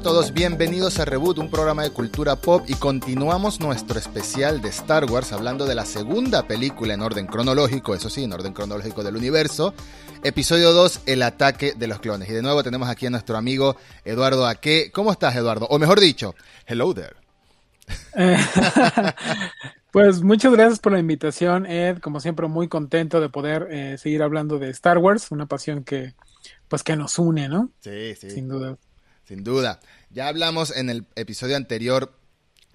a 0.00 0.02
todos, 0.02 0.32
bienvenidos 0.32 0.98
a 0.98 1.04
Reboot, 1.04 1.36
un 1.36 1.50
programa 1.50 1.82
de 1.82 1.90
cultura 1.90 2.34
pop 2.36 2.64
y 2.66 2.72
continuamos 2.72 3.60
nuestro 3.60 3.98
especial 3.98 4.62
de 4.62 4.70
Star 4.70 5.04
Wars 5.04 5.30
hablando 5.30 5.66
de 5.66 5.74
la 5.74 5.84
segunda 5.84 6.46
película 6.46 6.94
en 6.94 7.02
orden 7.02 7.26
cronológico, 7.26 7.94
eso 7.94 8.08
sí, 8.08 8.24
en 8.24 8.32
orden 8.32 8.54
cronológico 8.54 9.04
del 9.04 9.16
universo, 9.16 9.74
episodio 10.24 10.72
2, 10.72 11.02
El 11.04 11.22
ataque 11.22 11.74
de 11.76 11.86
los 11.86 12.00
clones. 12.00 12.30
Y 12.30 12.32
de 12.32 12.40
nuevo 12.40 12.62
tenemos 12.62 12.88
aquí 12.88 13.04
a 13.04 13.10
nuestro 13.10 13.36
amigo 13.36 13.76
Eduardo 14.06 14.46
Aque. 14.46 14.90
¿Cómo 14.90 15.12
estás, 15.12 15.36
Eduardo? 15.36 15.66
O 15.68 15.78
mejor 15.78 16.00
dicho, 16.00 16.34
hello 16.66 16.94
there. 16.94 17.16
pues 19.92 20.22
muchas 20.22 20.50
gracias 20.54 20.78
por 20.78 20.92
la 20.92 20.98
invitación, 20.98 21.66
Ed. 21.66 21.98
Como 21.98 22.20
siempre, 22.20 22.48
muy 22.48 22.68
contento 22.68 23.20
de 23.20 23.28
poder 23.28 23.68
eh, 23.70 23.98
seguir 23.98 24.22
hablando 24.22 24.58
de 24.58 24.70
Star 24.70 24.96
Wars, 24.96 25.30
una 25.30 25.44
pasión 25.44 25.84
que, 25.84 26.14
pues, 26.68 26.82
que 26.82 26.96
nos 26.96 27.18
une, 27.18 27.50
¿no? 27.50 27.68
Sí, 27.80 28.14
sí. 28.14 28.30
Sin 28.30 28.48
duda. 28.48 28.78
Sin 29.30 29.44
duda. 29.44 29.78
Ya 30.12 30.26
hablamos 30.26 30.76
en 30.76 30.90
el 30.90 31.06
episodio 31.14 31.56
anterior 31.56 32.12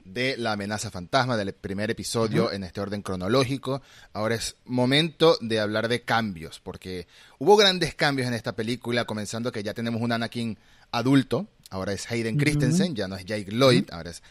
de 0.06 0.38
la 0.38 0.54
amenaza 0.54 0.90
fantasma, 0.90 1.36
del 1.36 1.52
primer 1.54 1.92
episodio 1.92 2.50
en 2.54 2.64
este 2.64 2.80
orden 2.80 3.02
cronológico. 3.02 3.82
Ahora 4.14 4.36
es 4.36 4.56
momento 4.64 5.38
de 5.42 5.60
hablar 5.60 5.90
de 5.90 6.04
cambios, 6.04 6.62
porque 6.62 7.08
hubo 7.38 7.58
grandes 7.58 7.94
cambios 7.94 8.30
en 8.30 8.36
esta 8.36 8.56
película, 8.56 9.04
comenzando 9.04 9.52
que 9.52 9.64
ya 9.64 9.74
tenemos 9.74 10.02
un 10.02 10.14
Anakin 10.14 10.58
adulto, 10.92 11.48
ahora 11.72 11.92
es 11.92 12.10
Hayden 12.10 12.38
Christensen, 12.38 12.96
ya 12.96 13.10
no 13.10 13.18
es 13.18 13.26
Jake 13.26 13.52
Lloyd, 13.52 13.90
ahora 13.92 14.12
es 14.12 14.24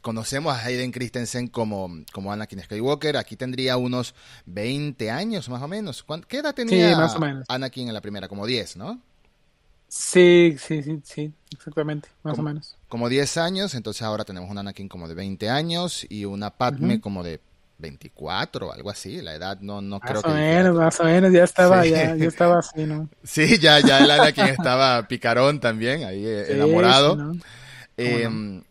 conocemos 0.00 0.54
a 0.54 0.64
Hayden 0.64 0.92
Christensen 0.92 1.48
como, 1.48 1.90
como 2.12 2.32
Anakin 2.32 2.62
Skywalker. 2.62 3.16
Aquí 3.16 3.36
tendría 3.36 3.76
unos 3.76 4.14
20 4.46 5.10
años 5.10 5.48
más 5.48 5.62
o 5.62 5.68
menos. 5.68 6.04
¿Qué 6.28 6.38
edad 6.38 6.54
tenía 6.54 6.96
Anakin 7.48 7.88
en 7.88 7.94
la 7.94 8.00
primera? 8.00 8.28
Como 8.28 8.46
10, 8.46 8.76
¿no? 8.76 9.02
Sí, 9.94 10.56
sí, 10.58 10.82
sí, 10.82 11.02
sí, 11.04 11.34
exactamente, 11.52 12.08
más 12.22 12.38
o 12.38 12.42
menos. 12.42 12.78
Como 12.88 13.10
10 13.10 13.36
años, 13.36 13.74
entonces 13.74 14.00
ahora 14.00 14.24
tenemos 14.24 14.48
un 14.48 14.56
Anakin 14.56 14.88
como 14.88 15.06
de 15.06 15.12
20 15.12 15.50
años 15.50 16.06
y 16.08 16.24
una 16.24 16.48
Padme 16.48 16.98
como 16.98 17.22
de 17.22 17.40
24 17.76 18.68
o 18.68 18.72
algo 18.72 18.88
así. 18.88 19.20
La 19.20 19.34
edad 19.34 19.60
no, 19.60 19.82
no 19.82 20.00
creo 20.00 20.22
que. 20.22 20.28
Más 20.30 20.38
o 20.38 20.40
menos, 20.40 20.76
más 20.76 21.00
o 21.00 21.04
menos, 21.04 21.30
ya 21.30 21.44
estaba, 21.44 21.84
ya, 21.84 22.16
ya 22.16 22.26
estaba 22.26 22.60
así, 22.60 22.86
¿no? 22.86 23.06
Sí, 23.22 23.58
ya, 23.58 23.80
ya 23.80 23.98
el 23.98 24.10
Anakin 24.10 24.46
estaba 24.46 25.06
picarón 25.06 25.60
también, 25.60 26.04
ahí 26.04 26.24
enamorado. 26.26 27.34
Em, 27.98 28.62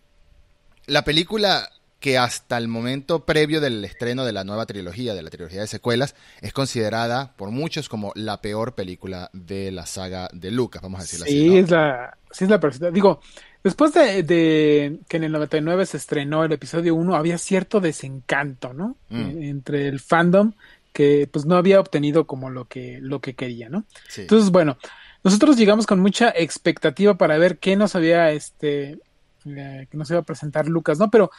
la 0.87 1.03
película 1.03 1.69
que 2.01 2.17
hasta 2.17 2.57
el 2.57 2.67
momento 2.67 3.25
previo 3.25 3.61
del 3.61 3.85
estreno 3.85 4.25
de 4.25 4.33
la 4.33 4.43
nueva 4.43 4.65
trilogía, 4.65 5.13
de 5.13 5.21
la 5.21 5.29
trilogía 5.29 5.61
de 5.61 5.67
secuelas, 5.67 6.15
es 6.41 6.51
considerada 6.51 7.33
por 7.37 7.51
muchos 7.51 7.89
como 7.89 8.11
la 8.15 8.41
peor 8.41 8.73
película 8.73 9.29
de 9.33 9.71
la 9.71 9.85
saga 9.85 10.27
de 10.33 10.49
Lucas, 10.49 10.81
vamos 10.81 10.99
a 10.99 11.03
decirlo 11.03 11.25
así. 11.25 11.33
Sí, 11.33 11.57
es 11.59 11.69
la, 11.69 12.17
sí 12.31 12.45
es 12.45 12.49
la 12.49 12.59
peor. 12.59 12.91
Digo, 12.91 13.21
después 13.63 13.93
de, 13.93 14.99
que 15.07 15.17
en 15.17 15.23
el 15.23 15.31
99 15.31 15.85
se 15.85 15.97
estrenó 15.97 16.43
el 16.43 16.51
episodio 16.51 16.95
1, 16.95 17.15
había 17.15 17.37
cierto 17.37 17.79
desencanto, 17.79 18.73
¿no? 18.73 18.97
Mm. 19.09 19.43
Entre 19.43 19.87
el 19.87 19.99
fandom 19.99 20.53
que 20.91 21.29
pues 21.31 21.45
no 21.45 21.55
había 21.55 21.79
obtenido 21.79 22.25
como 22.25 22.49
lo 22.49 22.65
que, 22.65 22.97
lo 22.99 23.21
que 23.21 23.35
quería, 23.35 23.69
¿no? 23.69 23.85
Entonces, 24.17 24.49
bueno, 24.49 24.77
nosotros 25.23 25.55
llegamos 25.55 25.85
con 25.85 25.99
mucha 25.99 26.33
expectativa 26.35 27.13
para 27.13 27.37
ver 27.37 27.59
qué 27.59 27.75
nos 27.75 27.95
había, 27.95 28.31
este, 28.31 28.97
eh, 29.45 29.87
que 29.89 29.97
nos 29.97 30.09
iba 30.09 30.19
a 30.19 30.23
presentar 30.23 30.67
Lucas, 30.67 30.97
¿no? 30.97 31.11
Pero 31.11 31.29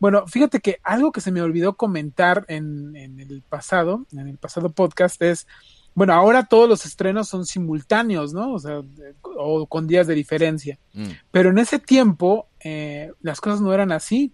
bueno, 0.00 0.26
fíjate 0.26 0.60
que 0.60 0.78
algo 0.82 1.12
que 1.12 1.20
se 1.20 1.32
me 1.32 1.42
olvidó 1.42 1.76
comentar 1.76 2.44
en, 2.48 2.94
el 2.96 3.42
pasado, 3.48 4.06
en 4.12 4.28
el 4.28 4.38
pasado 4.38 4.70
podcast 4.70 5.20
es, 5.22 5.46
bueno, 5.94 6.12
ahora 6.12 6.46
todos 6.46 6.68
los 6.68 6.86
estrenos 6.86 7.28
son 7.28 7.44
simultáneos, 7.44 8.32
¿no? 8.32 8.52
O 8.52 8.58
sea, 8.58 8.82
o 9.22 9.66
con 9.66 9.86
días 9.88 10.06
de 10.06 10.14
diferencia. 10.14 10.78
Mm. 10.92 11.08
Pero 11.30 11.50
en 11.50 11.58
ese 11.58 11.78
tiempo 11.78 12.48
eh, 12.60 13.12
las 13.20 13.40
cosas 13.40 13.60
no 13.60 13.72
eran 13.74 13.92
así. 13.92 14.32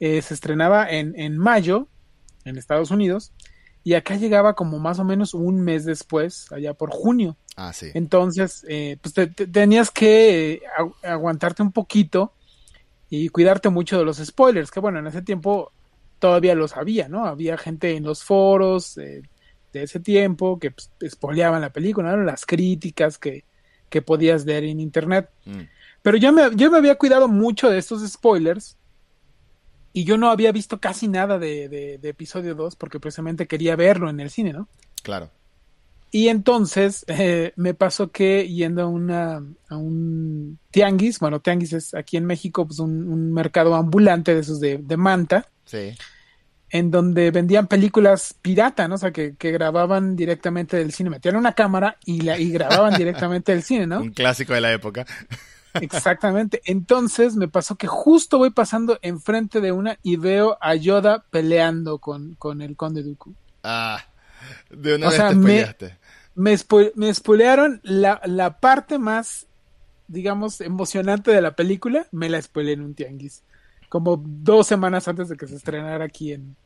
Eh, 0.00 0.22
se 0.22 0.34
estrenaba 0.34 0.90
en, 0.90 1.18
en 1.18 1.36
mayo 1.38 1.86
en 2.44 2.56
Estados 2.56 2.90
Unidos 2.90 3.32
y 3.82 3.94
acá 3.94 4.16
llegaba 4.16 4.54
como 4.54 4.78
más 4.78 4.98
o 4.98 5.04
menos 5.04 5.34
un 5.34 5.60
mes 5.60 5.84
después, 5.84 6.50
allá 6.52 6.74
por 6.74 6.90
junio. 6.90 7.36
Ah, 7.56 7.72
sí. 7.72 7.86
Entonces, 7.94 8.64
eh, 8.68 8.98
pues 9.00 9.14
tenías 9.50 9.90
que 9.90 10.62
aguantarte 11.02 11.62
un 11.62 11.72
poquito 11.72 12.32
y 13.10 13.28
cuidarte 13.28 13.68
mucho 13.68 13.98
de 13.98 14.04
los 14.04 14.18
spoilers, 14.18 14.70
que 14.70 14.80
bueno, 14.80 15.00
en 15.00 15.08
ese 15.08 15.20
tiempo 15.20 15.72
todavía 16.20 16.54
los 16.54 16.76
había, 16.76 17.08
¿no? 17.08 17.26
Había 17.26 17.58
gente 17.58 17.96
en 17.96 18.04
los 18.04 18.22
foros 18.22 18.94
de 18.94 19.22
ese 19.72 19.98
tiempo 19.98 20.58
que 20.58 20.70
pues, 20.70 20.90
spoileaban 21.08 21.60
la 21.60 21.72
película, 21.72 22.14
¿no? 22.14 22.22
Las 22.22 22.46
críticas 22.46 23.18
que, 23.18 23.44
que 23.88 24.00
podías 24.00 24.46
leer 24.46 24.64
en 24.64 24.78
internet. 24.78 25.28
Mm. 25.44 25.62
Pero 26.02 26.16
yo 26.16 26.32
me, 26.32 26.54
yo 26.54 26.70
me 26.70 26.78
había 26.78 26.94
cuidado 26.94 27.26
mucho 27.28 27.68
de 27.68 27.78
estos 27.78 28.08
spoilers 28.08 28.76
y 29.92 30.04
yo 30.04 30.16
no 30.16 30.30
había 30.30 30.52
visto 30.52 30.80
casi 30.80 31.08
nada 31.08 31.38
de, 31.38 31.68
de, 31.68 31.98
de 31.98 32.08
episodio 32.08 32.54
2 32.54 32.76
porque 32.76 33.00
precisamente 33.00 33.48
quería 33.48 33.74
verlo 33.74 34.08
en 34.08 34.20
el 34.20 34.30
cine, 34.30 34.52
¿no? 34.52 34.68
Claro. 35.02 35.30
Y 36.12 36.28
entonces 36.28 37.04
eh, 37.06 37.52
me 37.56 37.74
pasó 37.74 38.10
que 38.10 38.48
yendo 38.48 38.82
a, 38.82 38.86
una, 38.86 39.42
a 39.68 39.76
un 39.76 40.58
tianguis, 40.70 41.20
bueno, 41.20 41.40
tianguis 41.40 41.72
es 41.72 41.94
aquí 41.94 42.16
en 42.16 42.24
México, 42.24 42.66
pues 42.66 42.80
un, 42.80 43.32
mercado 43.32 43.74
ambulante 43.76 44.34
de 44.34 44.40
esos 44.40 44.58
de, 44.58 44.78
de, 44.78 44.96
manta. 44.96 45.46
Sí. 45.64 45.94
En 46.68 46.90
donde 46.90 47.30
vendían 47.30 47.68
películas 47.68 48.34
pirata, 48.42 48.88
¿no? 48.88 48.96
O 48.96 48.98
sea, 48.98 49.12
que, 49.12 49.36
que 49.36 49.52
grababan 49.52 50.16
directamente 50.16 50.76
del 50.76 50.92
cine. 50.92 51.10
Metían 51.10 51.36
una 51.36 51.52
cámara 51.52 51.96
y, 52.04 52.22
la, 52.22 52.38
y 52.38 52.50
grababan 52.50 52.94
directamente 52.94 53.52
del 53.52 53.62
cine, 53.62 53.86
¿no? 53.86 54.00
Un 54.02 54.10
clásico 54.10 54.52
de 54.52 54.60
la 54.60 54.72
época. 54.72 55.06
Exactamente. 55.74 56.60
Entonces 56.64 57.36
me 57.36 57.46
pasó 57.46 57.76
que 57.76 57.86
justo 57.86 58.38
voy 58.38 58.50
pasando 58.50 58.98
enfrente 59.02 59.60
de 59.60 59.70
una 59.70 59.98
y 60.02 60.16
veo 60.16 60.58
a 60.60 60.74
Yoda 60.74 61.24
peleando 61.30 61.98
con, 61.98 62.34
con 62.34 62.62
el 62.62 62.76
Conde 62.76 63.04
Dooku. 63.04 63.34
Ah, 63.62 64.04
de 64.70 64.94
una 64.96 65.10
vez 65.10 65.28
te 65.28 65.34
me, 65.34 65.74
me, 66.34 66.56
me 66.94 67.14
spoilearon 67.14 67.80
la, 67.82 68.20
la, 68.24 68.58
parte 68.58 68.98
más, 68.98 69.46
digamos, 70.08 70.60
emocionante 70.60 71.30
de 71.30 71.42
la 71.42 71.56
película, 71.56 72.06
me 72.12 72.28
la 72.28 72.40
spoileé 72.40 72.74
en 72.74 72.82
un 72.82 72.94
tianguis. 72.94 73.42
Como 73.88 74.22
dos 74.24 74.66
semanas 74.66 75.08
antes 75.08 75.28
de 75.28 75.36
que 75.36 75.48
se 75.48 75.56
estrenara 75.56 76.04
aquí 76.04 76.32
en, 76.32 76.56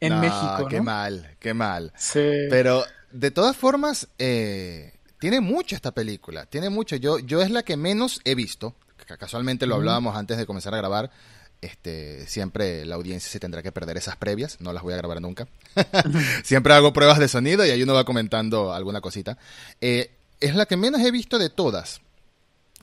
en 0.00 0.20
México. 0.20 0.66
Qué 0.68 0.80
mal, 0.80 1.36
qué 1.38 1.54
mal. 1.54 1.92
Pero 2.12 2.84
de 3.12 3.30
todas 3.30 3.56
formas, 3.56 4.08
eh, 4.18 4.94
tiene 5.18 5.40
mucho 5.40 5.76
esta 5.76 5.92
película, 5.92 6.46
tiene 6.46 6.70
mucho. 6.70 6.96
Yo, 6.96 7.18
yo 7.20 7.40
es 7.42 7.50
la 7.50 7.62
que 7.62 7.76
menos 7.76 8.20
he 8.24 8.34
visto. 8.34 8.74
Casualmente 9.18 9.66
lo 9.66 9.76
hablábamos 9.76 10.16
antes 10.16 10.38
de 10.38 10.46
comenzar 10.46 10.74
a 10.74 10.78
grabar. 10.78 11.10
Este, 11.62 12.26
siempre 12.26 12.84
la 12.84 12.96
audiencia 12.96 13.30
se 13.30 13.38
tendrá 13.38 13.62
que 13.62 13.70
perder 13.70 13.96
esas 13.96 14.16
previas, 14.16 14.60
no 14.60 14.72
las 14.72 14.82
voy 14.82 14.94
a 14.94 14.96
grabar 14.96 15.22
nunca. 15.22 15.46
siempre 16.42 16.74
hago 16.74 16.92
pruebas 16.92 17.20
de 17.20 17.28
sonido 17.28 17.64
y 17.64 17.70
ahí 17.70 17.82
uno 17.84 17.94
va 17.94 18.04
comentando 18.04 18.74
alguna 18.74 19.00
cosita. 19.00 19.38
Eh, 19.80 20.10
es 20.40 20.56
la 20.56 20.66
que 20.66 20.76
menos 20.76 21.00
he 21.02 21.12
visto 21.12 21.38
de 21.38 21.50
todas 21.50 22.00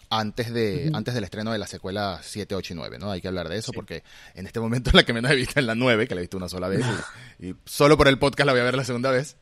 antes 0.10 0.52
de 0.54 0.90
antes 0.94 1.14
del 1.14 1.24
estreno 1.24 1.52
de 1.52 1.60
la 1.60 1.68
secuela 1.68 2.22
7, 2.24 2.56
8 2.56 2.74
y 2.74 2.76
9, 2.76 2.98
¿no? 3.00 3.12
Hay 3.12 3.22
que 3.22 3.28
hablar 3.28 3.48
de 3.50 3.58
eso 3.58 3.72
porque 3.74 4.04
en 4.34 4.48
este 4.48 4.62
momento 4.62 4.92
la 4.94 5.04
que 5.04 5.14
menos 5.14 5.30
he 5.32 5.36
visto 5.36 5.60
es 5.60 5.66
la 5.66 5.76
9, 5.76 6.08
que 6.08 6.16
la 6.16 6.22
he 6.22 6.24
visto 6.24 6.38
una 6.38 6.50
sola 6.50 6.68
vez 6.68 6.86
y, 7.40 7.54
solo 7.66 7.98
por 7.98 8.08
el 8.08 8.18
podcast 8.18 8.46
la 8.46 8.54
voy 8.54 8.62
a 8.62 8.64
ver 8.66 8.76
la 8.76 8.86
segunda 8.86 9.12
vez. 9.12 9.36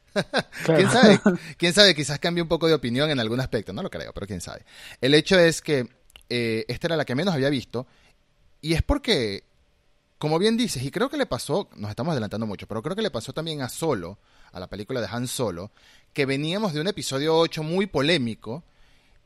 ¿Quién 0.65 0.89
sabe? 0.89 1.19
¿Quién 1.57 1.73
sabe? 1.73 1.93
Quizás 1.93 2.17
cambie 2.19 2.41
un 2.41 2.49
poco 2.49 2.67
de 2.67 2.73
opinión 2.73 3.09
en 3.11 3.19
algún 3.19 3.39
aspecto, 3.39 3.71
no 3.71 3.83
lo 3.83 3.89
creo, 3.91 4.13
pero 4.13 4.25
quién 4.25 4.41
sabe. 4.41 4.65
El 4.99 5.13
hecho 5.13 5.37
es 5.37 5.61
que 5.61 5.87
eh, 6.29 6.65
esta 6.67 6.87
era 6.87 6.97
la 6.97 7.05
que 7.05 7.15
menos 7.15 7.33
había 7.33 7.49
visto 7.49 7.87
y 8.67 8.73
es 8.73 8.83
porque, 8.83 9.45
como 10.17 10.39
bien 10.39 10.57
dices, 10.57 10.83
y 10.83 10.91
creo 10.91 11.09
que 11.09 11.15
le 11.15 11.25
pasó, 11.25 11.69
nos 11.77 11.89
estamos 11.89 12.11
adelantando 12.11 12.45
mucho, 12.45 12.67
pero 12.67 12.83
creo 12.83 12.97
que 12.97 13.01
le 13.01 13.11
pasó 13.11 13.31
también 13.31 13.61
a 13.61 13.69
Solo, 13.69 14.17
a 14.51 14.59
la 14.59 14.67
película 14.67 14.99
de 14.99 15.07
Han 15.09 15.29
Solo, 15.29 15.71
que 16.11 16.25
veníamos 16.25 16.73
de 16.73 16.81
un 16.81 16.87
episodio 16.89 17.37
8 17.37 17.63
muy 17.63 17.85
polémico, 17.85 18.65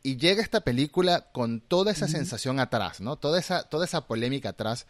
y 0.04 0.18
llega 0.18 0.44
esta 0.44 0.62
película 0.62 1.32
con 1.32 1.60
toda 1.60 1.92
esa 1.92 2.08
sensación 2.08 2.60
atrás, 2.60 3.02
¿no? 3.02 3.16
Toda 3.16 3.40
esa, 3.40 3.64
toda 3.64 3.86
esa 3.86 4.06
polémica 4.06 4.50
atrás. 4.50 4.86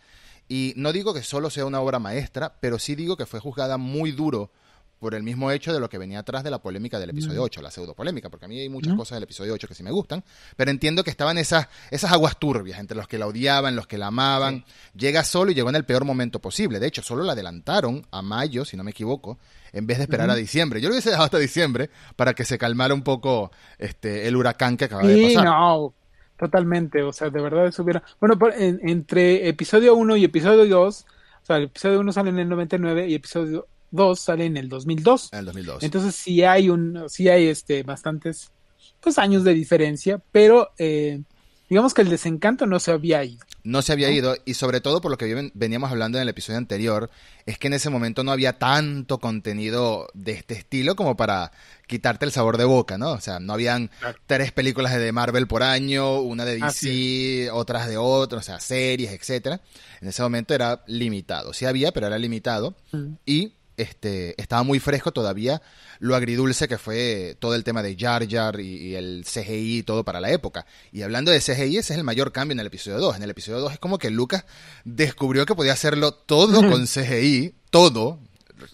Y 0.50 0.74
no 0.76 0.92
digo 0.92 1.14
que 1.14 1.24
solo 1.24 1.50
sea 1.50 1.64
una 1.64 1.80
obra 1.80 2.00
maestra, 2.00 2.58
pero 2.60 2.78
sí 2.78 2.96
digo 2.96 3.16
que 3.16 3.26
fue 3.26 3.40
juzgada 3.40 3.78
muy 3.78 4.12
duro 4.12 4.52
por 5.02 5.16
el 5.16 5.24
mismo 5.24 5.50
hecho 5.50 5.74
de 5.74 5.80
lo 5.80 5.90
que 5.90 5.98
venía 5.98 6.20
atrás 6.20 6.44
de 6.44 6.52
la 6.52 6.62
polémica 6.62 7.00
del 7.00 7.10
episodio 7.10 7.42
8, 7.42 7.64
la 7.64 7.72
pseudo 7.72 7.96
polémica, 7.96 8.30
porque 8.30 8.46
a 8.46 8.48
mí 8.48 8.60
hay 8.60 8.70
muchas 8.70 8.94
cosas 8.94 9.16
del 9.16 9.24
episodio 9.24 9.56
8 9.56 9.68
que 9.68 9.74
sí 9.74 9.82
me 9.82 9.90
gustan, 9.90 10.24
pero 10.56 10.70
entiendo 10.70 11.04
que 11.04 11.10
estaban 11.10 11.40
esas, 11.40 11.70
esas 11.90 12.12
aguas 12.12 12.38
turbias 12.38 12.80
entre 12.80 12.96
los 12.96 13.08
que 13.08 13.18
la 13.18 13.26
odiaban, 13.26 13.76
los 13.76 13.88
que 13.88 13.98
la 13.98 14.08
amaban. 14.08 14.64
Llega 14.94 15.24
solo 15.24 15.50
y 15.50 15.56
llegó 15.56 15.70
en 15.70 15.76
el 15.76 15.86
peor 15.86 16.06
momento 16.06 16.38
posible. 16.38 16.80
De 16.80 16.86
hecho, 16.86 17.02
solo 17.02 17.24
la 17.24 17.32
adelantaron 17.32 18.06
a 18.12 18.22
mayo, 18.22 18.64
si 18.64 18.78
no 18.78 18.84
me 18.84 18.92
equivoco, 18.92 19.40
en 19.74 19.88
vez 19.88 19.98
de 19.98 20.04
esperar 20.04 20.30
a 20.30 20.36
diciembre. 20.36 20.80
Yo 20.80 20.90
lo 20.90 20.94
hubiese 20.94 21.10
dejado 21.10 21.26
hasta 21.26 21.40
diciembre 21.40 21.90
para 22.16 22.36
que 22.36 22.46
se 22.46 22.60
calmara 22.60 22.94
un 22.94 23.02
poco 23.02 23.50
este 23.80 24.28
el 24.28 24.36
huracán 24.36 24.78
que 24.78 24.86
acaba 24.86 25.02
de 25.02 25.20
pasar. 25.20 25.46
no, 25.46 25.96
totalmente. 26.38 27.02
O 27.02 27.12
sea, 27.12 27.32
de 27.32 27.42
verdad 27.42 27.66
eso 27.66 27.82
hubiera. 27.82 28.04
Bueno, 28.20 28.38
entre 28.56 29.50
episodio 29.50 29.96
1 29.96 30.18
y 30.18 30.26
episodio 30.26 30.68
2, 30.68 31.06
o 31.42 31.46
sea, 31.48 31.58
el 31.58 31.64
episodio 31.64 32.02
1 32.02 32.14
sale 32.14 32.30
en 32.30 32.38
el 32.38 32.50
99 32.50 33.08
y 33.08 33.16
episodio 33.16 33.68
2 33.92 34.20
sale 34.20 34.46
en 34.46 34.58
el 34.58 34.70
2002. 34.70 35.30
En 35.34 35.40
el 35.40 35.46
2002. 35.46 35.84
Entonces 35.84 36.16
sí 36.16 36.44
hay 36.44 36.70
un, 36.70 37.06
sí 37.08 37.30
hay 37.30 37.48
este 37.48 37.84
bastantes 37.84 38.52
pues 39.00 39.18
años 39.18 39.44
de 39.44 39.54
diferencia, 39.54 40.22
pero 40.32 40.72
eh, 40.78 41.22
digamos 41.70 41.94
que 41.94 42.02
el 42.02 42.10
desencanto 42.10 42.66
no 42.66 42.80
se 42.80 42.92
había 42.92 43.24
ido. 43.24 43.44
No 43.64 43.82
se 43.82 43.94
había 43.94 44.10
ido, 44.10 44.36
y 44.44 44.56
sobre 44.56 44.82
todo 44.82 45.02
por 45.02 45.12
lo 45.12 45.18
que 45.18 45.52
veníamos 45.54 45.92
hablando 45.92 46.18
en 46.18 46.24
el 46.24 46.30
episodio 46.30 46.58
anterior, 46.58 47.12
es 47.46 47.60
que 47.60 47.68
en 47.68 47.74
ese 47.74 47.90
momento 47.90 48.24
no 48.24 48.32
había 48.32 48.58
tanto 48.58 49.20
contenido 49.20 50.08
de 50.14 50.32
este 50.32 50.56
estilo 50.56 50.96
como 50.96 51.16
para 51.16 51.52
quitarte 51.88 52.26
el 52.26 52.32
sabor 52.32 52.58
de 52.58 52.66
boca, 52.66 52.98
¿no? 52.98 53.12
O 53.12 53.22
sea, 53.22 53.40
no 53.40 53.54
habían 53.54 53.92
tres 54.26 54.52
películas 54.52 54.98
de 54.98 55.12
Marvel 55.12 55.48
por 55.48 55.62
año, 55.62 56.22
una 56.22 56.44
de 56.44 56.58
DC, 56.58 57.52
otras 57.52 57.88
de 57.88 57.98
otras, 57.98 58.44
o 58.44 58.46
sea, 58.46 58.60
series, 58.60 59.12
etcétera. 59.12 59.62
En 60.02 60.08
ese 60.08 60.24
momento 60.24 60.56
era 60.56 60.84
limitado. 60.88 61.54
Sí 61.54 61.66
había, 61.66 61.92
pero 61.92 62.08
era 62.08 62.18
limitado. 62.18 62.76
Mm. 62.92 63.14
Y 63.26 63.54
este, 63.82 64.40
estaba 64.42 64.64
muy 64.64 64.80
fresco 64.80 65.12
todavía 65.12 65.62
lo 66.02 66.16
agridulce 66.16 66.68
que 66.68 66.80
fue 66.80 67.38
todo 67.38 67.54
el 67.54 67.64
tema 67.64 67.84
de 67.84 67.96
Jar 67.96 68.28
Jar 68.28 68.60
y, 68.60 68.96
el 68.96 69.24
CGI 69.24 69.78
y 69.78 69.84
todo 69.84 70.04
para 70.04 70.20
la 70.20 70.32
época. 70.32 70.66
Y 70.92 71.04
hablando 71.04 71.30
de 71.30 71.40
CGI, 71.40 71.78
ese 71.78 71.94
es 71.94 72.00
el 72.00 72.04
mayor 72.04 72.32
cambio 72.32 72.54
en 72.54 72.60
el 72.60 72.66
episodio 72.66 72.98
2. 72.98 73.18
En 73.18 73.24
el 73.24 73.30
episodio 73.30 73.60
2 73.60 73.74
es 73.74 73.80
como 73.80 74.00
que 74.00 74.10
Lucas 74.10 74.46
descubrió 74.84 75.46
que 75.46 75.54
podía 75.54 75.74
hacerlo 75.74 76.12
todo 76.12 76.68
con 76.68 76.88
CGI, 76.88 77.54
todo. 77.70 78.20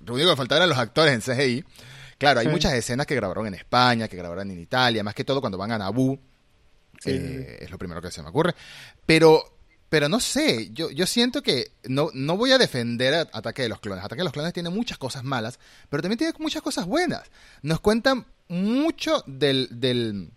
Lo 0.06 0.13
único 0.13 0.30
que 0.30 0.38
faltaba 0.38 0.59
eran 0.59 0.69
los 0.69 0.77
actores 0.77 1.13
en 1.13 1.21
CGI. 1.21 1.65
Claro, 2.18 2.39
hay 2.39 2.48
muchas 2.48 2.74
escenas 2.74 3.06
que 3.06 3.15
grabaron 3.15 3.45
en 3.45 3.56
España, 3.56 4.07
que 4.07 4.15
grabaron 4.15 4.50
en 4.50 4.62
Italia, 4.62 5.03
más 5.03 5.13
que 5.13 5.25
todo 5.25 5.42
cuando 5.42 5.57
van 5.57 5.74
a 5.74 5.77
Naboo. 5.77 6.18
Eh, 7.03 7.57
es 7.60 7.69
lo 7.69 7.77
primero 7.77 8.01
que 8.01 8.10
se 8.10 8.24
me 8.24 8.30
ocurre. 8.30 8.56
Pero 9.06 9.56
pero 9.89 10.10
no 10.10 10.19
sé, 10.19 10.69
yo, 10.74 10.92
yo 10.92 11.06
siento 11.06 11.42
que 11.42 11.72
no, 11.86 12.10
no 12.13 12.36
voy 12.36 12.51
a 12.51 12.57
defender 12.57 13.13
a 13.13 13.22
Ataque 13.31 13.62
de 13.62 13.69
los 13.69 13.80
Clones. 13.80 14.04
Ataque 14.04 14.19
de 14.19 14.25
los 14.25 14.34
Clones 14.34 14.54
tiene 14.54 14.69
muchas 14.69 14.98
cosas 14.98 15.24
malas, 15.24 15.60
pero 15.89 16.01
también 16.01 16.18
tiene 16.18 16.34
muchas 16.39 16.62
cosas 16.62 16.86
buenas. 16.86 17.24
Nos 17.62 17.80
cuentan 17.80 18.25
mucho 18.50 19.24
del, 19.28 19.69
del, 19.72 20.30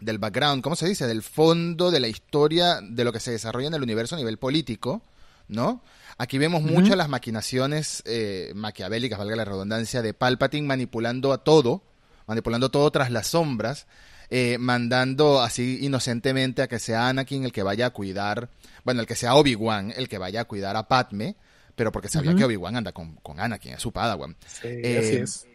del 0.00 0.18
background, 0.18 0.62
¿cómo 0.62 0.76
se 0.76 0.88
dice? 0.88 1.06
Del 1.06 1.22
fondo 1.22 1.90
de 1.90 2.00
la 2.00 2.08
historia 2.08 2.80
de 2.82 3.04
lo 3.04 3.12
que 3.12 3.20
se 3.20 3.32
desarrolla 3.32 3.68
en 3.68 3.74
el 3.74 3.82
universo 3.82 4.14
a 4.14 4.18
nivel 4.18 4.38
político, 4.38 5.02
¿no? 5.48 5.82
Aquí 6.18 6.38
vemos 6.38 6.62
muchas 6.62 6.96
las 6.96 7.10
maquinaciones 7.10 8.02
eh, 8.06 8.52
maquiavélicas, 8.54 9.18
valga 9.18 9.36
la 9.36 9.44
redundancia, 9.44 10.00
de 10.00 10.14
Palpatine 10.14 10.66
manipulando 10.66 11.34
a 11.34 11.44
todo, 11.44 11.82
manipulando 12.26 12.70
todo 12.70 12.90
tras 12.90 13.10
las 13.10 13.26
sombras, 13.26 13.86
eh, 14.30 14.58
mandando 14.58 15.40
así 15.40 15.78
inocentemente 15.82 16.62
a 16.62 16.68
que 16.68 16.78
sea 16.78 17.08
Anakin 17.08 17.44
el 17.44 17.52
que 17.52 17.62
vaya 17.62 17.86
a 17.86 17.90
cuidar 17.90 18.48
bueno, 18.86 19.00
el 19.00 19.06
que 19.08 19.16
sea 19.16 19.34
Obi-Wan, 19.34 19.92
el 19.96 20.08
que 20.08 20.16
vaya 20.16 20.42
a 20.42 20.44
cuidar 20.44 20.76
a 20.76 20.86
Padme, 20.86 21.34
pero 21.74 21.90
porque 21.90 22.08
sabía 22.08 22.36
que 22.36 22.44
Obi-Wan 22.44 22.76
anda 22.76 22.92
con, 22.92 23.16
con, 23.16 23.40
Anakin, 23.40 23.72
es 23.72 23.82
su 23.82 23.90
padawan. 23.90 24.36
Sí, 24.46 24.68
eh, 24.68 24.98
así 24.98 25.16
es. 25.16 25.46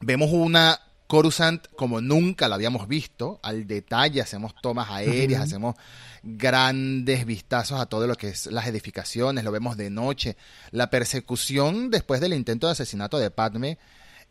Vemos 0.00 0.32
una 0.32 0.80
Coruscant 1.06 1.64
como 1.76 2.00
nunca 2.00 2.48
la 2.48 2.56
habíamos 2.56 2.88
visto, 2.88 3.38
al 3.44 3.68
detalle, 3.68 4.20
hacemos 4.20 4.52
tomas 4.60 4.90
aéreas, 4.90 5.42
hacemos 5.42 5.76
grandes 6.24 7.24
vistazos 7.24 7.80
a 7.80 7.86
todo 7.86 8.08
lo 8.08 8.16
que 8.16 8.30
es 8.30 8.46
las 8.46 8.66
edificaciones, 8.66 9.44
lo 9.44 9.52
vemos 9.52 9.76
de 9.76 9.88
noche. 9.88 10.36
La 10.72 10.90
persecución 10.90 11.88
después 11.88 12.20
del 12.20 12.34
intento 12.34 12.66
de 12.66 12.72
asesinato 12.72 13.20
de 13.20 13.30
Padme 13.30 13.78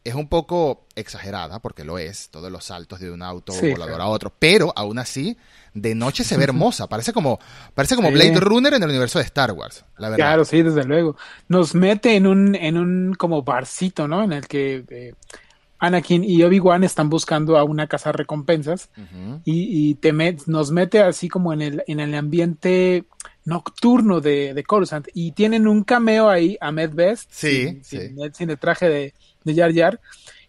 es 0.04 0.16
un 0.16 0.28
poco 0.28 0.86
exagerada, 0.96 1.60
porque 1.60 1.84
lo 1.84 1.98
es, 1.98 2.30
todos 2.30 2.52
los 2.52 2.66
saltos 2.66 3.00
de 3.00 3.12
un 3.12 3.22
auto 3.22 3.54
volador 3.54 4.02
a 4.02 4.08
otro, 4.08 4.34
pero 4.38 4.74
aún 4.76 4.98
así, 4.98 5.38
de 5.74 5.94
noche 5.94 6.24
se 6.24 6.38
ve 6.38 6.44
hermosa, 6.46 6.88
parece 6.88 7.14
como, 7.14 7.40
parece 7.76 7.96
como 7.96 8.12
Blade 8.12 8.40
Runner 8.40 8.74
en 8.74 8.84
el 8.84 8.90
universo 8.90 9.20
de 9.20 9.26
Star 9.26 9.52
Wars, 9.52 9.86
la 9.98 10.10
verdad. 10.10 10.26
Claro, 10.26 10.46
sí, 10.46 10.64
desde 10.64 10.84
luego. 10.86 11.16
Nos 11.48 11.76
mete 11.76 12.16
en 12.16 12.26
un, 12.26 12.56
en 12.56 12.78
un 12.78 13.14
como 13.14 13.44
barcito, 13.44 14.08
¿no? 14.08 14.24
En 14.24 14.34
el 14.34 14.48
que 14.48 14.84
eh, 14.90 15.14
Anakin 15.82 16.24
y 16.24 16.44
Obi-Wan 16.44 16.84
están 16.84 17.10
buscando 17.10 17.58
a 17.58 17.64
una 17.64 17.88
casa 17.88 18.12
recompensas 18.12 18.90
y, 19.44 19.96
te 19.96 20.14
nos 20.46 20.72
mete 20.72 21.02
así 21.02 21.28
como 21.28 21.54
en 21.54 21.62
el, 21.62 21.84
en 21.88 22.00
el 22.00 22.14
ambiente 22.14 23.06
nocturno 23.46 24.22
de, 24.22 24.54
de 24.54 24.64
Coruscant 24.64 25.08
y 25.16 25.32
tienen 25.32 25.68
un 25.68 25.84
cameo 25.84 26.30
ahí 26.30 26.56
a 26.62 26.72
Med 26.72 26.92
Best 26.94 27.32
sí, 27.32 27.82
sin 27.84 28.50
el 28.52 28.60
traje 28.60 28.90
de 28.90 29.14
de 29.44 29.56
Jar 29.56 29.74
Jar, 29.74 30.00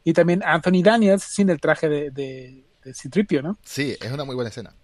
y 0.04 0.12
también 0.12 0.42
Anthony 0.44 0.82
Daniels 0.82 1.22
sin 1.22 1.50
el 1.50 1.60
traje 1.60 1.88
de, 1.88 2.10
de, 2.10 2.64
Citripio, 2.94 3.42
¿no? 3.42 3.58
Sí, 3.62 3.96
es 4.00 4.10
una 4.10 4.24
muy 4.24 4.34
buena 4.34 4.50
escena. 4.50 4.74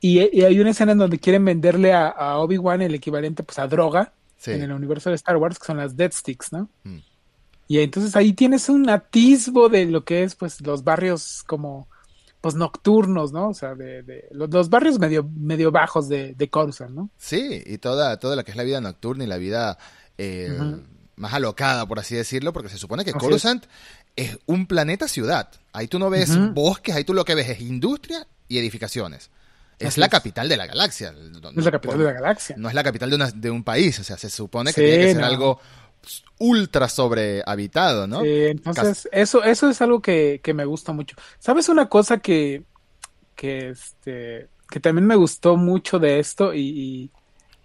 Y, 0.00 0.18
hay 0.18 0.60
una 0.60 0.70
escena 0.70 0.92
en 0.92 0.98
donde 0.98 1.18
quieren 1.18 1.44
venderle 1.44 1.92
a, 1.92 2.36
Obi-Wan 2.38 2.82
el 2.82 2.94
equivalente 2.94 3.42
pues 3.42 3.58
a 3.58 3.66
droga 3.66 4.12
en 4.44 4.60
el 4.60 4.72
universo 4.72 5.08
de 5.08 5.16
Star 5.16 5.36
Wars, 5.36 5.58
que 5.58 5.66
son 5.66 5.76
las 5.76 5.96
Dead 5.96 6.12
Sticks, 6.12 6.52
¿no? 6.52 6.68
Mm. 6.82 6.98
Y 7.68 7.78
entonces 7.78 8.16
ahí 8.16 8.32
tienes 8.32 8.68
un 8.68 8.90
atisbo 8.90 9.68
de 9.68 9.86
lo 9.86 10.04
que 10.04 10.24
es 10.24 10.34
pues 10.34 10.60
los 10.60 10.84
barrios 10.84 11.42
como 11.46 11.88
pues 12.42 12.56
nocturnos, 12.56 13.32
¿no? 13.32 13.48
O 13.48 13.54
sea, 13.54 13.74
de, 13.76 14.28
los, 14.32 14.68
barrios 14.68 14.98
medio, 14.98 15.26
medio 15.36 15.70
bajos 15.70 16.08
de, 16.08 16.34
de 16.34 16.50
Coruscant, 16.50 16.90
¿no? 16.90 17.08
Sí, 17.16 17.62
y 17.64 17.78
toda, 17.78 18.18
toda 18.18 18.34
la 18.34 18.42
que 18.42 18.50
es 18.50 18.56
la 18.56 18.64
vida 18.64 18.80
nocturna 18.80 19.24
y 19.24 19.28
la 19.28 19.38
vida 19.38 19.78
eh, 20.18 20.50
más 21.16 21.34
alocada, 21.34 21.86
por 21.86 21.98
así 21.98 22.14
decirlo, 22.14 22.52
porque 22.52 22.68
se 22.68 22.78
supone 22.78 23.04
que 23.04 23.12
Coruscant 23.12 23.64
es. 24.16 24.38
un 24.46 24.66
planeta 24.66 25.08
ciudad. 25.08 25.48
Ahí 25.72 25.88
tú 25.88 25.98
no 25.98 26.10
ves 26.10 26.36
bosques, 26.52 26.94
ahí 26.94 27.04
tú 27.04 27.14
lo 27.14 27.24
que 27.24 27.34
ves 27.34 27.48
es 27.48 27.60
industria 27.60 28.26
y 28.48 28.58
edificaciones. 28.58 29.30
Es 29.78 29.98
la 29.98 30.08
capital 30.08 30.48
de 30.48 30.56
la 30.56 30.66
galaxia. 30.66 31.12
es 31.56 31.64
la 31.64 31.70
capital 31.70 31.98
de 31.98 32.04
la 32.04 32.12
galaxia. 32.12 32.56
No 32.56 32.68
es 32.68 32.74
la 32.74 32.84
capital 32.84 33.10
de, 33.10 33.32
de 33.34 33.50
un 33.50 33.64
país, 33.64 33.98
o 33.98 34.04
sea, 34.04 34.16
se 34.16 34.30
supone 34.30 34.72
que 34.72 34.80
tiene 34.80 35.06
que 35.06 35.14
ser 35.14 35.24
algo 35.24 35.60
ultra 36.38 36.88
sobrehabitado, 36.88 38.06
¿no? 38.06 38.22
Sí, 38.22 38.44
entonces 38.46 39.08
eso, 39.12 39.42
eso 39.44 39.68
es 39.68 39.80
algo 39.80 40.00
que, 40.00 40.40
me 40.54 40.64
gusta 40.64 40.92
mucho. 40.92 41.16
¿Sabes 41.38 41.68
una 41.68 41.88
cosa 41.88 42.18
que, 42.18 42.62
que, 43.34 43.70
este, 43.70 44.48
que 44.68 44.80
también 44.80 45.06
me 45.06 45.16
gustó 45.16 45.56
mucho 45.56 45.98
de 45.98 46.18
esto? 46.18 46.54
y 46.54 47.10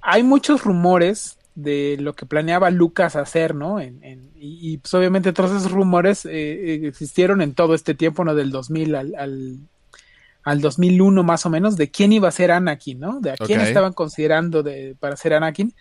hay 0.01 0.23
muchos 0.23 0.63
rumores 0.63 1.36
de 1.57 1.97
lo 1.99 2.13
que 2.13 2.27
planeaba 2.27 2.69
Lucas 2.69 3.15
hacer, 3.15 3.55
¿no? 3.55 3.79
En, 3.79 4.29
y, 4.35 4.77
pues 4.77 4.93
obviamente 4.93 5.33
todos 5.33 5.49
esos 5.49 5.71
rumores 5.71 6.23
eh, 6.27 6.29
eh, 6.31 6.81
existieron 6.87 7.41
en 7.41 7.55
todo 7.55 7.73
este 7.73 7.95
tiempo, 7.95 8.23
¿no? 8.23 8.35
Del 8.35 8.51
2000 8.51 8.93
al, 8.93 9.15
al, 9.15 9.57
al, 10.43 10.61
2001 10.61 11.23
más 11.23 11.47
o 11.47 11.49
menos, 11.49 11.75
de 11.75 11.89
quién 11.89 12.13
iba 12.13 12.27
a 12.27 12.31
ser 12.31 12.51
Anakin, 12.51 12.99
¿no? 12.99 13.19
De 13.21 13.31
a 13.31 13.37
quién 13.37 13.59
estaban 13.59 13.93
considerando 13.93 14.61
de, 14.61 14.95
para 14.99 15.17
ser 15.17 15.33
Anakin. 15.33 15.73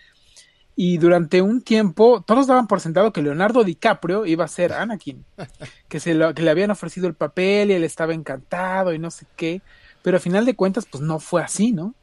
Y 0.74 0.96
durante 0.96 1.42
un 1.42 1.60
tiempo 1.60 2.24
todos 2.26 2.46
daban 2.46 2.68
por 2.68 2.80
sentado 2.80 3.12
que 3.12 3.20
Leonardo 3.20 3.62
DiCaprio 3.62 4.24
iba 4.24 4.46
a 4.46 4.48
ser 4.48 4.72
Anakin, 4.72 5.26
que, 5.88 6.00
se 6.00 6.14
lo, 6.14 6.32
que 6.32 6.40
le 6.40 6.50
habían 6.50 6.70
ofrecido 6.70 7.06
el 7.06 7.14
papel 7.14 7.70
y 7.70 7.74
él 7.74 7.84
estaba 7.84 8.14
encantado 8.14 8.94
y 8.94 8.98
no 8.98 9.10
sé 9.10 9.26
qué, 9.36 9.60
pero 10.00 10.16
a 10.16 10.20
final 10.20 10.46
de 10.46 10.56
cuentas 10.56 10.86
pues 10.90 11.02
no 11.02 11.18
fue 11.18 11.42
así, 11.42 11.72
¿no? 11.72 11.94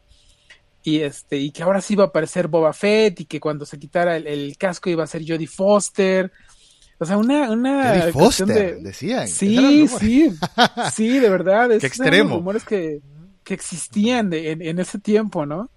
Y 0.83 0.99
este 0.99 1.37
y 1.37 1.51
que 1.51 1.63
ahora 1.63 1.81
sí 1.81 1.93
iba 1.93 2.03
a 2.03 2.07
aparecer 2.07 2.47
Boba 2.47 2.73
Fett 2.73 3.21
y 3.21 3.25
que 3.25 3.39
cuando 3.39 3.65
se 3.65 3.79
quitara 3.79 4.17
el, 4.17 4.55
casco 4.57 4.89
iba 4.89 5.03
a 5.03 5.07
ser 5.07 5.23
Jodie 5.25 5.47
Foster. 5.47 6.31
O 6.99 7.05
sea 7.05 7.17
una 7.17 7.49
una 7.49 7.99
Jodie 7.99 8.11
Foster 8.11 8.79
decían 8.81 9.27
sí 9.27 9.87
sí 9.87 10.29
sí 10.93 11.19
de 11.19 11.29
verdad 11.29 11.71
es 11.71 11.81
Qué 11.81 11.87
extremo. 11.87 12.35
rumores 12.35 12.63
que, 12.65 13.01
que 13.43 13.53
existían 13.53 14.31
en, 14.33 14.61
en, 14.61 14.79
ese 14.79 14.99
tiempo 14.99 15.45
no 15.45 15.69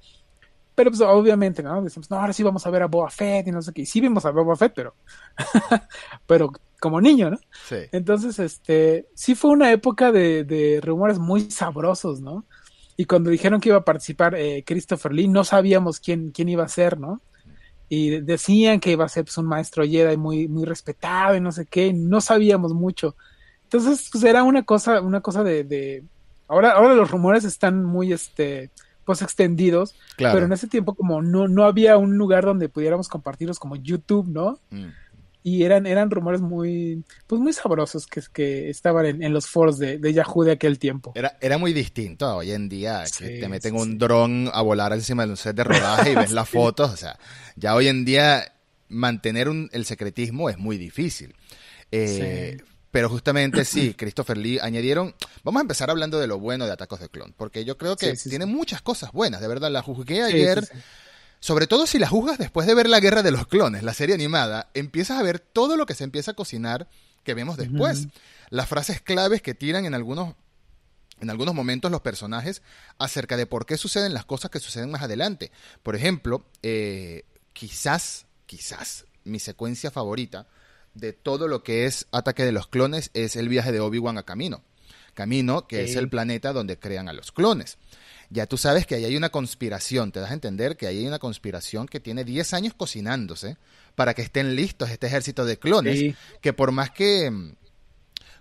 pero 0.74 0.90
pues 0.90 1.00
obviamente 1.00 1.62
no 1.62 1.82
decimos 1.82 2.10
no 2.10 2.18
ahora 2.18 2.32
sí 2.32 2.42
vamos 2.42 2.66
a 2.66 2.70
ver 2.70 2.82
a 2.82 2.86
Boba 2.86 3.10
Fett 3.10 3.46
y 3.46 3.52
no 3.52 3.62
sé 3.62 3.72
qué. 3.72 3.82
Y 3.82 3.86
sí 3.86 4.00
vimos 4.00 4.26
a 4.26 4.30
Boba 4.30 4.56
Fett 4.56 4.72
pero 4.74 4.96
pero 6.26 6.52
como 6.80 7.00
niño 7.00 7.30
no 7.30 7.38
sí. 7.68 7.76
entonces 7.92 8.38
este 8.40 9.06
sí 9.14 9.36
fue 9.36 9.52
una 9.52 9.70
época 9.70 10.10
de, 10.10 10.42
de 10.44 10.80
rumores 10.82 11.18
muy 11.18 11.48
sabrosos 11.50 12.20
no 12.20 12.44
y 12.96 13.04
cuando 13.04 13.30
dijeron 13.30 13.60
que 13.60 13.68
iba 13.68 13.78
a 13.78 13.84
participar 13.84 14.34
eh, 14.34 14.64
Christopher 14.66 15.12
Lee, 15.12 15.28
no 15.28 15.44
sabíamos 15.44 16.00
quién, 16.00 16.30
quién 16.30 16.48
iba 16.48 16.64
a 16.64 16.68
ser, 16.68 16.98
¿no? 16.98 17.20
Y 17.88 18.20
decían 18.20 18.80
que 18.80 18.90
iba 18.90 19.04
a 19.04 19.08
ser 19.08 19.24
pues, 19.24 19.38
un 19.38 19.46
maestro 19.46 19.84
Jedi 19.84 20.16
muy, 20.16 20.48
muy 20.48 20.64
respetado 20.64 21.36
y 21.36 21.40
no 21.40 21.52
sé 21.52 21.66
qué, 21.66 21.92
no 21.92 22.20
sabíamos 22.20 22.72
mucho. 22.72 23.14
Entonces, 23.64 24.08
pues 24.10 24.24
era 24.24 24.42
una 24.42 24.64
cosa, 24.64 25.00
una 25.00 25.20
cosa 25.20 25.44
de, 25.44 25.64
de... 25.64 26.04
Ahora, 26.48 26.72
ahora 26.72 26.94
los 26.94 27.10
rumores 27.10 27.44
están 27.44 27.84
muy, 27.84 28.12
este, 28.12 28.70
pues 29.04 29.22
extendidos, 29.22 29.94
pero 30.16 30.46
en 30.46 30.52
ese 30.52 30.66
tiempo 30.66 30.94
como 30.94 31.22
no, 31.22 31.48
no 31.48 31.64
había 31.64 31.96
un 31.96 32.16
lugar 32.16 32.44
donde 32.44 32.68
pudiéramos 32.68 33.08
compartirlos 33.08 33.58
como 33.58 33.76
YouTube, 33.76 34.26
¿no? 34.28 34.58
Mm 34.70 34.86
y 35.46 35.62
eran, 35.62 35.86
eran 35.86 36.10
rumores 36.10 36.40
muy, 36.40 37.04
pues 37.28 37.40
muy 37.40 37.52
sabrosos 37.52 38.08
que, 38.08 38.20
que 38.32 38.68
estaban 38.68 39.22
en, 39.22 39.32
los 39.32 39.46
foros 39.46 39.78
de, 39.78 40.12
Yahoo 40.12 40.42
de 40.42 40.50
aquel 40.50 40.80
tiempo. 40.80 41.12
Era, 41.14 41.38
era 41.40 41.56
muy 41.56 41.72
distinto 41.72 42.38
hoy 42.38 42.50
en 42.50 42.68
día, 42.68 43.04
que 43.16 43.38
te 43.38 43.48
meten 43.48 43.76
un 43.76 43.96
dron 43.96 44.50
a 44.52 44.60
volar 44.62 44.92
encima 44.92 45.24
de 45.24 45.30
un 45.30 45.36
set 45.36 45.54
de 45.54 45.62
rodaje 45.62 46.10
y 46.10 46.14
ves 46.16 46.32
las 46.32 46.48
fotos, 46.48 46.92
o 46.92 46.96
sea, 46.96 47.16
ya 47.54 47.76
hoy 47.76 47.86
en 47.86 48.04
día 48.04 48.54
mantener 48.88 49.48
un, 49.48 49.70
el 49.72 49.84
secretismo 49.84 50.50
es 50.50 50.58
muy 50.58 50.78
difícil. 50.78 51.32
Eh, 51.92 52.56
pero 52.90 53.08
justamente 53.08 53.64
sí, 53.64 53.94
Christopher 53.96 54.38
Lee 54.38 54.58
añadieron. 54.60 55.14
Vamos 55.44 55.60
a 55.60 55.62
empezar 55.62 55.90
hablando 55.90 56.18
de 56.18 56.26
lo 56.26 56.40
bueno 56.40 56.66
de 56.66 56.72
Atacos 56.72 56.98
de 56.98 57.08
Clon, 57.08 57.32
porque 57.36 57.64
yo 57.64 57.78
creo 57.78 57.94
que 57.94 58.14
tiene 58.14 58.46
muchas 58.46 58.82
cosas 58.82 59.12
buenas, 59.12 59.40
de 59.40 59.46
verdad. 59.46 59.70
La 59.70 59.82
juzgué 59.82 60.24
ayer 60.24 60.68
sobre 61.40 61.66
todo 61.66 61.86
si 61.86 61.98
la 61.98 62.08
juzgas 62.08 62.38
después 62.38 62.66
de 62.66 62.74
ver 62.74 62.88
La 62.88 63.00
Guerra 63.00 63.22
de 63.22 63.30
los 63.30 63.46
Clones, 63.46 63.82
la 63.82 63.94
serie 63.94 64.14
animada, 64.14 64.70
empiezas 64.74 65.18
a 65.18 65.22
ver 65.22 65.38
todo 65.38 65.76
lo 65.76 65.86
que 65.86 65.94
se 65.94 66.04
empieza 66.04 66.32
a 66.32 66.34
cocinar 66.34 66.88
que 67.24 67.34
vemos 67.34 67.56
después. 67.56 68.08
Las 68.50 68.68
frases 68.68 69.00
claves 69.00 69.42
que 69.42 69.54
tiran 69.54 69.84
en 69.84 69.94
algunos 69.94 70.34
en 71.20 71.30
algunos 71.30 71.54
momentos 71.54 71.90
los 71.90 72.02
personajes 72.02 72.62
acerca 72.98 73.36
de 73.38 73.46
por 73.46 73.64
qué 73.64 73.78
suceden 73.78 74.12
las 74.12 74.26
cosas 74.26 74.50
que 74.50 74.60
suceden 74.60 74.90
más 74.90 75.02
adelante. 75.02 75.50
Por 75.82 75.96
ejemplo, 75.96 76.44
eh, 76.62 77.24
quizás, 77.54 78.26
quizás 78.44 79.06
mi 79.24 79.40
secuencia 79.40 79.90
favorita 79.90 80.46
de 80.94 81.12
todo 81.12 81.48
lo 81.48 81.62
que 81.62 81.86
es 81.86 82.06
Ataque 82.12 82.44
de 82.44 82.52
los 82.52 82.66
Clones 82.68 83.10
es 83.14 83.36
el 83.36 83.48
viaje 83.48 83.72
de 83.72 83.80
Obi-Wan 83.80 84.18
a 84.18 84.24
Camino. 84.24 84.62
Camino, 85.14 85.66
que 85.66 85.84
es 85.84 85.96
el 85.96 86.10
planeta 86.10 86.52
donde 86.52 86.78
crean 86.78 87.08
a 87.08 87.14
los 87.14 87.32
clones. 87.32 87.78
Ya 88.30 88.46
tú 88.46 88.56
sabes 88.56 88.86
que 88.86 88.96
ahí 88.96 89.04
hay 89.04 89.16
una 89.16 89.28
conspiración, 89.30 90.12
te 90.12 90.20
das 90.20 90.30
a 90.30 90.34
entender 90.34 90.76
que 90.76 90.86
ahí 90.86 90.98
hay 90.98 91.06
una 91.06 91.18
conspiración 91.18 91.86
que 91.86 92.00
tiene 92.00 92.24
10 92.24 92.54
años 92.54 92.74
cocinándose 92.74 93.56
para 93.94 94.14
que 94.14 94.22
estén 94.22 94.56
listos 94.56 94.90
este 94.90 95.06
ejército 95.06 95.44
de 95.44 95.58
clones, 95.58 96.14
que 96.40 96.52
por 96.52 96.72
más 96.72 96.90
que 96.90 97.30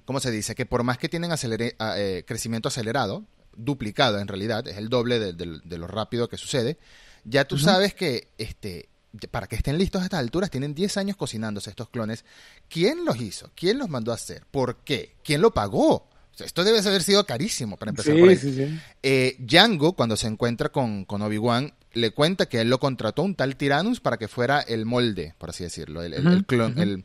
¿cómo 0.05 0.19
se 0.19 0.31
dice? 0.31 0.55
Que 0.55 0.65
por 0.65 0.83
más 0.83 0.97
que 0.97 1.09
tienen 1.09 1.31
eh, 1.31 2.23
crecimiento 2.25 2.69
acelerado, 2.69 3.25
duplicado 3.55 4.19
en 4.19 4.27
realidad, 4.27 4.67
es 4.67 4.77
el 4.77 4.89
doble 4.89 5.33
de, 5.33 5.77
lo 5.77 5.87
rápido 5.87 6.29
que 6.29 6.37
sucede, 6.37 6.77
ya 7.23 7.45
tú 7.45 7.57
sabes 7.57 7.93
que 7.93 8.29
este, 8.37 8.89
para 9.31 9.47
que 9.47 9.55
estén 9.55 9.77
listos 9.77 10.01
a 10.01 10.05
estas 10.05 10.19
alturas, 10.19 10.51
tienen 10.51 10.75
10 10.75 10.97
años 10.97 11.17
cocinándose 11.17 11.71
estos 11.71 11.89
clones. 11.89 12.23
¿Quién 12.69 13.03
los 13.03 13.19
hizo? 13.19 13.51
¿Quién 13.55 13.79
los 13.79 13.89
mandó 13.89 14.11
a 14.11 14.15
hacer? 14.15 14.45
¿Por 14.51 14.77
qué? 14.77 15.15
¿Quién 15.23 15.41
lo 15.41 15.53
pagó? 15.53 16.07
Esto 16.39 16.63
debe 16.63 16.79
haber 16.79 17.03
sido 17.03 17.25
carísimo 17.25 17.77
para 17.77 17.89
empezar 17.89 18.17
por 18.17 18.29
ahí. 18.29 18.79
Eh, 19.03 19.35
Django, 19.39 19.93
cuando 19.93 20.17
se 20.17 20.27
encuentra 20.27 20.69
con, 20.69 21.05
con 21.05 21.21
Obi-Wan, 21.21 21.73
le 21.93 22.11
cuenta 22.11 22.47
que 22.47 22.61
él 22.61 22.69
lo 22.69 22.79
contrató 22.79 23.23
un 23.23 23.35
tal 23.35 23.55
Tyrannus 23.55 23.99
para 23.99 24.17
que 24.17 24.27
fuera 24.27 24.59
el 24.61 24.85
molde, 24.85 25.33
por 25.37 25.49
así 25.49 25.63
decirlo, 25.63 26.03
el, 26.03 26.13
el, 26.13 26.45
clon, 26.45 27.03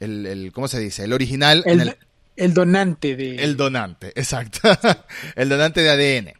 el, 0.00 0.52
¿cómo 0.52 0.68
se 0.68 0.80
dice? 0.80 1.04
El 1.04 1.12
original. 1.12 1.62
el, 1.66 1.96
el 2.36 2.54
donante 2.54 3.16
de... 3.16 3.36
El 3.36 3.56
donante, 3.56 4.08
exacto. 4.08 4.68
el 5.36 5.48
donante 5.48 5.82
de 5.82 5.90
ADN. 5.90 6.32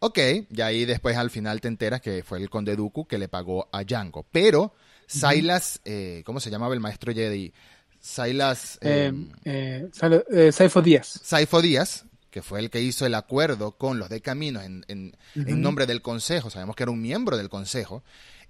Ok, 0.00 0.18
y 0.50 0.60
ahí 0.62 0.86
después 0.86 1.16
al 1.16 1.30
final 1.30 1.60
te 1.60 1.68
enteras 1.68 2.00
que 2.00 2.22
fue 2.22 2.38
el 2.38 2.48
conde 2.48 2.74
Dooku 2.74 3.06
que 3.06 3.18
le 3.18 3.28
pagó 3.28 3.68
a 3.70 3.84
Django. 3.84 4.26
Pero 4.32 4.74
Silas, 5.06 5.80
eh, 5.84 6.22
¿cómo 6.24 6.40
se 6.40 6.50
llamaba 6.50 6.72
el 6.74 6.80
maestro 6.80 7.12
Jedi? 7.12 7.52
Silas... 8.00 8.78
Eh, 8.80 9.12
eh, 9.44 9.88
eh 10.30 10.52
Saifo 10.52 10.82
Díaz. 10.82 11.20
Saifo 11.22 11.60
Díaz, 11.62 12.04
que 12.30 12.42
fue 12.42 12.60
el 12.60 12.70
que 12.70 12.80
hizo 12.80 13.06
el 13.06 13.14
acuerdo 13.14 13.72
con 13.72 13.98
los 13.98 14.08
de 14.08 14.20
Camino 14.20 14.60
en, 14.62 14.84
en, 14.88 15.14
nombre 15.34 15.86
del 15.86 16.02
Consejo, 16.02 16.50
sabemos 16.50 16.76
que 16.76 16.84
era 16.84 16.92
un 16.92 17.02
miembro 17.02 17.36
del 17.36 17.48
Consejo, 17.48 18.02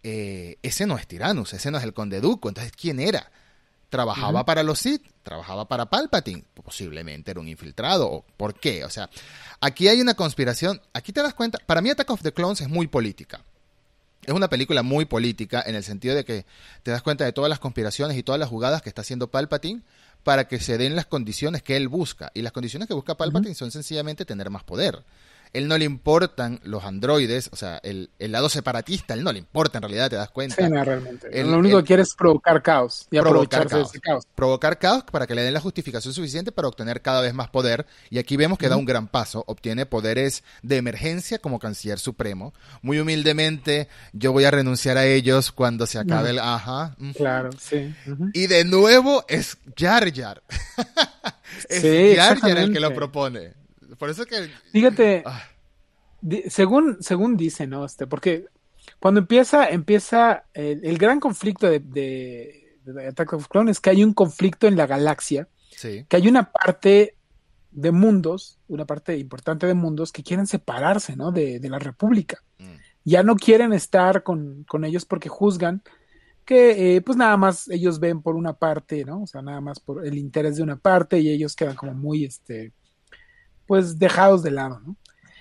ese 0.03 0.87
no 0.87 0.97
es 0.97 1.07
Tyrannus, 1.07 1.53
ese 1.53 1.71
no 1.71 1.79
es 1.79 1.85
el 1.85 1.93
conde 1.93 2.21
Dooku, 2.21 2.49
entonces 2.49 2.73
¿quién 2.73 3.01
era? 3.01 3.31
trabajaba 3.91 4.47
para 4.47 4.63
los 4.63 4.79
Sith, 4.79 5.03
trabajaba 5.23 5.69
para 5.69 5.91
Palpatine, 5.91 6.45
posiblemente 6.55 7.33
era 7.33 7.41
un 7.41 7.49
infiltrado, 7.49 8.25
¿por 8.37 8.55
qué? 8.55 8.85
O 8.85 8.91
sea, 8.91 9.11
aquí 9.61 9.89
hay 9.89 10.01
una 10.01 10.15
conspiración, 10.15 10.81
aquí 10.95 11.13
te 11.13 11.23
das 11.23 11.35
cuenta, 11.35 11.59
para 11.67 11.83
mí 11.83 11.91
Attack 11.91 12.09
of 12.11 12.23
the 12.23 12.33
Clones 12.33 12.61
es 12.63 12.69
muy 12.69 12.87
política. 12.87 13.45
Es 14.25 14.35
una 14.35 14.49
película 14.49 14.83
muy 14.83 15.07
política 15.07 15.63
en 15.65 15.75
el 15.75 15.83
sentido 15.83 16.15
de 16.15 16.25
que 16.25 16.45
te 16.83 16.91
das 16.91 17.03
cuenta 17.03 17.25
de 17.25 17.33
todas 17.33 17.49
las 17.49 17.59
conspiraciones 17.59 18.17
y 18.17 18.23
todas 18.23 18.39
las 18.39 18.49
jugadas 18.49 18.83
que 18.83 18.89
está 18.91 19.01
haciendo 19.01 19.31
Palpatine 19.31 19.83
para 20.25 20.47
que 20.47 20.61
se 20.61 20.77
den 20.77 20.95
las 20.95 21.07
condiciones 21.07 21.63
que 21.63 21.77
él 21.77 21.89
busca. 21.89 22.31
Y 22.35 22.43
las 22.43 22.53
condiciones 22.53 22.87
que 22.87 22.95
busca 22.95 23.17
Palpatine 23.17 23.55
son 23.55 23.71
sencillamente 23.71 24.25
tener 24.25 24.51
más 24.51 24.63
poder 24.63 25.03
él 25.53 25.69
no 25.69 25.77
le 25.77 25.85
importan 25.85 26.61
los 26.63 26.85
androides, 26.85 27.51
o 27.53 27.57
sea, 27.57 27.81
el, 27.83 28.11
lado 28.19 28.49
separatista, 28.49 29.15
él 29.15 29.25
no 29.25 29.33
le 29.33 29.39
importa 29.39 29.79
en 29.79 29.83
realidad, 29.83 30.11
te 30.11 30.17
das 30.17 30.31
cuenta. 30.31 30.57
Sí, 30.57 30.71
no, 30.71 30.85
realmente. 30.85 31.45
lo 31.45 31.59
único 31.59 31.79
que 31.79 31.85
quiere 31.85 32.03
es 32.03 32.15
provocar 32.15 32.63
caos 32.63 33.07
y 33.11 33.19
provocar 33.19 33.67
caos, 33.67 33.91
ese 33.91 34.01
caos. 34.01 34.25
Provocar 34.35 34.79
caos 34.79 35.05
para 35.11 35.27
que 35.27 35.35
le 35.35 35.43
den 35.43 35.55
la 35.55 35.61
justificación 35.61 36.15
suficiente 36.15 36.53
para 36.53 36.69
obtener 36.69 37.03
cada 37.03 37.21
vez 37.21 37.35
más 37.35 37.51
poder. 37.51 37.87
Y 38.11 38.19
aquí 38.19 38.37
vemos 38.37 38.59
que 38.59 38.69
da 38.69 38.77
un 38.77 38.85
gran 38.85 39.09
paso, 39.09 39.45
obtiene 39.47 39.87
poderes 39.87 40.45
de 40.63 40.77
emergencia 40.77 41.39
como 41.39 41.59
canciller 41.59 41.99
supremo. 41.99 42.55
Muy 42.83 43.01
humildemente, 43.01 43.89
yo 44.13 44.33
voy 44.33 44.45
a 44.45 44.51
renunciar 44.51 44.99
a 44.99 45.07
ellos 45.07 45.53
cuando 45.53 45.87
se 45.87 45.99
acabe 45.99 46.31
el 46.31 46.39
ajá. 46.39 46.97
Claro, 47.17 47.51
sí. 47.59 47.95
Y 48.35 48.47
de 48.47 48.65
nuevo 48.65 49.25
es 49.29 49.59
Jar 49.77 50.13
Jar. 50.13 50.43
es 51.69 52.17
Jar 52.17 52.39
Jar 52.39 52.59
el 52.59 52.73
que 52.73 52.81
lo 52.81 52.95
propone. 52.95 53.60
Por 54.01 54.09
eso 54.09 54.25
que. 54.25 54.49
Fíjate, 54.73 55.23
ah. 55.27 55.45
según, 56.49 56.97
según 57.01 57.37
dice, 57.37 57.67
¿no? 57.67 57.85
Este, 57.85 58.07
porque 58.07 58.47
cuando 58.99 59.21
empieza, 59.21 59.69
empieza 59.69 60.47
el, 60.55 60.97
gran 60.97 61.21
conflicto 61.21 61.69
de, 61.69 61.81
de, 61.81 63.07
Attack 63.09 63.35
of 63.35 63.49
Clones 63.49 63.77
es 63.77 63.81
que 63.81 63.91
hay 63.91 64.03
un 64.03 64.15
conflicto 64.15 64.67
en 64.67 64.77
la 64.77 64.87
galaxia. 64.87 65.49
Que 65.81 66.17
hay 66.17 66.29
una 66.29 66.51
parte 66.51 67.15
de 67.71 67.91
mundos, 67.91 68.59
una 68.69 68.85
parte 68.87 69.17
importante 69.17 69.67
de 69.67 69.75
mundos 69.75 70.13
que 70.13 70.23
quieren 70.23 70.47
separarse, 70.47 71.15
¿no? 71.15 71.31
De, 71.31 71.61
la 71.63 71.79
República. 71.79 72.43
Mm. 72.59 72.75
Ya 73.05 73.23
no 73.23 73.37
quieren 73.37 73.73
estar 73.73 74.23
con, 74.23 74.67
ellos 74.85 75.05
porque 75.05 75.29
juzgan 75.29 75.83
que 76.45 76.97
eh, 76.97 77.03
pues 77.03 77.17
nada 77.17 77.37
más 77.37 77.69
ellos 77.69 78.01
ven 78.01 78.23
por 78.23 78.35
una 78.35 78.55
parte, 78.55 79.05
¿no? 79.05 79.23
O 79.23 79.27
sea, 79.27 79.43
nada 79.43 79.61
más 79.61 79.79
por 79.79 80.07
el 80.07 80.19
interés 80.19 80.57
de 80.57 80.63
una 80.63 80.77
parte 80.77 81.19
y 81.21 81.31
ellos 81.31 81.55
quedan 81.55 81.77
como 81.77 81.95
muy, 81.95 82.25
este, 82.25 82.73
pues 83.71 84.01
dejados 84.01 84.43
de 84.43 84.51
lado, 84.51 84.81
¿no? 84.81 84.97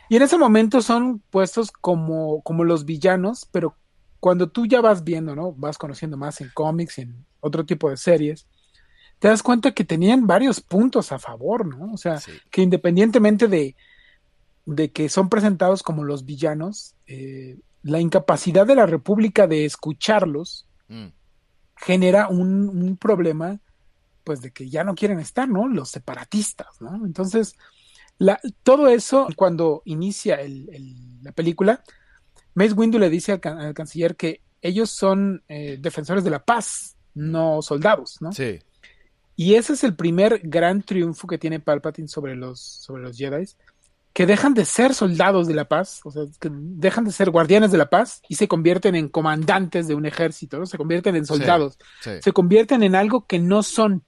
Y 0.08 0.16
en 0.16 0.22
ese 0.22 0.38
momento 0.38 0.84
son 0.84 1.18
puestos 1.32 1.72
como, 1.72 2.44
como 2.44 2.64
los 2.64 2.86
villanos, 2.86 3.48
pero 3.52 3.76
cuando 4.20 4.52
tú 4.52 4.68
ya 4.68 4.82
vas 4.82 5.04
viendo, 5.04 5.36
¿no? 5.36 5.54
Vas 5.54 5.80
conociendo 5.80 6.16
más 6.16 6.40
en 6.40 6.52
cómics 6.54 7.00
y 7.00 7.02
en 7.02 7.26
otro 7.40 7.66
tipo 7.66 7.90
de 7.90 7.98
series, 7.98 8.46
te 9.18 9.30
das 9.30 9.42
cuenta 9.42 9.72
que 9.72 9.84
tenían 9.84 10.28
varios 10.28 10.62
puntos 10.62 11.12
a 11.12 11.18
favor, 11.18 11.66
¿no? 11.66 11.92
O 11.92 11.98
sea, 11.98 12.20
que 12.52 12.62
independientemente 12.62 13.48
de, 13.48 13.76
de 14.68 14.92
que 14.92 15.10
son 15.10 15.28
presentados 15.28 15.82
como 15.82 16.04
los 16.04 16.24
villanos, 16.24 16.94
eh, 17.08 17.58
la 17.82 18.00
incapacidad 18.00 18.68
de 18.68 18.76
la 18.76 18.86
República 18.86 19.48
de 19.48 19.66
escucharlos 19.66 20.68
mm. 20.88 21.08
genera 21.78 22.28
un, 22.28 22.70
un, 22.70 22.96
problema, 22.96 23.60
pues 24.24 24.40
de 24.42 24.52
que 24.52 24.70
ya 24.70 24.84
no 24.84 24.94
quieren 24.94 25.20
estar, 25.20 25.50
¿no? 25.50 25.68
Los 25.68 25.90
separatistas, 25.90 26.80
¿no? 26.80 27.04
Entonces, 27.08 27.56
todo 28.64 28.88
eso, 28.88 29.28
cuando 29.36 29.82
inicia 29.86 30.40
la 31.22 31.32
película, 31.32 31.84
Mace 32.54 32.74
Windu 32.74 33.00
le 33.00 33.10
dice 33.10 33.40
al, 33.42 33.74
canciller 33.74 34.16
que 34.16 34.42
ellos 34.62 34.90
son 34.90 35.44
eh, 35.48 35.78
defensores 35.80 36.24
de 36.24 36.30
la 36.30 36.44
paz, 36.44 36.98
no 37.14 37.62
soldados, 37.62 38.18
¿no? 38.20 38.32
Sí. 38.32 38.60
Y 39.36 39.56
ese 39.56 39.74
es 39.74 39.86
el 39.86 39.96
primer 39.96 40.42
gran 40.44 40.82
triunfo 40.82 41.26
que 41.26 41.38
tiene 41.38 41.62
Palpatine 41.62 42.10
sobre 42.10 42.36
los, 42.36 42.60
sobre 42.60 43.04
los 43.04 43.18
Jedi, 43.18 43.46
que 44.12 44.26
dejan 44.26 44.54
de 44.54 44.66
ser 44.66 44.94
soldados 44.94 45.48
de 45.48 45.54
la 45.54 45.70
paz, 45.70 46.02
o 46.04 46.12
sea, 46.12 46.24
que 46.42 46.50
dejan 46.52 47.06
de 47.06 47.14
ser 47.14 47.30
guardianes 47.30 47.72
de 47.72 47.78
la 47.78 47.90
paz 47.90 48.22
y 48.28 48.36
se 48.36 48.50
convierten 48.50 48.96
en 48.96 49.08
comandantes 49.08 49.88
de 49.88 49.96
un 49.96 50.06
ejército, 50.06 50.60
¿no? 50.60 50.66
Se 50.66 50.78
convierten 50.78 51.16
en 51.16 51.26
soldados, 51.26 51.78
se 52.02 52.34
convierten 52.34 52.84
en 52.84 52.96
algo 52.96 53.26
que 53.26 53.40
no 53.40 53.64
son. 53.64 54.04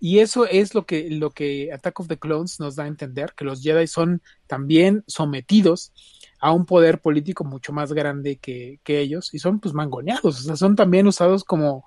Y 0.00 0.20
eso 0.20 0.46
es 0.46 0.74
lo 0.74 0.86
que, 0.86 1.10
lo 1.10 1.30
que 1.30 1.72
Attack 1.72 2.00
of 2.00 2.08
the 2.08 2.18
Clones 2.18 2.60
nos 2.60 2.76
da 2.76 2.84
a 2.84 2.88
entender, 2.88 3.34
que 3.36 3.44
los 3.44 3.62
Jedi 3.62 3.86
son 3.86 4.22
también 4.46 5.04
sometidos 5.06 5.92
a 6.40 6.52
un 6.52 6.66
poder 6.66 7.00
político 7.00 7.44
mucho 7.44 7.72
más 7.72 7.92
grande 7.92 8.36
que, 8.36 8.80
ellos 8.86 9.34
y 9.34 9.38
son 9.38 9.58
pues 9.58 9.74
mangoneados, 9.74 10.40
o 10.40 10.42
sea, 10.42 10.56
son 10.56 10.76
también 10.76 11.06
usados 11.06 11.42
como, 11.44 11.84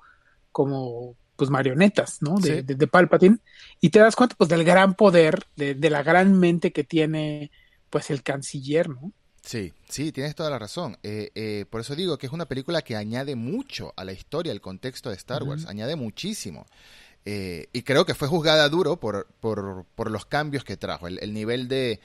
como 0.52 1.16
pues 1.38 1.50
marionetas, 1.50 2.22
¿no? 2.22 2.36
De, 2.38 2.62
de, 2.62 2.88
Palpatine. 2.88 3.40
Y 3.80 3.90
te 3.90 4.00
das 4.00 4.16
cuenta 4.16 4.36
pues 4.38 4.50
del 4.50 4.64
gran 4.64 4.94
poder, 4.96 5.48
de, 5.56 5.74
de, 5.74 5.90
la 5.90 6.04
gran 6.04 6.38
mente 6.38 6.72
que 6.72 6.84
tiene 6.84 7.50
pues 7.90 8.10
el 8.12 8.24
canciller, 8.24 8.90
¿no? 8.90 9.14
Sí, 9.44 9.74
sí, 9.90 10.12
tienes 10.12 10.36
toda 10.36 10.50
la 10.50 10.60
razón. 10.60 10.98
Eh, 11.04 11.32
eh, 11.34 11.66
por 11.70 11.82
eso 11.82 11.96
digo 11.96 12.18
que 12.18 12.28
es 12.28 12.34
una 12.34 12.46
película 12.46 12.84
que 12.84 12.96
añade 12.96 13.36
mucho 13.36 13.94
a 13.98 14.06
la 14.06 14.14
historia, 14.14 14.52
al 14.52 14.62
contexto 14.62 15.10
de 15.10 15.16
Star 15.16 15.44
Wars, 15.44 15.66
añade 15.66 15.96
muchísimo. 15.96 16.68
Eh, 17.26 17.68
y 17.72 17.84
creo 17.84 18.06
que 18.06 18.16
fue 18.16 18.28
juzgada 18.28 18.68
duro 18.70 19.00
por, 19.00 19.28
por, 19.40 19.86
por 19.96 20.10
los 20.10 20.26
cambios 20.26 20.64
que 20.64 20.78
trajo. 20.78 21.08
El, 21.08 21.34
nivel 21.34 21.68
de 21.68 22.00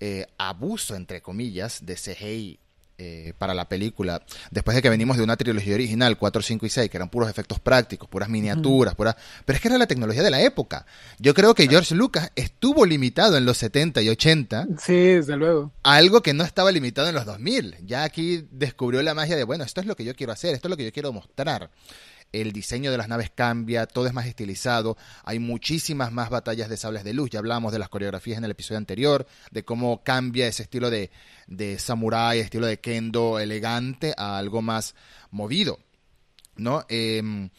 eh, 0.00 0.26
abuso, 0.36 0.94
entre 0.94 1.22
comillas, 1.22 1.86
de 1.86 1.94
CGI 1.94 2.60
eh, 3.00 3.32
para 3.38 3.54
la 3.54 3.68
película, 3.68 4.22
después 4.50 4.74
de 4.74 4.82
que 4.82 4.90
venimos 4.90 5.16
de 5.16 5.22
una 5.22 5.36
trilogía 5.36 5.74
original, 5.74 6.18
4, 6.18 6.42
5 6.42 6.66
y 6.66 6.68
6, 6.68 6.90
que 6.90 6.96
eran 6.96 7.08
puros 7.08 7.30
efectos 7.30 7.60
prácticos, 7.60 8.08
puras 8.08 8.28
miniaturas, 8.28 8.96
puras... 8.96 9.14
pero 9.44 9.56
es 9.56 9.62
que 9.62 9.68
era 9.68 9.78
la 9.78 9.86
tecnología 9.86 10.24
de 10.24 10.32
la 10.32 10.42
época. 10.42 10.84
Yo 11.20 11.32
creo 11.32 11.54
que 11.54 11.68
George 11.68 11.94
Lucas 11.94 12.32
estuvo 12.34 12.84
limitado 12.84 13.36
en 13.36 13.46
los 13.46 13.56
70 13.58 14.02
y 14.02 14.08
80. 14.08 14.66
Sí, 14.80 14.96
desde 14.96 15.36
luego. 15.36 15.72
algo 15.84 16.22
que 16.22 16.34
no 16.34 16.42
estaba 16.42 16.72
limitado 16.72 17.08
en 17.08 17.14
los 17.14 17.24
2000. 17.24 17.76
Ya 17.86 18.02
aquí 18.02 18.48
descubrió 18.50 19.00
la 19.02 19.14
magia 19.14 19.36
de, 19.36 19.44
bueno, 19.44 19.62
esto 19.62 19.80
es 19.80 19.86
lo 19.86 19.94
que 19.94 20.04
yo 20.04 20.16
quiero 20.16 20.32
hacer, 20.32 20.54
esto 20.54 20.66
es 20.66 20.70
lo 20.70 20.76
que 20.76 20.84
yo 20.84 20.92
quiero 20.92 21.12
mostrar 21.12 21.70
el 22.32 22.52
diseño 22.52 22.90
de 22.90 22.98
las 22.98 23.08
naves 23.08 23.30
cambia, 23.34 23.86
todo 23.86 24.06
es 24.06 24.12
más 24.12 24.26
estilizado, 24.26 24.96
hay 25.24 25.38
muchísimas 25.38 26.12
más 26.12 26.30
batallas 26.30 26.68
de 26.68 26.76
sables 26.76 27.04
de 27.04 27.14
luz, 27.14 27.30
ya 27.30 27.38
hablamos 27.38 27.72
de 27.72 27.78
las 27.78 27.88
coreografías 27.88 28.38
en 28.38 28.44
el 28.44 28.50
episodio 28.50 28.78
anterior, 28.78 29.26
de 29.50 29.64
cómo 29.64 30.02
cambia 30.02 30.46
ese 30.46 30.62
estilo 30.62 30.90
de, 30.90 31.10
de 31.46 31.78
samurai, 31.78 32.40
estilo 32.40 32.66
de 32.66 32.80
kendo 32.80 33.38
elegante 33.38 34.14
a 34.16 34.38
algo 34.38 34.62
más 34.62 34.94
movido, 35.30 35.78
¿no? 36.56 36.84
Em, 36.88 37.50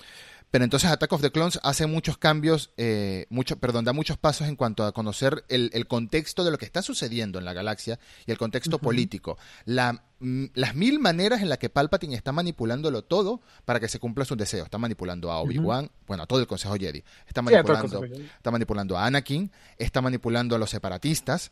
Pero 0.51 0.63
entonces 0.63 0.89
Attack 0.89 1.13
of 1.13 1.21
the 1.21 1.31
Clones 1.31 1.59
hace 1.63 1.85
muchos 1.85 2.17
cambios, 2.17 2.71
eh, 2.77 3.27
mucho, 3.29 3.57
perdón, 3.59 3.85
da 3.85 3.93
muchos 3.93 4.17
pasos 4.17 4.47
en 4.47 4.55
cuanto 4.55 4.83
a 4.83 4.91
conocer 4.91 5.45
el, 5.47 5.87
contexto 5.87 6.43
de 6.43 6.51
lo 6.51 6.57
que 6.57 6.65
está 6.65 6.81
sucediendo 6.81 7.37
en 7.37 7.45
la 7.45 7.53
galaxia 7.53 7.99
y 8.25 8.31
el 8.31 8.37
contexto 8.37 8.79
político. 8.79 9.37
La, 9.65 10.03
las 10.19 10.75
mil 10.75 10.99
maneras 10.99 11.41
en 11.41 11.49
las 11.49 11.59
que 11.59 11.69
Palpatine 11.69 12.15
está 12.15 12.31
manipulándolo 12.31 13.03
todo 13.03 13.41
para 13.65 13.79
que 13.79 13.87
se 13.87 13.99
cumpla 13.99 14.25
su 14.25 14.35
deseo. 14.35 14.63
Está 14.63 14.79
manipulando 14.79 15.31
a 15.31 15.39
Obi-Wan, 15.39 15.91
bueno, 16.07 16.23
a 16.23 16.25
todo 16.25 16.39
el 16.39 16.47
Consejo 16.47 16.75
Jedi. 16.75 17.03
Está 17.27 17.41
manipulando, 17.43 18.03
está 18.03 18.51
manipulando 18.51 18.97
a 18.97 19.05
Anakin, 19.05 19.51
está 19.77 20.01
manipulando 20.01 20.55
a 20.55 20.59
los 20.59 20.71
separatistas. 20.71 21.51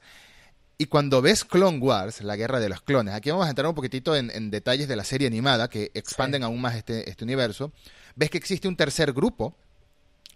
Y 0.79 0.85
cuando 0.85 1.21
ves 1.23 1.43
Clone 1.43 1.79
Wars, 1.79 2.21
la 2.21 2.35
guerra 2.35 2.59
de 2.59 2.69
los 2.69 2.81
clones, 2.81 3.15
aquí 3.15 3.31
vamos 3.31 3.47
a 3.47 3.49
entrar 3.49 3.67
un 3.67 3.73
poquitito 3.73 4.15
en, 4.15 4.51
detalles 4.51 4.87
de 4.87 4.95
la 4.95 5.03
serie 5.03 5.27
animada 5.27 5.69
que 5.69 5.91
expanden 5.95 6.43
aún 6.43 6.61
más 6.61 6.75
este, 6.75 7.09
este 7.09 7.23
universo, 7.23 7.71
ves 8.17 8.29
que 8.29 8.37
existe 8.37 8.67
un 8.67 8.75
tercer 8.75 9.13
grupo 9.13 9.55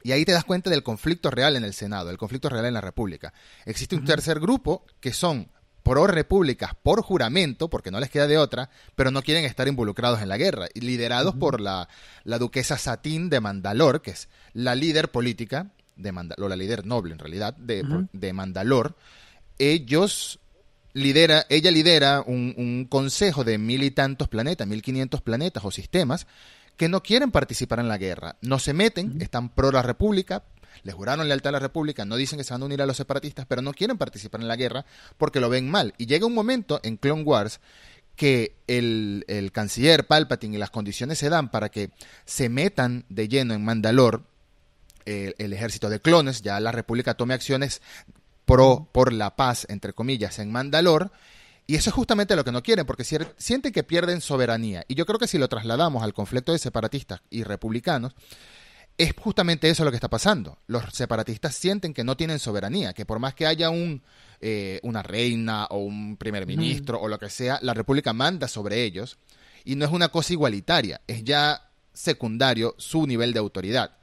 y 0.04 0.14
ahí 0.14 0.24
te 0.24 0.32
das 0.32 0.46
cuenta 0.46 0.70
del 0.70 0.84
conflicto 0.84 1.30
real 1.30 1.56
en 1.56 1.64
el 1.64 1.74
Senado, 1.74 2.10
el 2.10 2.18
conflicto 2.18 2.48
real 2.48 2.66
en 2.66 2.74
la 2.74 2.82
República. 2.82 3.34
Existe 3.66 3.96
un 3.96 4.06
tercer 4.06 4.40
grupo 4.40 4.86
que 5.00 5.14
son 5.14 5.50
pro 5.84 6.08
repúblicas 6.08 6.72
por 6.82 7.02
juramento, 7.02 7.70
porque 7.70 7.92
no 7.92 8.00
les 8.00 8.10
queda 8.10 8.28
de 8.28 8.38
otra, 8.38 8.70
pero 8.96 9.12
no 9.12 9.24
quieren 9.24 9.46
estar 9.46 9.68
involucrados 9.68 10.22
en 10.22 10.30
la 10.30 10.38
guerra, 10.38 10.68
y 10.74 10.82
liderados 10.82 11.36
por 11.36 11.60
la, 11.60 11.90
la, 12.24 12.38
duquesa 12.38 12.78
Satín 12.78 13.30
de 13.30 13.42
Mandalor, 13.42 14.02
que 14.02 14.12
es 14.12 14.30
la 14.54 14.76
líder 14.76 15.10
política 15.10 15.72
de 15.96 16.12
Mandalor, 16.12 16.50
la 16.50 16.56
líder 16.56 16.86
noble 16.86 17.14
en 17.14 17.20
realidad 17.20 17.56
de, 17.56 17.84
de 18.14 18.34
Mandalor, 18.34 18.96
ellos 19.58 20.40
lidera, 20.94 21.46
ella 21.50 21.72
lidera 21.72 22.22
un, 22.22 22.86
consejo 22.90 23.44
de 23.44 23.58
mil 23.58 23.84
y 23.84 23.92
tantos 23.92 24.28
planetas, 24.28 24.68
mil 24.68 24.82
quinientos 24.82 25.22
planetas 25.22 25.64
o 25.66 25.72
sistemas 25.72 26.28
que 26.82 26.90
no 26.90 27.04
quieren 27.04 27.30
participar 27.30 27.78
en 27.78 27.88
la 27.88 28.00
guerra, 28.00 28.38
no 28.42 28.58
se 28.58 28.74
meten, 28.74 29.22
están 29.22 29.50
pro 29.50 29.72
la 29.72 29.84
República, 29.84 30.42
les 30.82 30.96
juraron 30.96 31.28
lealtad 31.28 31.50
a 31.50 31.52
la 31.52 31.60
República, 31.60 32.06
no 32.06 32.16
dicen 32.16 32.40
que 32.40 32.44
se 32.44 32.56
van 32.56 32.64
a 32.64 32.66
unir 32.66 32.82
a 32.82 32.88
los 32.88 32.98
separatistas, 32.98 33.46
pero 33.46 33.62
no 33.62 33.72
quieren 33.72 34.00
participar 34.00 34.42
en 34.42 34.48
la 34.48 34.56
guerra 34.56 34.84
porque 35.20 35.40
lo 35.40 35.48
ven 35.48 35.70
mal. 35.70 35.94
Y 36.00 36.08
llega 36.08 36.26
un 36.26 36.34
momento 36.34 36.80
en 36.82 36.98
Clone 36.98 37.22
Wars 37.22 37.60
que 38.16 38.56
el, 38.66 39.52
canciller 39.54 40.08
Palpatine 40.08 40.56
y 40.56 40.60
las 40.60 40.72
condiciones 40.72 41.20
se 41.20 41.30
dan 41.30 41.52
para 41.52 41.70
que 41.70 41.92
se 42.26 42.50
metan 42.50 43.06
de 43.10 43.28
lleno 43.28 43.54
en 43.54 43.64
Mandalor, 43.64 44.24
el, 45.06 45.54
ejército 45.54 45.88
de 45.88 46.00
clones, 46.00 46.42
ya 46.42 46.60
la 46.60 46.72
República 46.72 47.14
tome 47.14 47.36
acciones 47.36 47.84
pro 48.46 48.90
por 48.92 49.14
la 49.14 49.36
paz, 49.36 49.68
entre 49.70 49.94
comillas, 49.94 50.40
en 50.40 50.52
Mandalor. 50.52 51.12
Y 51.72 51.76
eso 51.76 51.90
es 51.90 51.94
justamente 51.94 52.36
lo 52.36 52.44
que 52.44 52.52
no 52.52 52.62
quieren, 52.62 52.86
porque 52.86 53.06
sienten 53.06 53.72
que 53.72 53.84
pierden 53.84 54.20
soberanía. 54.20 54.84
Y 54.90 54.96
yo 54.96 55.06
creo 55.06 55.18
que 55.18 55.26
si 55.26 55.38
lo 55.38 55.48
trasladamos 55.48 56.04
al 56.04 56.14
conflicto 56.14 56.52
de 56.52 56.60
separatistas 56.60 57.22
y 57.30 57.44
republicanos, 57.44 58.12
es 58.98 59.14
justamente 59.18 59.70
eso 59.70 59.86
lo 59.86 59.90
que 59.90 59.96
está 59.96 60.10
pasando. 60.10 60.58
Los 60.68 60.94
separatistas 60.94 61.56
sienten 61.56 61.94
que 61.94 62.04
no 62.04 62.18
tienen 62.18 62.40
soberanía, 62.40 62.92
que 62.92 63.06
por 63.06 63.20
más 63.20 63.36
que 63.36 63.48
haya 63.48 63.70
un, 63.70 64.04
eh, 64.42 64.82
una 64.84 65.02
reina 65.02 65.68
o 65.68 65.78
un 65.78 66.18
primer 66.18 66.46
ministro 66.46 67.00
o 67.00 67.08
lo 67.08 67.18
que 67.18 67.30
sea, 67.30 67.58
la 67.62 67.74
república 67.74 68.12
manda 68.12 68.50
sobre 68.50 68.84
ellos. 68.84 69.18
Y 69.64 69.78
no 69.78 69.86
es 69.86 69.92
una 69.94 70.10
cosa 70.10 70.34
igualitaria, 70.34 71.00
es 71.08 71.24
ya 71.24 71.70
secundario 71.94 72.76
su 72.80 73.08
nivel 73.08 73.32
de 73.32 73.40
autoridad. 73.40 73.96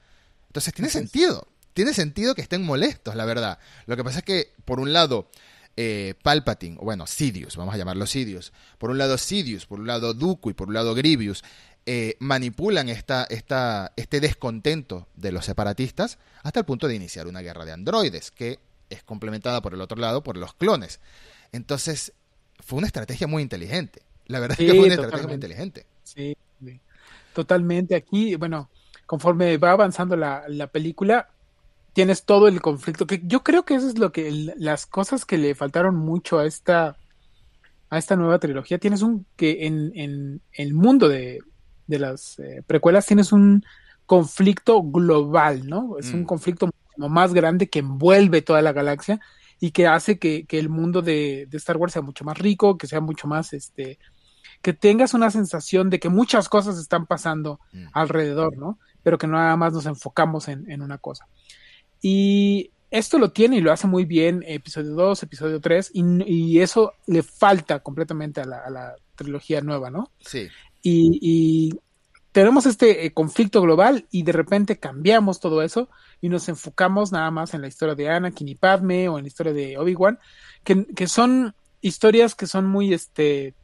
Entonces 0.47 0.73
tiene 0.73 0.89
sentido 0.89 1.47
tiene 1.79 1.95
sentido 1.95 2.35
que 2.35 2.43
estén 2.43 2.65
molestos, 2.65 3.15
la 3.15 3.25
verdad. 3.25 3.61
Lo 3.87 3.97
que 3.97 4.03
pasa 4.03 4.19
es 4.19 4.25
que, 4.25 4.53
por 4.65 4.81
un 4.81 4.93
lado, 4.93 5.31
eh, 5.80 6.14
Palpatine, 6.25 6.76
o 6.80 6.85
bueno, 6.85 7.06
Sidious, 7.06 7.56
vamos 7.56 7.73
a 7.73 7.78
llamarlo 7.78 8.04
Sidious, 8.04 8.52
por 8.78 8.90
un 8.90 8.99
lado 8.99 9.16
Sidious, 9.16 9.64
por 9.64 9.78
un 9.78 9.87
lado 9.87 10.12
Dooku 10.12 10.50
y 10.50 10.52
por 10.52 10.66
un 10.66 10.75
lado 10.75 10.92
Grievous, 10.92 11.44
eh, 11.87 12.16
manipulan 12.18 12.88
esta, 12.88 13.23
esta, 13.30 13.92
este 13.94 14.18
descontento 14.18 15.06
de 15.14 15.30
los 15.30 15.44
separatistas 15.44 16.18
hasta 16.42 16.58
el 16.58 16.66
punto 16.66 16.88
de 16.88 16.97
iniciar 16.97 17.28
una 17.28 17.42
guerra 17.42 17.64
de 17.64 17.70
androides, 17.70 18.32
que 18.32 18.58
es 18.90 19.04
complementada 19.04 19.62
por 19.62 19.73
el 19.73 19.80
otro 19.80 19.97
lado 19.99 20.25
por 20.25 20.37
los 20.37 20.52
clones. 20.52 20.99
Entonces, 21.52 22.12
fue 22.58 22.78
una 22.78 22.88
estrategia 22.88 23.28
muy 23.28 23.45
inteligente. 23.45 24.02
La 24.26 24.41
verdad 24.41 24.60
es 24.60 24.67
que 24.67 24.76
fue 24.76 24.86
una 24.86 24.95
estrategia 24.95 25.26
muy 25.28 25.34
inteligente. 25.34 25.86
Sí, 26.02 26.36
totalmente. 27.32 27.95
Aquí, 27.95 28.34
bueno, 28.34 28.69
conforme 29.06 29.56
va 29.58 29.71
avanzando 29.71 30.17
la, 30.17 30.43
la 30.49 30.67
película, 30.67 31.28
tienes 31.99 32.23
todo 32.23 32.47
el 32.47 32.61
conflicto, 32.61 33.08
que 33.08 33.21
yo 33.25 33.43
creo 33.43 33.65
que 33.65 33.75
eso 33.75 33.89
es 33.89 33.99
lo 33.99 34.13
que 34.13 34.30
las 34.56 34.87
cosas 34.87 35.25
que 35.25 35.37
le 35.37 35.56
faltaron 35.56 35.97
mucho 35.97 36.39
a 36.39 36.47
esta 36.47 36.97
a 37.91 37.99
esta 37.99 38.15
nueva 38.15 38.39
trilogía, 38.39 38.78
tienes 38.78 39.02
un 39.02 39.26
que 39.34 39.67
en, 39.67 39.91
en 39.97 40.41
el 40.52 40.75
mundo 40.75 41.08
de, 41.08 41.41
de 41.89 41.99
las 41.99 42.39
eh, 42.39 42.63
precuelas 42.65 43.04
tienes 43.04 43.32
un 43.32 43.65
conflicto 44.06 44.80
global, 44.80 45.67
¿no? 45.67 45.99
Es 45.99 46.13
un 46.13 46.21
mm. 46.21 46.26
conflicto 46.26 46.71
más 46.99 47.34
grande 47.34 47.69
que 47.69 47.80
envuelve 47.80 48.43
toda 48.43 48.63
la 48.63 48.73
galaxia 48.73 49.19
y 49.58 49.73
que 49.73 49.89
hace 49.89 50.21
que, 50.21 50.47
que 50.47 50.61
el 50.61 50.69
mundo 50.69 51.02
de, 51.02 51.49
de, 51.50 51.56
Star 51.56 51.78
Wars 51.78 51.95
sea 51.95 52.02
mucho 52.02 52.25
más 52.25 52.39
rico, 52.39 52.78
que 52.78 52.87
sea 52.87 53.00
mucho 53.00 53.26
más, 53.26 53.52
este, 53.52 53.99
que 54.63 54.73
tengas 54.73 55.15
una 55.15 55.32
sensación 55.32 55.91
de 55.91 55.99
que 55.99 56.11
muchas 56.11 56.49
cosas 56.49 56.78
están 56.78 57.06
pasando 57.06 57.58
mm. 57.73 57.87
alrededor, 57.93 58.56
¿no? 58.56 58.78
Pero 59.02 59.19
que 59.19 59.26
nada 59.26 59.56
más 59.56 59.73
nos 59.73 59.87
enfocamos 59.87 60.47
en, 60.47 60.71
en 60.71 60.80
una 60.80 60.99
cosa. 60.99 61.26
Y 62.00 62.71
esto 62.91 63.19
lo 63.19 63.30
tiene 63.30 63.56
y 63.56 63.61
lo 63.61 63.73
hace 63.73 63.87
muy 63.87 64.04
bien 64.04 64.45
episodio 64.47 64.93
2, 64.93 65.23
episodio 65.23 65.61
3, 65.61 65.91
y, 65.95 66.61
eso 66.61 66.95
le 67.06 67.23
falta 67.23 67.80
completamente 67.80 68.41
a 68.41 68.47
la, 68.47 68.97
trilogía 69.15 69.61
nueva, 69.61 69.91
¿no? 69.91 70.11
Sí. 70.21 70.49
Y, 70.82 71.75
tenemos 72.30 72.67
este 72.67 73.04
eh, 73.04 73.13
conflicto 73.13 73.61
global 73.63 74.06
y 74.13 74.23
de 74.23 74.30
repente 74.30 74.78
cambiamos 74.78 75.41
todo 75.41 75.63
eso 75.63 75.89
y 76.21 76.28
nos 76.28 76.49
enfocamos 76.49 77.11
nada 77.11 77.30
más 77.32 77.52
en 77.52 77.63
la 77.63 77.69
historia 77.69 77.97
de 77.97 78.08
Anakin 78.11 78.47
y 78.47 78.54
Padme 78.54 79.08
o 79.08 79.19
en 79.19 79.25
la 79.25 79.28
historia 79.28 79.52
de 79.52 79.76
Obi-Wan, 79.76 80.21
que, 80.63 81.06
son 81.08 81.54
historias 81.80 82.37
que 82.37 82.47
son 82.47 82.67
muy 82.67 82.95
este, 82.95 83.54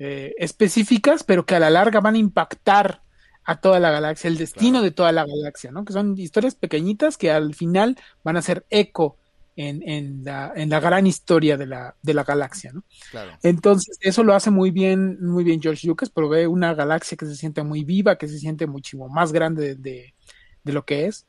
eh, 0.00 0.34
específicas, 0.38 1.22
pero 1.22 1.46
que 1.46 1.54
a 1.54 1.60
la 1.60 1.70
larga 1.70 2.00
van 2.00 2.16
a 2.16 2.18
impactar 2.18 3.02
a 3.44 3.60
toda 3.60 3.80
la 3.80 3.90
galaxia, 3.90 4.28
el 4.28 4.38
destino 4.38 4.82
de 4.82 4.90
toda 4.90 5.12
la 5.12 5.26
galaxia, 5.26 5.70
¿no? 5.72 5.84
Que 5.84 5.92
son 5.92 6.16
historias 6.16 6.54
pequeñitas 6.54 7.16
que 7.16 7.30
al 7.30 7.54
final 7.54 7.98
van 8.22 8.36
a 8.36 8.42
ser 8.42 8.64
eco 8.70 9.16
en, 9.56 9.82
en, 9.88 10.24
la, 10.24 10.52
en 10.54 10.70
la 10.70 10.80
gran 10.80 11.06
historia 11.06 11.56
de 11.56 11.66
la, 11.66 11.94
de 12.02 12.14
la 12.14 12.24
galaxia, 12.24 12.72
¿no? 12.72 12.84
Claro. 13.10 13.32
Entonces, 13.42 13.98
eso 14.00 14.22
lo 14.22 14.34
hace 14.34 14.50
muy 14.50 14.70
bien, 14.70 15.18
muy 15.20 15.44
bien 15.44 15.60
George 15.60 15.86
Lucas, 15.86 16.10
provee 16.10 16.46
una 16.46 16.74
galaxia 16.74 17.16
que 17.16 17.26
se 17.26 17.36
siente 17.36 17.62
muy 17.62 17.84
viva, 17.84 18.16
que 18.16 18.28
se 18.28 18.38
siente 18.38 18.66
muchísimo 18.66 19.08
más 19.08 19.32
grande 19.32 19.74
de, 19.74 20.14
de, 20.62 20.72
lo 20.72 20.84
que 20.84 21.06
es. 21.06 21.26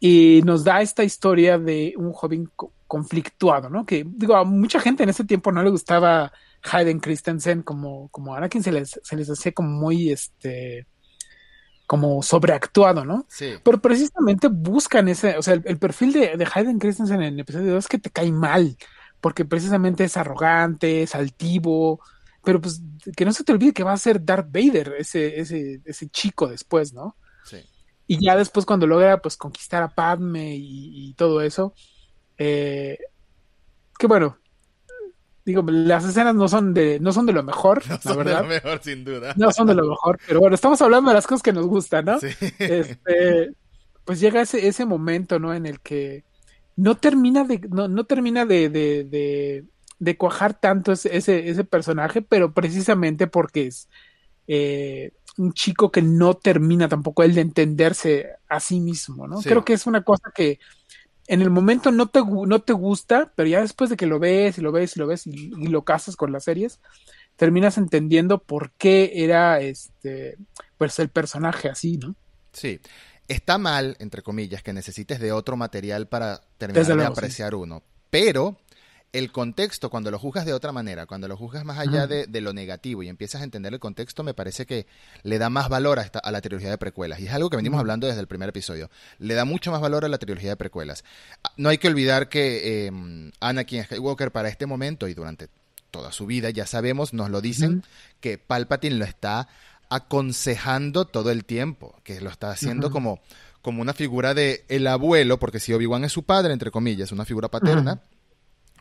Y 0.00 0.40
nos 0.44 0.64
da 0.64 0.82
esta 0.82 1.04
historia 1.04 1.58
de 1.58 1.94
un 1.96 2.12
joven 2.12 2.50
conflictuado, 2.86 3.70
¿no? 3.70 3.86
Que, 3.86 4.04
digo, 4.06 4.36
a 4.36 4.44
mucha 4.44 4.80
gente 4.80 5.02
en 5.02 5.10
ese 5.10 5.24
tiempo 5.24 5.52
no 5.52 5.62
le 5.62 5.70
gustaba 5.70 6.32
Hayden 6.62 7.00
Christensen 7.00 7.62
como, 7.62 8.08
como 8.08 8.34
Anakin, 8.34 8.62
se 8.62 8.72
les, 8.72 9.00
se 9.02 9.16
les 9.16 9.30
hacía 9.30 9.52
como 9.52 9.70
muy, 9.70 10.10
este, 10.10 10.86
como 11.86 12.22
sobreactuado, 12.22 13.04
¿no? 13.04 13.26
Sí. 13.28 13.54
Pero 13.62 13.80
precisamente 13.80 14.48
buscan 14.48 15.08
ese, 15.08 15.36
o 15.38 15.42
sea, 15.42 15.54
el, 15.54 15.78
perfil 15.78 16.12
de, 16.12 16.36
de, 16.36 16.48
Hayden 16.52 16.78
Christensen 16.78 17.22
en 17.22 17.34
el 17.34 17.40
episodio 17.40 17.74
2 17.74 17.84
es 17.84 17.88
que 17.88 17.98
te 17.98 18.10
cae 18.10 18.32
mal, 18.32 18.76
porque 19.20 19.44
precisamente 19.44 20.04
es 20.04 20.16
arrogante, 20.16 21.02
es 21.02 21.14
altivo, 21.14 22.00
pero 22.44 22.60
pues 22.60 22.82
que 23.16 23.24
no 23.24 23.32
se 23.32 23.44
te 23.44 23.52
olvide 23.52 23.72
que 23.72 23.84
va 23.84 23.92
a 23.92 23.98
ser 23.98 24.24
Darth 24.24 24.50
Vader, 24.50 24.94
ese, 24.98 25.40
ese, 25.40 25.80
ese 25.84 26.08
chico 26.08 26.48
después, 26.48 26.92
¿no? 26.92 27.16
Sí. 27.44 27.58
Y 28.08 28.24
ya 28.24 28.36
después 28.36 28.66
cuando 28.66 28.86
logra 28.86 29.22
pues 29.22 29.36
conquistar 29.36 29.82
a 29.82 29.88
Padme 29.88 30.56
y, 30.56 31.08
y 31.10 31.14
todo 31.14 31.40
eso, 31.40 31.72
eh, 32.38 32.98
que 33.98 34.06
bueno, 34.06 34.38
digo, 35.46 35.64
las 35.68 36.04
escenas 36.04 36.34
no 36.34 36.48
son 36.48 36.74
de, 36.74 36.98
no 36.98 37.12
son 37.12 37.24
de 37.24 37.32
lo 37.32 37.44
mejor, 37.44 37.88
no 37.88 37.98
son 38.02 38.26
de 38.26 38.34
lo 38.34 38.44
mejor, 38.44 38.80
sin 38.82 39.04
duda. 39.04 39.32
No 39.36 39.52
son 39.52 39.68
de 39.68 39.74
lo 39.74 39.88
mejor, 39.88 40.18
pero 40.26 40.40
bueno, 40.40 40.56
estamos 40.56 40.82
hablando 40.82 41.10
de 41.10 41.14
las 41.14 41.26
cosas 41.26 41.42
que 41.42 41.52
nos 41.52 41.66
gustan, 41.66 42.04
¿no? 42.04 42.18
Sí. 42.18 42.26
Este, 42.58 43.52
pues 44.04 44.18
llega 44.18 44.42
ese, 44.42 44.66
ese 44.66 44.84
momento, 44.84 45.38
¿no? 45.38 45.54
En 45.54 45.64
el 45.64 45.80
que 45.80 46.24
no 46.74 46.96
termina 46.96 47.44
de, 47.44 47.60
no, 47.70 47.86
no 47.86 48.04
termina 48.04 48.44
de, 48.44 48.68
de, 48.68 49.04
de, 49.04 49.64
de 50.00 50.16
cuajar 50.16 50.58
tanto 50.58 50.92
ese, 50.92 51.16
ese, 51.16 51.48
ese, 51.48 51.62
personaje, 51.62 52.22
pero 52.22 52.52
precisamente 52.52 53.28
porque 53.28 53.68
es 53.68 53.88
eh, 54.48 55.12
un 55.38 55.52
chico 55.52 55.92
que 55.92 56.02
no 56.02 56.34
termina 56.34 56.88
tampoco 56.88 57.22
él 57.22 57.34
de 57.34 57.42
entenderse 57.42 58.30
a 58.48 58.58
sí 58.58 58.80
mismo, 58.80 59.28
¿no? 59.28 59.40
Creo 59.42 59.64
que 59.64 59.74
es 59.74 59.86
una 59.86 60.02
cosa 60.02 60.32
que 60.34 60.58
en 61.28 61.42
el 61.42 61.50
momento 61.50 61.90
no 61.90 62.08
te, 62.08 62.20
no 62.24 62.60
te 62.60 62.72
gusta, 62.72 63.32
pero 63.34 63.48
ya 63.48 63.60
después 63.60 63.90
de 63.90 63.96
que 63.96 64.06
lo 64.06 64.18
ves 64.18 64.58
y 64.58 64.60
lo 64.60 64.72
ves 64.72 64.96
y 64.96 65.00
lo 65.00 65.06
ves 65.06 65.26
y, 65.26 65.48
lo 65.50 65.82
casas 65.82 66.16
con 66.16 66.32
las 66.32 66.44
series, 66.44 66.80
terminas 67.36 67.78
entendiendo 67.78 68.38
por 68.38 68.70
qué 68.72 69.12
era 69.14 69.60
este 69.60 70.36
pues 70.78 70.98
el 70.98 71.08
personaje 71.08 71.68
así, 71.68 71.96
¿no? 71.96 72.14
Sí. 72.52 72.80
Está 73.28 73.58
mal, 73.58 73.96
entre 73.98 74.22
comillas, 74.22 74.62
que 74.62 74.72
necesites 74.72 75.18
de 75.18 75.32
otro 75.32 75.56
material 75.56 76.06
para 76.06 76.42
terminar 76.58 76.96
de 76.96 77.04
apreciar 77.04 77.56
uno. 77.56 77.82
Pero 78.08 78.56
el 79.18 79.32
contexto, 79.32 79.88
cuando 79.88 80.10
lo 80.10 80.18
juzgas 80.18 80.44
de 80.44 80.52
otra 80.52 80.72
manera, 80.72 81.06
cuando 81.06 81.26
lo 81.26 81.36
juzgas 81.38 81.64
más 81.64 81.78
allá 81.78 82.06
de, 82.06 82.40
lo 82.40 82.52
negativo 82.52 83.02
y 83.02 83.08
empiezas 83.08 83.40
a 83.40 83.44
entender 83.44 83.72
el 83.72 83.80
contexto, 83.80 84.22
me 84.22 84.34
parece 84.34 84.66
que 84.66 84.86
le 85.22 85.38
da 85.38 85.48
más 85.48 85.70
valor 85.70 85.98
a, 85.98 86.02
esta, 86.02 86.18
a 86.18 86.30
la 86.30 86.42
trilogía 86.42 86.68
de 86.68 86.76
precuelas. 86.76 87.18
Y 87.20 87.26
es 87.26 87.32
algo 87.32 87.48
que 87.48 87.56
venimos 87.56 87.80
hablando 87.80 88.06
desde 88.06 88.20
el 88.20 88.26
primer 88.26 88.50
episodio. 88.50 88.90
Le 89.18 89.34
da 89.34 89.46
mucho 89.46 89.70
más 89.70 89.80
valor 89.80 90.04
a 90.04 90.08
la 90.08 90.18
trilogía 90.18 90.50
de 90.50 90.56
precuelas. 90.56 91.02
Ah, 91.42 91.50
no 91.56 91.70
hay 91.70 91.78
que 91.78 91.88
olvidar 91.88 92.28
que 92.28 92.86
eh, 92.86 93.30
Anakin 93.40 93.84
Skywalker 93.84 94.32
para 94.32 94.50
este 94.50 94.66
momento 94.66 95.08
y 95.08 95.14
durante 95.14 95.48
toda 95.90 96.12
su 96.12 96.26
vida, 96.26 96.50
ya 96.50 96.66
sabemos, 96.66 97.14
nos 97.14 97.30
lo 97.30 97.40
dicen, 97.40 97.84
que 98.20 98.36
Palpatine 98.36 98.96
lo 98.96 99.06
está 99.06 99.48
aconsejando 99.88 101.06
todo 101.06 101.30
el 101.30 101.46
tiempo, 101.46 101.94
que 102.04 102.20
lo 102.20 102.28
está 102.28 102.50
haciendo 102.50 102.90
como, 102.90 103.20
como 103.62 103.80
una 103.80 103.94
figura 103.94 104.34
de 104.34 104.66
el 104.68 104.86
abuelo, 104.88 105.38
porque 105.38 105.58
si 105.58 105.72
Obi-Wan 105.72 106.04
es 106.04 106.12
su 106.12 106.24
padre, 106.24 106.52
entre 106.52 106.70
comillas, 106.70 107.12
una 107.12 107.24
figura 107.24 107.48
paterna, 107.48 108.02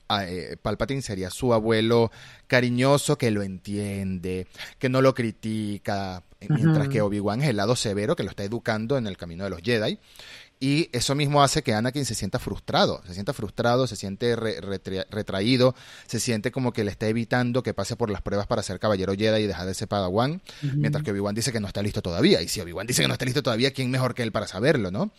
eh, 0.10 0.58
Palpatine 0.62 1.02
sería 1.02 1.30
su 1.30 1.54
abuelo 1.54 2.12
cariñoso 2.48 3.18
que 3.18 3.32
lo 3.32 3.44
entiende, 3.44 4.48
que 4.80 4.90
no 4.90 5.02
lo 5.02 5.14
critica, 5.14 6.24
mientras 6.50 6.88
que 6.90 7.02
Obi-Wan 7.02 7.42
es 7.42 7.50
el 7.50 7.58
lado 7.58 7.76
severo 7.76 8.16
que 8.16 8.24
lo 8.24 8.30
está 8.30 8.44
educando 8.44 8.98
en 8.98 9.08
el 9.08 9.18
camino 9.18 9.44
de 9.44 9.50
los 9.50 9.62
Jedi. 9.62 10.00
Y 10.58 10.90
eso 10.94 11.16
mismo 11.16 11.44
hace 11.44 11.64
que 11.64 11.74
Anakin 11.74 12.06
se 12.06 12.16
sienta 12.16 12.40
frustrado, 12.40 13.02
se 13.06 13.14
sienta 13.14 13.34
frustrado, 13.34 13.88
se 13.88 13.98
siente 13.98 14.36
retraído, 14.36 15.76
se 16.08 16.20
siente 16.22 16.50
como 16.52 16.72
que 16.72 16.86
le 16.86 16.92
está 16.92 17.08
evitando 17.08 17.62
que 17.62 17.74
pase 17.74 17.98
por 17.98 18.10
las 18.10 18.22
pruebas 18.22 18.48
para 18.48 18.64
ser 18.64 18.80
caballero 18.80 19.14
Jedi 19.14 19.44
y 19.44 19.48
dejar 19.48 19.68
de 19.68 19.74
ser 19.74 19.90
Padawan, 19.90 20.42
mientras 20.62 21.04
que 21.04 21.12
Obi-Wan 21.12 21.36
dice 21.36 21.52
que 21.52 21.60
no 21.60 21.68
está 21.68 21.82
listo 21.82 22.02
todavía. 22.02 22.42
Y 22.42 22.48
si 22.48 22.62
Obi-Wan 22.62 22.88
dice 22.88 23.02
que 23.02 23.08
no 23.08 23.14
está 23.14 23.26
listo 23.26 23.44
todavía, 23.44 23.72
¿quién 23.72 23.92
mejor 23.92 24.16
que 24.16 24.24
él 24.24 24.32
para 24.32 24.48
saberlo, 24.48 24.92
no? 24.92 25.12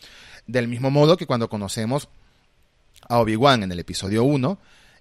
Del 0.47 0.69
mismo 0.69 0.91
modo 0.91 1.19
que 1.19 1.27
cuando 1.27 1.51
conocemos 1.51 2.09
a 3.09 3.19
Obi-Wan 3.19 3.63
en 3.63 3.73
el 3.73 3.79
episodio 3.79 4.25
1, 4.25 4.59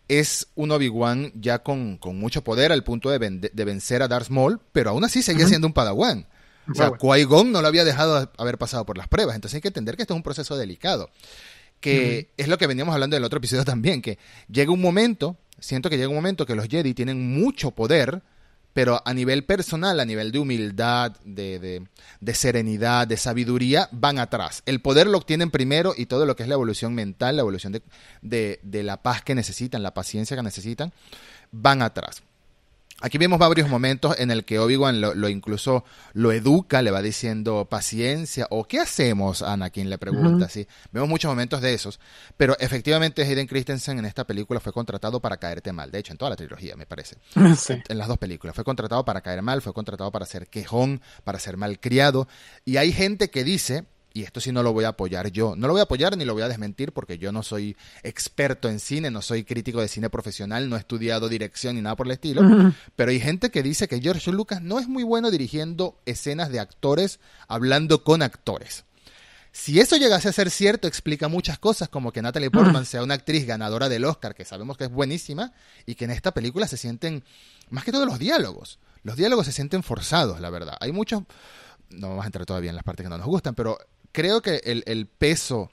es 0.08 0.48
un 0.56 0.72
Obi-Wan 0.72 1.32
ya 1.36 1.60
con, 1.60 2.00
mucho 2.13 2.44
poder 2.44 2.72
al 2.72 2.84
punto 2.84 3.10
de, 3.10 3.18
vencer 3.65 4.02
a 4.04 4.08
Darth 4.08 4.30
Maul, 4.30 4.60
pero 4.72 4.91
aún 4.91 5.04
así 5.04 5.22
sigue 5.22 5.46
siendo 5.48 5.68
un 5.68 5.74
Padawan. 5.74 6.28
O 6.70 6.74
sea, 6.74 6.91
Qui-Gon 6.91 7.52
no 7.52 7.62
lo 7.62 7.68
había 7.68 7.84
dejado 7.84 8.32
haber 8.38 8.58
pasado 8.58 8.86
por 8.86 8.98
las 8.98 9.08
pruebas. 9.08 9.36
Entonces 9.36 9.56
hay 9.56 9.62
que 9.62 9.68
entender 9.68 9.96
que 9.96 10.04
esto 10.04 10.13
es 10.13 10.18
un 10.18 10.24
proceso 10.24 10.58
delicado. 10.58 11.10
Que 11.80 12.32
es 12.38 12.48
lo 12.48 12.58
que 12.58 12.65
veníamos 12.65 12.94
hablando 12.94 13.15
en 13.15 13.22
el 13.22 13.26
otro 13.26 13.38
episodio 13.38 13.63
también, 13.63 14.02
que 14.02 14.18
llega 14.50 14.72
un 14.72 14.82
momento, 14.82 15.38
siento 15.60 15.89
que 15.89 15.98
llega 15.98 16.10
un 16.10 16.15
momento 16.15 16.46
que 16.46 16.56
los 16.56 16.68
Jedi 16.68 16.94
tienen 16.94 17.38
mucho 17.38 17.72
poder, 17.72 18.24
pero 18.76 19.02
a 19.06 19.14
nivel 19.14 19.46
personal, 19.46 20.02
a 20.02 20.06
nivel 20.06 20.34
de 20.34 20.40
humildad, 20.40 21.14
de, 21.24 21.88
de, 22.20 22.34
serenidad, 22.34 23.08
de 23.08 23.16
sabiduría, 23.16 23.88
van 23.94 24.20
atrás. 24.20 24.64
El 24.66 24.82
poder 24.82 25.08
lo 25.08 25.18
obtienen 25.18 25.50
primero 25.50 25.94
y 25.96 26.08
todo 26.08 26.26
lo 26.26 26.36
que 26.36 26.44
es 26.44 26.50
la 26.50 26.56
evolución 26.56 26.94
mental, 26.94 27.38
la 27.38 27.44
evolución 27.44 27.82
de, 28.22 28.60
de 28.62 28.84
la 28.84 29.02
paz 29.02 29.22
que 29.22 29.34
necesitan, 29.34 29.82
la 29.82 29.94
paciencia 29.94 30.36
que 30.36 30.44
necesitan, 30.44 30.92
van 31.54 31.82
atrás. 31.82 32.22
Aquí 33.02 33.18
vemos 33.18 33.38
varios 33.38 33.68
momentos 33.68 34.18
en 34.20 34.32
el 34.32 34.46
que 34.46 34.58
Obi-Wan 34.58 35.02
lo, 35.02 35.30
incluso 35.30 35.84
lo 36.14 36.32
educa, 36.32 36.82
le 36.82 36.92
va 36.92 37.02
diciendo 37.02 37.68
paciencia, 37.70 38.48
o 38.50 38.64
¿qué 38.64 38.80
hacemos, 38.80 39.42
Anakin? 39.42 39.90
Le 39.90 39.98
pregunta, 39.98 40.48
¿sí? 40.48 40.66
Vemos 40.94 41.10
muchos 41.10 41.30
momentos 41.30 41.60
de 41.60 41.74
esos, 41.74 42.00
pero 42.38 42.58
efectivamente 42.58 43.24
Hayden 43.24 43.48
Christensen 43.48 44.00
en 44.00 44.06
esta 44.06 44.24
película 44.26 44.62
fue 44.62 44.72
contratado 44.72 45.20
para 45.20 45.38
caerte 45.38 45.74
mal, 45.74 45.92
de 45.92 46.00
hecho 46.00 46.14
en 46.14 46.18
toda 46.18 46.30
la 46.30 46.38
trilogía 46.38 46.78
me 46.78 46.86
parece, 46.86 47.18
en 47.36 47.98
las 47.98 48.08
dos 48.08 48.18
películas, 48.18 48.56
fue 48.56 48.64
contratado 48.64 49.04
para 49.04 49.20
caer 49.20 49.42
mal, 49.42 49.62
fue 49.62 49.74
contratado 49.74 50.10
para 50.12 50.26
ser 50.26 50.48
quejón, 50.48 51.02
para 51.26 51.38
ser 51.38 51.58
malcriado, 51.58 52.30
y 52.64 52.78
hay 52.78 52.94
gente 52.94 53.30
que 53.30 53.44
dice, 53.44 53.84
y 54.15 54.23
esto 54.23 54.39
sí 54.39 54.54
no 54.54 54.63
lo 54.63 54.71
voy 54.71 54.86
a 54.86 54.89
apoyar 54.89 55.30
yo. 55.30 55.58
No 55.58 55.67
lo 55.67 55.73
voy 55.73 55.82
a 55.82 55.84
apoyar 55.84 56.15
ni 56.15 56.23
lo 56.23 56.34
voy 56.34 56.43
a 56.43 56.47
desmentir 56.47 56.93
porque 56.93 57.17
yo 57.17 57.34
no 57.34 57.43
soy 57.43 57.75
experto 58.01 58.69
en 58.69 58.80
cine, 58.80 59.12
no 59.12 59.21
soy 59.21 59.43
crítico 59.43 59.82
de 59.82 59.89
cine 59.89 60.10
profesional, 60.10 60.69
no 60.69 60.78
he 60.78 60.80
estudiado 60.80 61.28
dirección 61.28 61.75
ni 61.75 61.82
nada 61.82 61.97
por 61.97 62.08
el 62.08 62.13
estilo. 62.13 62.41
Pero 62.95 63.12
hay 63.12 63.19
gente 63.19 63.51
que 63.51 63.62
dice 63.62 63.89
que 63.89 63.99
George 63.99 64.32
Lucas 64.32 64.62
no 64.62 64.80
es 64.80 64.88
muy 64.88 65.04
bueno 65.04 65.32
dirigiendo 65.32 65.99
escenas 66.06 66.49
de 66.49 66.62
actores 66.62 67.19
hablando 67.49 68.06
con 68.06 68.21
actores. 68.21 68.86
Si 69.51 69.82
eso 69.82 69.97
llegase 69.97 70.30
a 70.30 70.34
ser 70.34 70.49
cierto, 70.49 70.88
explica 70.88 71.28
muchas 71.28 71.60
cosas, 71.60 71.89
como 71.89 72.13
que 72.13 72.21
Natalie 72.21 72.51
Portman 72.51 72.86
sea 72.86 73.04
una 73.04 73.15
actriz 73.15 73.45
ganadora 73.45 73.89
del 73.89 74.06
Oscar, 74.06 74.34
que 74.34 74.45
sabemos 74.45 74.78
que 74.78 74.86
es 74.86 74.91
buenísima, 74.91 75.51
y 75.86 75.95
que 75.95 76.06
en 76.06 76.12
esta 76.12 76.34
película 76.34 76.67
se 76.67 76.78
sienten, 76.78 77.25
más 77.69 77.84
que 77.84 77.91
todo 77.91 78.06
los 78.06 78.17
diálogos. 78.17 78.80
Los 79.04 79.17
diálogos 79.17 79.45
se 79.45 79.51
sienten 79.51 79.84
forzados, 79.84 80.39
la 80.39 80.49
verdad. 80.49 80.78
Hay 80.80 80.93
muchos, 80.93 81.23
no 81.89 82.10
vamos 82.10 82.23
a 82.23 82.28
entrar 82.28 82.45
todavía 82.45 82.69
en 82.69 82.75
las 82.78 82.86
partes 82.86 83.04
que 83.04 83.10
no 83.10 83.17
nos 83.17 83.28
gustan, 83.28 83.56
pero 83.56 83.78
creo 84.15 84.41
que 84.41 84.62
el, 84.63 85.08
peso 85.08 85.69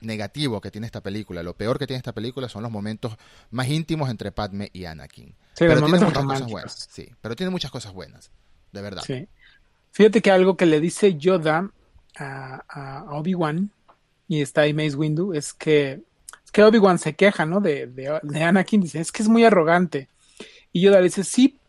negativo 0.00 0.60
que 0.60 0.72
tiene 0.72 0.86
esta 0.86 1.02
película, 1.02 1.42
lo 1.42 1.56
peor 1.56 1.78
que 1.78 1.86
tiene 1.86 1.98
esta 1.98 2.12
película 2.12 2.48
son 2.48 2.64
los 2.64 2.72
momentos 2.72 3.16
más 3.50 3.68
íntimos 3.68 4.10
entre 4.10 4.32
Padme 4.32 4.70
y 4.72 4.86
Anakin. 4.86 5.28
Sí, 5.54 5.64
pero 5.66 5.80
tiene 5.80 6.00
muchas 6.00 6.24
cosas 6.24 6.50
buenas. 6.50 6.88
Sí, 6.90 7.08
pero 7.20 7.36
tiene 7.36 7.50
muchas 7.50 7.70
cosas 7.70 7.92
buenas, 7.92 8.32
de 8.72 8.82
verdad. 8.82 9.02
Sí. 9.06 9.28
Fíjate 9.92 10.20
que 10.20 10.32
algo 10.32 10.56
que 10.56 10.66
le 10.66 10.80
dice 10.80 11.16
Yoda 11.16 11.70
a, 12.16 13.04
Obi-Wan 13.10 13.70
y 14.26 14.42
está 14.42 14.62
ahí 14.62 14.74
Mace 14.74 14.96
Windu 14.96 15.32
es 15.32 15.54
que, 15.54 16.02
es 16.44 16.50
que 16.52 16.64
Obi-Wan 16.64 16.98
se 16.98 17.14
queja, 17.14 17.46
¿no? 17.46 17.60
De, 17.60 17.86
de, 17.86 18.18
de, 18.22 18.42
Anakin, 18.42 18.80
dice, 18.80 19.00
es 19.00 19.12
que 19.12 19.22
es 19.22 19.28
muy 19.28 19.44
arrogante. 19.44 20.08
Y 20.72 20.82
Yoda 20.82 20.98
le 20.98 21.04
dice, 21.04 21.22
sí, 21.22 21.59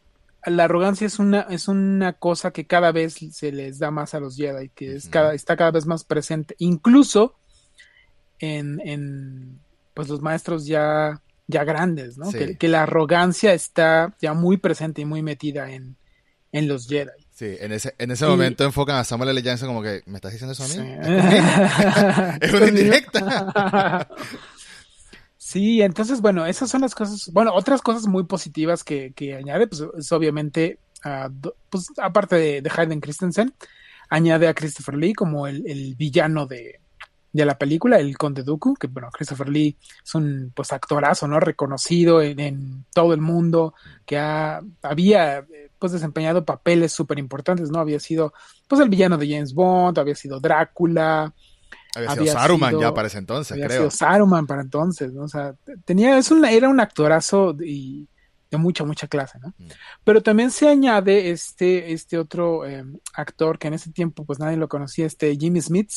la 0.46 0.64
arrogancia 0.64 1.08
es 1.08 1.20
una, 1.20 1.42
es 1.42 1.68
una 1.68 2.14
cosa 2.14 2.52
que 2.52 2.66
cada 2.66 2.92
vez 2.92 3.16
se 3.32 3.52
les 3.52 3.80
da 3.80 3.92
más 3.92 4.14
a 4.14 4.20
los 4.20 4.36
Jedi, 4.36 4.70
que 4.70 4.96
es 4.96 5.08
cada, 5.08 5.34
está 5.34 5.56
cada 5.56 5.72
vez 5.72 5.86
más 5.86 6.04
presente, 6.04 6.56
incluso 6.58 7.36
en, 8.40 8.82
en 8.84 9.60
pues 9.94 10.10
los 10.10 10.22
maestros 10.22 10.66
ya, 10.66 11.22
ya 11.48 11.64
grandes, 11.64 12.18
¿no? 12.18 12.32
Que, 12.32 12.68
la 12.68 12.84
arrogancia 12.84 13.54
está 13.54 14.16
ya 14.20 14.34
muy 14.34 14.58
presente 14.58 15.02
y 15.02 15.06
muy 15.06 15.22
metida 15.22 15.72
en, 15.72 15.96
en 16.52 16.68
los 16.68 16.88
Jedi. 16.88 17.12
Sí, 17.34 17.58
en 17.60 17.72
ese, 17.72 17.96
en 17.98 18.12
ese 18.12 18.26
momento 18.26 18.64
enfocan 18.64 18.98
a 18.98 19.04
Samuel 19.04 19.30
L. 19.32 19.42
Jackson 19.42 19.68
como 19.68 19.82
que, 19.82 20.02
¿me 20.06 20.18
estás 20.18 20.32
diciendo 20.32 20.54
eso 20.54 20.64
a 20.64 20.68
mí? 20.68 20.76
es 22.42 22.54
una 22.54 22.68
indirecta. 22.70 24.08
Sí, 25.44 25.82
entonces, 25.82 26.22
bueno, 26.22 26.46
esas 26.46 26.70
son 26.70 26.82
las 26.82 26.94
cosas, 26.94 27.32
bueno, 27.34 27.52
otras 27.56 27.82
cosas 27.82 28.06
muy 28.06 28.26
positivas 28.26 28.84
que, 28.84 29.12
que 29.14 29.34
añade, 29.36 29.66
pues 29.66 29.84
es 29.98 30.12
obviamente, 30.12 30.78
uh, 31.04 31.32
pues 31.68 31.88
aparte 31.98 32.36
de, 32.36 32.62
de, 32.62 32.72
Hayden 32.78 33.02
Christensen, 33.02 33.52
añade 34.08 34.48
a 34.48 34.54
Christopher 34.54 34.96
Lee 34.96 35.14
como 35.14 35.48
el, 35.48 35.64
el 35.68 35.96
villano 35.96 36.46
de, 36.46 36.80
de, 37.34 37.46
la 37.46 37.58
película, 37.58 37.98
el 37.98 38.20
Conde 38.20 38.44
Dooku, 38.44 38.76
que 38.76 38.86
bueno, 38.86 39.10
Christopher 39.12 39.50
Lee 39.50 39.76
es 40.06 40.14
un 40.14 40.52
pues 40.56 40.72
actorazo, 40.74 41.28
¿no? 41.28 41.40
Reconocido 41.40 42.22
en, 42.22 42.40
en 42.40 42.86
todo 42.94 43.12
el 43.16 43.22
mundo, 43.22 43.74
que 44.06 44.20
ha, 44.20 44.62
había 44.84 45.44
pues 45.80 45.92
desempeñado 45.92 46.46
papeles 46.46 46.92
súper 46.94 47.18
importantes, 47.18 47.72
¿no? 47.72 47.80
Había 47.80 48.00
sido 48.00 48.32
pues 48.68 48.80
el 48.80 48.90
villano 48.90 49.18
de 49.18 49.28
James 49.28 49.56
Bond, 49.56 49.98
había 49.98 50.14
sido 50.14 50.40
Drácula, 50.40 51.34
había, 51.96 52.12
sido 52.12 52.26
Saruman 52.28 52.80
ya 52.80 52.94
para 52.94 53.08
ese 53.08 53.18
entonces, 53.18 53.52
había 53.54 53.68
creo. 53.68 53.80
Sido 53.80 53.92
Saruman 53.92 54.48
para 54.48 54.62
entonces, 54.62 55.12
¿no? 55.14 55.24
O 55.24 55.28
sea, 55.28 55.56
tenía, 55.86 56.18
es 56.18 56.32
un, 56.32 56.44
era 56.46 56.70
un 56.70 56.80
actorazo 56.80 57.56
y 57.64 58.08
de 58.52 58.58
mucha, 58.58 58.84
mucha 58.84 59.08
clase, 59.08 59.40
¿no? 59.40 59.54
Mm. 59.58 59.68
Pero 60.04 60.22
también 60.22 60.52
se 60.52 60.68
añade 60.68 61.32
este, 61.32 61.94
este 61.94 62.18
otro 62.18 62.66
em, 62.66 62.98
actor 63.14 63.58
que 63.58 63.70
en 63.70 63.76
ese 63.76 63.92
tiempo 63.92 64.26
pues 64.26 64.40
nadie 64.40 64.58
lo 64.58 64.68
conocía, 64.68 65.06
este 65.06 65.36
Jimmy 65.38 65.62
Smith, 65.62 65.92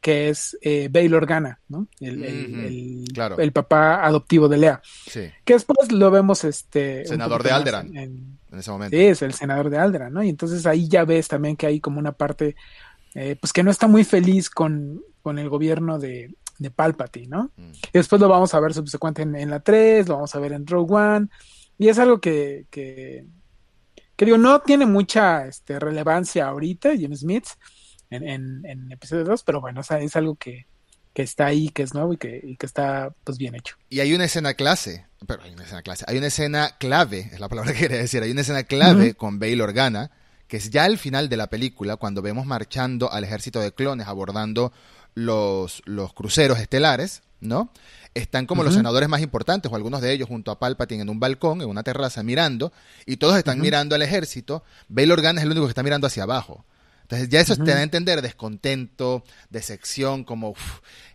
que 0.00 0.28
es 0.28 0.56
eh, 0.60 0.88
Bail 0.90 1.14
Organa, 1.14 1.60
¿no? 1.68 1.88
El, 2.00 2.24
el, 2.24 3.04
el, 3.38 3.52
papá 3.52 4.04
adoptivo 4.04 4.48
de 4.48 4.58
Lea. 4.58 4.82
Sí. 4.84 5.30
Que 5.44 5.54
después 5.54 5.92
lo 5.92 6.10
vemos, 6.10 6.44
este... 6.44 7.06
Senador 7.06 7.42
de 7.42 7.50
Alderan. 7.50 7.96
En, 7.96 8.38
ese 8.52 8.70
momento. 8.70 8.94
Sí, 8.94 9.02
es 9.02 9.22
el 9.22 9.32
senador 9.32 9.70
de 9.70 9.78
Alderan, 9.78 10.12
¿no? 10.12 10.22
Y 10.22 10.28
entonces 10.28 10.66
ahí 10.66 10.88
ya 10.88 11.04
ves 11.04 11.28
también 11.28 11.56
que 11.56 11.66
hay 11.66 11.80
como 11.80 11.98
una 11.98 12.12
parte, 12.12 12.54
eh, 13.14 13.36
pues 13.40 13.52
que 13.52 13.62
no 13.62 13.70
está 13.70 13.88
muy 13.88 14.04
feliz 14.04 14.50
con, 14.50 15.02
con 15.24 15.38
el 15.38 15.48
gobierno 15.48 15.98
de, 15.98 16.34
de 16.58 16.70
Palpatine, 16.70 17.28
¿no? 17.28 17.50
Mm. 17.56 17.72
Y 17.72 17.92
después 17.94 18.20
lo 18.20 18.28
vamos 18.28 18.52
a 18.52 18.60
ver 18.60 18.74
subsecuente 18.74 19.22
en, 19.22 19.50
la 19.50 19.60
3, 19.60 20.06
lo 20.06 20.16
vamos 20.16 20.34
a 20.34 20.38
ver 20.38 20.52
en 20.52 20.66
Rogue 20.66 20.94
One, 20.94 21.28
y 21.78 21.88
es 21.88 21.98
algo 21.98 22.20
que, 22.20 22.66
que, 22.70 23.24
digo, 24.18 24.36
no 24.36 24.60
tiene 24.60 24.84
mucha 24.84 25.46
este, 25.46 25.80
relevancia 25.80 26.46
ahorita, 26.46 26.94
Jim 26.94 27.16
Smith, 27.16 27.46
en, 28.10 28.28
en, 28.28 28.66
en 28.66 28.92
episodio 28.92 29.24
2, 29.24 29.42
pero 29.44 29.62
bueno, 29.62 29.80
es 29.80 30.16
algo 30.16 30.34
que, 30.36 30.66
que 31.14 31.22
está 31.22 31.46
ahí, 31.46 31.70
que 31.70 31.84
es 31.84 31.94
nuevo 31.94 32.12
y 32.12 32.18
que, 32.18 32.38
y 32.42 32.56
que 32.56 32.66
está 32.66 33.14
pues 33.24 33.38
bien 33.38 33.54
hecho. 33.54 33.76
Y 33.88 34.00
hay 34.00 34.12
una 34.12 34.26
escena 34.26 34.52
clase, 34.52 35.06
pero 35.26 35.42
hay 35.42 35.54
una 35.54 35.62
escena 35.62 35.80
clase, 35.80 36.04
hay 36.06 36.18
una 36.18 36.26
escena 36.26 36.76
clave, 36.78 37.30
es 37.32 37.40
la 37.40 37.48
palabra 37.48 37.72
que 37.72 37.78
quería 37.78 37.96
decir, 37.96 38.22
hay 38.22 38.30
una 38.30 38.42
escena 38.42 38.64
clave 38.64 39.14
con 39.14 39.38
Bail 39.38 39.62
Organa, 39.62 40.10
que 40.48 40.58
es 40.58 40.68
ya 40.68 40.84
al 40.84 40.98
final 40.98 41.30
de 41.30 41.38
la 41.38 41.46
película, 41.46 41.96
cuando 41.96 42.20
vemos 42.20 42.44
marchando 42.44 43.10
al 43.10 43.24
ejército 43.24 43.60
de 43.60 43.72
clones 43.72 44.06
abordando 44.06 44.72
los, 45.14 45.82
los 45.84 46.12
cruceros 46.12 46.58
estelares, 46.58 47.22
¿no? 47.40 47.70
Están 48.14 48.46
como 48.46 48.62
los 48.62 48.74
senadores 48.74 49.08
más 49.08 49.22
importantes, 49.22 49.72
o 49.72 49.74
algunos 49.74 50.00
de 50.00 50.12
ellos 50.12 50.28
junto 50.28 50.52
a 50.52 50.58
Palpatine 50.60 51.02
en 51.02 51.10
un 51.10 51.18
balcón, 51.18 51.62
en 51.62 51.68
una 51.68 51.82
terraza, 51.82 52.22
mirando, 52.22 52.72
y 53.06 53.16
todos 53.16 53.36
están 53.36 53.60
mirando 53.60 53.96
al 53.96 54.02
ejército. 54.02 54.62
Bail 54.88 55.10
Organa 55.10 55.40
es 55.40 55.44
el 55.44 55.50
único 55.50 55.66
que 55.66 55.70
está 55.70 55.82
mirando 55.82 56.06
hacia 56.06 56.22
abajo. 56.22 56.64
Entonces 57.02 57.28
ya 57.28 57.40
eso 57.40 57.56
te 57.56 57.72
da 57.72 57.78
a 57.78 57.82
entender 57.82 58.22
descontento, 58.22 59.24
decepción, 59.50 60.24
como 60.24 60.54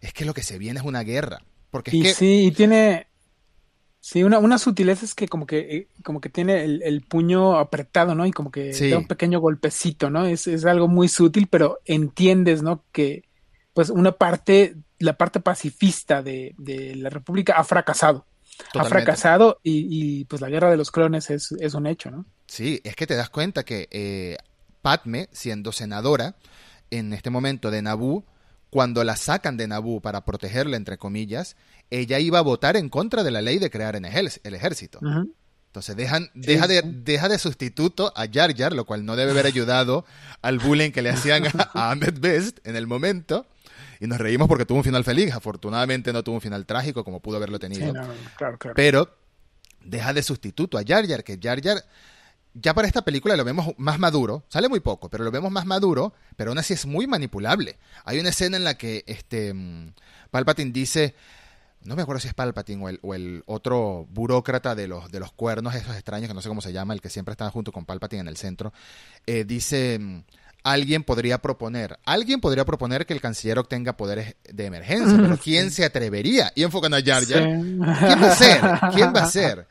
es 0.01 0.13
que 0.13 0.25
lo 0.25 0.33
que 0.33 0.43
se 0.43 0.57
viene 0.57 0.79
es 0.79 0.85
una 0.85 1.03
guerra. 1.03 1.41
Porque 1.71 1.91
es 1.91 1.95
y 1.95 2.01
que... 2.01 2.13
sí, 2.13 2.45
y 2.47 2.51
tiene, 2.51 3.07
Sí, 4.01 4.23
una, 4.23 4.39
una 4.39 4.57
sutileza 4.57 5.03
es 5.03 5.13
que 5.13 5.27
como 5.27 5.45
que, 5.45 5.59
eh, 5.59 5.87
como 6.03 6.21
que 6.21 6.29
tiene 6.29 6.63
el, 6.63 7.01
puño 7.01 7.57
apretado, 7.57 8.15
¿no? 8.15 8.25
Y 8.25 8.31
como 8.31 8.49
que 8.49 8.71
da 8.89 8.97
un 8.97 9.07
pequeño 9.07 9.41
golpecito, 9.41 10.09
¿no? 10.09 10.25
Es, 10.25 10.47
es 10.47 10.65
algo 10.65 10.87
muy 10.87 11.09
sutil, 11.09 11.47
pero 11.47 11.79
entiendes, 11.85 12.63
¿no? 12.63 12.85
Que 12.93 13.28
pues 13.79 13.89
una 13.91 14.11
parte, 14.11 14.75
la 14.97 15.13
parte 15.13 15.39
pacifista 15.39 16.21
de, 16.21 16.53
de 16.57 16.97
la 16.97 17.09
República 17.09 17.53
ha 17.53 17.63
fracasado. 17.63 18.25
Ha 18.73 18.83
fracasado 18.83 19.61
y, 19.63 19.87
y, 20.19 20.25
pues 20.25 20.41
la 20.41 20.49
guerra 20.49 20.69
de 20.69 20.75
los 20.75 20.91
clones 20.91 21.29
es, 21.29 21.53
es, 21.53 21.73
un 21.75 21.87
hecho, 21.87 22.11
¿no? 22.11 22.25
Sí, 22.45 22.81
es 22.83 22.97
que 22.97 23.07
te 23.07 23.15
das 23.15 23.29
cuenta 23.29 23.63
que 23.63 23.87
eh, 23.89 24.35
Padme, 24.81 25.29
siendo 25.31 25.71
senadora 25.71 26.35
en 26.91 27.13
este 27.13 27.29
momento 27.29 27.71
de 27.71 27.81
Naboo, 27.81 28.25
cuando 28.69 29.01
la 29.05 29.15
sacan 29.15 29.55
de 29.55 29.69
Naboo 29.69 30.01
para 30.01 30.25
protegerla, 30.25 30.75
entre 30.75 30.97
comillas, 30.97 31.55
ella 31.89 32.19
iba 32.19 32.39
a 32.39 32.41
votar 32.41 32.75
en 32.75 32.89
contra 32.89 33.23
de 33.23 33.31
la 33.31 33.41
ley 33.41 33.59
de 33.59 33.69
crear 33.69 33.95
el 33.95 34.05
ejército. 34.55 34.99
Entonces 35.69 35.95
dejan, 35.95 36.31
deja, 36.33 36.67
de, 36.67 36.81
deja 36.81 37.29
de 37.29 37.37
sustituto 37.37 38.11
a 38.15 38.25
Jar 38.29 38.53
Jar, 38.57 38.73
lo 38.73 38.85
cual 38.85 39.05
no 39.05 39.15
debe 39.15 39.31
haber 39.31 39.45
ayudado 39.45 40.03
al 40.41 40.57
bullying 40.57 40.91
que 40.91 41.03
le 41.03 41.11
hacían 41.11 41.43
a, 41.73 41.91
Ahmed 41.91 42.19
Best 42.19 42.57
en 42.67 42.75
el 42.75 42.87
momento. 42.87 43.45
Y 43.99 44.07
nos 44.07 44.17
reímos 44.17 44.47
porque 44.47 44.65
tuvo 44.65 44.77
un 44.77 44.83
final 44.83 45.03
feliz. 45.03 45.33
Afortunadamente 45.33 46.13
no 46.13 46.23
tuvo 46.23 46.35
un 46.35 46.41
final 46.41 46.65
trágico 46.65 47.03
como 47.03 47.19
pudo 47.19 47.37
haberlo 47.37 47.59
tenido. 47.59 47.93
Pero 48.75 49.09
deja 49.83 50.13
de 50.13 50.23
sustituto 50.23 50.77
a 50.77 50.83
Jar 50.85 51.07
Jar, 51.07 51.23
que 51.23 51.37
Jar 51.41 51.61
Jar 51.61 51.83
ya 52.53 52.73
para 52.73 52.87
esta 52.87 53.03
película 53.03 53.35
lo 53.35 53.45
vemos 53.45 53.73
más 53.77 53.99
maduro, 53.99 54.43
sale 54.49 54.69
muy 54.69 54.79
poco, 54.79 55.09
pero 55.09 55.23
lo 55.23 55.31
vemos 55.31 55.51
más 55.51 55.65
maduro, 55.65 56.13
pero 56.35 56.51
aún 56.51 56.57
así 56.57 56.73
es 56.73 56.85
muy 56.85 57.07
manipulable. 57.07 57.77
Hay 58.05 58.19
una 58.19 58.29
escena 58.29 58.57
en 58.57 58.63
la 58.63 58.75
que 58.75 59.03
este 59.07 59.53
mm, 59.53 59.93
Palpatine 60.31 60.71
dice, 60.71 61.15
no 61.83 61.95
me 61.95 62.01
acuerdo 62.01 62.19
si 62.19 62.27
es 62.27 62.33
Palpatine 62.33 62.83
o 62.83 62.89
el, 62.89 62.99
o 63.01 63.13
el, 63.13 63.43
otro 63.45 64.07
burócrata 64.09 64.75
de 64.75 64.87
los, 64.87 65.11
de 65.11 65.19
los 65.19 65.31
cuernos, 65.31 65.75
esos 65.75 65.93
extraños 65.93 66.27
que 66.27 66.33
no 66.33 66.41
sé 66.41 66.49
cómo 66.49 66.61
se 66.61 66.73
llama, 66.73 66.93
el 66.93 67.01
que 67.01 67.09
siempre 67.09 67.33
está 67.33 67.49
junto 67.51 67.71
con 67.71 67.85
Palpatine 67.85 68.21
en 68.21 68.27
el 68.27 68.37
centro, 68.37 68.73
eh, 69.25 69.43
dice, 69.45 69.99
mm, 69.99 70.23
alguien 70.63 71.03
podría 71.03 71.39
proponer, 71.39 71.99
alguien 72.05 72.41
podría 72.41 72.65
proponer 72.65 73.05
que 73.05 73.13
el 73.13 73.21
canciller 73.21 73.59
obtenga 73.59 73.97
poderes 73.97 74.35
de 74.43 74.65
emergencia, 74.65 75.17
pero 75.17 75.37
¿quién 75.37 75.71
se 75.71 75.85
atrevería? 75.85 76.51
Y 76.55 76.63
enfocan 76.63 76.93
a 76.93 77.01
Jar 77.01 77.25
Jar. 77.25 77.43
¿Quién 77.43 77.81
va 77.81 78.31
a 78.31 78.35
ser? 78.35 78.61
¿Quién 78.93 79.13
va 79.13 79.21
a 79.21 79.25
ser? 79.31 79.67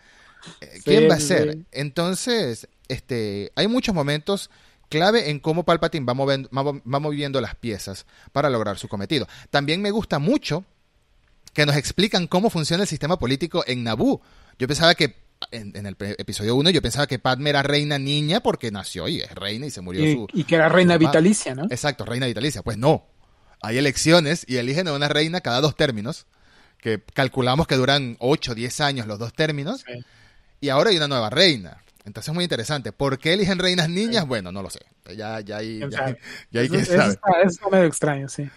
Eh, 0.60 0.80
¿Quién 0.84 1.10
va 1.10 1.14
a 1.14 1.20
ser? 1.20 1.58
Entonces, 1.72 2.68
este, 2.88 3.52
hay 3.54 3.68
muchos 3.68 3.94
momentos 3.94 4.50
clave 4.88 5.30
en 5.30 5.38
cómo 5.38 5.64
Palpatine 5.64 6.06
va, 6.06 6.14
va, 6.14 7.00
moviendo 7.00 7.40
las 7.40 7.54
piezas 7.54 8.06
para 8.32 8.50
lograr 8.50 8.78
su 8.78 8.88
cometido. 8.88 9.28
También 9.50 9.82
me 9.82 9.90
gusta 9.90 10.18
mucho 10.18 10.64
que 11.52 11.66
nos 11.66 11.76
explican 11.76 12.26
cómo 12.26 12.50
funciona 12.50 12.84
el 12.84 12.88
sistema 12.88 13.18
político 13.18 13.64
en 13.66 13.84
Naboo. 13.84 14.20
Yo 14.58 14.66
pensaba 14.66 14.94
que 14.94 15.16
en, 15.50 15.86
el 15.86 15.96
episodio 16.18 16.56
1 16.56 16.70
yo 16.70 16.82
pensaba 16.82 17.06
que 17.06 17.18
Padme 17.18 17.50
era 17.50 17.62
reina 17.62 17.98
niña 17.98 18.40
porque 18.40 18.70
nació 18.70 19.08
y 19.08 19.20
es 19.20 19.30
reina 19.34 19.66
y 19.66 19.70
se 19.70 19.80
murió 19.80 20.04
y, 20.06 20.14
su... 20.14 20.28
Y 20.32 20.44
que 20.44 20.56
era 20.56 20.68
reina 20.68 20.96
vitalicia, 20.96 21.54
¿no? 21.54 21.64
Exacto, 21.64 22.04
reina 22.04 22.26
vitalicia. 22.26 22.62
Pues 22.62 22.76
no. 22.76 23.06
Hay 23.60 23.78
elecciones 23.78 24.44
y 24.48 24.56
eligen 24.56 24.88
a 24.88 24.92
una 24.92 25.08
reina 25.08 25.40
cada 25.40 25.60
dos 25.60 25.74
términos, 25.74 26.26
que 26.78 27.02
calculamos 27.12 27.66
que 27.66 27.74
duran 27.74 28.16
8 28.20 28.52
o 28.52 28.54
10 28.54 28.80
años 28.80 29.06
los 29.06 29.18
dos 29.18 29.32
términos. 29.32 29.84
Y 30.60 30.68
ahora 30.68 30.90
hay 30.90 30.96
una 30.96 31.08
nueva 31.08 31.30
reina. 31.30 31.82
Entonces 32.04 32.28
es 32.28 32.34
muy 32.34 32.44
interesante. 32.44 32.92
¿Por 32.92 33.18
qué 33.18 33.34
eligen 33.34 33.58
reinas 33.58 33.88
niñas? 33.88 34.26
Bueno, 34.26 34.52
no 34.52 34.62
lo 34.62 34.70
sé. 34.70 34.80
Ya, 35.16 35.40
ya 35.40 35.58
hay, 35.58 35.80
ya, 35.80 36.16
ya 36.50 36.60
hay 36.60 36.68
quien 36.68 36.86
sabe. 36.86 37.18
Es, 37.44 37.58
medio 37.70 37.84
extraño, 37.84 38.28
sí. 38.28 38.48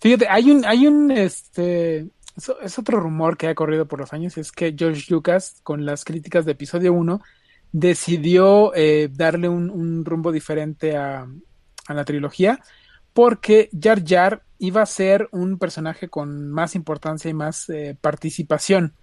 Fíjate, 0.00 0.28
hay 0.28 0.50
un, 0.50 0.64
hay 0.64 0.86
un, 0.86 1.10
este, 1.10 2.06
es 2.62 2.78
otro 2.78 3.00
rumor 3.00 3.36
que 3.36 3.48
ha 3.48 3.54
corrido 3.54 3.86
por 3.86 4.00
los 4.00 4.12
años, 4.12 4.38
es 4.38 4.52
que 4.52 4.74
George 4.76 5.06
Lucas, 5.08 5.60
con 5.62 5.84
las 5.84 6.04
críticas 6.04 6.44
de 6.44 6.52
episodio 6.52 6.92
1, 6.92 7.20
decidió 7.72 8.74
eh, 8.74 9.08
darle 9.12 9.48
un, 9.48 10.04
rumbo 10.04 10.32
diferente 10.32 10.96
a, 10.96 11.26
a, 11.86 11.94
la 11.94 12.04
trilogía, 12.04 12.60
porque 13.12 13.68
Jar 13.78 14.02
Jar 14.04 14.42
iba 14.58 14.82
a 14.82 14.86
ser 14.86 15.28
un 15.32 15.58
personaje 15.58 16.08
con 16.08 16.50
más 16.50 16.74
importancia 16.74 17.30
y 17.30 17.34
más 17.34 17.68
eh, 17.68 17.96
participación, 18.00 18.94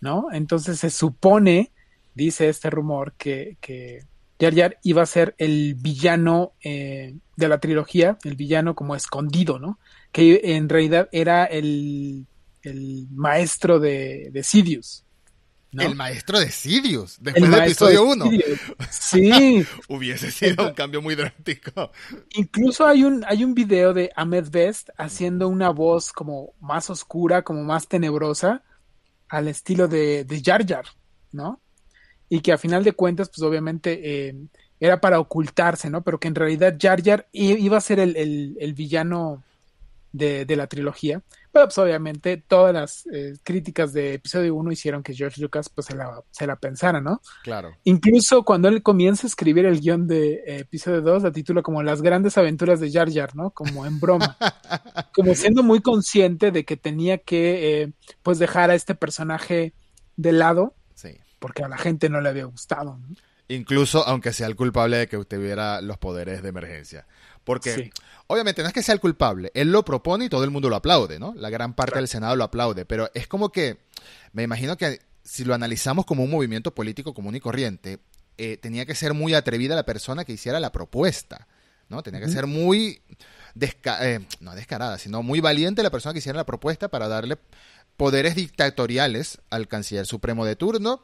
¿no? 0.00 0.26
Entonces 0.32 0.78
se 0.78 0.90
supone 0.90 1.72
dice 2.16 2.48
este 2.48 2.70
rumor 2.70 3.12
que, 3.12 3.58
que 3.60 4.04
Jar 4.40 4.54
Jar 4.54 4.78
iba 4.82 5.02
a 5.02 5.06
ser 5.06 5.34
el 5.38 5.74
villano 5.74 6.54
eh, 6.64 7.14
de 7.36 7.48
la 7.48 7.60
trilogía, 7.60 8.18
el 8.24 8.34
villano 8.34 8.74
como 8.74 8.96
escondido, 8.96 9.58
¿no? 9.58 9.78
Que 10.10 10.40
en 10.56 10.68
realidad 10.68 11.08
era 11.12 11.44
el, 11.44 12.26
el 12.66 13.06
maestro 13.10 13.78
de, 13.78 14.30
de 14.32 14.42
Sidious. 14.42 15.04
El 15.72 15.94
maestro 15.94 16.40
de 16.40 16.50
Sidious, 16.50 17.18
después 17.20 17.50
del 17.50 17.62
episodio 17.62 18.04
1. 18.04 18.30
Sí. 18.90 19.66
Hubiese 19.88 20.30
sido 20.30 20.68
un 20.68 20.74
cambio 20.74 21.02
muy 21.02 21.14
drástico. 21.14 21.90
Incluso 22.30 22.86
hay 22.86 23.04
un, 23.04 23.24
hay 23.26 23.44
un 23.44 23.54
video 23.54 23.92
de 23.92 24.10
Ahmed 24.16 24.48
Best 24.50 24.88
haciendo 24.96 25.48
una 25.48 25.70
voz 25.70 26.12
como 26.12 26.54
más 26.60 26.88
oscura, 26.88 27.42
como 27.42 27.62
más 27.62 27.88
tenebrosa, 27.88 28.62
al 29.28 29.48
estilo 29.48 29.86
de, 29.86 30.24
de 30.24 30.42
Jar 30.42 30.66
Jar, 30.66 30.86
¿no? 31.32 31.60
y 32.28 32.40
que 32.40 32.52
a 32.52 32.58
final 32.58 32.84
de 32.84 32.92
cuentas, 32.92 33.28
pues 33.28 33.42
obviamente 33.42 34.28
eh, 34.28 34.34
era 34.80 35.00
para 35.00 35.20
ocultarse, 35.20 35.90
¿no? 35.90 36.02
Pero 36.02 36.18
que 36.18 36.28
en 36.28 36.34
realidad 36.34 36.76
Jar 36.80 37.02
Jar 37.02 37.28
iba 37.32 37.76
a 37.76 37.80
ser 37.80 38.00
el, 38.00 38.74
villano 38.74 39.44
de, 40.12 40.44
la 40.48 40.66
trilogía. 40.66 41.22
Pero 41.56 41.68
pues 41.68 41.78
obviamente 41.78 42.36
todas 42.36 42.74
las 42.74 43.06
eh, 43.10 43.32
críticas 43.42 43.94
de 43.94 44.12
episodio 44.12 44.54
1 44.56 44.72
hicieron 44.72 45.02
que 45.02 45.14
George 45.14 45.40
Lucas 45.40 45.70
pues 45.70 45.86
se 45.86 45.96
la, 45.96 46.22
se 46.30 46.46
la 46.46 46.56
pensara, 46.56 47.00
¿no? 47.00 47.22
Claro. 47.44 47.74
Incluso 47.84 48.42
cuando 48.42 48.68
él 48.68 48.82
comienza 48.82 49.26
a 49.26 49.28
escribir 49.28 49.64
el 49.64 49.80
guion 49.80 50.06
de 50.06 50.34
eh, 50.34 50.58
episodio 50.58 51.00
2, 51.00 51.22
la 51.22 51.32
titula 51.32 51.62
como 51.62 51.82
Las 51.82 52.02
grandes 52.02 52.36
aventuras 52.36 52.78
de 52.78 52.92
Jar 52.92 53.10
Jar, 53.10 53.34
¿no? 53.34 53.52
Como 53.52 53.86
en 53.86 53.98
broma. 53.98 54.36
como 55.14 55.34
siendo 55.34 55.62
muy 55.62 55.80
consciente 55.80 56.50
de 56.50 56.66
que 56.66 56.76
tenía 56.76 57.16
que 57.16 57.90
pues 58.22 58.38
dejar 58.38 58.68
a 58.68 58.74
este 58.74 58.94
personaje 58.94 59.72
de 60.18 60.32
lado 60.32 60.74
porque 61.38 61.62
a 61.62 61.68
la 61.68 61.78
gente 61.78 62.10
no 62.10 62.20
le 62.20 62.28
había 62.28 62.44
gustado. 62.44 62.98
Incluso 63.48 64.06
aunque 64.06 64.34
sea 64.34 64.46
el 64.46 64.56
culpable 64.56 64.98
de 64.98 65.08
que 65.08 65.16
usted 65.16 65.38
tuviera 65.38 65.80
los 65.80 65.96
poderes 65.96 66.42
de 66.42 66.50
emergencia. 66.50 67.06
Porque 67.44 67.92
obviamente 68.26 68.62
no 68.62 68.68
es 68.68 68.74
que 68.74 68.82
sea 68.82 68.94
el 68.94 69.00
culpable, 69.00 69.50
él 69.54 69.70
lo 69.70 69.84
propone 69.84 70.26
y 70.26 70.28
todo 70.28 70.44
el 70.44 70.50
mundo 70.50 70.68
lo 70.68 70.76
aplaude, 70.76 71.18
¿no? 71.18 71.34
La 71.36 71.50
gran 71.50 71.74
parte 71.74 71.96
del 71.98 72.08
Senado 72.08 72.36
lo 72.36 72.44
aplaude, 72.44 72.84
pero 72.84 73.10
es 73.14 73.26
como 73.26 73.50
que, 73.50 73.78
me 74.32 74.42
imagino 74.42 74.76
que 74.76 75.00
si 75.22 75.44
lo 75.44 75.54
analizamos 75.54 76.06
como 76.06 76.24
un 76.24 76.30
movimiento 76.30 76.74
político 76.74 77.14
común 77.14 77.34
y 77.34 77.40
corriente, 77.40 77.98
eh, 78.38 78.58
tenía 78.58 78.86
que 78.86 78.94
ser 78.94 79.14
muy 79.14 79.34
atrevida 79.34 79.74
la 79.74 79.84
persona 79.84 80.24
que 80.24 80.32
hiciera 80.32 80.60
la 80.60 80.72
propuesta, 80.72 81.46
¿no? 81.88 82.02
Tenía 82.02 82.20
que 82.20 82.28
ser 82.28 82.46
muy, 82.46 83.00
eh, 83.60 84.20
no 84.40 84.54
descarada, 84.54 84.98
sino 84.98 85.22
muy 85.22 85.40
valiente 85.40 85.82
la 85.82 85.90
persona 85.90 86.12
que 86.12 86.18
hiciera 86.18 86.36
la 86.36 86.46
propuesta 86.46 86.88
para 86.88 87.08
darle 87.08 87.38
poderes 87.96 88.34
dictatoriales 88.34 89.38
al 89.50 89.68
canciller 89.68 90.06
supremo 90.06 90.44
de 90.44 90.56
turno, 90.56 91.02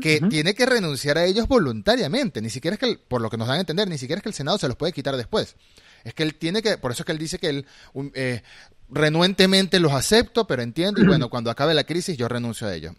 que 0.00 0.20
tiene 0.30 0.54
que 0.54 0.66
renunciar 0.66 1.18
a 1.18 1.24
ellos 1.24 1.48
voluntariamente. 1.48 2.40
Ni 2.40 2.50
siquiera 2.50 2.74
es 2.74 2.80
que, 2.80 2.96
por 2.96 3.20
lo 3.20 3.28
que 3.28 3.36
nos 3.36 3.48
dan 3.48 3.56
a 3.56 3.60
entender, 3.60 3.88
ni 3.88 3.98
siquiera 3.98 4.18
es 4.18 4.22
que 4.22 4.28
el 4.28 4.34
Senado 4.34 4.58
se 4.58 4.68
los 4.68 4.76
puede 4.76 4.92
quitar 4.92 5.16
después. 5.16 5.56
Es 6.04 6.14
que 6.14 6.22
él 6.22 6.34
tiene 6.34 6.62
que, 6.62 6.78
por 6.78 6.92
eso 6.92 7.02
es 7.02 7.06
que 7.06 7.12
él 7.12 7.18
dice 7.18 7.38
que 7.38 7.48
él 7.48 7.66
eh, 8.14 8.42
renuentemente 8.88 9.80
los 9.80 9.92
acepto, 9.92 10.46
pero 10.46 10.62
entiendo, 10.62 11.00
y 11.02 11.06
bueno, 11.06 11.28
cuando 11.30 11.50
acabe 11.50 11.74
la 11.74 11.84
crisis 11.84 12.16
yo 12.16 12.28
renuncio 12.28 12.66
a 12.66 12.74
ellos. 12.74 12.94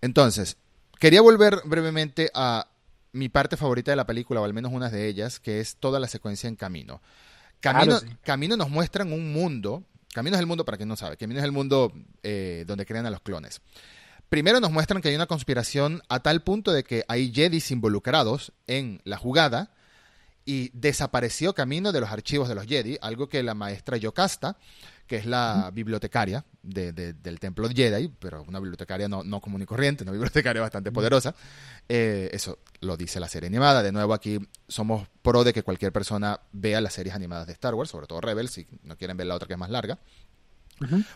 Entonces, 0.00 0.56
quería 0.98 1.20
volver 1.20 1.60
brevemente 1.64 2.30
a 2.34 2.68
mi 3.12 3.28
parte 3.28 3.56
favorita 3.56 3.90
de 3.90 3.96
la 3.96 4.06
película, 4.06 4.40
o 4.40 4.44
al 4.44 4.54
menos 4.54 4.72
una 4.72 4.90
de 4.90 5.08
ellas, 5.08 5.40
que 5.40 5.60
es 5.60 5.76
toda 5.76 5.98
la 6.00 6.08
secuencia 6.08 6.48
en 6.48 6.56
camino. 6.56 7.00
Camino, 7.60 8.00
camino 8.22 8.56
nos 8.56 8.70
muestran 8.70 9.12
un 9.12 9.32
mundo 9.32 9.84
Camino 10.12 10.36
es 10.36 10.40
el 10.40 10.46
mundo, 10.46 10.64
para 10.64 10.76
quien 10.76 10.88
no 10.88 10.96
sabe, 10.96 11.16
Camino 11.16 11.38
es 11.38 11.44
el 11.44 11.52
mundo 11.52 11.92
eh, 12.22 12.64
donde 12.66 12.86
crean 12.86 13.06
a 13.06 13.10
los 13.10 13.20
clones. 13.20 13.60
Primero 14.28 14.60
nos 14.60 14.70
muestran 14.70 15.00
que 15.00 15.08
hay 15.08 15.14
una 15.14 15.26
conspiración 15.26 16.02
a 16.08 16.20
tal 16.20 16.42
punto 16.42 16.72
de 16.72 16.84
que 16.84 17.04
hay 17.08 17.32
Jedis 17.32 17.70
involucrados 17.70 18.52
en 18.66 19.00
la 19.04 19.16
jugada 19.16 19.70
y 20.48 20.70
desapareció 20.72 21.54
Camino 21.54 21.92
de 21.92 22.00
los 22.00 22.10
archivos 22.10 22.48
de 22.48 22.54
los 22.54 22.64
Jedi, 22.64 22.96
algo 23.02 23.28
que 23.28 23.42
la 23.42 23.52
maestra 23.52 23.98
Yocasta, 23.98 24.56
que 25.06 25.16
es 25.16 25.26
la 25.26 25.70
bibliotecaria 25.74 26.42
del 26.62 27.38
templo 27.38 27.68
Jedi, 27.68 28.08
pero 28.18 28.44
una 28.44 28.58
bibliotecaria 28.58 29.08
no, 29.08 29.22
no 29.22 29.42
común 29.42 29.60
y 29.60 29.66
corriente, 29.66 30.04
una 30.04 30.12
bibliotecaria 30.12 30.62
bastante 30.62 30.90
poderosa, 30.90 31.34
eh, 31.86 32.30
eso 32.32 32.60
lo 32.80 32.96
dice 32.96 33.20
la 33.20 33.28
serie 33.28 33.48
animada. 33.48 33.82
De 33.82 33.92
nuevo, 33.92 34.14
aquí 34.14 34.38
somos 34.66 35.06
pro 35.20 35.44
de 35.44 35.52
que 35.52 35.62
cualquier 35.62 35.92
persona 35.92 36.40
vea 36.52 36.80
las 36.80 36.94
series 36.94 37.14
animadas 37.14 37.46
de 37.46 37.52
Star 37.52 37.74
Wars, 37.74 37.90
sobre 37.90 38.06
todo 38.06 38.22
Rebels, 38.22 38.52
si 38.52 38.66
no 38.84 38.96
quieren 38.96 39.18
ver 39.18 39.26
la 39.26 39.34
otra 39.34 39.48
que 39.48 39.52
es 39.52 39.58
más 39.58 39.68
larga. 39.68 39.98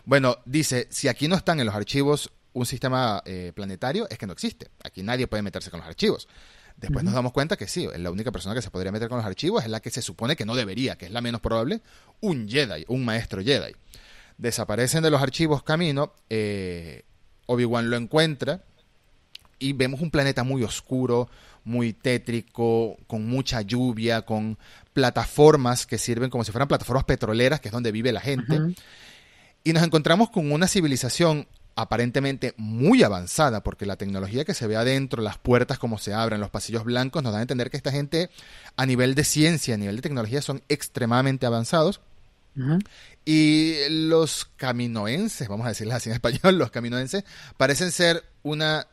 Bueno, 0.05 0.37
dice, 0.45 0.87
si 0.91 1.07
aquí 1.07 1.27
no 1.27 1.35
están 1.35 1.59
en 1.59 1.65
los 1.65 1.73
archivos 1.73 2.31
un 2.53 2.67
sistema 2.67 3.23
eh, 3.25 3.51
planetario, 3.55 4.07
es 4.11 4.19
que 4.19 4.27
no 4.27 4.33
existe. 4.33 4.69
Aquí 4.83 5.01
nadie 5.01 5.25
puede 5.25 5.41
meterse 5.41 5.71
con 5.71 5.79
los 5.79 5.89
archivos. 5.89 6.27
Después 6.77 7.05
nos 7.05 7.13
damos 7.13 7.31
cuenta 7.31 7.55
que 7.55 7.67
sí, 7.67 7.87
la 7.97 8.11
única 8.11 8.31
persona 8.31 8.55
que 8.55 8.61
se 8.61 8.69
podría 8.69 8.91
meter 8.91 9.07
con 9.07 9.17
los 9.17 9.25
archivos 9.25 9.63
es 9.63 9.69
la 9.69 9.79
que 9.79 9.89
se 9.89 10.01
supone 10.01 10.35
que 10.35 10.45
no 10.45 10.55
debería, 10.55 10.97
que 10.97 11.05
es 11.05 11.11
la 11.11 11.21
menos 11.21 11.39
probable, 11.39 11.81
un 12.19 12.47
Jedi, 12.49 12.83
un 12.87 13.05
maestro 13.05 13.41
Jedi. 13.41 13.73
Desaparecen 14.37 15.03
de 15.03 15.09
los 15.09 15.21
archivos 15.21 15.63
camino, 15.63 16.13
eh, 16.29 17.03
Obi-Wan 17.45 17.89
lo 17.89 17.95
encuentra 17.95 18.63
y 19.59 19.73
vemos 19.73 20.01
un 20.01 20.11
planeta 20.11 20.43
muy 20.43 20.63
oscuro, 20.63 21.29
muy 21.63 21.93
tétrico, 21.93 22.97
con 23.07 23.25
mucha 23.25 23.61
lluvia, 23.61 24.23
con 24.23 24.57
plataformas 24.91 25.85
que 25.85 25.97
sirven 25.97 26.29
como 26.29 26.43
si 26.43 26.51
fueran 26.51 26.67
plataformas 26.67 27.05
petroleras, 27.05 27.61
que 27.61 27.69
es 27.69 27.71
donde 27.71 27.91
vive 27.91 28.11
la 28.11 28.19
gente. 28.19 28.75
Y 29.63 29.71
nos 29.71 29.83
encontramos 29.83 30.29
con 30.29 30.51
una 30.51 30.67
civilización 30.67 31.47
aparentemente 31.75 32.53
muy 32.57 33.03
avanzada, 33.03 33.63
porque 33.63 33.85
la 33.85 33.95
tecnología 33.95 34.45
que 34.45 34.53
se 34.53 34.67
ve 34.67 34.75
adentro, 34.75 35.21
las 35.21 35.37
puertas 35.37 35.79
como 35.79 35.97
se 35.97 36.13
abren, 36.13 36.39
los 36.39 36.49
pasillos 36.49 36.83
blancos, 36.83 37.23
nos 37.23 37.31
dan 37.31 37.39
a 37.39 37.43
entender 37.43 37.69
que 37.69 37.77
esta 37.77 37.91
gente 37.91 38.29
a 38.75 38.85
nivel 38.85 39.15
de 39.15 39.23
ciencia, 39.23 39.75
a 39.75 39.77
nivel 39.77 39.97
de 39.97 40.01
tecnología, 40.01 40.41
son 40.41 40.61
extremadamente 40.69 41.45
avanzados. 41.45 42.01
Y 43.25 43.77
los 43.89 44.45
caminoenses, 44.57 45.47
vamos 45.47 45.65
a 45.65 45.69
decirles 45.69 45.95
así 45.95 46.09
en 46.09 46.15
español, 46.23 46.57
los 46.57 46.71
caminoenses 46.71 47.23
parecen 47.57 47.91
ser 47.91 48.23
una 48.43 48.87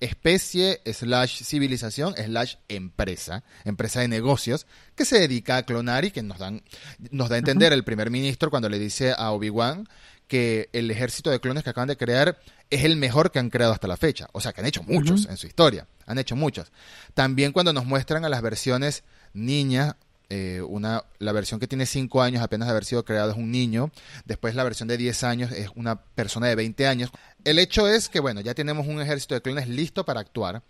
especie 0.00 0.80
slash 0.84 1.42
civilización 1.44 2.14
slash 2.14 2.56
empresa, 2.68 3.44
empresa 3.64 4.00
de 4.00 4.08
negocios, 4.08 4.66
que 4.96 5.04
se 5.04 5.20
dedica 5.20 5.56
a 5.56 5.62
clonar 5.62 6.04
y 6.04 6.10
que 6.10 6.22
nos, 6.22 6.38
dan, 6.38 6.62
nos 7.10 7.28
da 7.28 7.36
a 7.36 7.38
entender 7.38 7.72
el 7.72 7.84
primer 7.84 8.10
ministro 8.10 8.50
cuando 8.50 8.68
le 8.68 8.78
dice 8.78 9.14
a 9.16 9.30
Obi-Wan 9.30 9.88
que 10.28 10.68
el 10.72 10.90
ejército 10.90 11.30
de 11.30 11.40
clones 11.40 11.64
que 11.64 11.70
acaban 11.70 11.88
de 11.88 11.96
crear 11.96 12.38
es 12.70 12.84
el 12.84 12.96
mejor 12.96 13.30
que 13.30 13.38
han 13.38 13.50
creado 13.50 13.72
hasta 13.72 13.88
la 13.88 13.96
fecha. 13.96 14.28
O 14.32 14.40
sea, 14.40 14.52
que 14.52 14.60
han 14.60 14.66
hecho 14.66 14.82
muchos 14.82 15.26
en 15.26 15.36
su 15.36 15.46
historia, 15.46 15.86
han 16.06 16.18
hecho 16.18 16.36
muchos. 16.36 16.72
También 17.14 17.52
cuando 17.52 17.72
nos 17.72 17.84
muestran 17.84 18.24
a 18.24 18.28
las 18.28 18.42
versiones 18.42 19.04
niña 19.32 19.96
eh, 20.30 20.62
una, 20.62 21.04
la 21.18 21.32
versión 21.32 21.60
que 21.60 21.68
tiene 21.68 21.84
5 21.84 22.22
años 22.22 22.42
apenas 22.42 22.66
de 22.66 22.72
haber 22.72 22.84
sido 22.84 23.04
creado 23.04 23.30
es 23.30 23.36
un 23.36 23.50
niño, 23.50 23.90
después 24.24 24.54
la 24.54 24.64
versión 24.64 24.88
de 24.88 24.96
10 24.96 25.22
años 25.22 25.52
es 25.52 25.68
una 25.74 26.02
persona 26.02 26.48
de 26.48 26.54
20 26.54 26.86
años. 26.86 27.10
El 27.44 27.58
hecho 27.58 27.86
es 27.86 28.08
que, 28.08 28.20
bueno, 28.20 28.40
ya 28.40 28.54
tenemos 28.54 28.86
un 28.86 29.00
ejército 29.00 29.34
de 29.34 29.42
clones 29.42 29.68
listo 29.68 30.04
para 30.04 30.20
actuar 30.20 30.62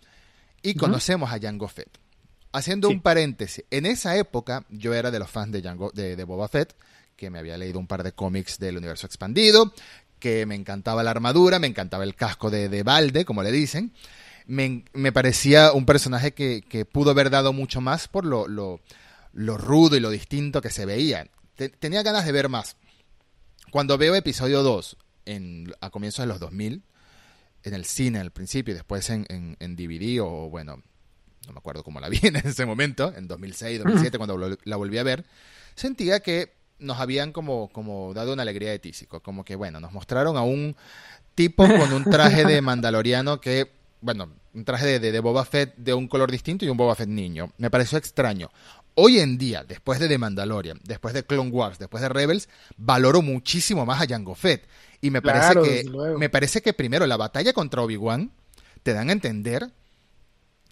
y 0.61 0.75
conocemos 0.75 1.33
a 1.33 1.39
Jango 1.39 1.69
Fett. 1.69 1.99
Haciendo 2.53 2.89
un 2.89 3.01
paréntesis, 3.01 3.65
en 3.71 3.87
esa 3.87 4.17
época 4.17 4.65
yo 4.69 4.93
era 4.95 5.11
de 5.11 5.19
los 5.19 5.31
fans 5.31 5.53
de, 5.53 5.63
de, 6.17 6.25
Boba 6.25 6.47
Fett, 6.49 6.75
que 7.17 7.31
me 7.31 7.39
había 7.39 7.57
leído 7.57 7.79
un 7.79 7.87
par 7.87 8.03
de 8.03 8.13
cómics 8.13 8.59
del 8.59 8.77
universo 8.77 9.07
expandido, 9.07 9.73
que 10.19 10.47
me 10.47 10.55
encantaba 10.55 11.03
la 11.03 11.11
armadura, 11.11 11.59
me 11.59 11.67
encantaba 11.67 12.05
el 12.05 12.15
casco 12.15 12.51
de, 12.51 12.69
de 12.69 12.83
balde, 12.83 13.25
como 13.25 13.43
le 13.43 13.53
dicen. 13.53 13.93
Me, 14.47 14.85
parecía 15.13 15.73
un 15.73 15.87
personaje 15.87 16.33
que, 16.33 16.63
que, 16.69 16.85
pudo 16.85 17.11
haber 17.11 17.31
dado 17.31 17.55
mucho 17.55 17.81
más 17.81 18.09
por 18.09 18.27
lo, 18.27 18.47
lo 18.47 18.81
lo 19.35 19.59
rudo 19.59 19.97
y 19.97 20.01
lo 20.01 20.11
distinto 20.11 20.63
que 20.63 20.71
se 20.71 20.87
veía. 20.87 21.29
tenía 21.79 22.03
ganas 22.03 22.25
de 22.25 22.33
ver 22.33 22.49
más. 22.49 22.77
Cuando 23.71 23.99
veo 23.99 24.15
episodio 24.15 24.63
2 24.63 24.97
en, 25.27 25.75
a 25.81 25.91
comienzos 25.91 26.23
de 26.23 26.29
los 26.29 26.41
2000, 26.41 26.83
en 27.65 27.75
el 27.75 27.85
cine 27.85 28.21
al 28.21 28.31
principio 28.31 28.73
y 28.73 28.77
después 28.77 29.11
en, 29.11 29.27
en, 29.29 29.77
DVD 29.77 30.21
o 30.23 30.49
bueno, 30.49 30.83
no 31.47 31.53
me 31.53 31.59
acuerdo 31.59 31.83
cómo 31.83 31.99
la 31.99 32.09
vi 32.09 32.21
en 32.23 32.37
ese 32.37 32.65
momento, 32.65 33.13
en 33.17 33.27
2006, 33.27 33.81
2007, 33.81 34.19
cuando 34.19 34.57
la 34.65 34.77
volví 34.77 34.99
a 34.99 35.03
ver, 35.03 35.27
sentía 35.75 36.21
que 36.21 36.53
nos 36.79 37.01
habían 37.01 37.33
como, 37.33 37.69
como 37.69 38.13
dado 38.15 38.33
una 38.33 38.43
alegría 38.43 38.71
de 38.71 38.79
tísico, 38.79 39.21
como 39.21 39.45
que 39.45 39.57
bueno, 39.57 39.81
nos 39.81 39.93
mostraron 39.93 40.37
a 40.37 40.43
un 40.43 40.77
tipo 41.35 41.67
con 41.67 41.93
un 41.93 42.05
traje 42.05 42.45
de 42.45 42.61
mandaloriano 42.63 43.41
que, 43.41 43.71
bueno, 44.01 44.31
un 44.53 44.65
traje 44.65 44.99
de, 44.99 45.13
de, 45.13 45.21
Boba 45.21 45.45
Fett 45.45 45.75
de 45.77 45.95
un 45.95 46.09
color 46.09 46.31
distinto 46.31 46.65
y 46.65 46.69
un 46.69 46.77
Boba 46.77 46.95
Fett 46.95 47.09
niño. 47.09 47.53
Me 47.59 47.71
pareció 47.71 47.99
extraño 47.99 48.51
hoy 48.95 49.19
en 49.19 49.39
día, 49.39 49.65
después 49.65 49.99
de 49.99 50.09
The 50.09 50.19
Mandalorian, 50.19 50.81
después 50.85 51.15
de 51.15 51.25
Clone 51.25 51.51
Wars, 51.51 51.79
después 51.79 52.03
de 52.03 52.09
Rebels, 52.09 52.49
valoro 52.77 53.23
muchísimo 53.23 53.85
más 53.85 54.01
a 54.01 54.07
Jango 54.07 54.35
Fett. 54.35 54.67
Y 55.01 55.11
me 55.11 55.21
parece 55.21 55.61
que 55.61 55.85
me 56.17 56.31
parece 56.31 56.63
que 56.63 56.73
primero 56.73 57.07
la 57.07 57.17
batalla 57.17 57.53
contra 57.53 57.83
Obi-Wan 57.83 58.31
te 58.83 58.93
dan 58.95 59.11
a 59.11 59.13
entender 59.13 59.71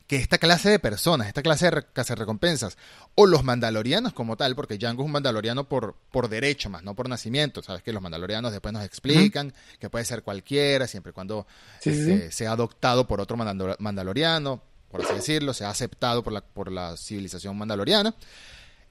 que 0.06 0.16
esta 0.16 0.38
clase 0.38 0.70
de 0.70 0.78
personas, 0.78 1.28
esta 1.28 1.42
clase 1.42 1.70
de 1.70 2.14
recompensas, 2.14 2.76
o 3.14 3.26
los 3.26 3.44
mandalorianos 3.44 4.12
como 4.12 4.36
tal, 4.36 4.54
porque 4.54 4.78
Jango 4.80 5.02
es 5.02 5.06
un 5.06 5.12
mandaloriano 5.12 5.68
por, 5.68 5.96
por 6.10 6.28
derecho 6.28 6.70
más, 6.70 6.82
no 6.82 6.94
por 6.94 7.08
nacimiento. 7.08 7.62
Sabes 7.62 7.82
que 7.82 7.92
los 7.92 8.02
mandalorianos 8.02 8.52
después 8.52 8.72
nos 8.72 8.84
explican 8.84 9.52
que 9.78 9.90
puede 9.90 10.04
ser 10.04 10.22
cualquiera, 10.22 10.86
siempre 10.86 11.10
y 11.10 11.12
cuando 11.12 11.46
este, 11.82 12.30
sea 12.30 12.52
adoptado 12.52 13.06
por 13.06 13.20
otro 13.20 13.36
mandaloriano 13.36 14.62
por 14.92 15.02
así 15.02 15.14
decirlo, 15.14 15.54
se 15.54 15.64
ha 15.64 15.70
aceptado 15.70 16.22
por 16.22 16.34
la, 16.34 16.42
por 16.42 16.70
la 16.70 16.98
civilización 16.98 17.56
mandaloriana. 17.56 18.14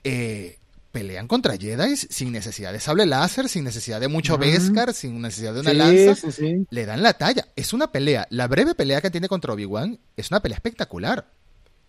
Eh, 0.04 0.58
pelean 0.92 1.28
contra 1.28 1.58
Jedi 1.58 1.96
sin 1.96 2.32
necesidad 2.32 2.74
de 2.74 2.80
sable 2.80 3.06
láser, 3.06 3.50
sin 3.50 3.64
necesidad 3.64 4.00
de 4.00 4.08
mucho 4.08 4.38
Beskar, 4.38 4.94
sin 4.94 5.22
necesidad 5.22 5.54
de 5.54 5.60
una 5.62 5.74
lanza. 5.74 6.28
Le 6.70 6.86
dan 6.86 7.02
la 7.02 7.14
talla. 7.14 7.48
Es 7.56 7.74
una 7.74 7.92
pelea. 7.92 8.28
La 8.30 8.48
breve 8.48 8.76
pelea 8.76 9.02
que 9.02 9.12
tiene 9.12 9.28
contra 9.28 9.54
Obi-Wan 9.54 10.00
es 10.16 10.32
una 10.32 10.42
pelea 10.42 10.56
espectacular. 10.56 11.26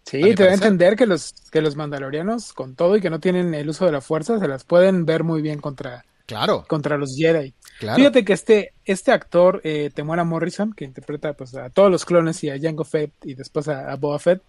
Sí, 0.05 0.35
te 0.35 0.49
a 0.49 0.55
entender 0.55 0.97
que 0.97 1.07
los, 1.07 1.33
que 1.51 1.61
los 1.61 1.77
mandalorianos, 1.77 2.53
con 2.53 2.75
todo 2.75 2.97
y 2.97 3.01
que 3.01 3.11
no 3.11 3.21
tienen 3.21 3.55
el 3.55 3.69
uso 3.69 3.87
de 3.87 3.93
la 3.93 4.01
fuerza, 4.01 4.39
se 4.41 4.49
las 4.49 4.65
pueden 4.65 5.07
ver 5.07 5.23
muy 5.23 5.43
bien 5.43 5.61
contra, 5.61 6.05
Claro. 6.27 6.65
Contra 6.69 6.97
los 6.97 7.17
Jedi. 7.17 7.55
Fíjate 7.79 8.25
que 8.25 8.33
este, 8.33 8.73
este 8.85 9.13
actor, 9.13 9.61
eh, 9.65 9.91
Temuera 9.95 10.25
Morrison, 10.25 10.73
que 10.73 10.85
interpreta 10.85 11.35
pues, 11.35 11.55
a 11.55 11.71
todos 11.71 11.91
los 11.91 12.05
clones 12.05 12.43
y 12.45 12.51
a 12.51 12.59
Jango 12.61 12.85
Fett 12.85 13.13
y 13.25 13.35
después 13.35 13.69
a, 13.69 13.95
Boba 13.97 14.19
Fett 14.19 14.43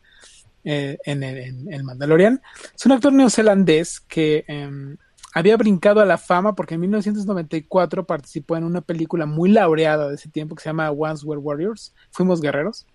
eh, 0.64 0.98
en, 1.06 1.24
el 1.24 1.84
Mandalorian, 1.84 2.42
es 2.76 2.86
un 2.86 2.92
actor 2.94 3.14
neozelandés 3.14 4.00
que 4.00 4.46
em, 4.48 4.98
había 5.34 5.58
brincado 5.58 6.00
a 6.00 6.06
la 6.06 6.18
fama 6.18 6.56
porque 6.56 6.76
en 6.76 6.82
1994 6.82 8.06
participó 8.06 8.56
en 8.56 8.64
una 8.64 8.82
película 8.82 9.26
muy 9.26 9.50
laureada 9.50 10.10
de 10.10 10.16
ese 10.16 10.30
tiempo 10.30 10.56
que 10.56 10.64
se 10.64 10.70
llama 10.70 10.92
Once 10.92 11.26
Were 11.26 11.42
Warriors, 11.42 11.94
Fuimos 12.12 12.42
Guerreros 12.42 12.86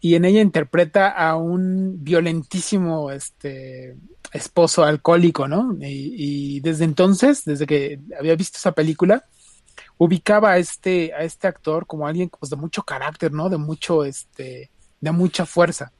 y 0.00 0.14
en 0.14 0.24
ella 0.24 0.40
interpreta 0.40 1.08
a 1.08 1.36
un 1.36 2.04
violentísimo 2.04 3.10
este 3.10 3.96
esposo 4.32 4.84
alcohólico, 4.84 5.48
¿no? 5.48 5.76
Y, 5.80 6.60
desde 6.60 6.84
entonces, 6.84 7.44
desde 7.44 7.66
que 7.66 8.00
había 8.18 8.36
visto 8.36 8.58
esa 8.58 8.72
película, 8.72 9.24
ubicaba 9.98 10.52
a 10.52 10.58
este, 10.58 11.14
a 11.14 11.22
este 11.22 11.46
actor 11.46 11.86
como 11.86 12.06
alguien 12.06 12.28
pues, 12.28 12.50
de 12.50 12.56
mucho 12.56 12.82
carácter, 12.82 13.32
¿no? 13.32 13.48
De 13.48 13.56
mucho, 13.56 14.04
este, 14.04 14.70
de 15.00 15.12
mucha 15.12 15.46
fuerza. 15.46 15.92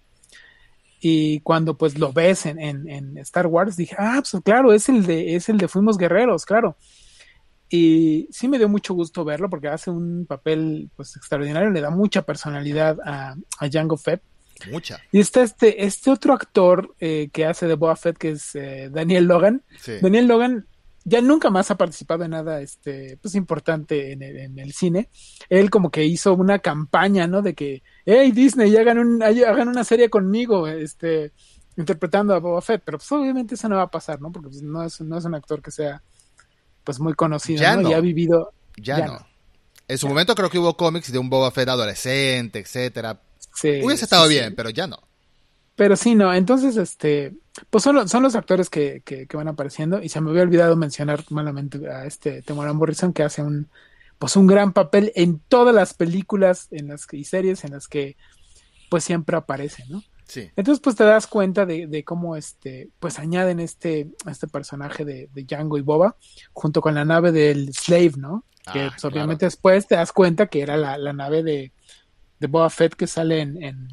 Y 1.01 1.41
cuando 1.41 1.77
pues 1.77 1.99
lo 1.99 2.13
ves 2.13 2.47
en, 2.47 2.59
en, 2.59 2.89
en 2.89 3.19
Star 3.19 3.47
Wars, 3.47 3.77
dije, 3.77 3.95
ah, 3.99 4.21
pues 4.21 4.43
claro, 4.43 4.73
es 4.73 4.89
el 4.89 5.05
de, 5.07 5.37
es 5.37 5.49
el 5.49 5.59
de 5.59 5.69
Fuimos 5.69 5.99
Guerreros, 5.99 6.45
claro. 6.45 6.77
Y 7.69 8.29
sí 8.31 8.49
me 8.49 8.59
dio 8.59 8.69
mucho 8.69 8.95
gusto 8.95 9.25
verlo 9.25 9.51
porque 9.51 9.69
hace 9.69 9.91
un 9.91 10.25
papel 10.27 10.89
pues 10.97 11.17
extraordinario, 11.17 11.71
le 11.71 11.81
da 11.81 11.91
mucha 11.91 12.23
personalidad 12.23 12.99
a, 13.05 13.35
a 13.59 13.71
Jango 13.71 13.97
Fett. 13.97 14.23
Mucha. 14.71 15.01
Y 15.13 15.21
está 15.21 15.43
este, 15.43 15.85
este 15.85 16.11
otro 16.11 16.33
actor 16.33 16.95
eh, 16.99 17.29
que 17.33 17.45
hace 17.45 17.67
de 17.67 17.75
Boba 17.75 17.97
Fett, 17.97 18.17
que 18.17 18.31
es 18.31 18.55
eh, 18.55 18.89
Daniel 18.91 19.25
Logan. 19.25 19.63
Daniel 20.01 20.27
Logan 20.27 20.67
ya 21.09 21.21
nunca 21.21 21.51
más 21.51 21.71
ha 21.71 21.77
participado 21.77 22.25
en 22.25 22.33
nada 22.33 22.61
este, 22.61 23.17
pues, 23.23 23.37
importante 23.37 24.11
en 24.11 24.23
el, 24.23 24.37
en 24.39 24.59
el, 24.59 24.73
cine. 24.73 25.09
Él 25.49 25.71
como 25.71 25.89
que 25.89 26.05
hizo 26.05 26.35
una 26.35 26.59
campaña, 26.59 27.29
¿no? 27.29 27.43
De 27.43 27.55
que, 27.55 27.85
hey 28.05 28.33
Disney, 28.33 28.77
hagan, 28.77 28.99
un, 28.99 29.23
hagan 29.23 29.69
una 29.69 29.85
serie 29.85 30.11
conmigo, 30.11 30.67
este, 30.67 31.31
interpretando 31.77 32.35
a 32.35 32.41
Boba 32.41 32.61
Fett. 32.61 32.83
Pero 32.85 32.99
pues 32.99 33.11
obviamente 33.13 33.55
eso 33.55 33.69
no 33.69 33.77
va 33.77 33.83
a 33.83 33.91
pasar, 33.91 34.21
¿no? 34.21 34.33
Porque 34.33 34.49
pues, 34.49 34.63
no, 34.63 34.83
es, 34.83 35.01
no 35.01 35.17
es 35.17 35.25
un 35.25 35.37
actor 35.37 35.63
que 35.63 35.71
sea 35.71 36.03
pues 36.83 36.99
muy 36.99 37.15
conocido, 37.15 37.63
ya 37.63 37.77
¿no? 37.77 37.89
Y 37.89 37.93
ha 37.93 38.01
vivido... 38.01 38.53
Ya, 38.77 39.07
no. 39.07 39.25
En 39.87 39.99
su 39.99 40.09
momento 40.09 40.35
creo 40.35 40.51
que 40.51 40.59
hubo 40.59 40.77
cómics 40.77 41.13
de 41.13 41.19
un 41.21 41.31
Boba 41.31 41.53
Fett 41.53 41.69
adolescente, 41.69 42.59
etcétera. 42.59 43.21
Sí, 43.55 43.81
Hubiese 43.81 44.05
estado 44.05 44.27
bien, 44.27 44.57
pero 44.57 44.71
ya 44.71 44.89
no. 44.89 45.06
Pero 45.77 45.95
sí, 45.97 46.15
no. 46.15 46.33
Entonces, 46.33 46.77
este, 46.77 47.35
pues 47.71 47.85
son, 47.85 47.97
los, 47.97 48.11
son 48.11 48.23
los 48.23 48.35
actores 48.35 48.71
que, 48.71 49.03
que, 49.05 49.29
van 49.37 49.49
apareciendo. 49.49 50.03
Y 50.03 50.09
se 50.09 50.21
me 50.21 50.31
había 50.31 50.43
olvidado 50.43 50.75
mencionar 50.77 51.25
malamente 51.31 51.89
a 51.89 52.07
este 52.07 52.43
Temoran 52.43 52.77
Morrison, 52.77 53.13
que 53.13 53.23
hace 53.23 53.43
un, 53.43 53.69
pues 54.19 54.37
un 54.37 54.47
gran 54.47 54.73
papel 54.73 55.13
en 55.15 55.39
todas 55.39 55.75
las 55.75 55.95
películas 55.95 56.69
en 56.71 56.89
las 56.89 57.07
que, 57.07 57.19
y 57.19 57.25
series 57.25 57.65
en 57.65 57.73
las 57.73 57.89
que, 57.89 58.17
pues 58.91 59.05
siempre 59.05 59.37
aparece, 59.37 59.85
¿no? 59.89 60.03
Entonces, 60.35 60.81
pues 60.83 60.97
te 60.97 61.05
das 61.05 61.29
cuenta 61.29 61.67
de, 61.67 62.03
cómo 62.05 62.35
este, 62.35 62.91
pues 62.99 63.21
añaden 63.21 63.61
este, 63.61 64.11
este 64.29 64.49
personaje 64.49 65.05
de, 65.05 65.29
de, 65.33 65.45
Django 65.45 65.79
y 65.79 65.83
Boba 65.83 66.17
junto 66.53 66.81
con 66.81 66.97
la 66.97 67.05
nave 67.05 67.31
del 67.31 67.73
Slave, 67.73 68.15
¿no? 68.17 68.45
que 68.73 68.81
ah, 68.81 68.89
pues, 68.91 69.05
obviamente 69.05 69.47
después 69.47 69.87
te 69.87 69.95
das 69.95 70.13
cuenta 70.13 70.47
que 70.47 70.61
era 70.61 70.77
la, 70.77 71.13
nave 71.13 71.43
de, 71.43 71.73
de, 72.41 72.47
Boba 72.47 72.71
Fett 72.71 72.95
que 72.95 73.07
sale 73.07 73.41
en, 73.41 73.63
en, 73.63 73.89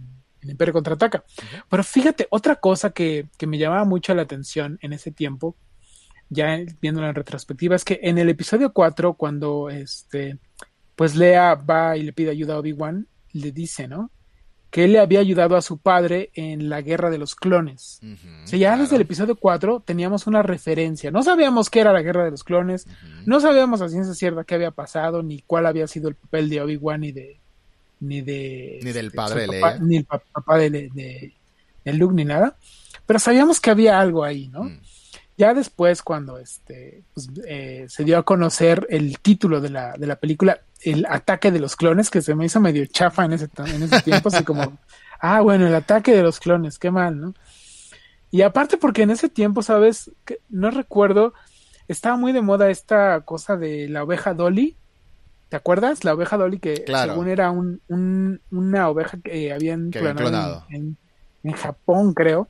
Imperio 0.52 0.74
Contraataca. 0.74 1.24
Pero 1.70 1.84
fíjate, 1.84 2.28
otra 2.30 2.58
cosa 2.58 2.92
que, 2.92 3.28
que 3.38 3.48
me 3.48 3.58
llamaba 3.58 3.86
mucho 3.86 4.14
la 4.14 4.24
atención 4.24 4.78
en 4.82 4.94
ese 4.94 5.12
tiempo, 5.12 5.56
ya 6.30 6.60
viéndolo 6.82 7.08
en 7.08 7.16
retrospectiva, 7.16 7.76
es 7.76 7.86
que 7.86 8.00
en 8.04 8.18
el 8.18 8.30
episodio 8.30 8.74
4, 8.74 9.14
cuando 9.14 9.70
este, 9.70 10.40
pues 10.96 11.16
Lea 11.16 11.56
va 11.56 11.98
y 11.98 12.04
le 12.04 12.14
pide 12.14 12.32
ayuda 12.32 12.56
a 12.56 12.60
Obi-Wan, 12.60 13.08
le 13.34 13.52
dice, 13.52 13.88
¿no? 13.88 14.12
que 14.74 14.86
él 14.86 14.94
le 14.94 15.00
había 15.00 15.20
ayudado 15.20 15.56
a 15.56 15.62
su 15.62 15.78
padre 15.78 16.32
en 16.34 16.68
la 16.68 16.82
guerra 16.82 17.12
de 17.12 17.20
los 17.20 17.36
clones. 17.36 18.02
o 18.44 18.48
sea, 18.48 18.58
ya 18.58 18.76
desde 18.76 18.96
el 18.96 19.04
episodio 19.04 19.36
4 19.36 19.84
teníamos 19.86 20.26
una 20.26 20.42
referencia. 20.42 21.12
No 21.12 21.22
sabíamos 21.22 21.70
qué 21.70 21.82
era 21.82 21.94
la 21.94 22.02
guerra 22.02 22.26
de 22.26 22.32
los 22.32 22.44
clones, 22.44 22.88
no 23.28 23.40
sabíamos 23.40 23.82
a 23.82 23.90
ciencia 23.90 24.16
cierta 24.16 24.46
qué 24.46 24.56
había 24.56 24.72
pasado, 24.72 25.22
ni 25.22 25.44
cuál 25.44 25.68
había 25.68 25.86
sido 25.86 26.10
el 26.10 26.16
papel 26.16 26.50
de 26.50 26.62
Obi-Wan 26.62 27.04
y 27.04 27.12
de, 27.12 27.43
ni 28.04 28.22
de... 28.22 28.80
Ni 28.84 28.92
del 28.92 29.08
este, 29.08 29.16
padre 29.16 29.42
de 29.42 29.48
Leia. 29.48 29.78
Ni 29.80 29.98
el 29.98 30.06
papá 30.06 30.58
de, 30.58 30.70
de, 30.70 31.94
Luke, 31.94 32.14
ni 32.14 32.26
nada. 32.26 32.58
Pero 33.06 33.20
sabíamos 33.20 33.60
que 33.60 33.72
había 33.72 34.00
algo 34.00 34.24
ahí, 34.24 34.48
¿no? 34.50 34.64
Mm. 34.64 34.80
Ya 35.38 35.54
después, 35.54 36.04
cuando 36.04 36.38
este, 36.38 37.04
pues, 37.14 37.28
eh, 37.48 37.86
se 37.90 38.04
dio 38.04 38.18
a 38.20 38.24
conocer 38.24 38.86
el 38.90 39.20
título 39.20 39.62
de 39.62 39.70
la, 39.70 39.94
de 39.94 40.06
la 40.06 40.18
película, 40.18 40.62
El 40.82 41.06
ataque 41.08 41.52
de 41.52 41.60
los 41.60 41.76
clones, 41.76 42.10
que 42.10 42.22
se 42.22 42.36
me 42.36 42.46
hizo 42.46 42.60
medio 42.60 42.86
chafa 42.86 43.26
en 43.26 43.34
ese, 43.34 43.50
en 43.58 43.84
ese 43.84 44.02
tiempo, 44.02 44.30
así 44.30 44.44
como, 44.44 44.78
ah, 45.20 45.42
bueno, 45.42 45.66
el 45.66 45.74
ataque 45.74 46.16
de 46.16 46.22
los 46.22 46.40
clones, 46.40 46.78
qué 46.78 46.92
mal, 46.92 47.20
¿no? 47.20 47.34
Y 48.30 48.42
aparte 48.42 48.78
porque 48.78 49.04
en 49.04 49.12
ese 49.12 49.30
tiempo, 49.30 49.62
¿sabes? 49.62 50.12
Que 50.26 50.40
no 50.50 50.72
recuerdo, 50.72 51.34
estaba 51.88 52.18
muy 52.18 52.32
de 52.32 52.42
moda 52.42 52.70
esta 52.70 53.22
cosa 53.22 53.58
de 53.58 53.88
la 53.90 54.04
oveja 54.04 54.34
Dolly. 54.34 54.76
¿Te 55.54 55.58
acuerdas? 55.58 56.04
La 56.04 56.16
oveja 56.16 56.36
Dolly 56.36 56.58
que 56.58 56.84
según 56.84 57.30
era 57.30 57.52
un, 57.52 57.80
una 58.50 58.90
oveja 58.90 59.20
que 59.24 59.54
habían 59.54 59.92
clonado, 59.92 60.66
En, 60.72 60.98
Japón, 61.54 62.16
creo. 62.16 62.48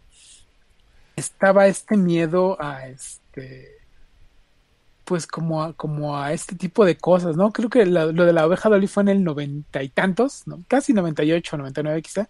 Estaba 1.18 1.68
este 1.68 1.97
miedo 1.97 2.56
a 2.62 2.88
este 2.88 3.72
pues 5.04 5.28
como 5.28 5.64
a, 5.64 5.74
como 5.74 6.18
a 6.18 6.32
este 6.32 6.56
tipo 6.56 6.86
de 6.86 6.95
cosas, 6.95 7.36
¿no? 7.36 7.51
Creo 7.51 7.70
que 7.70 7.86
lo 7.86 8.14
de 8.14 8.32
la 8.32 8.47
oveja 8.47 8.70
Dolly 8.70 8.88
fue 8.88 9.04
en 9.04 9.10
el 9.10 9.24
noventa 9.26 9.84
y 9.84 9.89
tantos, 9.89 10.43
¿no? 10.45 10.64
casi 10.70 10.93
noventa 10.93 11.26
y 11.26 11.34
ocho, 11.34 11.58
noventa 11.58 11.82
y 11.82 11.84
nueve 11.84 12.01
quizá, 12.04 12.30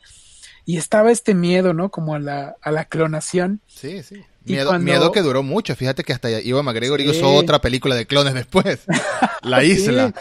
y 0.65 0.77
estaba 0.77 1.11
este 1.11 1.35
miedo, 1.35 1.75
¿no? 1.75 1.91
Como 1.91 2.15
a 2.15 2.19
la, 2.19 2.55
a 2.63 2.71
la 2.71 2.85
clonación. 2.85 3.61
Sí, 3.67 4.01
sí. 4.01 4.23
Miedo, 4.45 4.77
miedo 4.79 5.11
que 5.11 5.21
duró 5.21 5.43
mucho. 5.43 5.75
Fíjate 5.75 6.03
que 6.03 6.13
hasta 6.13 6.41
Iwan 6.41 6.65
McGregor 6.65 6.99
hizo 6.99 7.31
otra 7.33 7.61
película 7.61 7.95
de 7.95 8.07
clones 8.07 8.33
después. 8.33 8.85
La 9.43 9.63
isla. 9.63 10.13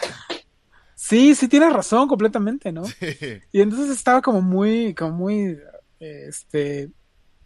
Sí. 1.13 1.35
sí, 1.35 1.49
tienes 1.49 1.73
razón 1.73 2.09
completamente, 2.09 2.73
¿no? 2.73 2.85
Y 3.53 3.61
entonces 3.61 3.91
estaba 3.91 4.23
como 4.23 4.43
muy, 4.43 4.95
como 4.95 5.13
muy, 5.13 5.59
este, 6.01 6.91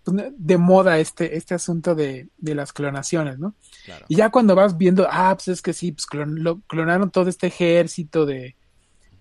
pues, 0.04 0.32
de 0.36 0.58
moda 0.58 0.98
este, 0.98 1.36
este 1.36 1.54
asunto 1.54 1.94
de, 1.94 2.28
de 2.38 2.54
las 2.54 2.72
clonaciones, 2.72 3.38
¿no? 3.38 3.54
Y 4.08 4.16
ya 4.16 4.30
cuando 4.30 4.54
vas 4.54 4.78
viendo, 4.78 5.06
ah, 5.10 5.34
pues 5.34 5.48
es 5.48 5.62
que 5.62 5.72
sí, 5.72 5.92
pues 5.92 6.06
clonaron 6.06 7.10
todo 7.10 7.28
este 7.28 7.48
ejército 7.48 8.24
de, 8.24 8.54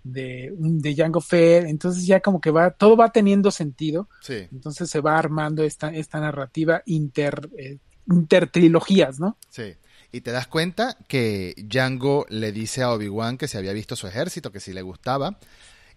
de, 0.04 0.54
de 0.56 0.94
Django 0.94 1.22
Fett, 1.22 1.66
entonces 1.66 2.06
ya 2.06 2.20
como 2.20 2.40
que 2.40 2.52
va, 2.52 2.70
todo 2.70 2.96
va 2.96 3.12
teniendo 3.12 3.50
sentido, 3.50 4.08
entonces 4.30 4.90
se 4.90 5.02
va 5.02 5.18
armando 5.18 5.64
esta, 5.64 5.90
esta 5.90 6.20
narrativa 6.20 6.84
inter, 6.86 7.50
eh, 7.58 7.80
intertrilogías, 8.08 9.20
¿no? 9.20 9.38
Sí. 9.50 9.74
Y 10.16 10.22
te 10.22 10.32
das 10.32 10.48
cuenta 10.48 10.96
que 11.10 11.54
Django 11.58 12.26
le 12.30 12.54
dice 12.54 12.82
a 12.82 12.94
Obi-Wan 12.94 13.38
que 13.38 13.50
se 13.50 13.58
había 13.58 13.74
visto 13.74 13.98
su 13.98 14.08
ejército, 14.08 14.50
que 14.50 14.62
si 14.62 14.72
le 14.72 14.82
gustaba, 14.82 15.38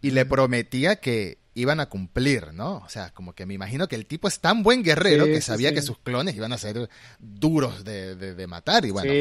y 0.03 0.11
le 0.11 0.27
prometía 0.27 0.97
que 0.97 1.39
iban 1.55 1.79
a 1.79 1.89
cumplir, 1.89 2.53
¿no? 2.53 2.79
O 2.79 2.89
sea, 2.89 3.11
como 3.15 3.33
que 3.33 3.47
me 3.47 3.55
imagino 3.55 3.87
que 3.87 3.95
el 3.95 4.07
tipo 4.07 4.27
es 4.27 4.41
tan 4.41 4.65
buen 4.65 4.83
guerrero 4.83 5.27
que 5.27 5.41
sabía 5.41 5.73
que 5.73 5.83
sus 5.83 5.99
clones 5.99 6.35
iban 6.35 6.53
a 6.53 6.59
ser 6.59 6.91
duros 7.21 7.85
de, 7.85 8.17
de, 8.17 8.47
matar, 8.49 8.85
y 8.87 8.91
bueno, 8.91 9.13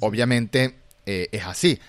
obviamente 0.00 0.74
eh, 1.06 1.28
es 1.32 1.46
así 1.46 1.80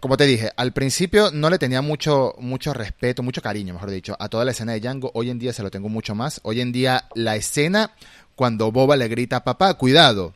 como 0.00 0.18
te 0.18 0.26
dije, 0.26 0.50
al 0.56 0.74
principio 0.74 1.30
no 1.30 1.48
le 1.48 1.58
tenía 1.58 1.80
mucho, 1.80 2.34
mucho 2.38 2.74
respeto, 2.74 3.22
mucho 3.22 3.40
cariño, 3.40 3.72
mejor 3.72 3.90
dicho, 3.90 4.14
a 4.18 4.28
toda 4.28 4.44
la 4.44 4.50
escena 4.50 4.72
de 4.72 4.80
Django. 4.80 5.10
Hoy 5.14 5.30
en 5.30 5.38
día 5.38 5.54
se 5.54 5.62
lo 5.62 5.70
tengo 5.70 5.88
mucho 5.88 6.14
más. 6.14 6.40
Hoy 6.42 6.60
en 6.60 6.72
día 6.72 7.08
la 7.14 7.36
escena 7.36 7.92
cuando 8.34 8.70
Boba 8.70 8.96
le 8.96 9.08
grita 9.08 9.44
papá, 9.44 9.72
cuidado, 9.74 10.34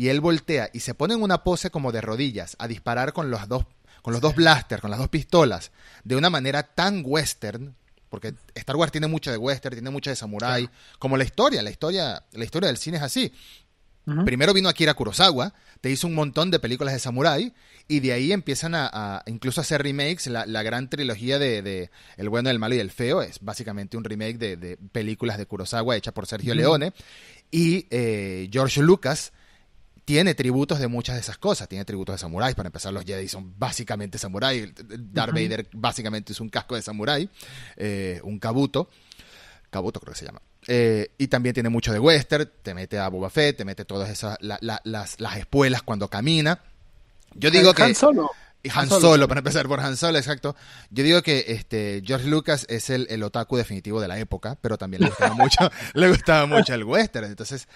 y 0.00 0.08
él 0.08 0.22
voltea 0.22 0.70
y 0.72 0.80
se 0.80 0.94
pone 0.94 1.12
en 1.12 1.22
una 1.22 1.44
pose 1.44 1.70
como 1.70 1.92
de 1.92 2.00
rodillas 2.00 2.56
a 2.58 2.66
disparar 2.66 3.12
con 3.12 3.30
los 3.30 3.46
dos, 3.48 3.66
con 4.00 4.14
los 4.14 4.22
dos 4.22 4.34
blasters, 4.34 4.80
con 4.80 4.90
las 4.90 4.98
dos 4.98 5.10
pistolas, 5.10 5.72
de 6.04 6.16
una 6.16 6.30
manera 6.30 6.62
tan 6.62 7.02
western, 7.04 7.76
porque 8.08 8.32
Star 8.54 8.76
Wars 8.76 8.92
tiene 8.92 9.08
mucho 9.08 9.30
de 9.30 9.36
western, 9.36 9.74
tiene 9.74 9.90
mucho 9.90 10.08
de 10.08 10.16
samurai, 10.16 10.70
como 10.98 11.18
la 11.18 11.24
historia, 11.24 11.60
la 11.60 11.70
historia, 11.70 12.24
la 12.32 12.44
historia 12.44 12.68
del 12.68 12.78
cine 12.78 12.96
es 12.96 13.02
así. 13.02 13.30
Primero 14.24 14.54
vino 14.54 14.70
Akira 14.70 14.94
Kurosawa, 14.94 15.52
te 15.82 15.90
hizo 15.90 16.06
un 16.06 16.14
montón 16.14 16.50
de 16.50 16.58
películas 16.60 16.94
de 16.94 16.98
samurái 16.98 17.52
y 17.86 18.00
de 18.00 18.14
ahí 18.14 18.32
empiezan 18.32 18.74
a, 18.74 19.22
incluso 19.26 19.60
a 19.60 19.64
hacer 19.64 19.82
remakes. 19.82 20.28
La, 20.28 20.62
gran 20.62 20.88
trilogía 20.88 21.38
de, 21.38 21.90
El 22.16 22.28
bueno, 22.30 22.48
el 22.48 22.58
malo 22.58 22.74
y 22.74 22.78
el 22.78 22.90
feo 22.90 23.20
es 23.20 23.38
básicamente 23.42 23.98
un 23.98 24.04
remake 24.04 24.38
de, 24.38 24.78
películas 24.92 25.36
de 25.36 25.44
Kurosawa 25.44 25.94
hecha 25.94 26.12
por 26.12 26.26
Sergio 26.26 26.54
Leone. 26.54 26.94
Y 27.50 27.86
eh, 27.90 28.48
George 28.50 28.80
Lucas 28.80 29.32
tiene 30.10 30.34
tributos 30.34 30.80
de 30.80 30.88
muchas 30.88 31.14
de 31.14 31.20
esas 31.20 31.38
cosas. 31.38 31.68
Tiene 31.68 31.84
tributos 31.84 32.16
de 32.16 32.18
samuráis. 32.18 32.56
Para 32.56 32.66
empezar, 32.66 32.92
los 32.92 33.04
Jedi 33.04 33.28
son 33.28 33.54
básicamente 33.56 34.18
samuráis. 34.18 34.72
Darth 34.74 35.32
Vader 35.32 35.68
básicamente 35.72 36.32
es 36.32 36.40
un 36.40 36.48
casco 36.48 36.74
de 36.74 36.82
samurái, 36.82 37.30
eh, 37.76 38.20
un 38.24 38.40
kabuto. 38.40 38.90
Kabuto 39.70 40.00
creo 40.00 40.12
que 40.12 40.18
se 40.18 40.26
llama. 40.26 40.42
Eh, 40.66 41.12
y 41.16 41.28
también 41.28 41.54
tiene 41.54 41.68
mucho 41.68 41.92
de 41.92 42.00
western, 42.00 42.50
te 42.60 42.74
mete 42.74 42.98
a 42.98 43.06
Boba 43.06 43.30
Fett, 43.30 43.58
te 43.58 43.64
mete 43.64 43.84
todas 43.84 44.10
esas, 44.10 44.36
las, 44.40 44.80
las 44.84 45.36
espuelas 45.36 45.82
cuando 45.84 46.08
camina. 46.08 46.60
Yo 47.34 47.52
digo 47.52 47.72
que... 47.72 47.84
Han 47.84 47.94
Solo. 47.94 48.30
Han, 48.74 48.88
Solo. 48.88 49.26
para 49.26 49.40
empezar 49.40 49.66
por 49.68 49.80
Han 49.80 49.96
Solo, 49.96 50.18
exacto. 50.18 50.54
Yo 50.90 51.02
digo 51.02 51.22
que 51.22 51.46
este 51.48 52.02
George 52.04 52.28
Lucas 52.28 52.66
es 52.68 52.90
el, 52.90 53.06
el 53.08 53.22
otaku 53.22 53.56
definitivo 53.56 54.00
de 54.00 54.08
la 54.08 54.18
época, 54.18 54.58
pero 54.60 54.76
también 54.76 55.02
le 55.02 55.08
gustaba 55.08 55.34
mucho, 55.34 55.70
le 55.94 56.08
gustaba 56.08 56.46
mucho 56.46 56.74
el 56.74 56.84
western. 56.84 57.26
Entonces, 57.26 57.68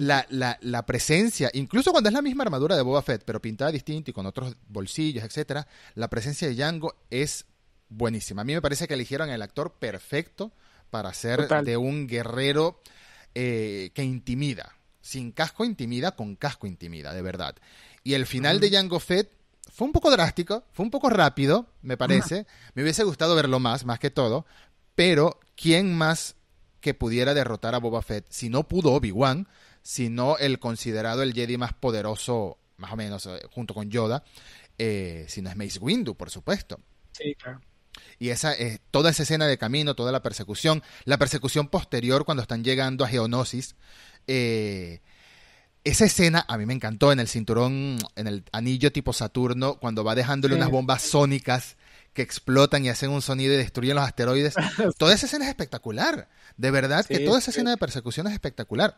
La, 0.00 0.26
la, 0.30 0.58
la, 0.62 0.86
presencia, 0.86 1.50
incluso 1.52 1.92
cuando 1.92 2.08
es 2.08 2.14
la 2.14 2.22
misma 2.22 2.44
armadura 2.44 2.76
de 2.76 2.82
Boba 2.82 3.02
Fett, 3.02 3.22
pero 3.24 3.42
pintada 3.42 3.70
distinto 3.70 4.10
y 4.10 4.14
con 4.14 4.26
otros 4.26 4.56
bolsillos, 4.68 5.24
etcétera, 5.24 5.66
la 5.94 6.08
presencia 6.08 6.48
de 6.48 6.54
Django 6.54 6.94
es 7.10 7.44
buenísima. 7.88 8.42
A 8.42 8.44
mí 8.44 8.54
me 8.54 8.62
parece 8.62 8.88
que 8.88 8.94
eligieron 8.94 9.28
el 9.30 9.42
actor 9.42 9.74
perfecto 9.78 10.52
para 10.90 11.12
ser 11.12 11.48
de 11.64 11.76
un 11.76 12.06
guerrero 12.06 12.80
eh, 13.34 13.90
que 13.94 14.02
intimida. 14.02 14.72
Sin 15.00 15.30
casco 15.30 15.64
intimida, 15.64 16.16
con 16.16 16.36
casco 16.36 16.66
intimida, 16.66 17.12
de 17.12 17.22
verdad. 17.22 17.54
Y 18.02 18.14
el 18.14 18.26
final 18.26 18.60
de 18.60 18.70
Jango 18.70 18.98
Fett 18.98 19.35
fue 19.72 19.86
un 19.86 19.92
poco 19.92 20.10
drástico, 20.10 20.64
fue 20.72 20.84
un 20.84 20.90
poco 20.90 21.10
rápido, 21.10 21.66
me 21.82 21.96
parece. 21.96 22.46
Me 22.74 22.82
hubiese 22.82 23.04
gustado 23.04 23.34
verlo 23.34 23.58
más, 23.58 23.84
más 23.84 23.98
que 23.98 24.10
todo. 24.10 24.46
Pero, 24.94 25.38
¿quién 25.54 25.94
más 25.94 26.36
que 26.80 26.94
pudiera 26.94 27.34
derrotar 27.34 27.74
a 27.74 27.78
Boba 27.78 28.02
Fett? 28.02 28.26
Si 28.30 28.48
no 28.48 28.68
pudo 28.68 28.92
Obi-Wan, 28.92 29.48
sino 29.82 30.38
el 30.38 30.58
considerado 30.58 31.22
el 31.22 31.34
Jedi 31.34 31.58
más 31.58 31.72
poderoso, 31.74 32.58
más 32.76 32.92
o 32.92 32.96
menos, 32.96 33.26
eh, 33.26 33.42
junto 33.50 33.74
con 33.74 33.90
Yoda, 33.90 34.24
eh, 34.78 35.26
si 35.28 35.42
no 35.42 35.50
es 35.50 35.56
Mace 35.56 35.78
Windu, 35.78 36.14
por 36.14 36.30
supuesto. 36.30 36.80
Sí, 37.12 37.34
claro. 37.34 37.60
Y 38.18 38.30
esa, 38.30 38.54
eh, 38.54 38.80
toda 38.90 39.10
esa 39.10 39.22
escena 39.22 39.46
de 39.46 39.58
camino, 39.58 39.94
toda 39.94 40.12
la 40.12 40.22
persecución, 40.22 40.82
la 41.04 41.18
persecución 41.18 41.68
posterior 41.68 42.24
cuando 42.24 42.42
están 42.42 42.64
llegando 42.64 43.04
a 43.04 43.08
Geonosis, 43.08 43.76
eh, 44.26 45.00
esa 45.86 46.04
escena 46.04 46.44
a 46.48 46.58
mí 46.58 46.66
me 46.66 46.74
encantó 46.74 47.12
en 47.12 47.20
el 47.20 47.28
cinturón, 47.28 47.98
en 48.16 48.26
el 48.26 48.44
anillo 48.50 48.90
tipo 48.90 49.12
Saturno, 49.12 49.78
cuando 49.78 50.02
va 50.02 50.16
dejándole 50.16 50.56
unas 50.56 50.68
bombas 50.68 51.02
sónicas 51.02 51.76
que 52.12 52.22
explotan 52.22 52.84
y 52.84 52.88
hacen 52.88 53.10
un 53.10 53.22
sonido 53.22 53.54
y 53.54 53.56
destruyen 53.56 53.94
los 53.94 54.04
asteroides. 54.04 54.54
toda 54.98 55.14
esa 55.14 55.26
escena 55.26 55.44
es 55.44 55.50
espectacular. 55.50 56.28
De 56.56 56.72
verdad 56.72 57.06
que 57.06 57.20
toda 57.20 57.38
esa 57.38 57.52
escena 57.52 57.70
de 57.70 57.76
persecución 57.76 58.26
es 58.26 58.32
espectacular 58.32 58.96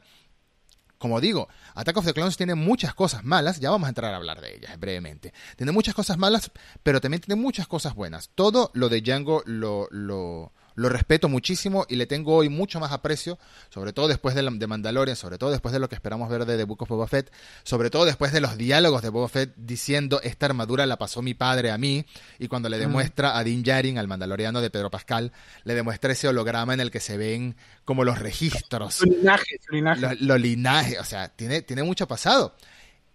como 0.99 1.21
digo, 1.21 1.49
Attack 1.75 1.97
of 1.97 2.05
the 2.05 2.13
Clones 2.13 2.37
tiene 2.37 2.55
muchas 2.57 2.93
cosas 2.93 3.25
malas, 3.25 3.61
ya 3.61 3.71
vamos 3.71 3.87
a 3.87 3.91
entrar 3.91 4.13
a 4.13 4.17
hablar 4.17 4.41
de 4.41 4.57
ellas 4.57 4.79
brevemente. 4.79 5.33
Tiene 5.57 5.73
muchas 5.73 5.95
cosas 5.95 6.19
malas, 6.19 6.51
pero 6.83 7.01
también 7.01 7.21
tiene 7.21 7.41
muchas 7.41 7.69
cosas 7.69 7.95
buenas. 7.95 8.31
Todo 8.35 8.71
lo 8.75 8.89
de 8.89 9.01
Django 9.01 9.43
lo, 9.47 9.87
lo, 9.91 10.53
lo 10.79 10.89
respeto 10.89 11.29
muchísimo 11.29 11.87
y 11.89 11.97
le 11.97 12.07
tengo 12.07 12.37
hoy 12.37 12.49
mucho 12.49 12.79
más 12.79 12.93
aprecio, 12.93 13.37
sobre 13.69 13.93
todo 13.93 14.07
después 14.07 14.37
de, 14.37 14.49
de 14.49 14.67
Mandalorian, 14.67 15.17
sobre 15.17 15.37
todo 15.37 15.51
después 15.51 15.73
de 15.73 15.81
lo 15.81 15.89
que 15.89 15.97
esperamos 15.97 16.29
ver 16.31 16.45
de 16.45 16.57
The 16.57 16.65
Book 16.65 16.83
of 16.83 16.89
Boba 16.89 17.09
Fett, 17.09 17.33
sobre 17.65 17.91
todo 17.91 18.05
después 18.05 18.33
de 18.33 18.41
los 18.41 18.57
diálogos 18.57 19.03
de 19.03 19.09
Boba 19.09 19.29
Fett 19.29 19.53
diciendo 19.57 20.21
esta 20.23 20.47
armadura 20.47 20.87
la 20.87 20.97
pasó 20.97 21.21
mi 21.21 21.35
padre 21.35 21.73
a 21.73 21.79
mí 21.79 22.07
y 22.39 22.47
cuando 22.47 22.69
le 22.69 22.79
demuestra 22.79 23.37
a 23.37 23.43
Din 23.43 23.65
Djarin, 23.65 23.99
al 23.99 24.07
mandaloriano 24.07 24.61
de 24.61 24.71
Pedro 24.71 24.89
Pascal, 24.89 25.33
le 25.65 25.75
demuestra 25.75 26.13
ese 26.13 26.29
holograma 26.29 26.75
en 26.75 26.81
el 26.81 26.93
que 26.93 27.01
se 27.01 27.17
ven 27.17 27.57
como 27.85 28.05
los 28.05 28.21
registros. 28.21 28.95
Su 28.95 29.07
linaje, 29.07 29.59
su 29.67 29.75
linaje. 29.75 30.17
Los 30.21 30.41
linajes, 30.41 31.01
o 31.01 31.05
sea, 31.05 31.29
tiene, 31.29 31.63
tiene 31.63 31.83
mucho 31.83 32.07
pasado. 32.07 32.55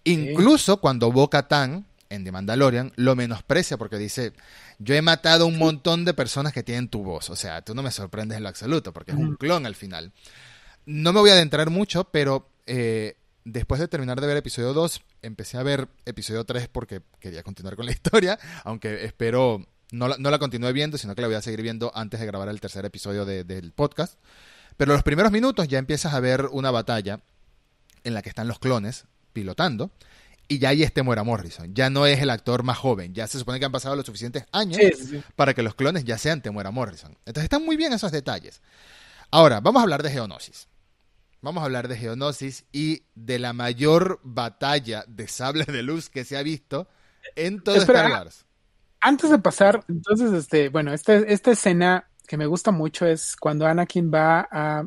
Incluso 0.03 0.82
cuando 0.82 1.14
Boca 1.14 1.47
Tan 1.47 1.86
en 2.09 2.24
The 2.24 2.32
Mandalorian 2.32 2.91
lo 2.97 3.16
menosprecia 3.16 3.78
porque 3.78 3.97
dice, 3.97 4.34
yo 4.80 4.95
he 4.95 5.01
matado 5.01 5.45
un 5.45 5.57
montón 5.57 6.05
de 6.05 6.13
personas 6.13 6.53
que 6.53 6.63
tienen 6.63 6.88
tu 6.88 7.03
voz, 7.03 7.30
o 7.30 7.36
sea, 7.36 7.61
tú 7.61 7.76
no 7.76 7.84
me 7.84 7.91
sorprendes 7.91 8.38
en 8.38 8.43
lo 8.43 8.49
absoluto 8.49 8.93
porque 8.93 9.11
es 9.11 9.17
un 9.17 9.36
clon 9.36 9.65
al 9.65 9.76
final. 9.76 10.11
No 10.86 11.13
me 11.13 11.19
voy 11.19 11.30
a 11.30 11.34
adentrar 11.34 11.69
mucho, 11.69 12.05
pero 12.05 12.49
eh, 12.65 13.15
después 13.45 13.80
de 13.80 13.88
terminar 13.88 14.19
de 14.19 14.28
ver 14.28 14.38
episodio 14.38 14.74
2, 14.74 15.01
empecé 15.21 15.57
a 15.57 15.63
ver 15.63 15.88
episodio 16.05 16.43
3 16.43 16.67
porque 16.67 17.01
quería 17.19 17.43
continuar 17.43 17.76
con 17.76 17.86
la 17.86 17.91
historia, 17.93 18.38
aunque 18.63 19.05
espero 19.05 19.65
no 19.91 20.07
la, 20.07 20.17
no 20.17 20.32
la 20.32 20.39
continúe 20.39 20.74
viendo, 20.74 20.97
sino 20.97 21.15
que 21.15 21.21
la 21.21 21.28
voy 21.28 21.36
a 21.36 21.41
seguir 21.41 21.61
viendo 21.61 21.91
antes 21.95 22.19
de 22.19 22.26
grabar 22.26 22.49
el 22.49 22.59
tercer 22.59 22.86
episodio 22.86 23.26
del 23.26 23.71
podcast. 23.74 24.17
Pero 24.76 24.93
los 24.93 25.03
primeros 25.03 25.32
minutos 25.32 25.67
ya 25.67 25.78
empiezas 25.78 26.13
a 26.13 26.19
ver 26.19 26.47
una 26.51 26.71
batalla 26.71 27.21
en 28.03 28.13
la 28.13 28.21
que 28.21 28.30
están 28.30 28.47
los 28.47 28.59
clones 28.59 29.05
pilotando 29.32 29.91
y 30.47 30.59
ya 30.59 30.69
ahí 30.69 30.83
es 30.83 30.93
Temuera 30.93 31.23
Morrison. 31.23 31.73
Ya 31.73 31.89
no 31.89 32.05
es 32.05 32.21
el 32.21 32.29
actor 32.29 32.63
más 32.63 32.77
joven. 32.77 33.13
Ya 33.13 33.27
se 33.27 33.39
supone 33.39 33.59
que 33.59 33.65
han 33.65 33.71
pasado 33.71 33.95
los 33.95 34.05
suficientes 34.05 34.45
años 34.51 34.79
para 35.35 35.53
que 35.53 35.63
los 35.63 35.75
clones 35.75 36.03
ya 36.03 36.17
sean 36.17 36.41
Temuera 36.41 36.71
Morrison. 36.71 37.11
Entonces 37.25 37.43
están 37.43 37.65
muy 37.65 37.77
bien 37.77 37.93
esos 37.93 38.11
detalles. 38.11 38.61
Ahora, 39.31 39.61
vamos 39.61 39.79
a 39.79 39.83
hablar 39.83 40.03
de 40.03 40.11
Geonosis. 40.11 40.67
Vamos 41.41 41.61
a 41.61 41.65
hablar 41.65 41.87
de 41.87 41.97
Geonosis 41.97 42.65
y 42.71 43.03
de 43.15 43.39
la 43.39 43.51
mayor 43.53 44.19
batalla 44.23 45.03
de 45.07 45.27
sables 45.27 45.67
de 45.67 45.83
luz 45.83 46.09
que 46.09 46.23
se 46.23 46.37
ha 46.37 46.43
visto 46.43 46.87
en 47.35 47.61
todo 47.61 47.75
Star 47.75 48.11
Wars. 48.11 48.45
Antes 49.01 49.29
de 49.29 49.39
pasar, 49.39 49.83
entonces, 49.89 50.31
este, 50.31 50.69
bueno, 50.69 50.93
esta, 50.93 51.15
esta 51.15 51.51
escena 51.51 52.07
que 52.27 52.37
me 52.37 52.45
gusta 52.45 52.71
mucho 52.71 53.05
es 53.05 53.35
cuando 53.35 53.65
Anakin 53.65 54.09
va 54.13 54.47
a 54.49 54.85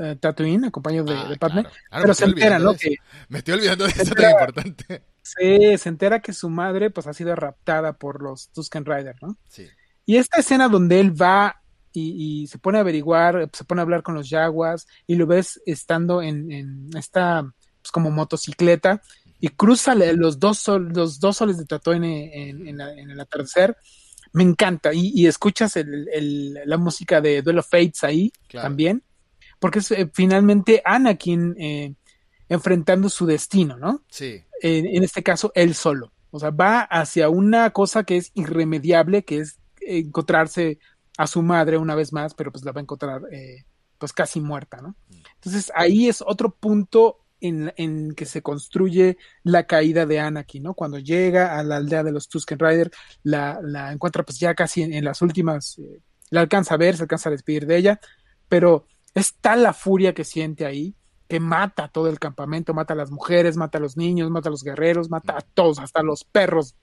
eh, 0.00 0.16
Tatooine, 0.16 0.64
acompañado 0.66 1.12
de, 1.12 1.14
ah, 1.14 1.36
Padme, 1.38 1.66
pero 1.90 2.14
se 2.14 2.24
entera, 2.24 2.58
¿no? 2.58 2.74
Que, 2.74 2.96
me 3.28 3.38
estoy 3.38 3.54
olvidando 3.54 3.84
de 3.84 3.90
eso 3.90 4.14
tan 4.14 4.30
importante. 4.30 5.02
Sí, 5.22 5.76
se 5.76 5.88
entera 5.90 6.20
que 6.20 6.32
su 6.32 6.48
madre, 6.48 6.90
pues, 6.90 7.06
ha 7.06 7.12
sido 7.12 7.36
raptada 7.36 7.92
por 7.92 8.22
los 8.22 8.48
Tusken 8.48 8.86
Riders, 8.86 9.20
¿no? 9.20 9.36
Sí. 9.48 9.68
Y 10.06 10.16
esta 10.16 10.40
escena 10.40 10.68
donde 10.68 11.00
él 11.00 11.20
va 11.20 11.60
y, 11.92 12.46
se 12.46 12.58
pone 12.58 12.78
a 12.78 12.80
averiguar, 12.80 13.50
se 13.52 13.64
pone 13.64 13.80
a 13.80 13.82
hablar 13.82 14.02
con 14.02 14.14
los 14.14 14.28
Jaguars 14.28 14.86
y 15.06 15.16
lo 15.16 15.26
ves 15.26 15.60
estando 15.66 16.22
en, 16.22 16.90
esta 16.96 17.42
pues, 17.82 17.92
como 17.92 18.10
motocicleta 18.10 19.02
y 19.38 19.48
cruza 19.48 19.94
los 19.94 20.38
dos, 20.38 20.66
los 20.68 21.20
dos 21.20 21.36
soles 21.36 21.58
de 21.58 21.66
Tatooine 21.66 22.30
en, 22.32 22.80
en, 22.80 23.10
el 23.10 23.20
atardecer. 23.20 23.76
Me 24.32 24.44
encanta. 24.44 24.92
Y, 24.94 25.26
escuchas 25.26 25.74
la 25.76 26.76
música 26.76 27.20
de 27.20 27.42
Duel 27.42 27.58
of 27.58 27.68
Fates 27.68 28.04
ahí 28.04 28.32
también. 28.50 29.02
Porque 29.60 29.78
es 29.78 29.90
eh, 29.92 30.10
finalmente 30.12 30.82
Anakin 30.84 31.54
eh, 31.60 31.94
enfrentando 32.48 33.08
su 33.08 33.24
destino, 33.26 33.76
¿no? 33.76 34.02
Sí. 34.10 34.42
en 34.60 35.04
este 35.04 35.22
caso, 35.22 35.52
él 35.54 35.74
solo. 35.74 36.12
O 36.30 36.38
sea, 36.38 36.50
va 36.50 36.80
hacia 36.80 37.28
una 37.28 37.70
cosa 37.70 38.04
que 38.04 38.16
es 38.16 38.30
irremediable, 38.34 39.24
que 39.24 39.38
es 39.38 39.58
encontrarse 39.80 40.78
a 41.16 41.26
su 41.26 41.42
madre 41.42 41.76
una 41.76 41.94
vez 41.94 42.12
más, 42.12 42.34
pero 42.34 42.52
pues 42.52 42.64
la 42.64 42.72
va 42.72 42.80
a 42.80 42.82
encontrar 42.82 43.22
eh, 43.32 43.64
pues 43.98 44.12
casi 44.12 44.40
muerta, 44.40 44.80
¿no? 44.80 44.94
Entonces 45.34 45.70
ahí 45.74 46.08
es 46.08 46.22
otro 46.22 46.54
punto 46.54 47.18
en, 47.40 47.72
en, 47.76 48.14
que 48.14 48.26
se 48.26 48.42
construye 48.42 49.18
la 49.42 49.66
caída 49.66 50.06
de 50.06 50.20
Anakin, 50.20 50.62
¿no? 50.62 50.74
Cuando 50.74 50.98
llega 50.98 51.58
a 51.58 51.62
la 51.62 51.76
aldea 51.76 52.04
de 52.04 52.12
los 52.12 52.28
Tusken 52.28 52.58
Rider, 52.58 52.90
la, 53.22 53.60
la 53.62 53.92
encuentra 53.92 54.22
pues 54.22 54.38
ya 54.38 54.54
casi 54.54 54.82
en, 54.82 55.04
las 55.04 55.20
últimas, 55.20 55.78
eh, 55.78 56.00
la 56.30 56.42
alcanza 56.42 56.74
a 56.74 56.78
ver, 56.78 56.96
se 56.96 57.02
alcanza 57.02 57.28
a 57.28 57.32
despedir 57.32 57.66
de 57.66 57.76
ella, 57.76 58.00
pero 58.48 58.86
es 59.14 59.34
tal 59.34 59.62
la 59.62 59.72
furia 59.72 60.14
que 60.14 60.24
siente 60.24 60.66
ahí 60.66 60.94
que 61.28 61.38
mata 61.38 61.86
todo 61.86 62.08
el 62.08 62.18
campamento, 62.18 62.74
mata 62.74 62.94
a 62.94 62.96
las 62.96 63.12
mujeres, 63.12 63.56
mata 63.56 63.78
a 63.78 63.80
los 63.80 63.96
niños, 63.96 64.30
mata 64.30 64.48
a 64.48 64.50
los 64.50 64.64
guerreros, 64.64 65.10
mata 65.10 65.38
a 65.38 65.40
todos, 65.40 65.78
hasta 65.78 66.02
los 66.02 66.24
perros 66.24 66.74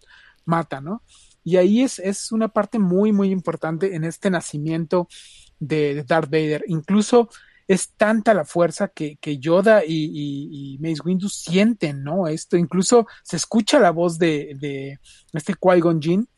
mata, 0.46 0.80
¿no? 0.80 1.04
Y 1.44 1.58
ahí 1.58 1.84
es, 1.84 2.00
es 2.00 2.32
una 2.32 2.48
parte 2.48 2.80
muy, 2.80 3.12
muy 3.12 3.30
importante 3.30 3.94
en 3.96 4.06
este 4.06 4.30
nacimiento 4.30 5.08
de, 5.60 6.04
Darth 6.04 6.30
Vader. 6.30 6.64
Incluso 6.68 7.30
es 7.68 7.90
tanta 7.98 8.34
la 8.34 8.46
fuerza 8.46 8.88
que, 8.88 9.18
que 9.18 9.38
Yoda 9.38 9.84
y, 9.86 10.12
y, 10.14 10.78
Mace 10.80 11.02
Windu 11.04 11.28
sienten, 11.28 12.04
¿no? 12.04 12.28
Esto, 12.28 12.56
incluso 12.56 13.06
se 13.24 13.36
escucha 13.36 13.80
la 13.80 13.92
voz 13.92 14.18
de, 14.18 14.56
de 14.60 15.00
este 15.34 15.54
Qui-Gon 15.54 16.02
Jinn, 16.02 16.30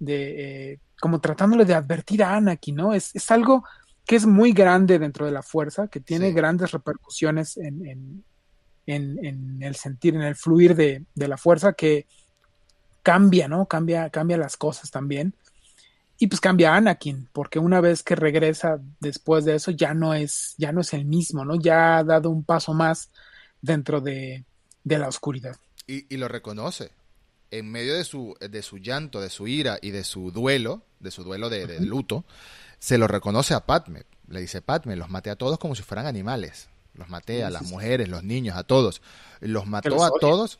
de, 0.00 0.72
eh, 0.72 0.80
como 1.00 1.20
tratándole 1.20 1.64
de 1.64 1.74
advertir 1.74 2.24
a 2.24 2.34
Anakin, 2.34 2.74
¿no? 2.74 2.94
Es, 2.94 3.14
es, 3.14 3.30
algo 3.30 3.64
que 4.06 4.16
es 4.16 4.26
muy 4.26 4.52
grande 4.52 4.98
dentro 4.98 5.26
de 5.26 5.32
la 5.32 5.42
fuerza, 5.42 5.88
que 5.88 6.00
tiene 6.00 6.32
grandes 6.32 6.72
repercusiones 6.72 7.56
en, 7.56 7.86
en, 7.86 8.24
en, 8.86 9.24
en, 9.24 9.62
el 9.62 9.74
sentir, 9.76 10.14
en 10.14 10.22
el 10.22 10.36
fluir 10.36 10.74
de, 10.74 11.04
de 11.14 11.28
la 11.28 11.36
fuerza, 11.36 11.72
que 11.72 12.06
cambia, 13.02 13.48
¿no? 13.48 13.66
Cambia, 13.66 14.10
cambia 14.10 14.36
las 14.36 14.56
cosas 14.56 14.90
también. 14.90 15.34
Y 16.18 16.28
pues 16.28 16.40
cambia 16.40 16.74
Anakin, 16.74 17.28
porque 17.32 17.58
una 17.58 17.80
vez 17.80 18.02
que 18.02 18.14
regresa 18.14 18.78
después 19.00 19.44
de 19.44 19.56
eso, 19.56 19.70
ya 19.72 19.94
no 19.94 20.14
es, 20.14 20.54
ya 20.58 20.70
no 20.70 20.80
es 20.80 20.92
el 20.94 21.04
mismo, 21.04 21.44
¿no? 21.44 21.56
Ya 21.56 21.98
ha 21.98 22.04
dado 22.04 22.30
un 22.30 22.44
paso 22.44 22.72
más 22.72 23.10
dentro 23.60 24.00
de, 24.00 24.44
de 24.84 24.98
la 24.98 25.08
oscuridad. 25.08 25.56
Y, 25.86 26.16
lo 26.16 26.28
reconoce. 26.28 26.90
En 27.50 27.70
medio 27.70 27.94
de 27.94 28.04
su, 28.04 28.36
de 28.40 28.62
su 28.62 28.78
llanto, 28.78 29.20
de 29.20 29.30
su 29.30 29.46
ira 29.46 29.78
y 29.82 29.90
de 29.90 30.04
su 30.04 30.30
duelo, 30.30 30.82
de 30.98 31.10
su 31.10 31.24
duelo 31.24 31.50
de, 31.50 31.80
luto, 31.80 32.24
se 32.84 32.98
lo 32.98 33.08
reconoce 33.08 33.54
a 33.54 33.64
Padme. 33.64 34.02
Le 34.28 34.42
dice, 34.42 34.60
Padme, 34.60 34.94
los 34.94 35.08
maté 35.08 35.30
a 35.30 35.36
todos 35.36 35.58
como 35.58 35.74
si 35.74 35.82
fueran 35.82 36.04
animales. 36.06 36.68
Los 36.92 37.08
maté 37.08 37.42
a 37.42 37.48
las 37.48 37.62
mujeres, 37.62 38.10
los 38.10 38.22
niños, 38.22 38.58
a 38.58 38.64
todos. 38.64 39.00
Los 39.40 39.66
mató 39.66 40.04
a 40.04 40.10
todos 40.20 40.58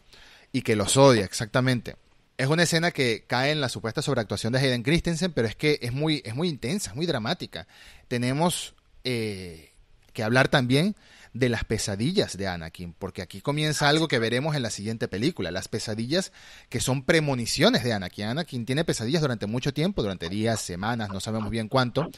y 0.50 0.62
que 0.62 0.74
los 0.74 0.96
odia, 0.96 1.24
exactamente 1.24 1.96
es 2.36 2.48
una 2.48 2.64
escena 2.64 2.90
que 2.90 3.24
cae 3.26 3.52
en 3.52 3.60
la 3.60 3.68
supuesta 3.68 4.02
sobreactuación 4.02 4.52
de 4.52 4.58
Hayden 4.58 4.82
Christensen, 4.82 5.32
pero 5.32 5.46
es 5.46 5.54
que 5.54 5.78
es 5.80 5.92
muy, 5.92 6.20
es 6.24 6.34
muy 6.34 6.48
intensa, 6.48 6.92
muy 6.94 7.06
dramática. 7.06 7.68
Tenemos 8.08 8.74
eh, 9.04 9.72
que 10.12 10.24
hablar 10.24 10.48
también 10.48 10.96
de 11.34 11.48
las 11.48 11.64
pesadillas 11.64 12.38
de 12.38 12.46
Anakin, 12.46 12.94
porque 12.94 13.20
aquí 13.20 13.40
comienza 13.40 13.88
algo 13.88 14.08
que 14.08 14.20
veremos 14.20 14.54
en 14.54 14.62
la 14.62 14.70
siguiente 14.70 15.08
película, 15.08 15.50
las 15.50 15.68
pesadillas 15.68 16.32
que 16.68 16.80
son 16.80 17.04
premoniciones 17.04 17.82
de 17.84 17.92
Anakin. 17.92 18.26
Anakin 18.26 18.64
tiene 18.64 18.84
pesadillas 18.84 19.20
durante 19.20 19.46
mucho 19.46 19.74
tiempo, 19.74 20.02
durante 20.02 20.28
días, 20.28 20.60
semanas, 20.60 21.10
no 21.10 21.20
sabemos 21.20 21.50
bien 21.50 21.68
cuánto, 21.68 22.08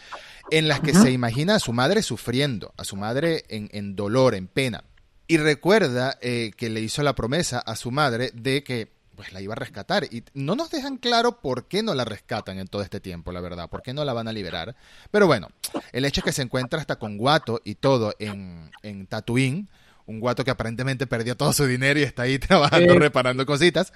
en 0.51 0.69
las 0.69 0.81
que 0.81 0.95
se 0.95 1.11
imagina 1.11 1.57
a 1.57 1.61
su 1.61 1.73
madre 1.73 2.03
sufriendo, 2.03 2.75
a 2.77 2.85
su 2.85 2.97
madre 2.97 3.45
en, 3.49 3.71
en 3.73 3.97
dolor, 3.97 4.35
en 4.35 4.47
pena. 4.47 4.85
Y 5.27 5.39
recuerda 5.39 6.19
eh, 6.21 6.53
que 6.57 6.71
le 6.71 6.81
hizo 6.81 7.03
la 7.03 7.15
promesa 7.15 7.59
a 7.59 7.75
su 7.75 7.91
madre 7.91 8.31
de 8.35 8.63
que 8.63 8.96
pues 9.17 9.33
la 9.33 9.41
iba 9.41 9.55
a 9.55 9.57
rescatar. 9.57 10.05
Y 10.05 10.23
no 10.35 10.55
nos 10.55 10.71
dejan 10.71 10.99
claro 10.99 11.41
por 11.41 11.67
qué 11.67 11.83
no 11.83 11.95
la 11.95 12.05
rescatan 12.05 12.59
en 12.59 12.69
todo 12.69 12.83
este 12.83 13.01
tiempo, 13.01 13.33
la 13.33 13.41
verdad, 13.41 13.69
por 13.69 13.83
qué 13.83 13.93
no 13.95 14.05
la 14.05 14.13
van 14.13 14.29
a 14.29 14.33
liberar. 14.33 14.77
Pero 15.11 15.27
bueno, 15.27 15.49
el 15.93 16.05
hecho 16.05 16.21
es 16.21 16.25
que 16.25 16.33
se 16.33 16.43
encuentra 16.43 16.79
hasta 16.79 16.97
con 16.97 17.17
Guato 17.17 17.61
y 17.65 17.77
todo 17.77 18.15
en, 18.19 18.71
en 18.83 19.07
Tatooine, 19.07 19.69
un 20.07 20.21
Guato 20.21 20.45
que 20.45 20.51
aparentemente 20.51 21.07
perdió 21.07 21.37
todo 21.37 21.53
su 21.53 21.67
dinero 21.67 21.99
y 21.99 22.05
está 22.05 22.23
ahí 22.23 22.39
trabajando, 22.39 22.99
reparando 22.99 23.45
cositas. 23.47 23.93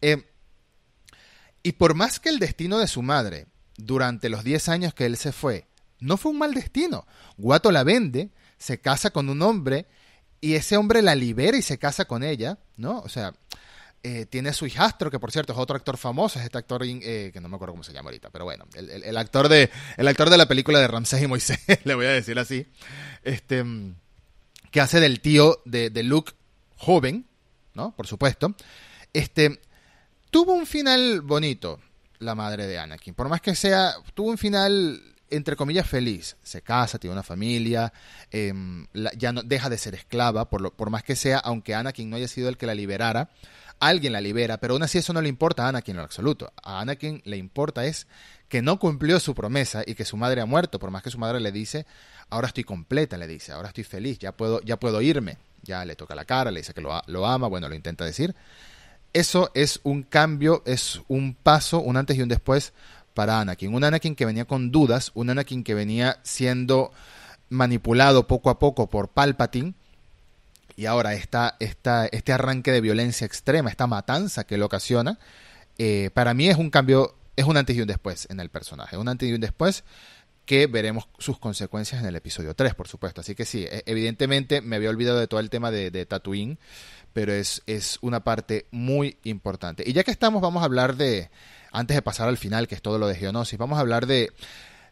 Eh, 0.00 0.24
y 1.62 1.72
por 1.72 1.94
más 1.94 2.18
que 2.18 2.30
el 2.30 2.38
destino 2.38 2.78
de 2.78 2.88
su 2.88 3.02
madre, 3.02 3.46
durante 3.76 4.28
los 4.28 4.42
10 4.42 4.68
años 4.68 4.94
que 4.94 5.06
él 5.06 5.16
se 5.16 5.32
fue, 5.32 5.66
no 6.00 6.16
fue 6.16 6.32
un 6.32 6.38
mal 6.38 6.54
destino. 6.54 7.06
Guato 7.36 7.70
la 7.70 7.84
vende, 7.84 8.30
se 8.58 8.80
casa 8.80 9.10
con 9.10 9.28
un 9.28 9.42
hombre 9.42 9.86
y 10.40 10.54
ese 10.54 10.76
hombre 10.76 11.02
la 11.02 11.14
libera 11.14 11.56
y 11.56 11.62
se 11.62 11.78
casa 11.78 12.04
con 12.06 12.24
ella, 12.24 12.58
¿no? 12.76 12.98
O 13.00 13.08
sea, 13.08 13.32
eh, 14.04 14.26
tiene 14.26 14.52
su 14.52 14.66
hijastro, 14.66 15.10
que 15.10 15.20
por 15.20 15.30
cierto 15.30 15.52
es 15.52 15.58
otro 15.58 15.76
actor 15.76 15.96
famoso, 15.96 16.38
es 16.38 16.44
este 16.44 16.58
actor 16.58 16.82
eh, 16.84 17.30
que 17.32 17.40
no 17.40 17.48
me 17.48 17.54
acuerdo 17.54 17.74
cómo 17.74 17.84
se 17.84 17.92
llama 17.92 18.08
ahorita, 18.08 18.30
pero 18.30 18.44
bueno, 18.44 18.66
el, 18.74 19.16
actor 19.16 19.48
de 19.48 19.70
el 19.96 20.08
actor 20.08 20.28
de 20.28 20.38
la 20.38 20.46
película 20.46 20.80
de 20.80 20.88
Ramsés 20.88 21.22
y 21.22 21.26
Moisés, 21.28 21.60
le 21.84 21.94
voy 21.94 22.06
a 22.06 22.10
decir 22.10 22.38
así, 22.38 22.66
este 23.22 23.64
que 24.72 24.80
hace 24.80 25.00
del 25.00 25.20
tío 25.20 25.60
de, 25.64 25.90
de 25.90 26.02
Luke 26.02 26.32
joven, 26.76 27.26
¿no? 27.74 27.94
Por 27.94 28.06
supuesto. 28.06 28.54
Este 29.12 29.60
tuvo 30.30 30.54
un 30.54 30.66
final 30.66 31.20
bonito, 31.20 31.78
la 32.18 32.34
madre 32.34 32.66
de 32.66 32.78
Anakin, 32.78 33.14
por 33.14 33.28
más 33.28 33.40
que 33.40 33.54
sea, 33.54 33.94
tuvo 34.14 34.30
un 34.30 34.38
final 34.38 35.00
entre 35.32 35.56
comillas 35.56 35.88
feliz, 35.88 36.36
se 36.42 36.60
casa, 36.60 36.98
tiene 36.98 37.12
una 37.12 37.22
familia, 37.22 37.92
em, 38.30 38.86
ya 39.16 39.32
no 39.32 39.42
deja 39.42 39.70
de 39.70 39.78
ser 39.78 39.94
esclava, 39.94 40.50
por, 40.50 40.60
lo, 40.60 40.74
por 40.74 40.90
más 40.90 41.02
que 41.02 41.16
sea, 41.16 41.38
aunque 41.38 41.74
Anakin 41.74 42.10
no 42.10 42.16
haya 42.16 42.28
sido 42.28 42.48
el 42.48 42.58
que 42.58 42.66
la 42.66 42.74
liberara, 42.74 43.30
alguien 43.88 44.12
la 44.12 44.20
libera, 44.20 44.58
pero 44.58 44.74
aún 44.74 44.82
así 44.84 44.98
eso 44.98 45.12
no 45.12 45.20
le 45.20 45.28
importa 45.28 45.64
a 45.64 45.68
Anakin 45.68 45.94
en 45.94 45.98
lo 45.98 46.04
absoluto. 46.04 46.52
A 46.62 46.80
Anakin 46.80 47.20
le 47.24 47.36
importa 47.36 47.84
es 47.84 48.06
que 48.48 48.62
no 48.62 48.78
cumplió 48.78 49.18
su 49.18 49.34
promesa 49.34 49.82
y 49.84 49.94
que 49.94 50.04
su 50.04 50.16
madre 50.16 50.40
ha 50.40 50.46
muerto, 50.46 50.78
por 50.78 50.90
más 50.90 51.02
que 51.02 51.10
su 51.10 51.18
madre 51.18 51.40
le 51.40 51.50
dice, 51.50 51.84
ahora 52.30 52.46
estoy 52.46 52.64
completa, 52.64 53.16
le 53.16 53.26
dice, 53.26 53.52
ahora 53.52 53.68
estoy 53.68 53.84
feliz, 53.84 54.18
ya 54.18 54.32
puedo, 54.32 54.60
ya 54.62 54.78
puedo 54.78 55.02
irme. 55.02 55.36
Ya 55.64 55.84
le 55.84 55.94
toca 55.94 56.14
la 56.14 56.24
cara, 56.24 56.50
le 56.50 56.60
dice 56.60 56.74
que 56.74 56.80
lo, 56.80 57.26
ama, 57.26 57.46
bueno, 57.46 57.68
lo 57.68 57.74
intenta 57.74 58.04
decir. 58.04 58.34
Eso 59.12 59.50
es 59.54 59.80
un 59.84 60.02
cambio, 60.02 60.62
es 60.66 61.00
un 61.08 61.34
paso, 61.34 61.80
un 61.80 61.96
antes 61.96 62.16
y 62.16 62.22
un 62.22 62.28
después 62.28 62.72
para 63.14 63.40
Anakin. 63.40 63.74
Un 63.74 63.84
Anakin 63.84 64.14
que 64.14 64.26
venía 64.26 64.44
con 64.44 64.70
dudas, 64.70 65.12
un 65.14 65.30
Anakin 65.30 65.62
que 65.62 65.74
venía 65.74 66.18
siendo 66.22 66.92
manipulado 67.48 68.26
poco 68.26 68.50
a 68.50 68.58
poco 68.58 68.88
por 68.88 69.08
Palpatine 69.08 69.74
y 70.82 70.86
ahora 70.86 71.14
esta, 71.14 71.54
esta, 71.60 72.06
este 72.06 72.32
arranque 72.32 72.72
de 72.72 72.80
violencia 72.80 73.24
extrema, 73.24 73.70
esta 73.70 73.86
matanza 73.86 74.42
que 74.42 74.58
lo 74.58 74.66
ocasiona, 74.66 75.20
eh, 75.78 76.10
para 76.12 76.34
mí 76.34 76.48
es 76.48 76.56
un 76.56 76.70
cambio, 76.70 77.14
es 77.36 77.44
un 77.44 77.56
antes 77.56 77.76
y 77.76 77.80
un 77.82 77.86
después 77.86 78.26
en 78.30 78.40
el 78.40 78.50
personaje, 78.50 78.96
un 78.96 79.08
antes 79.08 79.28
y 79.28 79.32
un 79.32 79.40
después 79.40 79.84
que 80.44 80.66
veremos 80.66 81.06
sus 81.18 81.38
consecuencias 81.38 82.02
en 82.02 82.08
el 82.08 82.16
episodio 82.16 82.54
3, 82.54 82.74
por 82.74 82.88
supuesto. 82.88 83.20
Así 83.20 83.36
que 83.36 83.44
sí, 83.44 83.64
e, 83.64 83.84
evidentemente 83.86 84.60
me 84.60 84.74
había 84.74 84.90
olvidado 84.90 85.20
de 85.20 85.28
todo 85.28 85.38
el 85.38 85.50
tema 85.50 85.70
de, 85.70 85.92
de 85.92 86.04
Tatooine, 86.04 86.58
pero 87.12 87.32
es, 87.32 87.62
es 87.68 88.00
una 88.00 88.24
parte 88.24 88.66
muy 88.72 89.18
importante. 89.22 89.84
Y 89.86 89.92
ya 89.92 90.02
que 90.02 90.10
estamos, 90.10 90.42
vamos 90.42 90.62
a 90.62 90.64
hablar 90.64 90.96
de, 90.96 91.30
antes 91.70 91.94
de 91.94 92.02
pasar 92.02 92.28
al 92.28 92.38
final, 92.38 92.66
que 92.66 92.74
es 92.74 92.82
todo 92.82 92.98
lo 92.98 93.06
de 93.06 93.14
Geonosis, 93.14 93.56
vamos 93.56 93.78
a 93.78 93.82
hablar 93.82 94.06
de, 94.06 94.32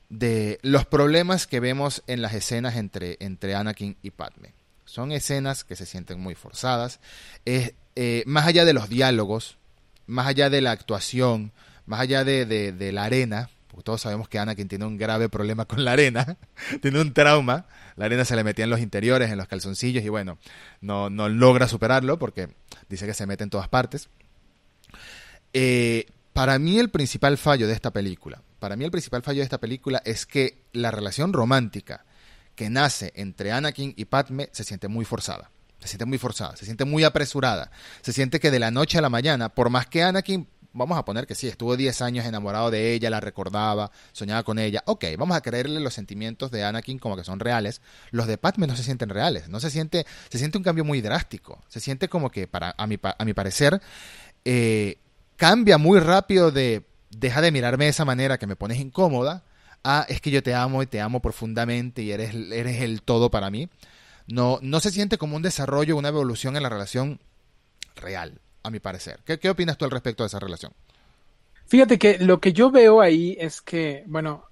de 0.08 0.60
los 0.62 0.86
problemas 0.86 1.48
que 1.48 1.58
vemos 1.58 2.04
en 2.06 2.22
las 2.22 2.32
escenas 2.32 2.76
entre, 2.76 3.16
entre 3.18 3.56
Anakin 3.56 3.96
y 4.02 4.12
Padme. 4.12 4.59
Son 4.90 5.12
escenas 5.12 5.62
que 5.62 5.76
se 5.76 5.86
sienten 5.86 6.18
muy 6.18 6.34
forzadas. 6.34 6.98
Eh, 7.46 8.24
más 8.26 8.44
allá 8.48 8.64
de 8.64 8.72
los 8.72 8.88
diálogos, 8.88 9.56
más 10.08 10.26
allá 10.26 10.50
de 10.50 10.60
la 10.60 10.72
actuación, 10.72 11.52
más 11.86 12.00
allá 12.00 12.24
de, 12.24 12.44
de, 12.44 12.92
la 12.92 13.04
arena, 13.04 13.50
porque 13.68 13.84
todos 13.84 14.00
sabemos 14.00 14.28
que 14.28 14.40
Anakin 14.40 14.66
tiene 14.66 14.84
un 14.84 14.98
grave 14.98 15.28
problema 15.28 15.64
con 15.64 15.84
la 15.84 15.92
arena, 15.92 16.36
tiene 16.82 17.00
un 17.00 17.14
trauma, 17.14 17.66
la 17.94 18.06
arena 18.06 18.24
se 18.24 18.34
le 18.34 18.42
metía 18.42 18.64
en 18.64 18.70
los 18.70 18.80
interiores, 18.80 19.30
en 19.30 19.38
los 19.38 19.46
calzoncillos 19.46 20.02
y 20.02 20.08
bueno, 20.08 20.38
no, 20.80 21.08
no 21.08 21.28
logra 21.28 21.68
superarlo 21.68 22.18
porque 22.18 22.48
dice 22.88 23.06
que 23.06 23.14
se 23.14 23.26
mete 23.26 23.44
en 23.44 23.50
todas 23.50 23.68
partes. 23.68 24.08
Eh, 25.52 26.06
para 26.32 26.58
mí 26.58 26.80
el 26.80 26.90
principal 26.90 27.38
fallo 27.38 27.68
de 27.68 27.74
esta 27.74 27.92
película, 27.92 28.42
para 28.58 28.74
mí 28.74 28.84
el 28.84 28.90
principal 28.90 29.22
fallo 29.22 29.38
de 29.38 29.44
esta 29.44 29.58
película 29.58 30.02
es 30.04 30.26
que 30.26 30.64
la 30.72 30.90
relación 30.90 31.32
romántica 31.32 32.04
que 32.60 32.68
nace 32.68 33.10
entre 33.16 33.52
Anakin 33.52 33.94
y 33.96 34.04
Padme 34.04 34.50
se 34.52 34.64
siente 34.64 34.86
muy 34.86 35.06
forzada. 35.06 35.50
Se 35.78 35.88
siente 35.88 36.04
muy 36.04 36.18
forzada, 36.18 36.56
se 36.56 36.66
siente 36.66 36.84
muy 36.84 37.04
apresurada. 37.04 37.70
Se 38.02 38.12
siente 38.12 38.38
que 38.38 38.50
de 38.50 38.58
la 38.58 38.70
noche 38.70 38.98
a 38.98 39.00
la 39.00 39.08
mañana, 39.08 39.48
por 39.48 39.70
más 39.70 39.86
que 39.86 40.02
Anakin, 40.02 40.46
vamos 40.74 40.98
a 40.98 41.06
poner 41.06 41.26
que 41.26 41.34
sí, 41.34 41.48
estuvo 41.48 41.74
10 41.74 42.02
años 42.02 42.26
enamorado 42.26 42.70
de 42.70 42.92
ella, 42.92 43.08
la 43.08 43.18
recordaba, 43.18 43.90
soñaba 44.12 44.42
con 44.42 44.58
ella. 44.58 44.82
Ok, 44.84 45.06
vamos 45.16 45.38
a 45.38 45.40
creerle 45.40 45.80
los 45.80 45.94
sentimientos 45.94 46.50
de 46.50 46.62
Anakin 46.62 46.98
como 46.98 47.16
que 47.16 47.24
son 47.24 47.40
reales. 47.40 47.80
Los 48.10 48.26
de 48.26 48.36
Padme 48.36 48.66
no 48.66 48.76
se 48.76 48.82
sienten 48.82 49.08
reales. 49.08 49.48
No 49.48 49.58
se 49.58 49.70
siente, 49.70 50.04
se 50.28 50.36
siente 50.36 50.58
un 50.58 50.64
cambio 50.64 50.84
muy 50.84 51.00
drástico. 51.00 51.64
Se 51.68 51.80
siente 51.80 52.10
como 52.10 52.30
que, 52.30 52.46
para, 52.46 52.74
a, 52.76 52.86
mi, 52.86 52.98
a 53.02 53.24
mi 53.24 53.32
parecer, 53.32 53.80
eh, 54.44 54.98
cambia 55.36 55.78
muy 55.78 55.98
rápido 55.98 56.50
de 56.50 56.84
deja 57.08 57.40
de 57.40 57.52
mirarme 57.52 57.86
de 57.86 57.90
esa 57.92 58.04
manera 58.04 58.36
que 58.36 58.46
me 58.46 58.54
pones 58.54 58.78
incómoda 58.78 59.44
a 59.84 60.06
es 60.08 60.20
que 60.20 60.30
yo 60.30 60.42
te 60.42 60.54
amo 60.54 60.82
y 60.82 60.86
te 60.86 61.00
amo 61.00 61.20
profundamente 61.20 62.02
y 62.02 62.12
eres, 62.12 62.34
eres 62.34 62.82
el 62.82 63.02
todo 63.02 63.30
para 63.30 63.50
mí. 63.50 63.68
No, 64.26 64.58
no 64.62 64.80
se 64.80 64.90
siente 64.90 65.18
como 65.18 65.36
un 65.36 65.42
desarrollo, 65.42 65.96
una 65.96 66.08
evolución 66.08 66.56
en 66.56 66.62
la 66.62 66.68
relación 66.68 67.20
real, 67.96 68.40
a 68.62 68.70
mi 68.70 68.78
parecer. 68.80 69.20
¿Qué, 69.24 69.38
qué 69.38 69.50
opinas 69.50 69.76
tú 69.76 69.84
al 69.84 69.90
respecto 69.90 70.22
de 70.22 70.28
esa 70.28 70.38
relación? 70.38 70.72
Fíjate 71.66 71.98
que 71.98 72.18
lo 72.18 72.40
que 72.40 72.52
yo 72.52 72.70
veo 72.70 73.00
ahí 73.00 73.36
es 73.38 73.60
que, 73.60 74.04
bueno, 74.06 74.44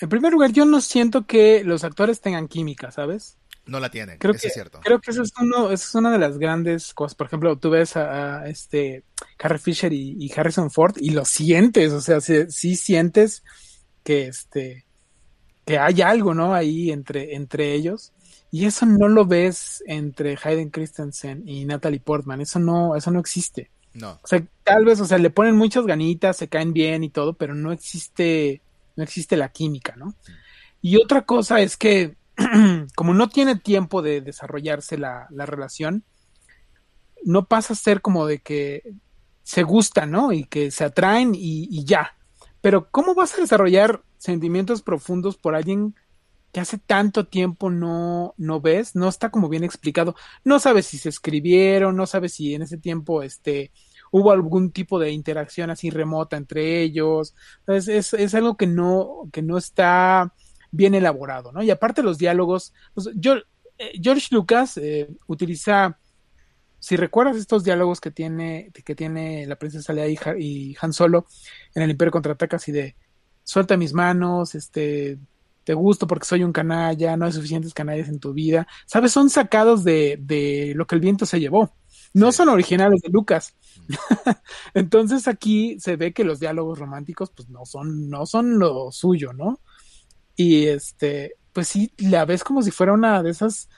en 0.00 0.08
primer 0.08 0.32
lugar, 0.32 0.52
yo 0.52 0.64
no 0.64 0.80
siento 0.80 1.26
que 1.26 1.62
los 1.64 1.84
actores 1.84 2.20
tengan 2.20 2.48
química, 2.48 2.90
¿sabes? 2.90 3.36
No 3.66 3.78
la 3.78 3.90
tienen, 3.90 4.18
creo 4.18 4.32
eso 4.32 4.42
que, 4.42 4.48
es 4.48 4.54
cierto. 4.54 4.80
Creo 4.82 5.00
que 5.00 5.10
eso 5.10 5.22
es, 5.22 5.32
uno, 5.40 5.70
eso 5.70 5.84
es 5.84 5.94
una 5.94 6.10
de 6.10 6.18
las 6.18 6.38
grandes 6.38 6.94
cosas. 6.94 7.14
Por 7.14 7.26
ejemplo, 7.26 7.56
tú 7.56 7.70
ves 7.70 7.96
a, 7.96 8.48
este 8.48 9.04
Carrie 9.36 9.58
Fisher 9.58 9.92
y, 9.92 10.32
Harrison 10.34 10.70
Ford 10.70 10.96
y 10.98 11.10
lo 11.10 11.24
sientes, 11.24 11.92
o 11.92 12.00
sea, 12.00 12.20
sí, 12.20 12.76
sientes 12.76 13.44
que 14.02 14.26
este 14.26 14.84
que 15.64 15.78
hay 15.78 16.02
algo, 16.02 16.34
¿no? 16.34 16.54
Ahí 16.54 16.90
entre, 16.90 17.34
entre 17.34 17.74
ellos. 17.74 18.12
Y 18.50 18.64
eso 18.64 18.86
no 18.86 19.06
lo 19.08 19.26
ves 19.26 19.84
entre 19.86 20.36
Hayden 20.42 20.70
Christensen 20.70 21.48
y 21.48 21.64
Natalie 21.64 22.00
Portman. 22.00 22.40
Eso 22.40 22.58
no, 22.58 22.96
eso 22.96 23.10
no 23.10 23.20
existe. 23.20 23.70
No. 23.94 24.18
O 24.22 24.26
sea, 24.26 24.42
tal 24.64 24.84
vez, 24.84 25.00
o 25.00 25.06
sea, 25.06 25.18
le 25.18 25.30
ponen 25.30 25.56
muchas 25.56 25.86
ganitas, 25.86 26.36
se 26.36 26.48
caen 26.48 26.72
bien 26.72 27.04
y 27.04 27.10
todo, 27.10 27.34
pero 27.34 27.54
no 27.54 27.70
existe, 27.70 28.62
no 28.96 29.04
existe 29.04 29.36
la 29.36 29.50
química, 29.50 29.94
¿no? 29.96 30.14
Y 30.82 30.96
otra 30.96 31.22
cosa 31.22 31.60
es 31.60 31.76
que 31.76 32.16
como 32.94 33.14
no 33.14 33.28
tiene 33.28 33.56
tiempo 33.56 34.02
de 34.02 34.20
desarrollarse 34.20 34.98
la, 34.98 35.28
relación, 35.30 36.04
no 37.24 37.46
pasa 37.46 37.74
a 37.74 37.76
ser 37.76 38.00
como 38.00 38.26
de 38.26 38.40
que 38.40 38.94
se 39.42 39.62
gustan, 39.62 40.10
¿no? 40.10 40.32
Y 40.32 40.44
que 40.44 40.70
se 40.70 40.84
atraen 40.84 41.32
y, 41.34 41.84
ya. 41.84 42.14
Pero 42.60 42.90
¿cómo 42.90 43.14
vas 43.14 43.34
a 43.34 43.40
desarrollar 43.40 44.02
sentimientos 44.18 44.82
profundos 44.82 45.36
por 45.36 45.54
alguien 45.54 45.94
que 46.52 46.60
hace 46.60 46.78
tanto 46.78 47.26
tiempo 47.26 47.70
no, 47.70 48.34
no 48.36 48.60
ves? 48.60 48.94
No 48.96 49.08
está 49.08 49.30
como 49.30 49.48
bien 49.48 49.64
explicado. 49.64 50.14
No 50.44 50.58
sabes 50.58 50.86
si 50.86 50.98
se 50.98 51.08
escribieron, 51.08 51.96
no 51.96 52.06
sabes 52.06 52.34
si 52.34 52.54
en 52.54 52.62
ese 52.62 52.76
tiempo 52.76 53.22
este, 53.22 53.72
hubo 54.10 54.32
algún 54.32 54.70
tipo 54.72 54.98
de 54.98 55.10
interacción 55.10 55.70
así 55.70 55.90
remota 55.90 56.36
entre 56.36 56.82
ellos. 56.82 57.34
Es, 57.66 57.88
es, 57.88 58.34
algo 58.34 58.56
que 58.56 58.66
no, 58.66 59.28
que 59.32 59.42
no 59.42 59.58
está 59.58 60.32
bien 60.70 60.94
elaborado, 60.94 61.52
¿no? 61.52 61.62
Y 61.62 61.70
aparte 61.70 62.02
los 62.02 62.18
diálogos, 62.18 62.72
pues, 62.94 63.08
eh, 63.08 63.92
George 64.00 64.28
Lucas 64.30 64.76
eh, 64.76 65.08
utiliza, 65.26 65.98
si 66.80 66.96
recuerdas 66.96 67.36
estos 67.36 67.62
diálogos 67.62 68.00
que 68.00 68.10
tiene, 68.10 68.72
que 68.84 68.94
tiene 68.94 69.46
la 69.46 69.56
princesa 69.56 69.92
Leia 69.92 70.36
y, 70.38 70.76
Han 70.80 70.92
Solo 70.92 71.26
en 71.74 71.82
el 71.82 71.90
Imperio 71.90 72.10
contraataca 72.10 72.56
así 72.56 72.72
de 72.72 72.96
suelta 73.44 73.76
mis 73.76 73.92
manos, 73.92 74.54
este, 74.54 75.18
te 75.64 75.74
gusto 75.74 76.06
porque 76.06 76.26
soy 76.26 76.42
un 76.42 76.52
canalla, 76.52 77.16
no 77.16 77.26
hay 77.26 77.32
suficientes 77.32 77.74
canallas 77.74 78.08
en 78.08 78.18
tu 78.18 78.32
vida, 78.32 78.66
¿sabes? 78.86 79.12
Son 79.12 79.28
sacados 79.28 79.84
de, 79.84 80.18
de 80.20 80.72
lo 80.74 80.86
que 80.86 80.94
el 80.94 81.00
viento 81.00 81.26
se 81.26 81.38
llevó. 81.38 81.74
No 82.12 82.32
son 82.32 82.48
originales 82.48 83.02
de 83.02 83.10
Lucas. 83.10 83.54
Mm. 83.86 83.94
Entonces 84.74 85.28
aquí 85.28 85.78
se 85.80 85.96
ve 85.96 86.12
que 86.12 86.24
los 86.24 86.40
diálogos 86.40 86.78
románticos 86.78 87.30
pues 87.30 87.48
no 87.50 87.64
son, 87.66 88.08
no 88.08 88.26
son 88.26 88.58
lo 88.58 88.90
suyo, 88.90 89.32
¿no? 89.32 89.60
Y 90.34 90.66
este, 90.66 91.34
pues 91.52 91.68
sí, 91.68 91.92
la 91.98 92.24
ves 92.24 92.42
como 92.42 92.62
si 92.62 92.70
fuera 92.70 92.92
una 92.92 93.22
de 93.22 93.30
esas 93.30 93.68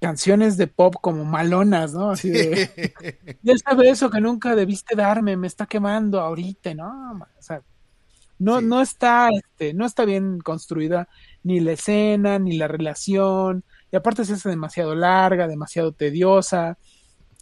canciones 0.00 0.56
de 0.56 0.66
pop 0.66 0.94
como 1.00 1.24
malonas, 1.24 1.92
¿no? 1.92 2.10
Así 2.10 2.30
de, 2.30 2.94
ya 3.42 3.54
sabes 3.58 3.92
eso 3.92 4.10
que 4.10 4.20
nunca 4.20 4.56
debiste 4.56 4.96
darme, 4.96 5.36
me 5.36 5.46
está 5.46 5.66
quemando 5.66 6.20
ahorita, 6.20 6.74
¿no? 6.74 7.20
O 7.38 7.42
sea, 7.42 7.62
no, 8.38 8.60
no 8.62 8.80
está, 8.80 9.28
este, 9.28 9.74
no 9.74 9.84
está 9.84 10.04
bien 10.06 10.40
construida 10.40 11.08
ni 11.42 11.60
la 11.60 11.72
escena, 11.72 12.38
ni 12.38 12.56
la 12.56 12.68
relación, 12.68 13.64
y 13.92 13.96
aparte 13.96 14.24
se 14.24 14.32
hace 14.34 14.48
demasiado 14.48 14.94
larga, 14.94 15.46
demasiado 15.46 15.92
tediosa, 15.92 16.78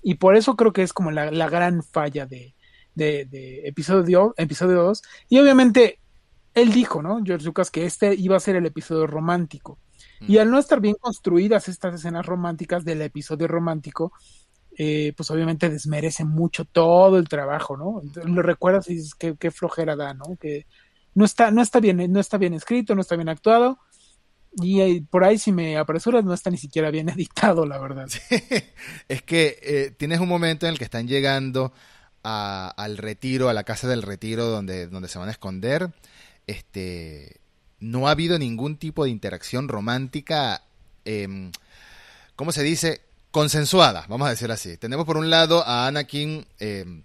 y 0.02 0.14
por 0.14 0.36
eso 0.36 0.56
creo 0.56 0.72
que 0.72 0.82
es 0.82 0.92
como 0.92 1.11
la, 1.12 1.30
la 1.30 1.48
gran 1.48 1.82
falla 1.84 2.26
de, 2.26 2.54
de, 2.94 3.26
de 3.26 3.68
episodio, 3.68 4.34
episodio 4.36 4.82
2, 4.82 5.02
y 5.28 5.38
obviamente 5.38 6.00
él 6.54 6.72
dijo, 6.72 7.02
¿no? 7.02 7.20
George 7.24 7.46
Lucas, 7.46 7.70
que 7.70 7.86
este 7.86 8.14
iba 8.14 8.36
a 8.36 8.40
ser 8.40 8.56
el 8.56 8.66
episodio 8.66 9.06
romántico. 9.06 9.78
Y 10.20 10.36
mm. 10.36 10.40
al 10.40 10.50
no 10.50 10.58
estar 10.58 10.80
bien 10.80 10.96
construidas 10.98 11.68
estas 11.68 11.94
escenas 11.94 12.26
románticas 12.26 12.84
del 12.84 13.02
episodio 13.02 13.46
romántico, 13.46 14.12
eh, 14.76 15.12
pues 15.16 15.30
obviamente 15.30 15.68
desmerece 15.68 16.24
mucho 16.24 16.64
todo 16.64 17.18
el 17.18 17.28
trabajo, 17.28 17.76
¿no? 17.76 18.00
lo 18.24 18.42
recuerdas 18.42 18.88
y 18.88 18.94
dices 18.94 19.14
qué, 19.14 19.34
qué, 19.36 19.50
flojera 19.50 19.96
da, 19.96 20.14
¿no? 20.14 20.36
Que 20.40 20.66
no 21.14 21.24
está, 21.24 21.50
no 21.50 21.62
está 21.62 21.80
bien, 21.80 22.12
no 22.12 22.20
está 22.20 22.38
bien 22.38 22.54
escrito, 22.54 22.94
no 22.94 23.00
está 23.00 23.16
bien 23.16 23.28
actuado. 23.28 23.78
Y 24.52 24.80
eh, 24.80 25.04
por 25.08 25.24
ahí, 25.24 25.38
si 25.38 25.52
me 25.52 25.76
apresuras, 25.76 26.24
no 26.24 26.32
está 26.32 26.50
ni 26.50 26.58
siquiera 26.58 26.90
bien 26.90 27.08
editado, 27.08 27.66
la 27.66 27.78
verdad. 27.78 28.08
Es 29.08 29.22
que 29.22 29.58
eh, 29.62 29.94
tienes 29.96 30.20
un 30.20 30.28
momento 30.28 30.66
en 30.66 30.72
el 30.72 30.78
que 30.78 30.84
están 30.84 31.08
llegando 31.08 31.72
al 32.22 32.98
retiro, 32.98 33.48
a 33.48 33.54
la 33.54 33.64
casa 33.64 33.88
del 33.88 34.02
retiro 34.02 34.44
donde, 34.46 34.86
donde 34.86 35.08
se 35.08 35.18
van 35.18 35.28
a 35.28 35.32
esconder 35.32 35.90
este, 36.46 37.40
no 37.81 38.09
ha 38.09 38.12
habido 38.12 38.39
ningún 38.39 38.76
tipo 38.76 39.05
de 39.05 39.11
interacción 39.11 39.68
romántica, 39.68 40.62
eh, 41.05 41.51
¿cómo 42.37 42.53
se 42.53 42.62
dice? 42.62 43.03
Consensuada, 43.31 44.07
vamos 44.09 44.26
a 44.26 44.31
decir 44.31 44.51
así. 44.51 44.76
Tenemos 44.76 45.07
por 45.07 45.16
un 45.16 45.31
lado 45.31 45.66
a 45.66 45.87
Anakin 45.87 46.47
em, 46.59 47.03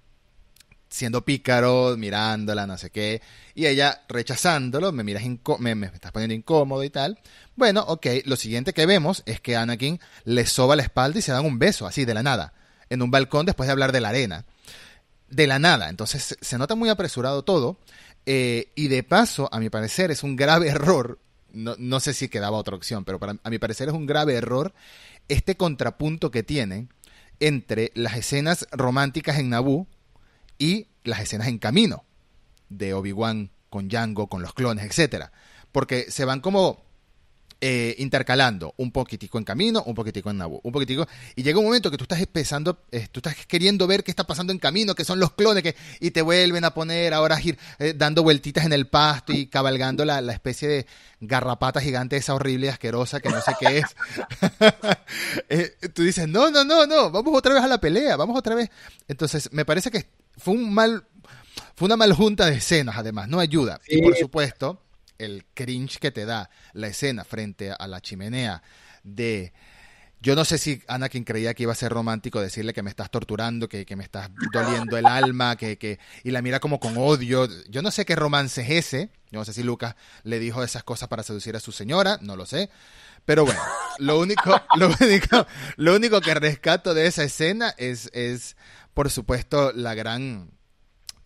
siendo 0.94 1.26
pícaro, 1.26 1.96
mirándola, 1.98 2.68
no 2.68 2.78
sé 2.78 2.92
qué, 2.92 3.22
y 3.56 3.66
ella 3.66 4.04
rechazándolo, 4.08 4.92
me 4.92 5.04
miras 5.04 5.24
me, 5.60 5.74
me, 5.74 5.88
estás 5.88 6.12
poniendo 6.12 6.36
incómodo 6.36 6.84
y 6.84 6.92
tal. 6.92 7.20
Bueno, 7.56 7.82
ok, 7.82 8.06
lo 8.26 8.36
siguiente 8.36 8.74
que 8.74 8.86
vemos 8.86 9.24
es 9.26 9.42
que 9.42 9.56
Anakin 9.56 10.00
le 10.24 10.46
soba 10.46 10.76
la 10.76 10.84
espalda 10.84 11.18
y 11.18 11.24
se 11.24 11.32
dan 11.32 11.46
un 11.46 11.58
beso, 11.58 11.88
así 11.88 12.06
de 12.06 12.14
la 12.14 12.22
nada, 12.22 12.54
en 12.90 13.02
un 13.02 13.10
balcón 13.10 13.46
después 13.46 13.68
de 13.68 13.72
hablar 13.72 13.92
de 13.92 14.02
la 14.02 14.10
arena. 14.10 14.46
De 15.30 15.48
la 15.48 15.58
nada, 15.58 15.90
entonces 15.90 16.38
se 16.40 16.58
nota 16.60 16.76
muy 16.76 16.90
apresurado 16.90 17.44
todo. 17.44 17.80
Eh, 18.26 18.72
y 18.76 18.88
de 18.88 19.04
paso, 19.04 19.50
a 19.52 19.60
mi 19.60 19.70
parecer, 19.70 20.12
es 20.12 20.24
un 20.24 20.36
grave 20.36 20.70
error. 20.70 21.20
No, 21.52 22.00
sé 22.00 22.14
si 22.14 22.30
quedaba 22.30 22.58
otra 22.58 22.76
opción, 22.76 23.06
pero 23.06 23.20
para, 23.20 23.38
a 23.44 23.50
mi 23.50 23.60
parecer 23.60 23.88
es 23.88 23.94
un 23.94 24.08
grave 24.08 24.34
error 24.34 24.74
este 25.28 25.56
contrapunto 25.56 26.32
que 26.32 26.44
tiene 26.44 26.88
entre 27.40 27.92
las 27.96 28.18
escenas 28.18 28.68
románticas 28.72 29.38
en 29.38 29.50
Naboo 29.50 29.88
y 30.58 30.88
las 31.04 31.20
escenas 31.20 31.48
en 31.48 31.60
camino 31.60 32.06
de 32.70 32.94
Obi-Wan 32.94 33.52
con 33.70 33.88
Django, 33.88 34.28
con 34.28 34.42
los 34.42 34.54
clones, 34.54 34.86
etcétera. 34.86 35.32
Porque 35.72 36.10
se 36.10 36.26
van 36.26 36.40
como 36.40 36.84
eh, 37.66 37.95
intercalando 37.99 38.74
un 38.76 38.91
poquitico 38.91 39.38
en 39.38 39.45
camino, 39.45 39.84
un 39.86 39.95
poquitico 39.95 40.30
en 40.30 40.38
Nabu, 40.38 40.59
un 40.64 40.74
poquitico. 40.74 41.07
Y 41.34 41.43
llega 41.43 41.59
un 41.59 41.64
momento 41.64 41.89
que 41.89 41.95
tú 41.95 42.03
estás 42.03 42.20
empezando, 42.20 42.84
eh, 42.91 43.07
tú 43.09 43.20
estás 43.20 43.45
queriendo 43.45 43.88
ver 43.88 44.03
qué 44.03 44.11
está 44.11 44.28
pasando 44.28 44.51
en 44.51 44.59
camino, 44.59 44.93
que 44.95 45.05
son 45.05 45.18
los 45.18 45.32
clones, 45.32 45.64
que, 45.64 45.74
y 46.01 46.11
te 46.11 46.22
vuelven 46.22 46.66
a 46.66 46.74
poner 46.74 47.14
ahora 47.14 47.39
ir 47.41 47.57
eh, 47.80 47.93
dando 47.95 48.22
vueltitas 48.22 48.66
en 48.66 48.74
el 48.74 48.88
pasto 48.88 49.32
y 49.32 49.47
cabalgando 49.47 50.03
la, 50.03 50.20
la, 50.20 50.34
especie 50.34 50.68
de 50.68 50.88
garrapata 51.22 51.80
gigante 51.80 52.18
esa 52.18 52.36
horrible 52.36 52.66
y 52.66 52.70
asquerosa 52.70 53.22
que 53.22 53.30
no 53.30 53.39
sé 53.39 53.53
qué 53.57 53.78
es. 53.78 53.95
tú 55.93 56.03
dices, 56.03 56.28
no, 56.28 56.51
no, 56.51 56.66
no, 56.66 56.86
no, 56.86 57.11
vamos 57.11 57.34
otra 57.34 57.53
vez 57.53 57.64
a 57.64 57.68
la 57.68 57.80
pelea, 57.80 58.18
vamos 58.18 58.38
otra 58.38 58.55
vez. 58.55 58.72
Entonces, 59.07 59.53
me 59.53 59.64
parece 59.64 59.89
que 59.89 60.05
fue 60.36 60.53
un 60.53 60.74
mal, 60.74 61.05
fue 61.78 61.86
una 61.86 61.95
mal 61.95 62.11
junta 62.11 62.47
de 62.47 62.57
escenas, 62.57 62.97
además, 62.97 63.30
no 63.30 63.39
ayuda. 63.39 63.80
Y 63.88 64.01
por 64.01 64.18
supuesto, 64.18 64.83
el 65.24 65.46
cringe 65.54 66.00
que 66.00 66.12
te 66.12 66.26
da 66.26 66.50
la 66.74 66.88
escena 66.88 67.24
frente 67.24 67.72
a 67.72 67.88
la 67.88 68.02
chimenea 68.02 68.62
de 69.04 69.54
Yo 70.22 70.36
no 70.36 70.46
sé 70.46 70.58
si 70.58 70.82
Anakin 70.88 71.24
creía 71.24 71.54
que 71.54 71.64
iba 71.64 71.74
a 71.74 71.76
ser 71.76 71.92
romántico 71.92 72.40
decirle 72.40 72.74
que 72.74 72.84
me 72.84 72.90
estás 72.90 73.12
torturando, 73.12 73.68
que, 73.68 73.86
que 73.86 73.96
me 73.96 74.04
estás 74.04 74.30
doliendo 74.54 74.98
el 74.98 75.06
alma, 75.06 75.56
que, 75.58 75.78
que, 75.78 76.00
y 76.24 76.32
la 76.32 76.42
mira 76.42 76.60
como 76.60 76.80
con 76.80 76.96
odio. 76.98 77.48
Yo 77.70 77.82
no 77.82 77.92
sé 77.92 78.06
qué 78.06 78.16
romance 78.16 78.62
es 78.62 78.70
ese. 78.70 79.10
Yo 79.32 79.40
no 79.40 79.46
sé 79.46 79.54
si 79.54 79.64
Lucas 79.64 79.96
le 80.24 80.40
dijo 80.40 80.64
esas 80.64 80.84
cosas 80.84 81.10
para 81.10 81.24
seducir 81.24 81.56
a 81.56 81.60
su 81.60 81.72
señora, 81.72 82.20
no 82.22 82.36
lo 82.36 82.46
sé. 82.46 82.70
Pero 83.26 83.46
bueno, 83.46 83.62
lo 84.00 84.20
único, 84.20 84.62
lo 84.78 84.90
único, 85.02 85.48
lo 85.78 85.96
único 85.96 86.22
que 86.22 86.34
rescato 86.34 86.94
de 86.94 87.08
esa 87.08 87.24
escena 87.24 87.74
es, 87.78 88.10
es, 88.14 88.56
por 88.94 89.10
supuesto, 89.10 89.72
la 89.74 89.94
gran 89.96 90.52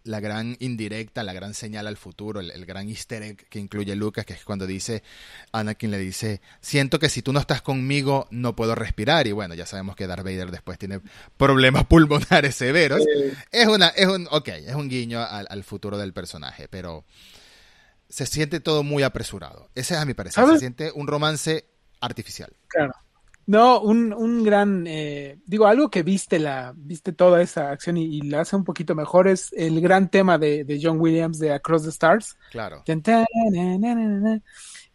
la 0.08 0.20
gran 0.20 0.56
indirecta, 0.60 1.24
la 1.24 1.34
gran 1.34 1.54
señal 1.54 1.88
al 1.88 1.98
futuro, 1.98 2.40
el, 2.40 2.66
gran 2.66 2.90
easter 2.90 3.22
egg 3.24 3.48
que 3.50 3.60
incluye 3.60 3.96
Lucas, 3.96 4.26
que 4.26 4.34
es 4.34 4.44
cuando 4.44 4.66
dice, 4.66 5.04
Anakin 5.52 5.92
le 5.92 6.00
dice, 6.00 6.42
siento 6.62 7.00
que 7.00 7.10
si 7.10 7.22
tú 7.22 7.34
no 7.34 7.40
estás 7.40 7.62
conmigo 7.62 8.28
no 8.32 8.56
puedo 8.56 8.76
respirar. 8.76 9.28
Y 9.28 9.32
bueno, 9.32 9.54
ya 9.54 9.66
sabemos 9.66 9.96
que 9.96 10.08
Darth 10.08 10.24
Vader 10.24 10.52
después 10.52 10.78
tiene 10.80 11.02
problemas 11.38 11.86
pulmonares 11.88 12.56
severos. 12.56 13.02
Es 13.52 13.68
una, 13.68 13.90
es 13.90 14.08
un, 14.08 14.28
ok, 14.32 14.48
es 14.48 14.76
un 14.76 14.90
guiño 14.90 15.22
al, 15.22 15.64
futuro 15.64 15.98
del 15.98 16.14
personaje, 16.14 16.68
pero 16.68 17.04
se 18.10 18.26
siente 18.26 18.60
todo 18.60 18.84
muy 18.84 19.04
apresurado. 19.04 19.70
Ese 19.76 19.96
es 19.96 20.00
a 20.00 20.06
mi 20.06 20.14
parecer. 20.14 20.46
Se 20.48 20.60
siente 20.60 20.92
un 20.94 21.08
romance 21.08 21.66
artificial. 22.00 22.54
Claro. 22.68 22.94
No, 23.48 23.80
un, 23.80 24.12
un 24.12 24.44
gran, 24.44 24.86
eh, 24.88 25.40
digo, 25.46 25.68
algo 25.68 25.90
que 25.90 26.04
viste 26.04 26.38
la, 26.38 26.74
viste 26.76 27.14
toda 27.14 27.42
esa 27.42 27.72
acción 27.72 27.96
y, 27.96 28.20
la 28.22 28.42
hace 28.42 28.58
un 28.58 28.66
poquito 28.66 28.94
mejor 28.94 29.30
es 29.30 29.54
el 29.54 29.80
gran 29.80 30.10
tema 30.10 30.38
de, 30.38 30.66
de 30.66 30.80
John 30.84 31.00
Williams 31.00 31.40
de 31.40 31.54
Across 31.54 31.84
the 31.84 31.90
Stars. 31.90 32.38
Claro. 32.52 32.84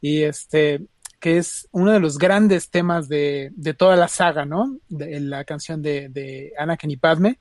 Y 0.03 0.23
este, 0.23 0.85
que 1.19 1.39
es 1.39 1.67
uno 1.73 1.93
de 1.93 2.01
los 2.01 2.19
grandes 2.19 2.69
temas 2.69 3.09
de, 3.09 3.53
de 3.55 3.73
toda 3.73 3.97
la 3.97 4.09
saga, 4.09 4.45
¿no? 4.45 4.77
De, 4.87 5.19
la 5.21 5.45
canción 5.45 5.81
de, 5.81 6.11
de 6.11 6.53
Anakin 6.59 6.91
y 6.91 6.97
Padme. 6.99 7.39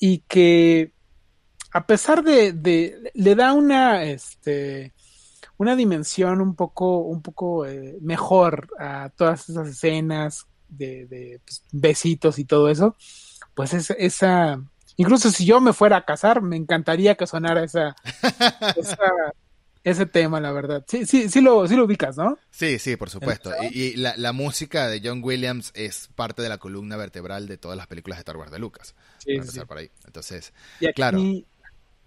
Y 0.00 0.24
que 0.26 0.90
a 1.70 1.86
pesar 1.86 2.24
de, 2.24 2.52
de 2.52 3.12
le 3.14 3.34
da 3.36 3.52
una, 3.52 4.02
este, 4.02 4.92
una 5.58 5.76
dimensión 5.76 6.40
un 6.40 6.54
poco, 6.54 6.98
un 6.98 7.22
poco 7.22 7.66
eh, 7.66 7.96
mejor 8.00 8.68
a 8.78 9.10
todas 9.10 9.48
esas 9.48 9.68
escenas 9.68 10.46
de, 10.68 11.06
de 11.06 11.40
pues, 11.44 11.62
besitos 11.72 12.38
y 12.38 12.44
todo 12.44 12.68
eso, 12.68 12.96
pues 13.54 13.72
es, 13.72 13.90
esa, 13.90 14.60
incluso 14.96 15.30
si 15.30 15.46
yo 15.46 15.60
me 15.60 15.72
fuera 15.72 15.98
a 15.98 16.04
casar, 16.04 16.42
me 16.42 16.56
encantaría 16.56 17.14
que 17.14 17.26
sonara 17.26 17.64
esa, 17.64 17.96
ese 19.84 20.04
tema, 20.04 20.40
la 20.40 20.52
verdad. 20.52 20.84
Sí, 20.88 21.06
sí, 21.06 21.28
sí 21.28 21.40
lo, 21.40 21.66
sí 21.66 21.76
lo 21.76 21.84
ubicas, 21.84 22.16
¿no? 22.16 22.38
Sí, 22.50 22.78
sí, 22.78 22.96
por 22.96 23.08
supuesto. 23.08 23.52
Y, 23.70 23.94
la, 23.96 24.14
la, 24.16 24.32
música 24.32 24.88
de 24.88 25.00
John 25.02 25.20
Williams 25.22 25.70
es 25.74 26.10
parte 26.14 26.42
de 26.42 26.48
la 26.48 26.58
columna 26.58 26.96
vertebral 26.96 27.46
de 27.46 27.56
todas 27.56 27.76
las 27.76 27.86
películas 27.86 28.18
de 28.18 28.20
Star 28.22 28.36
Wars 28.36 28.50
de 28.50 28.58
Lucas. 28.58 28.94
Sí, 29.18 29.40
sí. 29.42 29.60
por 29.60 29.78
ahí. 29.78 29.90
Entonces, 30.04 30.52
claro. 30.94 31.20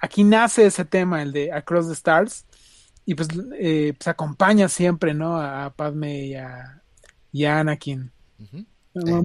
Aquí 0.01 0.23
nace 0.23 0.65
ese 0.65 0.85
tema, 0.85 1.21
el 1.21 1.31
de 1.31 1.51
Across 1.51 1.87
the 1.87 1.93
Stars, 1.93 2.45
y 3.09 3.15
pues, 3.15 3.27
eh, 3.57 3.95
pues 3.97 4.07
acompaña 4.07 4.69
siempre, 4.69 5.15
¿no? 5.15 5.41
A 5.41 5.71
Padme 5.71 6.27
y 6.27 6.35
a, 6.35 6.79
y 7.31 7.45
Anakin. 7.45 8.11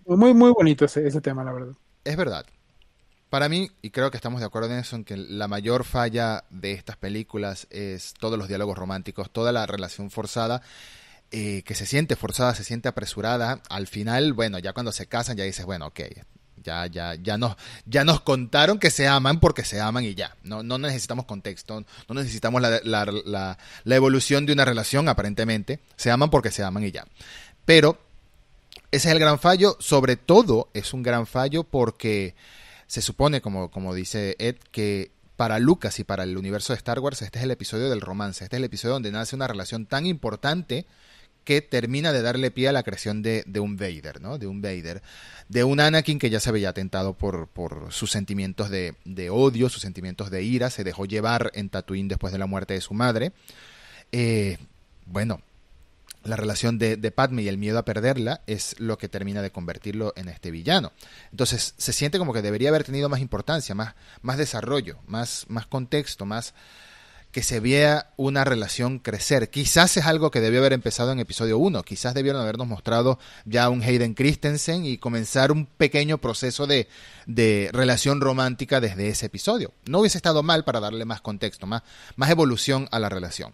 muy, 0.06 0.32
muy, 0.32 0.52
bonito 0.52 0.86
ese, 0.86 1.06
ese 1.06 1.20
tema, 1.20 1.44
la 1.44 1.52
verdad. 1.52 1.74
Es 2.02 2.16
verdad. 2.16 2.46
Para 3.28 3.50
mí, 3.50 3.70
y 3.82 3.90
creo 3.90 4.10
que 4.10 4.16
estamos 4.16 4.40
de 4.40 4.46
acuerdo 4.46 4.70
en 4.70 4.78
eso, 4.78 4.96
en 4.96 5.04
que 5.04 5.18
la 5.18 5.48
mayor 5.48 5.84
falla 5.84 6.44
de 6.48 6.72
estas 6.72 6.96
películas 6.96 7.66
es 7.68 8.14
todos 8.14 8.38
los 8.38 8.48
diálogos 8.48 8.78
románticos, 8.78 9.30
toda 9.30 9.52
la 9.52 9.66
relación 9.66 10.10
forzada, 10.10 10.62
eh, 11.30 11.62
que 11.66 11.74
se 11.74 11.84
siente 11.84 12.16
forzada, 12.16 12.54
se 12.54 12.64
siente 12.64 12.88
apresurada. 12.88 13.60
Al 13.68 13.86
final, 13.86 14.32
bueno, 14.32 14.58
ya 14.58 14.72
cuando 14.72 14.92
se 14.92 15.08
casan 15.08 15.36
ya 15.36 15.44
dices, 15.44 15.66
bueno, 15.66 15.88
ok, 15.88 16.00
ya, 16.64 16.86
ya, 16.86 17.14
ya 17.14 17.38
nos, 17.38 17.56
ya 17.86 18.04
nos 18.04 18.20
contaron 18.20 18.78
que 18.78 18.90
se 18.90 19.06
aman 19.06 19.38
porque 19.38 19.64
se 19.64 19.80
aman 19.80 20.04
y 20.04 20.14
ya. 20.14 20.34
No, 20.42 20.62
no 20.62 20.78
necesitamos 20.78 21.26
contexto, 21.26 21.84
no 22.08 22.14
necesitamos 22.14 22.60
la, 22.60 22.80
la, 22.82 23.56
la, 23.84 23.96
evolución 23.96 24.46
de 24.46 24.52
una 24.52 24.64
relación, 24.64 25.08
aparentemente. 25.08 25.80
Se 25.96 26.10
aman 26.10 26.30
porque 26.30 26.50
se 26.50 26.64
aman 26.64 26.84
y 26.84 26.90
ya. 26.90 27.06
Pero 27.64 27.98
ese 28.90 29.08
es 29.08 29.12
el 29.14 29.20
gran 29.20 29.38
fallo. 29.38 29.76
Sobre 29.78 30.16
todo 30.16 30.70
es 30.74 30.92
un 30.94 31.02
gran 31.02 31.26
fallo 31.26 31.64
porque 31.64 32.34
se 32.86 33.02
supone, 33.02 33.40
como, 33.40 33.70
como 33.70 33.94
dice 33.94 34.36
Ed, 34.38 34.56
que 34.72 35.12
para 35.36 35.58
Lucas 35.58 35.98
y 35.98 36.04
para 36.04 36.22
el 36.22 36.36
universo 36.36 36.72
de 36.72 36.78
Star 36.78 37.00
Wars 37.00 37.20
este 37.22 37.38
es 37.38 37.44
el 37.44 37.50
episodio 37.50 37.90
del 37.90 38.00
romance. 38.00 38.44
Este 38.44 38.56
es 38.56 38.58
el 38.58 38.64
episodio 38.64 38.94
donde 38.94 39.12
nace 39.12 39.36
una 39.36 39.48
relación 39.48 39.86
tan 39.86 40.06
importante 40.06 40.86
que 41.44 41.60
termina 41.60 42.12
de 42.12 42.22
darle 42.22 42.50
pie 42.50 42.68
a 42.68 42.72
la 42.72 42.82
creación 42.82 43.22
de, 43.22 43.44
un 43.60 43.76
Vader, 43.76 44.20
¿no? 44.20 44.38
De 44.38 44.46
un 44.46 44.60
Vader. 44.60 45.02
De 45.48 45.62
un 45.62 45.78
Anakin 45.78 46.18
que 46.18 46.30
ya 46.30 46.40
se 46.40 46.50
veía 46.50 46.72
tentado 46.72 47.14
por, 47.14 47.48
por 47.48 47.92
sus 47.92 48.10
sentimientos 48.10 48.70
de, 48.70 48.94
odio, 49.30 49.68
sus 49.68 49.82
sentimientos 49.82 50.30
de 50.30 50.42
ira, 50.42 50.70
se 50.70 50.84
dejó 50.84 51.04
llevar 51.04 51.50
en 51.54 51.68
Tatooine 51.68 52.08
después 52.08 52.32
de 52.32 52.38
la 52.38 52.46
muerte 52.46 52.74
de 52.74 52.80
su 52.80 52.94
madre. 52.94 53.32
Eh, 54.10 54.58
bueno, 55.06 55.42
la 56.24 56.36
relación 56.36 56.78
de, 56.78 56.96
de, 56.96 57.10
Padme 57.10 57.42
y 57.42 57.48
el 57.48 57.58
miedo 57.58 57.78
a 57.78 57.84
perderla 57.84 58.40
es 58.46 58.74
lo 58.78 58.96
que 58.96 59.10
termina 59.10 59.42
de 59.42 59.50
convertirlo 59.50 60.14
en 60.16 60.28
este 60.28 60.50
villano. 60.50 60.92
Entonces 61.30 61.74
se 61.76 61.92
siente 61.92 62.18
como 62.18 62.32
que 62.32 62.40
debería 62.40 62.70
haber 62.70 62.84
tenido 62.84 63.10
más 63.10 63.20
importancia, 63.20 63.74
más, 63.74 63.94
más 64.22 64.38
desarrollo, 64.38 64.98
más, 65.06 65.44
más 65.48 65.66
contexto, 65.66 66.24
más, 66.24 66.54
que 67.34 67.42
se 67.42 67.58
vea 67.58 68.12
una 68.16 68.44
relación 68.44 69.00
crecer. 69.00 69.50
Quizás 69.50 69.96
es 69.96 70.06
algo 70.06 70.30
que 70.30 70.40
debió 70.40 70.60
haber 70.60 70.72
empezado 70.72 71.10
en 71.10 71.18
episodio 71.18 71.58
1, 71.58 71.82
quizás 71.82 72.14
debieron 72.14 72.40
habernos 72.40 72.68
mostrado 72.68 73.18
ya 73.44 73.68
un 73.70 73.82
Hayden 73.82 74.14
Christensen 74.14 74.86
y 74.86 74.98
comenzar 74.98 75.50
un 75.50 75.66
pequeño 75.66 76.18
proceso 76.18 76.68
de, 76.68 76.86
de 77.26 77.70
relación 77.72 78.20
romántica 78.20 78.80
desde 78.80 79.08
ese 79.08 79.26
episodio. 79.26 79.72
No 79.84 79.98
hubiese 79.98 80.16
estado 80.16 80.44
mal 80.44 80.62
para 80.62 80.78
darle 80.78 81.04
más 81.06 81.22
contexto, 81.22 81.66
más, 81.66 81.82
más 82.14 82.30
evolución 82.30 82.86
a 82.92 83.00
la 83.00 83.08
relación. 83.08 83.52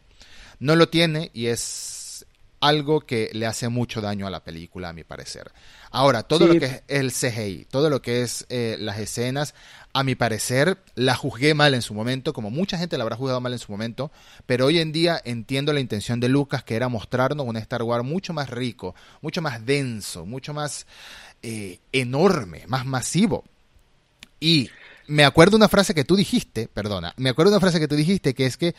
No 0.58 0.76
lo 0.76 0.90
tiene 0.90 1.30
y 1.32 1.46
es 1.46 2.26
algo 2.60 3.00
que 3.00 3.30
le 3.32 3.46
hace 3.46 3.68
mucho 3.68 4.02
daño 4.02 4.26
a 4.26 4.30
la 4.30 4.44
película, 4.44 4.90
a 4.90 4.92
mi 4.92 5.04
parecer. 5.04 5.50
Ahora, 5.90 6.22
todo 6.22 6.46
lo 6.46 6.60
que 6.60 6.66
es 6.66 6.82
el 6.88 7.12
CGI, 7.12 7.66
todo 7.70 7.88
lo 7.90 8.02
que 8.02 8.22
es 8.22 8.46
eh, 8.50 8.76
las 8.78 8.98
escenas, 8.98 9.54
a 9.92 10.04
mi 10.04 10.14
parecer, 10.14 10.78
la 10.94 11.16
juzgué 11.16 11.54
mal 11.54 11.74
en 11.74 11.82
su 11.82 11.94
momento, 11.94 12.32
como 12.32 12.50
mucha 12.50 12.78
gente 12.78 12.96
la 12.96 13.02
habrá 13.02 13.16
juzgado 13.16 13.40
mal 13.40 13.52
en 13.52 13.58
su 13.58 13.72
momento, 13.72 14.12
pero 14.46 14.66
hoy 14.66 14.78
en 14.78 14.92
día 14.92 15.20
entiendo 15.24 15.72
la 15.72 15.80
intención 15.80 16.20
de 16.20 16.28
Lucas, 16.28 16.62
que 16.62 16.76
era 16.76 16.88
mostrarnos 16.88 17.46
un 17.46 17.56
Star 17.56 17.82
Wars 17.82 18.04
mucho 18.04 18.32
más 18.32 18.50
rico, 18.50 18.94
mucho 19.20 19.42
más 19.42 19.66
denso, 19.66 20.26
mucho 20.26 20.54
más 20.54 20.86
eh, 21.42 21.78
enorme, 21.92 22.64
más 22.68 22.86
masivo. 22.86 23.44
Y 24.38 24.70
me 25.08 25.24
acuerdo 25.24 25.56
una 25.56 25.68
frase 25.68 25.94
que 25.94 26.04
tú 26.04 26.14
dijiste, 26.14 26.68
perdona, 26.72 27.12
me 27.16 27.30
acuerdo 27.30 27.52
una 27.52 27.60
frase 27.60 27.80
que 27.80 27.88
tú 27.88 27.96
dijiste, 27.96 28.34
que 28.34 28.46
es 28.46 28.56
que 28.56 28.74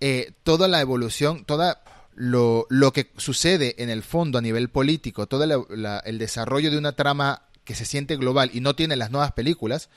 eh, 0.00 0.32
toda 0.42 0.68
la 0.68 0.80
evolución, 0.80 1.44
toda 1.44 1.82
lo, 2.14 2.66
lo, 2.68 2.92
que 2.92 3.10
sucede 3.16 3.82
en 3.82 3.88
el 3.88 4.02
fondo 4.02 4.38
a 4.38 4.42
nivel 4.42 4.68
político, 4.68 5.26
todo 5.26 5.44
el 5.44 6.18
desarrollo 6.18 6.70
de 6.70 6.76
una 6.76 6.92
trama 6.92 7.42
que 7.64 7.74
se 7.74 7.84
siente 7.84 8.16
global 8.16 8.50
y 8.52 8.60
no 8.60 8.74
tiene 8.74 8.96
las 8.96 9.10
nuevas 9.10 9.32
películas, 9.32 9.88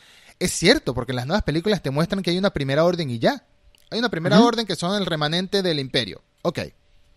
es 0.44 0.52
cierto, 0.52 0.94
porque 0.94 1.12
en 1.14 1.18
las 1.18 1.28
nuevas 1.28 1.44
películas 1.44 1.82
te 1.82 1.90
muestran 1.90 2.22
que 2.22 2.32
hay 2.32 2.38
una 2.38 2.52
primera 2.52 2.84
orden 2.84 3.10
y 3.10 3.20
ya. 3.20 3.46
Hay 3.90 4.00
una 4.00 4.10
primera 4.10 4.42
orden 4.42 4.66
que 4.66 4.76
son 4.76 5.00
el 5.00 5.06
remanente 5.06 5.62
del 5.62 5.80
imperio. 5.80 6.22
Ok, 6.42 6.60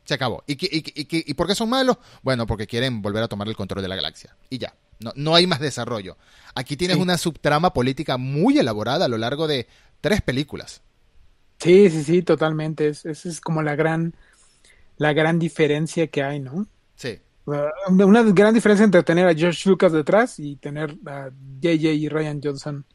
se 0.05 0.15
acabó. 0.15 0.45
¿Y, 0.47 0.57
y, 0.61 1.35
por 1.35 1.47
qué 1.47 1.55
son 1.55 1.69
malos? 1.69 1.97
Bueno, 2.23 2.47
porque 2.47 2.67
quieren 2.67 3.03
volver 3.03 3.23
a 3.23 3.29
tomar 3.29 3.49
el 3.49 3.57
control 3.57 3.83
de 3.83 3.89
la 3.89 3.97
galaxia. 3.97 4.37
Y 4.51 4.59
ya. 4.59 4.75
No, 5.01 5.13
no 5.17 5.35
hay 5.35 5.47
más 5.47 5.59
desarrollo. 5.59 6.17
Aquí 6.55 6.77
tienes 6.77 6.97
una 6.99 7.19
subtrama 7.19 7.73
política 7.73 8.17
muy 8.17 8.59
elaborada 8.59 9.07
a 9.07 9.09
lo 9.09 9.19
largo 9.19 9.47
de 9.47 9.67
tres 10.01 10.23
películas. 10.23 10.83
Sí, 11.59 11.91
sí, 11.91 12.05
sí, 12.05 12.23
totalmente. 12.23 12.89
Esa 12.89 13.11
es 13.11 13.41
como 13.41 13.63
la 13.63 13.75
gran, 13.75 14.15
la 14.99 15.13
gran 15.13 15.39
diferencia 15.39 16.07
que 16.07 16.23
hay, 16.23 16.39
¿no? 16.39 16.67
Sí. 16.95 17.19
Una 17.47 18.23
gran 18.23 18.55
diferencia 18.55 18.85
entre 18.85 19.03
tener 19.03 19.27
a 19.27 19.35
George 19.35 19.69
Lucas 19.69 19.93
detrás 19.93 20.39
y 20.39 20.57
tener 20.57 20.97
a 21.07 21.31
JJ 21.61 21.93
y 21.95 22.09
Ryan 22.09 22.41
Johnson 22.43 22.87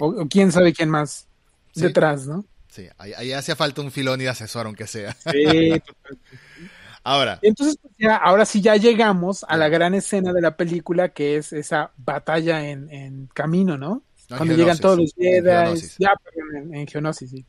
o, 0.00 0.26
quién 0.28 0.52
sabe 0.52 0.72
quién 0.72 0.90
más 0.90 1.26
detrás, 1.74 2.26
¿no? 2.26 2.44
Sí, 2.68 2.86
ahí, 2.98 3.32
hacía 3.32 3.56
falta 3.56 3.80
un 3.80 3.90
filón 3.90 4.20
y 4.20 4.24
de 4.24 4.30
asesor, 4.30 4.66
aunque 4.66 4.86
sea. 4.86 5.16
Sí, 5.32 5.82
Ahora. 7.06 7.38
Entonces, 7.40 7.78
pues, 7.80 7.94
ya, 7.98 8.16
ahora 8.16 8.44
sí 8.44 8.60
ya 8.60 8.74
llegamos 8.74 9.44
a 9.48 9.56
la 9.56 9.68
gran 9.68 9.94
escena 9.94 10.32
de 10.32 10.40
la 10.40 10.56
película, 10.56 11.10
que 11.10 11.36
es 11.36 11.52
esa 11.52 11.92
batalla 11.96 12.68
en, 12.68 13.28
camino, 13.32 13.78
¿no? 13.78 14.02
Cuando 14.28 14.56
llegan 14.56 14.76
todos 14.76 14.98
los 14.98 15.14
Jedi, 15.14 15.80
ya, 16.00 16.14
en, 16.56 16.74
en, 16.74 16.86
Geonosis, 16.88 17.30
sí. 17.30 17.46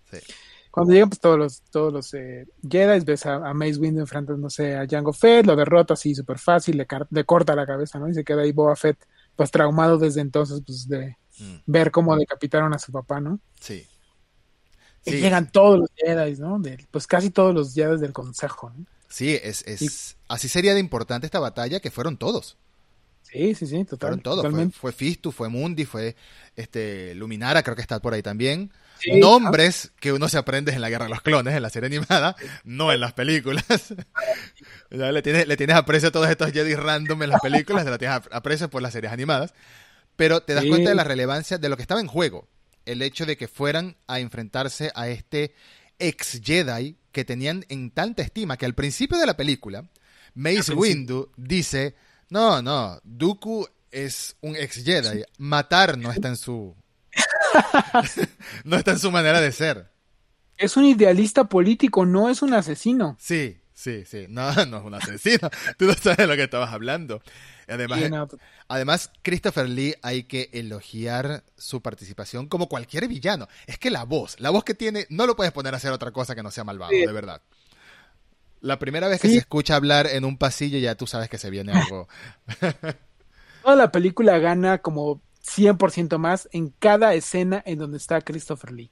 Cuando 0.69 0.93
llegan 0.93 1.09
pues, 1.09 1.19
todos 1.19 1.39
los, 1.39 1.61
todos 1.71 1.91
los 1.91 2.13
eh, 2.13 2.45
Jedi, 2.69 3.03
ves 3.03 3.25
a, 3.25 3.51
Mace 3.55 3.79
Windu 3.79 4.01
enfrentándose 4.01 4.75
a 4.75 4.85
Jango 4.87 5.11
Fett, 5.11 5.47
lo 5.47 5.55
derrota 5.55 5.95
así 5.95 6.13
súper 6.13 6.37
fácil, 6.37 6.77
le, 6.77 6.85
le, 7.09 7.23
corta 7.23 7.55
la 7.55 7.65
cabeza, 7.65 7.97
¿no? 7.97 8.07
Y 8.07 8.13
se 8.13 8.23
queda 8.23 8.43
ahí 8.43 8.51
Boba 8.51 8.75
Fett, 8.75 8.99
pues 9.35 9.49
traumado 9.49 9.97
desde 9.97 10.21
entonces, 10.21 10.61
pues 10.63 10.87
de, 10.87 11.17
Mm. 11.39 11.55
ver 11.65 11.91
cómo 11.91 12.15
decapitaron 12.15 12.73
a 12.73 12.79
su 12.79 12.91
papá, 12.91 13.19
¿no? 13.19 13.39
Sí. 13.59 13.85
Y 15.05 15.11
llegan 15.11 15.51
todos 15.51 15.79
los 15.79 15.89
Jedi, 15.95 16.35
¿no? 16.37 16.61
pues 16.91 17.07
casi 17.07 17.29
todos 17.29 17.53
los 17.53 17.73
Jedi 17.73 17.99
del 17.99 18.11
Consejo, 18.11 18.71
¿no? 18.75 18.85
Sí, 19.07 19.39
es, 19.41 19.63
es 19.65 20.17
así 20.27 20.49
sería 20.49 20.73
de 20.73 20.81
importante 20.81 21.25
esta 21.25 21.39
batalla 21.39 21.79
que 21.79 21.91
fueron 21.91 22.17
todos. 22.17 22.57
Sí, 23.31 23.55
sí, 23.55 23.67
sí, 23.67 23.83
total, 23.83 24.21
todo. 24.21 24.49
Fue, 24.49 24.69
fue, 24.69 24.91
Fistu, 24.93 25.31
fue 25.31 25.49
Mundi, 25.49 25.85
fue 25.85 26.15
este 26.55 27.13
Luminara, 27.15 27.61
creo 27.61 27.75
que 27.75 27.81
está 27.81 27.99
por 27.99 28.13
ahí 28.13 28.21
también. 28.21 28.71
Nombres 29.15 29.91
que 29.99 30.13
uno 30.13 30.29
se 30.29 30.37
aprende 30.37 30.71
en 30.71 30.81
la 30.81 30.89
Guerra 30.89 31.05
de 31.05 31.11
los 31.11 31.21
Clones, 31.21 31.53
en 31.53 31.61
la 31.61 31.69
serie 31.69 31.87
animada, 31.87 32.35
no 32.63 32.91
en 32.91 32.99
las 32.99 33.13
películas. 33.13 33.65
le, 34.89 35.21
tienes, 35.21 35.47
le 35.47 35.57
tienes 35.57 35.75
aprecio 35.75 36.09
a 36.09 36.11
todos 36.11 36.29
estos 36.29 36.51
Jedi 36.51 36.75
random 36.75 37.23
en 37.23 37.29
las 37.29 37.41
películas, 37.41 37.85
le 37.85 37.97
tienes 37.97 38.21
aprecio 38.31 38.69
por 38.69 38.81
las 38.81 38.93
series 38.93 39.11
animadas. 39.11 39.53
Pero 40.17 40.41
te 40.41 40.53
das 40.53 40.65
cuenta 40.65 40.89
de 40.89 40.95
la 40.95 41.03
relevancia 41.05 41.57
de 41.57 41.69
lo 41.69 41.77
que 41.77 41.83
estaba 41.83 42.01
en 42.01 42.07
juego. 42.07 42.49
El 42.85 43.01
hecho 43.01 43.25
de 43.25 43.37
que 43.37 43.47
fueran 43.47 43.95
a 44.07 44.19
enfrentarse 44.19 44.91
a 44.95 45.07
este 45.07 45.53
ex 45.99 46.41
Jedi 46.43 46.97
que 47.11 47.23
tenían 47.23 47.65
en 47.69 47.91
tanta 47.91 48.23
estima 48.23 48.57
que 48.57 48.65
al 48.65 48.75
principio 48.75 49.17
de 49.17 49.25
la 49.25 49.37
película, 49.37 49.89
Mace 50.33 50.73
Windu 50.73 51.31
dice, 51.37 51.95
no, 52.29 52.61
no, 52.61 52.99
Dooku 53.03 53.67
es 53.91 54.35
un 54.41 54.55
ex 54.55 54.83
Jedi, 54.83 55.23
matar 55.37 55.97
no 55.97 56.11
está 56.11 56.27
en 56.29 56.37
su... 56.37 56.75
no 58.63 58.77
está 58.77 58.91
en 58.91 58.99
su 58.99 59.11
manera 59.11 59.39
de 59.39 59.51
ser. 59.51 59.91
Es 60.57 60.77
un 60.77 60.85
idealista 60.85 61.45
político, 61.45 62.05
no 62.05 62.29
es 62.29 62.41
un 62.41 62.53
asesino. 62.53 63.15
Sí, 63.19 63.59
sí, 63.77 64.05
sí. 64.05 64.25
No, 64.27 64.51
no 64.65 64.77
es 64.77 64.83
un 64.83 64.93
asesino. 64.95 65.49
Tú 65.77 65.85
no 65.85 65.93
sabes 65.93 66.17
de 66.17 66.27
lo 66.27 66.35
que 66.35 66.43
estabas 66.43 66.73
hablando. 66.73 67.21
Además, 67.67 68.29
además, 68.67 69.11
Christopher 69.21 69.69
Lee 69.69 69.95
hay 70.01 70.23
que 70.23 70.49
elogiar 70.53 71.43
su 71.57 71.81
participación 71.81 72.47
como 72.47 72.67
cualquier 72.67 73.07
villano. 73.07 73.47
Es 73.67 73.77
que 73.77 73.91
la 73.91 74.03
voz, 74.03 74.39
la 74.39 74.49
voz 74.49 74.63
que 74.63 74.73
tiene, 74.73 75.05
no 75.09 75.27
lo 75.27 75.35
puedes 75.35 75.53
poner 75.53 75.73
a 75.73 75.77
hacer 75.77 75.91
otra 75.91 76.11
cosa 76.11 76.33
que 76.33 76.43
no 76.43 76.49
sea 76.49 76.63
malvado, 76.63 76.91
de 76.91 77.11
verdad. 77.11 77.41
La 78.61 78.79
primera 78.79 79.07
vez 79.07 79.21
que 79.21 79.27
se 79.27 79.37
escucha 79.37 79.75
hablar 79.75 80.07
en 80.07 80.25
un 80.25 80.37
pasillo 80.37 80.79
ya 80.79 80.95
tú 80.95 81.05
sabes 81.05 81.29
que 81.29 81.37
se 81.37 81.49
viene 81.49 81.73
algo. 81.73 82.07
Toda 83.63 83.75
la 83.75 83.91
película 83.91 84.39
gana 84.39 84.79
como 84.79 85.21
100% 85.45 86.17
más 86.17 86.49
en 86.51 86.73
cada 86.79 87.13
escena 87.13 87.61
en 87.65 87.79
donde 87.79 87.97
está 87.97 88.21
Christopher 88.21 88.71
Lee. 88.71 88.91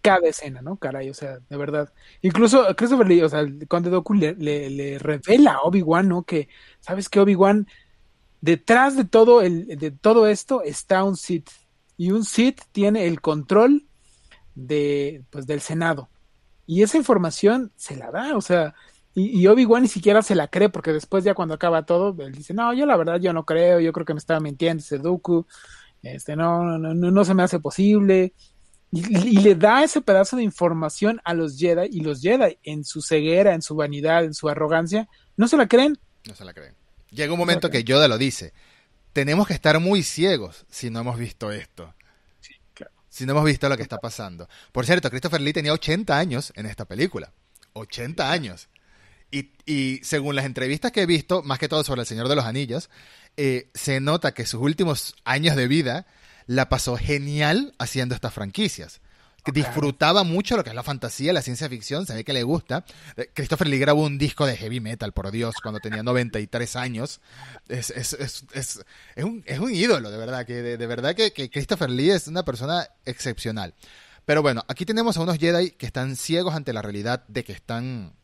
Cada 0.00 0.28
escena, 0.28 0.62
¿no? 0.62 0.76
Caray, 0.76 1.10
o 1.10 1.14
sea, 1.14 1.38
de 1.48 1.56
verdad. 1.56 1.92
Incluso 2.20 2.64
Christopher 2.76 3.08
Lee, 3.08 3.22
o 3.22 3.28
sea, 3.28 3.44
cuando 3.68 3.90
Doku 3.90 4.14
le, 4.14 4.34
le 4.34 4.98
revela 4.98 5.54
a 5.54 5.62
Obi-Wan, 5.62 6.08
¿no? 6.08 6.22
Que, 6.22 6.48
¿sabes 6.80 7.08
qué? 7.08 7.18
Obi-Wan 7.18 7.66
detrás 8.42 8.96
de 8.96 9.04
todo, 9.04 9.40
el, 9.40 9.66
de 9.78 9.90
todo 9.90 10.26
esto 10.26 10.62
está 10.62 11.02
un 11.04 11.16
Sith. 11.16 11.48
Y 11.96 12.10
un 12.10 12.24
Sith 12.24 12.60
tiene 12.72 13.06
el 13.06 13.22
control 13.22 13.86
de, 14.54 15.22
pues, 15.30 15.46
del 15.46 15.62
Senado. 15.62 16.10
Y 16.66 16.82
esa 16.82 16.98
información 16.98 17.72
se 17.76 17.96
la 17.96 18.10
da, 18.10 18.36
o 18.36 18.40
sea, 18.40 18.74
y, 19.14 19.46
Obi-Wan 19.46 19.82
ni 19.82 19.88
siquiera 19.88 20.22
se 20.22 20.34
la 20.34 20.48
cree, 20.48 20.70
porque 20.70 20.92
después 20.92 21.22
ya 21.22 21.34
cuando 21.34 21.54
acaba 21.54 21.84
todo, 21.84 22.14
él 22.24 22.32
dice, 22.32 22.54
no, 22.54 22.72
yo 22.72 22.86
la 22.86 22.96
verdad 22.96 23.20
yo 23.20 23.32
no 23.34 23.44
creo, 23.44 23.78
yo 23.78 23.92
creo 23.92 24.06
que 24.06 24.14
me 24.14 24.18
estaba 24.18 24.40
mintiendo 24.40 24.80
ese 24.80 24.98
Dooku, 24.98 25.46
este, 26.02 26.34
no, 26.34 26.78
no, 26.78 26.94
no, 26.94 27.10
no 27.10 27.24
se 27.24 27.34
me 27.34 27.42
hace 27.42 27.60
posible. 27.60 28.32
Y, 28.92 29.38
y, 29.38 29.38
le 29.38 29.54
da 29.54 29.82
ese 29.82 30.02
pedazo 30.02 30.36
de 30.36 30.42
información 30.42 31.20
a 31.24 31.32
los 31.32 31.58
Jedi, 31.58 31.88
y 31.90 32.00
los 32.02 32.20
Jedi, 32.20 32.58
en 32.62 32.84
su 32.84 33.00
ceguera, 33.00 33.54
en 33.54 33.62
su 33.62 33.74
vanidad, 33.74 34.24
en 34.24 34.34
su 34.34 34.50
arrogancia, 34.50 35.08
no 35.36 35.48
se 35.48 35.56
la 35.56 35.66
creen. 35.66 35.98
No 36.26 36.34
se 36.34 36.44
la 36.44 36.52
creen. 36.52 36.74
Llega 37.12 37.32
un 37.32 37.38
momento 37.38 37.70
que 37.70 37.84
Yoda 37.84 38.08
lo 38.08 38.18
dice. 38.18 38.52
Tenemos 39.12 39.46
que 39.46 39.54
estar 39.54 39.78
muy 39.80 40.02
ciegos 40.02 40.64
si 40.70 40.90
no 40.90 41.00
hemos 41.00 41.18
visto 41.18 41.52
esto. 41.52 41.94
Si 43.08 43.26
no 43.26 43.32
hemos 43.32 43.44
visto 43.44 43.68
lo 43.68 43.76
que 43.76 43.82
está 43.82 43.98
pasando. 43.98 44.48
Por 44.72 44.86
cierto, 44.86 45.10
Christopher 45.10 45.42
Lee 45.42 45.52
tenía 45.52 45.74
80 45.74 46.16
años 46.18 46.52
en 46.56 46.64
esta 46.64 46.86
película. 46.86 47.32
80 47.74 48.32
años. 48.32 48.68
Y, 49.30 50.00
según 50.02 50.34
las 50.34 50.46
entrevistas 50.46 50.92
que 50.92 51.02
he 51.02 51.06
visto, 51.06 51.42
más 51.42 51.58
que 51.58 51.68
todo 51.68 51.84
sobre 51.84 52.02
El 52.02 52.06
Señor 52.06 52.28
de 52.28 52.36
los 52.36 52.46
Anillos, 52.46 52.88
eh, 53.36 53.70
se 53.74 54.00
nota 54.00 54.32
que 54.32 54.46
sus 54.46 54.60
últimos 54.60 55.14
años 55.24 55.56
de 55.56 55.68
vida 55.68 56.06
la 56.46 56.68
pasó 56.68 56.96
genial 56.96 57.74
haciendo 57.78 58.14
estas 58.14 58.34
franquicias 58.34 59.00
que 59.44 59.52
disfrutaba 59.52 60.22
mucho 60.22 60.56
lo 60.56 60.62
que 60.62 60.70
es 60.70 60.76
la 60.76 60.82
fantasía, 60.82 61.32
la 61.32 61.42
ciencia 61.42 61.68
ficción, 61.68 62.06
se 62.06 62.14
ve 62.14 62.24
que 62.24 62.32
le 62.32 62.44
gusta. 62.44 62.84
Eh, 63.16 63.30
Christopher 63.34 63.66
Lee 63.66 63.78
grabó 63.78 64.02
un 64.04 64.18
disco 64.18 64.46
de 64.46 64.56
heavy 64.56 64.80
metal, 64.80 65.12
por 65.12 65.30
Dios, 65.30 65.56
cuando 65.62 65.80
tenía 65.80 66.02
93 66.02 66.76
años. 66.76 67.20
Es, 67.68 67.90
es, 67.90 68.12
es, 68.12 68.44
es, 68.52 68.84
es 69.16 69.24
un, 69.24 69.42
es 69.46 69.58
un 69.58 69.74
ídolo, 69.74 70.10
de 70.10 70.18
verdad, 70.18 70.46
que 70.46 70.62
de, 70.62 70.86
verdad 70.86 71.16
que, 71.16 71.32
que, 71.32 71.50
Christopher 71.50 71.90
Lee 71.90 72.10
es 72.10 72.28
una 72.28 72.44
persona 72.44 72.88
excepcional. 73.04 73.74
Pero 74.24 74.42
bueno, 74.42 74.64
aquí 74.68 74.86
tenemos 74.86 75.16
a 75.16 75.22
unos 75.22 75.38
Jedi 75.38 75.72
que 75.72 75.86
están 75.86 76.14
ciegos 76.14 76.54
ante 76.54 76.72
la 76.72 76.82
realidad 76.82 77.24
de 77.26 77.42
que 77.42 77.52
están 77.52 78.14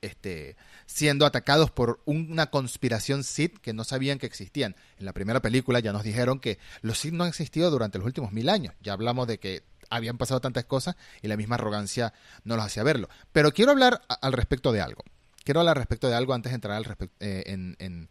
este, 0.00 0.56
siendo 0.88 1.26
atacados 1.26 1.70
por 1.70 2.00
una 2.06 2.46
conspiración 2.46 3.22
Sith 3.22 3.58
que 3.58 3.74
no 3.74 3.84
sabían 3.84 4.18
que 4.18 4.26
existían. 4.26 4.74
En 4.98 5.04
la 5.04 5.12
primera 5.12 5.40
película 5.40 5.80
ya 5.80 5.92
nos 5.92 6.02
dijeron 6.02 6.40
que 6.40 6.58
los 6.80 6.98
Sith 6.98 7.12
no 7.12 7.24
han 7.24 7.28
existido 7.28 7.70
durante 7.70 7.98
los 7.98 8.06
últimos 8.06 8.32
mil 8.32 8.48
años. 8.48 8.74
Ya 8.80 8.94
hablamos 8.94 9.28
de 9.28 9.38
que 9.38 9.62
habían 9.90 10.16
pasado 10.16 10.40
tantas 10.40 10.64
cosas 10.64 10.96
y 11.20 11.28
la 11.28 11.36
misma 11.36 11.56
arrogancia 11.56 12.14
no 12.42 12.56
los 12.56 12.64
hacía 12.64 12.82
verlo. 12.82 13.08
Pero 13.32 13.52
quiero 13.52 13.72
hablar 13.72 14.00
al 14.08 14.32
respecto 14.32 14.72
de 14.72 14.80
algo. 14.80 15.04
Quiero 15.44 15.60
hablar 15.60 15.76
al 15.76 15.82
respecto 15.82 16.08
de 16.08 16.14
algo 16.14 16.32
antes 16.32 16.52
de 16.52 16.54
entrar 16.54 16.76
al 16.78 16.96
eh, 17.20 17.44
en, 17.46 18.08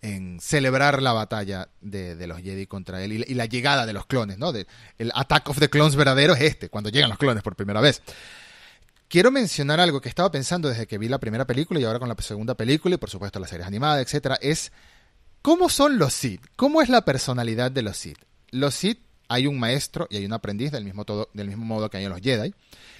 en, 0.00 0.40
celebrar 0.40 1.02
la 1.02 1.12
batalla 1.12 1.68
de, 1.82 2.26
los 2.26 2.40
Jedi 2.40 2.66
contra 2.66 3.02
él 3.02 3.12
y, 3.12 3.34
la 3.34 3.46
llegada 3.46 3.84
de 3.86 3.92
los 3.92 4.06
clones, 4.06 4.38
¿no? 4.38 4.52
De, 4.52 4.66
el 4.98 5.12
Attack 5.14 5.48
of 5.50 5.58
the 5.58 5.68
Clones 5.68 5.94
verdadero 5.94 6.34
es 6.34 6.40
este, 6.40 6.68
cuando 6.70 6.90
llegan 6.90 7.10
los 7.10 7.18
clones 7.18 7.42
por 7.42 7.54
primera 7.54 7.80
vez. 7.80 8.02
Quiero 9.14 9.30
mencionar 9.30 9.78
algo 9.78 10.00
que 10.00 10.08
estaba 10.08 10.28
pensando 10.32 10.68
desde 10.68 10.88
que 10.88 10.98
vi 10.98 11.06
la 11.06 11.20
primera 11.20 11.46
película 11.46 11.78
y 11.78 11.84
ahora 11.84 12.00
con 12.00 12.08
la 12.08 12.16
segunda 12.18 12.56
película 12.56 12.96
y 12.96 12.98
por 12.98 13.10
supuesto 13.10 13.38
las 13.38 13.48
series 13.48 13.68
animadas, 13.68 14.04
etcétera, 14.04 14.36
es 14.42 14.72
cómo 15.40 15.68
son 15.68 15.98
los 15.98 16.12
Sith, 16.12 16.44
cómo 16.56 16.82
es 16.82 16.88
la 16.88 17.04
personalidad 17.04 17.70
de 17.70 17.82
los 17.82 17.96
Sith. 17.96 18.18
Los 18.50 18.74
Sith 18.74 18.98
hay 19.28 19.46
un 19.46 19.56
maestro 19.56 20.08
y 20.10 20.16
hay 20.16 20.26
un 20.26 20.32
aprendiz 20.32 20.72
del 20.72 20.84
mismo, 20.84 21.04
todo, 21.04 21.30
del 21.32 21.46
mismo 21.46 21.64
modo 21.64 21.88
que 21.88 21.98
hay 21.98 22.06
en 22.06 22.10
los 22.10 22.22
Jedi. 22.22 22.56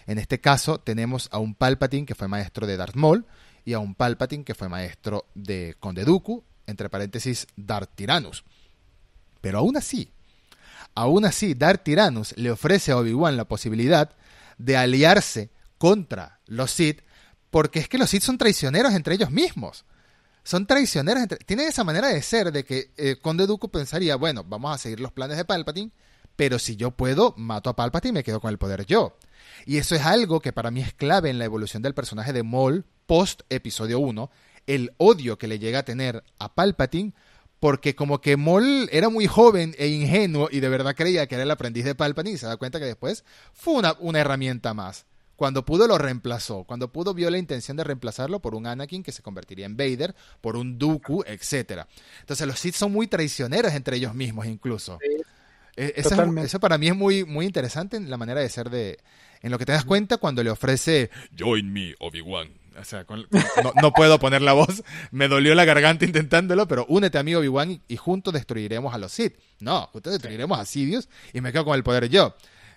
En 0.06 0.18
este 0.18 0.40
caso 0.40 0.78
tenemos 0.78 1.28
a 1.32 1.38
un 1.38 1.56
Palpatine 1.56 2.06
que 2.06 2.14
fue 2.14 2.28
maestro 2.28 2.64
de 2.68 2.76
Darth 2.76 2.94
Maul 2.94 3.26
y 3.64 3.72
a 3.72 3.80
un 3.80 3.96
Palpatine 3.96 4.44
que 4.44 4.54
fue 4.54 4.68
maestro 4.68 5.26
de 5.34 5.74
Conde 5.80 6.04
Dooku, 6.04 6.44
entre 6.68 6.90
paréntesis 6.90 7.48
Darth 7.56 7.90
Tyrannus. 7.96 8.44
Pero 9.40 9.58
aún 9.58 9.76
así, 9.76 10.12
aún 10.94 11.24
así 11.24 11.54
Darth 11.54 11.82
Tyrannus 11.82 12.36
le 12.36 12.52
ofrece 12.52 12.92
a 12.92 12.98
Obi-Wan 12.98 13.36
la 13.36 13.46
posibilidad 13.46 14.12
de 14.58 14.76
aliarse 14.76 15.50
contra 15.78 16.40
los 16.46 16.70
Sith 16.70 17.02
porque 17.50 17.78
es 17.78 17.88
que 17.88 17.98
los 17.98 18.10
Sith 18.10 18.22
son 18.22 18.38
traicioneros 18.38 18.94
entre 18.94 19.14
ellos 19.14 19.30
mismos 19.30 19.84
son 20.44 20.66
traicioneros. 20.66 21.22
Entre... 21.22 21.38
Tienen 21.38 21.68
esa 21.68 21.82
manera 21.82 22.08
de 22.08 22.22
ser 22.22 22.52
de 22.52 22.64
que 22.64 22.92
eh, 22.96 23.16
Conde 23.20 23.46
Dooku 23.46 23.70
pensaría, 23.70 24.16
bueno, 24.16 24.44
vamos 24.44 24.74
a 24.74 24.78
seguir 24.78 25.00
los 25.00 25.12
planes 25.12 25.36
de 25.36 25.44
Palpatine, 25.44 25.90
pero 26.36 26.58
si 26.58 26.76
yo 26.76 26.92
puedo, 26.92 27.34
mato 27.36 27.70
a 27.70 27.76
Palpatine 27.76 28.10
y 28.10 28.12
me 28.12 28.24
quedo 28.24 28.40
con 28.40 28.50
el 28.50 28.58
poder 28.58 28.86
yo. 28.86 29.16
Y 29.66 29.78
eso 29.78 29.94
es 29.94 30.02
algo 30.02 30.40
que 30.40 30.52
para 30.52 30.70
mí 30.70 30.80
es 30.82 30.94
clave 30.94 31.30
en 31.30 31.38
la 31.38 31.44
evolución 31.44 31.82
del 31.82 31.94
personaje 31.94 32.32
de 32.32 32.42
Maul 32.42 32.84
post 33.06 33.42
episodio 33.48 33.98
1, 33.98 34.30
el 34.66 34.94
odio 34.96 35.36
que 35.36 35.48
le 35.48 35.58
llega 35.58 35.80
a 35.80 35.84
tener 35.84 36.24
a 36.38 36.54
Palpatine, 36.54 37.12
porque 37.60 37.94
como 37.94 38.20
que 38.20 38.36
Maul 38.36 38.88
era 38.92 39.08
muy 39.08 39.26
joven 39.26 39.74
e 39.78 39.88
ingenuo 39.88 40.48
y 40.50 40.60
de 40.60 40.68
verdad 40.68 40.94
creía 40.94 41.26
que 41.26 41.34
era 41.36 41.44
el 41.44 41.50
aprendiz 41.50 41.84
de 41.84 41.94
Palpatine 41.94 42.34
y 42.34 42.38
se 42.38 42.46
da 42.46 42.56
cuenta 42.56 42.78
que 42.78 42.86
después 42.86 43.24
fue 43.52 43.74
una, 43.74 43.94
una 44.00 44.20
herramienta 44.20 44.74
más. 44.74 45.06
Cuando 45.36 45.64
pudo 45.64 45.86
lo 45.86 45.98
reemplazó, 45.98 46.64
cuando 46.64 46.92
pudo 46.92 47.14
vio 47.14 47.30
la 47.30 47.38
intención 47.38 47.76
de 47.76 47.84
reemplazarlo 47.84 48.40
por 48.40 48.54
un 48.54 48.66
Anakin 48.66 49.02
que 49.02 49.12
se 49.12 49.22
convertiría 49.22 49.66
en 49.66 49.76
Vader, 49.76 50.14
por 50.40 50.56
un 50.56 50.78
Dooku, 50.78 51.24
etcétera. 51.26 51.88
Entonces 52.20 52.46
los 52.46 52.58
Sith 52.58 52.74
son 52.74 52.92
muy 52.92 53.06
traicioneros 53.06 53.72
entre 53.72 53.96
ellos 53.96 54.14
mismos 54.14 54.46
incluso. 54.46 54.98
Eh, 55.76 55.94
eso, 55.96 56.60
para 56.60 56.78
mí 56.78 56.88
es 56.88 56.96
muy, 56.96 57.24
muy 57.24 57.46
interesante 57.46 57.96
en 57.96 58.10
la 58.10 58.16
manera 58.16 58.40
de 58.40 58.48
ser 58.48 58.70
de... 58.70 58.98
En 59.42 59.50
lo 59.50 59.58
que 59.58 59.66
te 59.66 59.72
das 59.72 59.84
cuenta 59.84 60.16
cuando 60.16 60.42
le 60.42 60.50
ofrece 60.50 61.10
Join 61.38 61.70
me, 61.70 61.94
Obi-Wan. 61.98 62.48
O 62.80 62.84
sea, 62.84 63.04
no, 63.80 63.92
puedo 63.92 64.18
poner 64.18 64.42
la 64.42 64.52
voz, 64.52 64.82
me 65.10 65.28
dolió 65.28 65.54
la 65.54 65.64
garganta 65.64 66.04
intentándolo, 66.04 66.66
pero 66.66 66.86
únete 66.88 67.18
a 67.18 67.22
mí, 67.22 67.34
Obi-Wan, 67.34 67.82
y, 67.86 67.96
juntos 67.96 68.34
destruiremos 68.34 68.94
a 68.94 68.98
los 68.98 69.12
Sith. 69.12 69.36
No, 69.60 69.88
juntos 69.92 70.12
destruiremos 70.14 70.58
a 70.58 70.64
Sidious 70.64 71.08
y 71.32 71.40
me 71.40 71.52
quedo 71.52 71.66
con 71.66 71.76
el 71.76 71.84
poder 71.84 72.08
yo. 72.08 72.34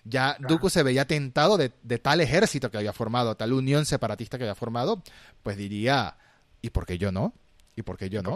Ya 0.10 0.38
Dooku 0.40 0.70
se 0.70 0.84
veía 0.84 1.06
tentado 1.06 1.58
de, 1.58 1.72
de, 1.84 1.98
tal 1.98 2.22
ejército 2.22 2.72
que 2.72 2.78
había 2.78 2.94
formado, 2.94 3.36
tal 3.36 3.54
unión 3.54 3.86
separatista 3.86 4.38
que 4.38 4.46
había 4.46 4.56
formado, 4.56 5.04
pues 5.44 5.58
diría, 5.58 6.18
¿y 6.62 6.70
por 6.70 6.86
qué 6.86 6.98
yo 6.98 7.12
no? 7.12 7.34
¿Y 7.76 7.82
por 7.82 7.98
qué 7.98 8.10
yo 8.10 8.22
no? 8.22 8.36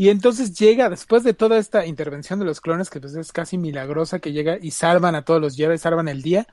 Y 0.00 0.08
entonces 0.08 0.58
llega, 0.58 0.88
después 0.88 1.24
de 1.24 1.34
toda 1.34 1.58
esta 1.58 1.84
intervención 1.84 2.38
de 2.38 2.46
los 2.46 2.62
clones, 2.62 2.88
que 2.88 3.00
pues 3.00 3.14
es 3.16 3.32
casi 3.32 3.58
milagrosa, 3.58 4.18
que 4.18 4.32
llega 4.32 4.56
y 4.58 4.70
salvan 4.70 5.14
a 5.14 5.26
todos 5.26 5.42
los 5.42 5.56
Jedi, 5.56 5.76
salvan 5.76 6.08
el 6.08 6.22
día, 6.22 6.46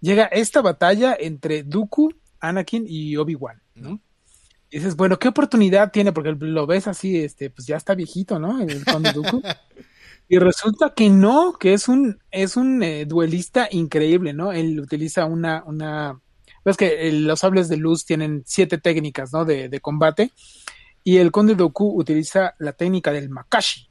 llega 0.00 0.26
esta 0.26 0.60
batalla 0.60 1.16
entre 1.18 1.62
Dooku, 1.62 2.12
Anakin 2.40 2.84
y 2.86 3.16
Obi-Wan, 3.16 3.62
¿no? 3.74 4.02
Y 4.70 4.80
dices, 4.80 4.96
bueno, 4.96 5.18
¿qué 5.18 5.28
oportunidad 5.28 5.90
tiene? 5.90 6.12
Porque 6.12 6.32
lo 6.32 6.66
ves 6.66 6.88
así, 6.88 7.24
este, 7.24 7.48
pues 7.48 7.66
ya 7.66 7.78
está 7.78 7.94
viejito, 7.94 8.38
¿no? 8.38 8.60
El 8.60 8.84
conde 8.84 9.12
Dooku. 9.12 9.40
y 10.30 10.38
resulta 10.38 10.94
que 10.94 11.10
no, 11.10 11.54
que 11.58 11.72
es 11.72 11.88
un, 11.88 12.20
es 12.30 12.56
un 12.56 12.84
eh, 12.84 13.04
duelista 13.04 13.68
increíble, 13.68 14.32
¿no? 14.32 14.52
Él 14.52 14.78
utiliza 14.78 15.24
una, 15.24 15.64
una, 15.66 16.20
ves 16.64 16.76
que 16.76 17.10
los 17.10 17.40
sables 17.40 17.68
de 17.68 17.76
luz 17.76 18.04
tienen 18.04 18.44
siete 18.46 18.78
técnicas, 18.78 19.32
¿no? 19.32 19.44
De, 19.44 19.68
de 19.68 19.80
combate 19.80 20.30
y 21.02 21.16
el 21.16 21.32
conde 21.32 21.56
Doku 21.56 21.98
utiliza 21.98 22.54
la 22.60 22.72
técnica 22.74 23.10
del 23.10 23.28
Makashi. 23.28 23.89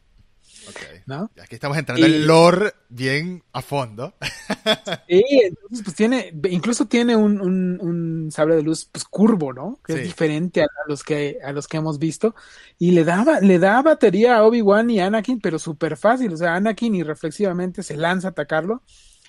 Okay. 0.69 1.01
¿no? 1.05 1.31
Aquí 1.41 1.55
estamos 1.55 1.77
entrando 1.77 2.05
en 2.05 2.27
lore 2.27 2.73
bien 2.89 3.43
a 3.53 3.61
fondo. 3.61 4.13
sí, 5.07 5.23
entonces 5.43 5.83
pues 5.83 5.95
tiene, 5.95 6.33
incluso 6.49 6.85
tiene 6.85 7.15
un, 7.15 7.41
un, 7.41 8.31
sable 8.31 8.55
de 8.55 8.63
luz 8.63 8.85
pues 8.91 9.05
curvo, 9.05 9.53
¿no? 9.53 9.79
Que 9.83 9.93
es 9.93 10.03
diferente 10.03 10.61
a, 10.61 10.67
los 10.87 11.03
que 11.03 11.39
a 11.43 11.51
los 11.51 11.67
que 11.67 11.77
hemos 11.77 11.99
visto. 11.99 12.35
Y 12.77 12.91
le 12.91 13.03
daba, 13.03 13.39
le 13.39 13.59
da 13.59 13.81
batería 13.81 14.37
a 14.37 14.43
Obi-Wan 14.43 14.89
y 14.89 14.99
Anakin, 14.99 15.39
pero 15.39 15.59
súper 15.59 15.97
fácil. 15.97 16.33
O 16.33 16.37
sea, 16.37 16.55
Anakin 16.55 16.95
irreflexivamente 16.95 17.83
se 17.83 17.97
lanza 17.97 18.29
a 18.29 18.31
atacarlo. 18.31 18.83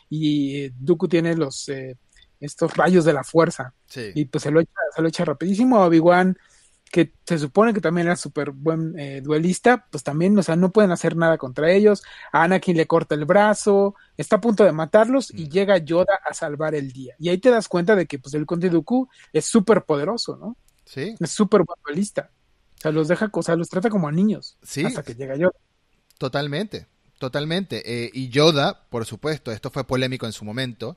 Y 0.08 0.64
eh, 0.64 0.72
Dooku 0.76 1.08
tiene 1.08 1.36
los 1.36 1.68
eh, 1.68 1.96
estos 2.40 2.76
rayos 2.76 3.04
de 3.04 3.12
la 3.12 3.24
fuerza. 3.24 3.74
Y 4.14 4.24
pues 4.26 4.42
se 4.42 4.50
lo 4.50 4.60
echa, 4.60 4.72
se 4.94 5.02
lo 5.02 5.08
echa 5.08 5.24
rapidísimo. 5.24 5.80
Obi-Wan 5.80 6.36
que 6.90 7.12
se 7.24 7.38
supone 7.38 7.72
que 7.72 7.80
también 7.80 8.08
era 8.08 8.16
súper 8.16 8.50
buen 8.50 8.98
eh, 8.98 9.20
duelista, 9.20 9.86
pues 9.90 10.02
también, 10.02 10.36
o 10.36 10.42
sea, 10.42 10.56
no 10.56 10.72
pueden 10.72 10.90
hacer 10.90 11.16
nada 11.16 11.38
contra 11.38 11.70
ellos. 11.70 12.02
A 12.32 12.42
Anakin 12.42 12.76
le 12.76 12.88
corta 12.88 13.14
el 13.14 13.24
brazo, 13.24 13.94
está 14.16 14.36
a 14.36 14.40
punto 14.40 14.64
de 14.64 14.72
matarlos 14.72 15.30
y 15.30 15.44
mm. 15.46 15.48
llega 15.50 15.78
Yoda 15.78 16.18
a 16.28 16.34
salvar 16.34 16.74
el 16.74 16.92
día. 16.92 17.14
Y 17.18 17.28
ahí 17.28 17.38
te 17.38 17.50
das 17.50 17.68
cuenta 17.68 17.94
de 17.94 18.06
que, 18.06 18.18
pues, 18.18 18.34
el 18.34 18.44
Conde 18.44 18.70
Dooku 18.70 19.08
es 19.32 19.44
súper 19.44 19.84
poderoso, 19.84 20.36
¿no? 20.36 20.56
Sí. 20.84 21.14
Es 21.20 21.30
súper 21.30 21.62
buen 21.62 21.78
duelista. 21.84 22.30
O 22.78 22.80
sea, 22.80 22.90
los 22.90 23.06
deja, 23.06 23.30
o 23.32 23.42
sea, 23.42 23.54
los 23.54 23.68
trata 23.68 23.88
como 23.88 24.08
a 24.08 24.12
niños. 24.12 24.56
Sí. 24.62 24.84
Hasta 24.84 25.04
que 25.04 25.14
llega 25.14 25.36
Yoda. 25.36 25.54
Totalmente, 26.18 26.88
totalmente. 27.18 27.82
Eh, 27.86 28.10
y 28.12 28.30
Yoda, 28.30 28.86
por 28.90 29.06
supuesto, 29.06 29.52
esto 29.52 29.70
fue 29.70 29.86
polémico 29.86 30.26
en 30.26 30.32
su 30.32 30.44
momento. 30.44 30.96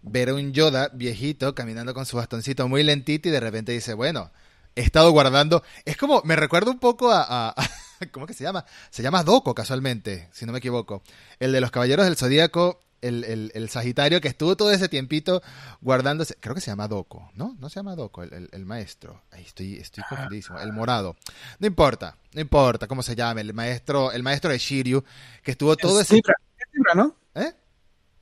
Ver 0.00 0.28
a 0.28 0.34
un 0.34 0.52
Yoda 0.52 0.90
viejito 0.92 1.56
caminando 1.56 1.92
con 1.92 2.06
su 2.06 2.18
bastoncito 2.18 2.68
muy 2.68 2.84
lentito 2.84 3.28
y 3.28 3.32
de 3.32 3.40
repente 3.40 3.72
dice, 3.72 3.94
bueno, 3.94 4.30
he 4.74 4.82
estado 4.82 5.10
guardando. 5.10 5.62
Es 5.84 5.96
como, 5.96 6.22
me 6.24 6.36
recuerda 6.36 6.70
un 6.70 6.78
poco 6.78 7.10
a, 7.12 7.54
¿Cómo 8.12 8.26
que 8.26 8.34
se 8.34 8.44
llama? 8.44 8.64
Se 8.90 9.02
llama 9.02 9.22
Doco, 9.22 9.54
casualmente, 9.54 10.28
si 10.32 10.46
no 10.46 10.52
me 10.52 10.58
equivoco. 10.58 11.02
El 11.38 11.52
de 11.52 11.60
los 11.60 11.70
Caballeros 11.70 12.04
del 12.04 12.16
Zodíaco, 12.16 12.80
el, 13.00 13.52
el, 13.54 13.68
Sagitario, 13.68 14.20
que 14.20 14.28
estuvo 14.28 14.56
todo 14.56 14.72
ese 14.72 14.88
tiempito 14.88 15.42
guardándose. 15.80 16.36
Creo 16.40 16.54
que 16.54 16.60
se 16.60 16.70
llama 16.70 16.88
Doco, 16.88 17.30
¿no? 17.34 17.54
No 17.58 17.68
se 17.68 17.76
llama 17.76 17.94
Doco, 17.94 18.22
el, 18.22 18.64
maestro. 18.64 19.22
Ahí 19.30 19.42
estoy, 19.42 19.76
estoy 19.76 20.04
confundidísimo. 20.08 20.58
El 20.58 20.72
morado. 20.72 21.16
No 21.58 21.66
importa, 21.66 22.16
no 22.32 22.40
importa 22.40 22.86
cómo 22.86 23.02
se 23.02 23.14
llame. 23.14 23.42
El 23.42 23.52
maestro, 23.52 24.10
el 24.10 24.22
maestro 24.22 24.50
de 24.50 24.58
Shiryu, 24.58 25.04
que 25.42 25.50
estuvo 25.50 25.76
todo 25.76 26.00
ese. 26.00 26.14
Libra, 26.14 26.34
es 26.56 26.66
Libra, 26.72 26.94
¿no? 26.94 27.16
¿Eh? 27.34 27.52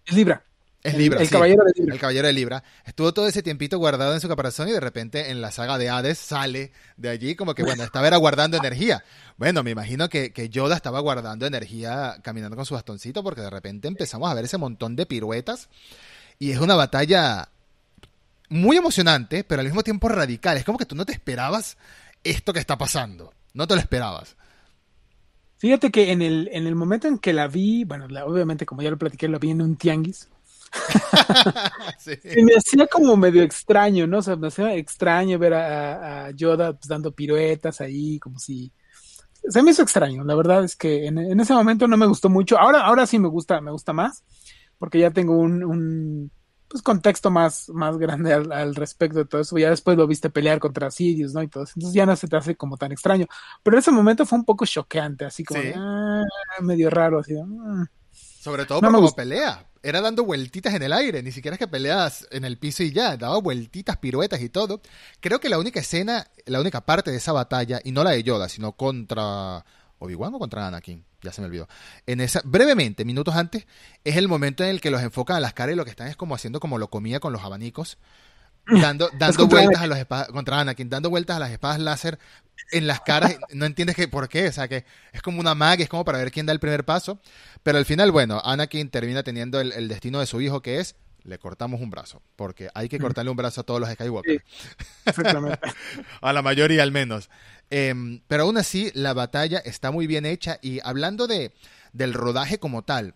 Es 0.05 0.15
Libra. 0.15 0.45
Es 0.83 0.97
Libra. 0.97 1.21
El, 1.23 1.31
caballero 1.31 1.65
de 1.65 1.73
Libra. 1.77 1.95
El 1.95 2.01
caballero 2.01 2.27
de 2.27 2.33
Libra. 2.33 2.65
Estuvo 2.85 3.15
todo 3.15 3.29
ese 3.29 3.43
tiempito 3.43 3.79
guardado 3.79 4.15
en 4.15 4.21
su 4.21 4.29
caparazón 4.29 4.69
y 4.69 4.73
de 4.73 4.81
repente 4.81 5.31
en 5.31 5.41
la 5.41 5.53
saga 5.53 5.79
de 5.79 5.89
Hades 5.89 6.19
sale 6.19 6.73
de 6.97 7.09
allí 7.09 7.37
como 7.37 7.55
que, 7.55 7.63
bueno, 7.63 7.85
estaba 7.85 8.09
era 8.09 8.17
guardando 8.17 8.57
energía. 8.57 9.05
Bueno, 9.37 9.63
me 9.63 9.71
imagino 9.71 10.09
que, 10.09 10.33
que, 10.33 10.49
Yoda 10.49 10.75
estaba 10.75 10.99
guardando 10.99 11.47
energía 11.47 12.17
caminando 12.23 12.57
con 12.57 12.67
su 12.67 12.75
bastoncito 12.75 13.23
porque 13.23 13.43
de 13.43 13.51
repente 13.51 13.87
empezamos 13.87 14.29
a 14.29 14.35
ver 14.35 14.45
ese 14.45 14.59
montón 14.59 14.97
de 14.97 15.07
piruetas 15.07 15.69
y 16.41 16.51
es 16.51 16.59
una 16.59 16.75
batalla 16.75 17.49
muy 18.49 18.77
emocionante, 18.77 19.45
pero 19.45 19.61
al 19.61 19.67
mismo 19.67 19.83
tiempo 19.83 20.09
radical. 20.09 20.57
Es 20.57 20.65
como 20.65 20.79
que 20.79 20.87
tú 20.87 20.95
no 20.95 21.07
te 21.07 21.13
esperabas 21.13 21.77
esto 22.23 22.53
que 22.53 22.61
está 22.61 22.77
pasando. 22.77 23.33
No 23.55 23.67
te 23.67 23.75
lo 23.75 23.81
esperabas. 23.81 24.37
Fíjate 25.59 25.91
que 25.91 26.11
en 26.11 26.23
el, 26.23 26.51
en 26.53 26.67
el 26.67 26.75
momento 26.75 27.07
en 27.07 27.19
que 27.19 27.33
la 27.33 27.47
vi, 27.47 27.85
bueno, 27.85 28.07
obviamente 28.25 28.67
como 28.67 28.83
ya 28.83 28.91
lo 28.91 28.99
platiqué, 28.99 29.29
la 29.29 29.39
vi 29.39 29.51
en 29.51 29.63
un 29.63 29.77
tianguis. 29.77 30.29
Y 32.37 32.43
me 32.43 32.55
hacía 32.55 32.87
como 32.87 33.17
medio 33.17 33.43
extraño, 33.43 34.07
¿no? 34.07 34.19
O 34.19 34.23
sea, 34.23 34.37
me 34.37 34.49
hacía 34.49 34.75
extraño 34.75 35.39
ver 35.39 35.55
a, 35.55 36.31
Yoda 36.33 36.73
pues, 36.73 36.89
dando 36.89 37.13
piruetas 37.13 37.81
ahí, 37.81 38.19
como 38.19 38.39
si... 38.39 38.73
Se 39.49 39.63
me 39.63 39.73
hizo 39.73 39.83
extraño, 39.83 40.23
la 40.23 40.37
verdad 40.37 40.63
es 40.63 40.77
que 40.77 41.07
en, 41.07 41.41
ese 41.41 41.53
momento 41.53 41.89
no 41.89 41.97
me 41.97 42.07
gustó 42.07 42.29
mucho. 42.29 42.59
Ahora, 42.59 42.83
ahora 42.83 43.07
sí 43.07 43.19
me 43.19 43.27
gusta, 43.27 43.61
me 43.61 43.73
gusta 43.73 43.93
más, 43.93 44.25
porque 44.79 45.01
ya 45.01 45.11
tengo 45.11 45.37
un, 45.37 46.31
pues, 46.69 46.81
contexto 46.81 47.29
más, 47.29 47.69
más 47.71 47.99
grande 47.99 48.33
al, 48.33 48.75
respecto 48.77 49.19
de 49.19 49.25
todo 49.25 49.41
eso. 49.41 49.59
Ya 49.59 49.71
después 49.71 49.97
lo 49.97 50.07
viste 50.07 50.31
pelear 50.31 50.61
contra 50.61 50.93
Sirius, 50.93 51.35
¿no? 51.35 51.43
Y 51.43 51.49
todo 51.49 51.65
eso. 51.65 51.73
Entonces 51.75 51.95
ya 51.95 52.07
no 52.07 52.15
se 52.15 52.29
te 52.29 52.37
hace 52.37 52.55
como 52.55 52.77
tan 52.77 52.93
extraño. 52.93 53.27
Pero 53.65 53.77
en 53.77 53.81
ese 53.81 53.91
momento 53.91 54.25
fue 54.27 54.39
un 54.39 54.45
poco 54.45 54.65
choqueante, 54.65 55.25
así 55.25 55.43
como 55.43 55.61
ah, 55.75 56.23
medio 56.61 56.89
raro, 56.89 57.19
así. 57.19 57.35
Ah". 57.37 57.85
Sobre 58.13 58.65
todo 58.65 58.81
por 58.81 58.93
como 58.93 59.11
pelea 59.11 59.72
era 59.83 60.01
dando 60.01 60.25
vueltitas 60.25 60.75
en 60.75 60.83
el 60.83 60.93
aire, 60.93 61.23
ni 61.23 61.33
siquiera 61.33 61.57
es 61.57 61.59
que 61.59 61.67
peleas 61.67 62.27
en 62.31 62.45
el 62.45 62.59
piso 62.59 62.83
y 62.83 62.93
ya, 62.93 63.17
daba 63.17 63.39
vueltitas, 63.39 63.97
piruetas 63.97 64.41
y 64.41 64.49
todo. 64.49 64.81
Creo 65.21 65.41
que 65.41 65.49
la 65.49 65.59
única 65.59 65.81
escena, 65.81 66.27
la 66.47 66.61
única 66.61 66.83
parte 66.83 67.11
de 67.11 67.17
esa 67.17 67.33
batalla, 67.33 67.81
y 67.83 67.93
no 67.93 68.05
la 68.05 68.11
de 68.11 68.23
Yoda, 68.23 68.49
sino 68.49 68.73
contra 68.73 69.65
Obi-Wan 69.99 70.35
o 70.35 70.39
contra 70.39 70.67
Anakin, 70.67 71.05
ya 71.21 71.33
se 71.33 71.41
me 71.41 71.49
olvidó. 71.49 71.69
En 72.07 72.21
esa, 72.21 72.43
brevemente, 72.45 73.05
minutos 73.05 73.35
antes, 73.35 73.67
es 74.05 74.17
el 74.17 74.29
momento 74.29 74.63
en 74.63 74.71
el 74.71 74.81
que 74.81 74.91
los 74.91 75.03
enfocan 75.03 75.37
a 75.37 75.41
las 75.41 75.53
caras 75.53 75.75
y 75.75 75.77
lo 75.77 75.85
que 75.85 75.91
están 75.91 76.09
es 76.09 76.17
como 76.17 76.35
haciendo 76.35 76.61
como 76.61 76.79
lo 76.79 76.89
comía 76.89 77.19
con 77.19 77.33
los 77.33 77.43
abanicos 77.43 77.99
dando, 78.67 79.11
dando 79.19 79.47
vueltas 79.47 79.83
a 79.83 79.87
las 79.87 79.99
espadas 79.99 80.29
contra 80.29 80.61
Anakin, 80.61 80.89
dando 80.89 81.11
vueltas 81.11 81.37
a 81.37 81.41
las 81.41 81.51
espadas 81.51 81.81
láser 81.81 82.19
en 82.71 82.87
las 82.87 83.01
caras, 83.01 83.37
no 83.53 83.67
entiendes 83.67 83.97
que 83.97 84.09
por 84.09 84.29
qué, 84.29 84.49
o 84.49 84.53
sea 84.53 84.69
que 84.69 84.85
es 85.13 85.23
como 85.23 85.41
una 85.41 85.55
mag, 85.55 85.81
es 85.81 85.89
como 85.89 86.05
para 86.05 86.19
ver 86.19 86.31
quién 86.31 86.47
da 86.47 86.53
el 86.53 86.61
primer 86.61 86.85
paso, 86.85 87.21
pero 87.63 87.79
al 87.79 87.85
final, 87.85 88.11
bueno, 88.11 88.41
Anakin 88.45 88.91
termina 88.91 89.23
teniendo 89.23 89.61
el, 89.61 89.89
destino 89.89 90.21
de 90.21 90.27
su 90.27 90.41
hijo 90.41 90.63
que 90.63 90.81
es 90.81 90.97
le 91.25 91.39
cortamos 91.39 91.81
un 91.81 91.91
brazo, 91.91 92.21
porque 92.35 92.69
hay 92.75 92.89
que 92.89 92.99
mm. 92.99 93.03
cortarle 93.03 93.31
un 93.31 93.37
brazo 93.37 93.61
a 93.61 93.65
todos 93.65 93.81
los 93.81 93.89
Skywalker. 93.91 94.43
a 96.21 96.33
la 96.33 96.43
mayoría 96.43 96.83
al 96.83 96.91
menos. 96.91 97.31
Em, 97.71 98.21
pero 98.27 98.43
aún 98.43 98.59
así, 98.59 98.91
la 98.95 99.13
batalla 99.13 99.59
está 99.59 99.93
muy 99.93 100.09
bien 100.09 100.27
hecha 100.27 100.59
y 100.63 100.81
hablando 100.83 101.29
de, 101.29 101.53
del 101.93 102.13
rodaje 102.13 102.59
como 102.59 102.83
tal, 102.83 103.15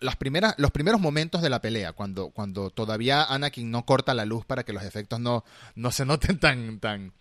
las 0.00 0.16
primeras, 0.16 0.54
los 0.58 0.70
primeros 0.70 1.00
momentos 1.00 1.42
de 1.42 1.50
la 1.50 1.60
pelea, 1.60 1.92
cuando, 1.92 2.30
cuando 2.30 2.70
todavía 2.70 3.22
Anakin 3.24 3.70
no 3.70 3.84
corta 3.84 4.14
la 4.14 4.24
luz 4.24 4.44
para 4.44 4.64
que 4.64 4.72
los 4.72 4.82
efectos 4.82 5.20
no, 5.20 5.44
no 5.74 5.90
se 5.90 6.04
noten 6.04 6.38
tan, 6.38 6.80
tan, 6.80 7.12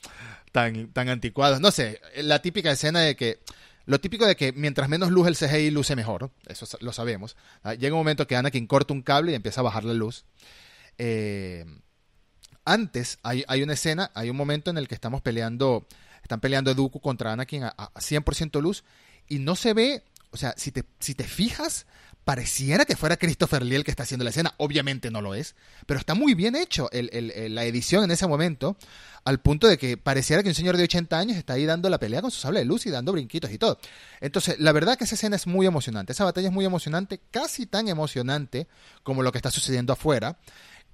tan, 0.52 0.92
tan 0.92 1.10
anticuados. 1.10 1.60
No 1.62 1.72
sé, 1.72 2.02
la 2.18 2.42
típica 2.42 2.72
escena 2.72 3.02
de 3.02 3.16
que, 3.16 3.40
lo 3.86 4.00
típico 4.00 4.26
de 4.26 4.36
que 4.36 4.52
mientras 4.54 4.90
menos 4.90 5.12
luz 5.12 5.28
el 5.28 5.36
CGI 5.36 5.72
luce 5.72 5.96
mejor, 5.96 6.32
eso 6.48 6.66
lo 6.82 6.94
sabemos. 6.94 7.36
Ah, 7.64 7.74
llega 7.74 7.96
un 7.96 8.02
momento 8.02 8.28
que 8.28 8.36
Anakin 8.36 8.68
corta 8.68 8.94
un 8.94 9.02
cable 9.02 9.32
y 9.32 9.36
empieza 9.36 9.62
a 9.62 9.64
bajar 9.64 9.84
la 9.84 9.94
luz. 9.94 10.26
Eh, 10.98 11.66
antes 12.66 13.20
hay, 13.24 13.44
hay, 13.48 13.64
una 13.64 13.74
escena, 13.74 14.12
hay 14.14 14.30
un 14.30 14.38
momento 14.38 14.70
en 14.70 14.78
el 14.78 14.88
que 14.88 14.96
estamos 14.96 15.22
peleando, 15.22 15.88
están 16.22 16.40
peleando 16.40 16.74
Dooku 16.76 17.00
contra 17.00 17.34
Anakin 17.34 17.64
a, 17.64 17.70
a 17.70 18.00
100% 18.00 18.62
luz 18.62 18.84
y 19.28 19.40
no 19.40 19.56
se 19.56 19.74
ve, 19.74 20.04
o 20.32 20.38
sea, 20.38 20.54
si 20.58 20.72
te, 20.72 20.84
si 21.00 21.16
te 21.16 21.24
fijas, 21.24 21.88
pareciera 22.30 22.86
que 22.86 22.96
fuera 22.96 23.18
Christopher 23.18 23.64
Lee 23.64 23.78
el 23.78 23.84
que 23.84 23.90
está 23.90 24.04
haciendo 24.04 24.24
la 24.24 24.30
escena. 24.30 24.54
Obviamente 24.58 25.10
no 25.10 25.20
lo 25.20 25.34
es, 25.34 25.56
pero 25.88 26.00
está 26.00 26.14
muy 26.14 26.36
bien 26.36 26.56
hecho 26.56 26.88
la 26.94 27.66
edición 27.66 28.04
en 28.04 28.12
ese 28.12 28.28
momento, 28.28 28.78
al 29.24 29.40
punto 29.40 29.66
de 29.66 29.80
que 29.80 29.98
pareciera 29.98 30.44
que 30.44 30.50
un 30.50 30.54
señor 30.54 30.78
de 30.78 30.84
80 30.84 31.18
años 31.18 31.38
está 31.38 31.54
ahí 31.54 31.66
dando 31.66 31.90
la 31.90 31.98
pelea 31.98 32.22
con 32.22 32.30
su 32.30 32.40
sable 32.40 32.60
de 32.60 32.66
luz 32.66 32.86
y 32.86 32.92
dando 32.92 33.14
brinquitos 33.14 33.50
y 33.52 33.58
todo. 33.58 33.80
Entonces, 34.22 34.60
la 34.60 34.72
verdad 34.74 34.96
que 34.96 35.06
esa 35.06 35.16
escena 35.16 35.38
es 35.38 35.48
muy 35.48 35.66
emocionante. 35.66 36.14
Esa 36.14 36.24
batalla 36.24 36.50
es 36.50 36.54
muy 36.54 36.66
emocionante, 36.66 37.20
casi 37.32 37.66
tan 37.66 37.88
emocionante 37.88 38.68
como 39.02 39.24
lo 39.24 39.32
que 39.32 39.40
está 39.40 39.50
sucediendo 39.50 39.94
afuera. 39.94 40.38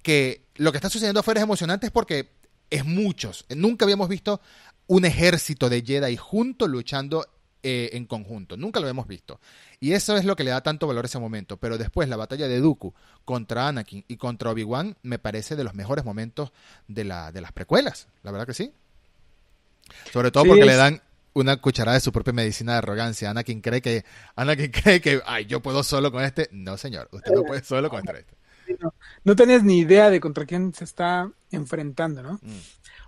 Que 0.02 0.46
lo 0.54 0.72
que 0.72 0.78
está 0.78 0.88
sucediendo 0.88 1.20
afuera 1.20 1.40
es 1.40 1.44
emocionante 1.44 1.90
porque 1.90 2.30
es 2.70 2.86
muchos. 2.86 3.44
Nunca 3.50 3.84
habíamos 3.84 4.08
visto 4.08 4.40
un 4.86 5.04
ejército 5.04 5.68
de 5.68 5.82
Jedi 5.82 6.16
juntos 6.16 6.70
luchando 6.70 7.26
eh, 7.68 7.96
en 7.96 8.06
conjunto. 8.06 8.56
Nunca 8.56 8.78
lo 8.78 8.86
hemos 8.86 9.08
visto. 9.08 9.40
Y 9.80 9.94
eso 9.94 10.16
es 10.16 10.24
lo 10.24 10.36
que 10.36 10.44
le 10.44 10.52
da 10.52 10.60
tanto 10.60 10.86
valor 10.86 11.04
a 11.04 11.08
ese 11.08 11.18
momento. 11.18 11.56
Pero 11.56 11.78
después 11.78 12.08
la 12.08 12.14
batalla 12.16 12.46
de 12.46 12.60
Dooku 12.60 12.94
contra 13.24 13.66
Anakin 13.66 14.04
y 14.06 14.18
contra 14.18 14.52
Obi-Wan 14.52 14.96
me 15.02 15.18
parece 15.18 15.56
de 15.56 15.64
los 15.64 15.74
mejores 15.74 16.04
momentos 16.04 16.52
de, 16.86 17.02
la, 17.02 17.32
de 17.32 17.40
las 17.40 17.50
precuelas. 17.50 18.06
La 18.22 18.30
verdad 18.30 18.46
que 18.46 18.54
sí. 18.54 18.72
Sobre 20.12 20.30
todo 20.30 20.44
porque 20.44 20.64
le 20.64 20.76
dan 20.76 21.02
una 21.32 21.56
cucharada 21.56 21.96
de 21.96 22.02
su 22.02 22.12
propia 22.12 22.32
medicina 22.32 22.74
de 22.74 22.78
arrogancia. 22.78 23.30
Anakin 23.30 23.60
cree 23.60 23.82
que, 23.82 24.04
Anakin 24.36 24.70
cree 24.70 25.00
que, 25.00 25.20
ay, 25.26 25.46
yo 25.46 25.60
puedo 25.60 25.82
solo 25.82 26.12
con 26.12 26.22
este. 26.22 26.48
No, 26.52 26.76
señor, 26.76 27.08
usted 27.10 27.32
no 27.32 27.42
puede 27.42 27.64
solo 27.64 27.90
contra 27.90 28.16
este. 28.16 28.36
No, 29.24 29.34
tenías 29.34 29.64
ni 29.64 29.78
idea 29.78 30.08
de 30.08 30.20
contra 30.20 30.46
quién 30.46 30.72
se 30.72 30.84
está 30.84 31.28
enfrentando, 31.50 32.22
¿no? 32.22 32.34
Mm. 32.34 32.60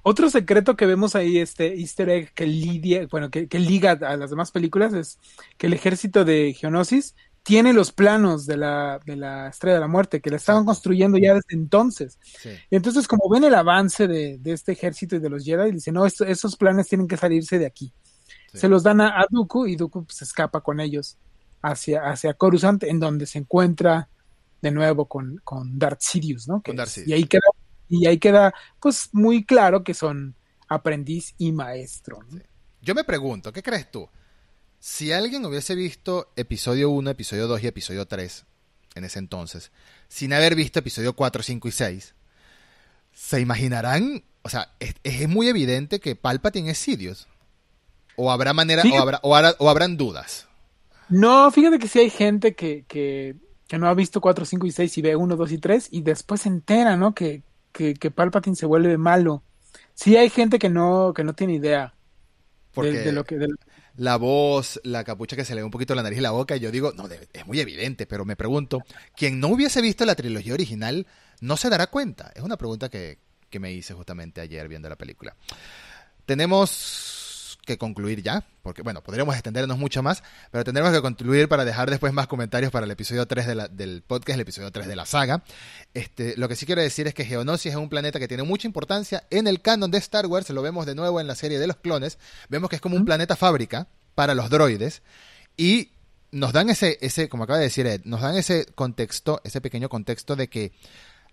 Otro 0.02 0.30
secreto 0.30 0.76
que 0.76 0.86
vemos 0.86 1.14
ahí, 1.14 1.38
este 1.38 1.74
easter 1.78 2.08
egg 2.08 2.32
que 2.34 2.46
lidia, 2.46 3.06
bueno, 3.10 3.30
que, 3.30 3.46
liga 3.58 3.92
a 3.92 4.16
las 4.16 4.30
demás 4.30 4.50
películas 4.50 4.94
es 4.94 5.18
que 5.56 5.66
el 5.66 5.72
ejército 5.72 6.24
de 6.24 6.54
Geonosis 6.54 7.14
tiene 7.42 7.72
los 7.72 7.92
planos 7.92 8.46
de 8.46 8.58
la, 8.58 9.00
de 9.06 9.16
la 9.16 9.48
Estrella 9.48 9.76
de 9.76 9.80
la 9.80 9.88
Muerte, 9.88 10.20
que 10.20 10.30
la 10.30 10.36
estaban 10.36 10.64
construyendo 10.64 11.16
ya 11.18 11.34
desde 11.34 11.54
entonces. 11.54 12.18
Y 12.70 12.76
entonces, 12.76 13.08
como 13.08 13.28
ven 13.30 13.44
el 13.44 13.54
avance 13.54 14.06
de, 14.06 14.38
este 14.44 14.72
ejército 14.72 15.16
y 15.16 15.18
de 15.18 15.30
los 15.30 15.44
Jedi, 15.44 15.72
dicen, 15.72 15.94
no, 15.94 16.04
esos 16.04 16.56
planes 16.56 16.88
tienen 16.88 17.08
que 17.08 17.16
salirse 17.16 17.58
de 17.58 17.66
aquí. 17.66 17.92
Se 18.52 18.68
los 18.68 18.82
dan 18.82 19.00
a, 19.00 19.24
Dooku 19.30 19.66
y 19.66 19.76
Dooku 19.76 20.00
se 20.00 20.06
pues, 20.06 20.22
escapa 20.22 20.60
con 20.60 20.80
ellos 20.80 21.16
hacia, 21.62 22.02
hacia 22.02 22.34
Coruscant, 22.34 22.82
en 22.84 23.00
donde 23.00 23.26
se 23.26 23.38
encuentra 23.38 24.08
de 24.60 24.70
nuevo 24.70 25.06
con, 25.06 25.40
con 25.44 25.78
Darth 25.78 26.00
Sidious, 26.00 26.48
¿no? 26.48 26.62
Y 27.06 27.12
ahí 27.12 27.24
queda 27.24 27.48
y 27.88 28.06
ahí 28.06 28.18
queda 28.18 28.54
pues 28.80 29.08
muy 29.12 29.44
claro 29.44 29.84
que 29.84 29.94
son 29.94 30.34
aprendiz 30.68 31.34
y 31.38 31.52
maestro. 31.52 32.20
Yo 32.80 32.94
me 32.94 33.04
pregunto, 33.04 33.52
¿qué 33.52 33.62
crees 33.62 33.90
tú? 33.90 34.08
Si 34.78 35.12
alguien 35.12 35.44
hubiese 35.44 35.74
visto 35.74 36.32
episodio 36.36 36.90
1, 36.90 37.10
episodio 37.10 37.48
2 37.48 37.64
y 37.64 37.66
episodio 37.66 38.06
3 38.06 38.44
en 38.94 39.04
ese 39.04 39.18
entonces, 39.18 39.72
sin 40.08 40.32
haber 40.32 40.54
visto 40.54 40.78
episodio 40.78 41.14
4, 41.14 41.42
5 41.42 41.68
y 41.68 41.72
6, 41.72 42.14
¿se 43.12 43.40
imaginarán? 43.40 44.24
O 44.42 44.48
sea, 44.48 44.72
es, 44.78 45.28
muy 45.28 45.48
evidente 45.48 46.00
que 46.00 46.14
Palpatine 46.14 46.70
es 46.70 46.78
Sidious. 46.78 47.26
¿O 48.16 48.30
habrá 48.32 48.52
manera, 48.52 48.82
o, 48.82 48.98
habrá, 49.34 49.54
o, 49.58 49.70
habrán 49.70 49.96
dudas? 49.96 50.48
No, 51.08 51.50
fíjate 51.50 51.78
que 51.78 51.88
sí 51.88 52.00
hay 52.00 52.10
gente 52.10 52.54
que, 52.54 52.84
que, 52.88 53.36
que, 53.68 53.78
no 53.78 53.88
ha 53.88 53.94
visto 53.94 54.20
4, 54.20 54.44
5 54.44 54.66
y 54.66 54.72
6 54.72 54.98
y 54.98 55.02
ve 55.02 55.16
1, 55.16 55.36
2 55.36 55.52
y 55.52 55.58
3 55.58 55.88
y 55.92 56.00
después 56.02 56.40
se 56.40 56.48
entera, 56.48 56.96
¿no? 56.96 57.14
Que, 57.14 57.42
que, 57.72 57.94
que 57.94 58.10
Palpatine 58.10 58.56
se 58.56 58.66
vuelve 58.66 58.96
malo. 58.98 59.42
Sí 59.94 60.16
hay 60.16 60.30
gente 60.30 60.58
que 60.58 60.68
no, 60.68 61.12
que 61.14 61.24
no 61.24 61.34
tiene 61.34 61.54
idea 61.54 61.94
de, 62.82 63.12
lo 63.12 63.24
que... 63.24 63.46
La 63.96 64.16
voz, 64.16 64.80
la 64.84 65.02
capucha 65.02 65.34
que 65.34 65.44
se 65.44 65.54
le 65.54 65.60
ve 65.60 65.64
un 65.64 65.72
poquito 65.72 65.94
la 65.94 66.04
nariz 66.04 66.18
y 66.18 66.22
la 66.22 66.30
boca, 66.30 66.56
y 66.56 66.60
yo 66.60 66.70
digo, 66.70 66.92
no, 66.92 67.08
es 67.08 67.46
muy 67.46 67.58
evidente, 67.58 68.06
pero 68.06 68.24
me 68.24 68.36
pregunto, 68.36 68.80
quien 69.16 69.40
no 69.40 69.48
hubiese 69.48 69.82
visto 69.82 70.04
la 70.04 70.14
trilogía 70.14 70.54
original, 70.54 71.06
¿no 71.40 71.56
se 71.56 71.68
dará 71.68 71.88
cuenta? 71.88 72.30
Es 72.36 72.42
una 72.42 72.56
pregunta 72.56 72.88
que, 72.88 73.18
que 73.50 73.58
me 73.58 73.72
hice 73.72 73.94
justamente 73.94 74.40
ayer 74.40 74.68
viendo 74.68 74.88
la 74.88 74.96
película. 74.96 75.34
Tenemos 76.26 77.17
que 77.68 77.78
concluir 77.78 78.22
ya, 78.22 78.44
porque 78.62 78.82
bueno, 78.82 79.02
podríamos 79.02 79.34
extendernos 79.34 79.78
mucho 79.78 80.02
más, 80.02 80.22
pero 80.50 80.64
tendremos 80.64 80.90
que 80.92 81.02
concluir 81.02 81.48
para 81.48 81.64
dejar 81.64 81.90
después 81.90 82.12
más 82.12 82.26
comentarios 82.26 82.72
para 82.72 82.86
el 82.86 82.90
episodio 82.90 83.26
3 83.26 83.46
del 83.76 84.02
podcast, 84.02 84.36
el 84.36 84.40
episodio 84.40 84.72
3 84.72 84.88
de 84.88 84.96
la 84.96 85.04
saga. 85.04 85.44
Este, 85.92 86.34
lo 86.36 86.48
que 86.48 86.56
sí 86.56 86.64
quiero 86.64 86.80
decir 86.80 87.06
es 87.06 87.14
que 87.14 87.26
Geonosis 87.26 87.72
es 87.72 87.76
un 87.76 87.90
planeta 87.90 88.18
que 88.18 88.26
tiene 88.26 88.42
mucha 88.42 88.66
importancia 88.66 89.24
en 89.30 89.46
el 89.46 89.60
canon 89.60 89.90
de 89.90 89.98
Star 89.98 90.26
Wars, 90.26 90.48
lo 90.48 90.62
vemos 90.62 90.86
de 90.86 90.94
nuevo 90.94 91.20
en 91.20 91.26
la 91.26 91.34
serie 91.34 91.58
de 91.58 91.66
los 91.66 91.76
clones, 91.76 92.18
vemos 92.48 92.70
que 92.70 92.76
es 92.76 92.82
como 92.82 92.96
un 92.96 93.04
planeta 93.04 93.36
fábrica 93.36 93.86
para 94.14 94.34
los 94.34 94.48
droides 94.48 95.02
y 95.56 95.92
nos 96.32 96.52
dan 96.52 96.70
ese, 96.70 96.98
ese 97.02 97.28
como 97.28 97.44
acaba 97.44 97.58
de 97.58 97.66
decir 97.66 97.86
Ed, 97.86 98.00
nos 98.04 98.22
dan 98.22 98.36
ese 98.36 98.64
contexto, 98.74 99.42
ese 99.44 99.60
pequeño 99.60 99.90
contexto 99.90 100.36
de 100.36 100.48
que 100.48 100.72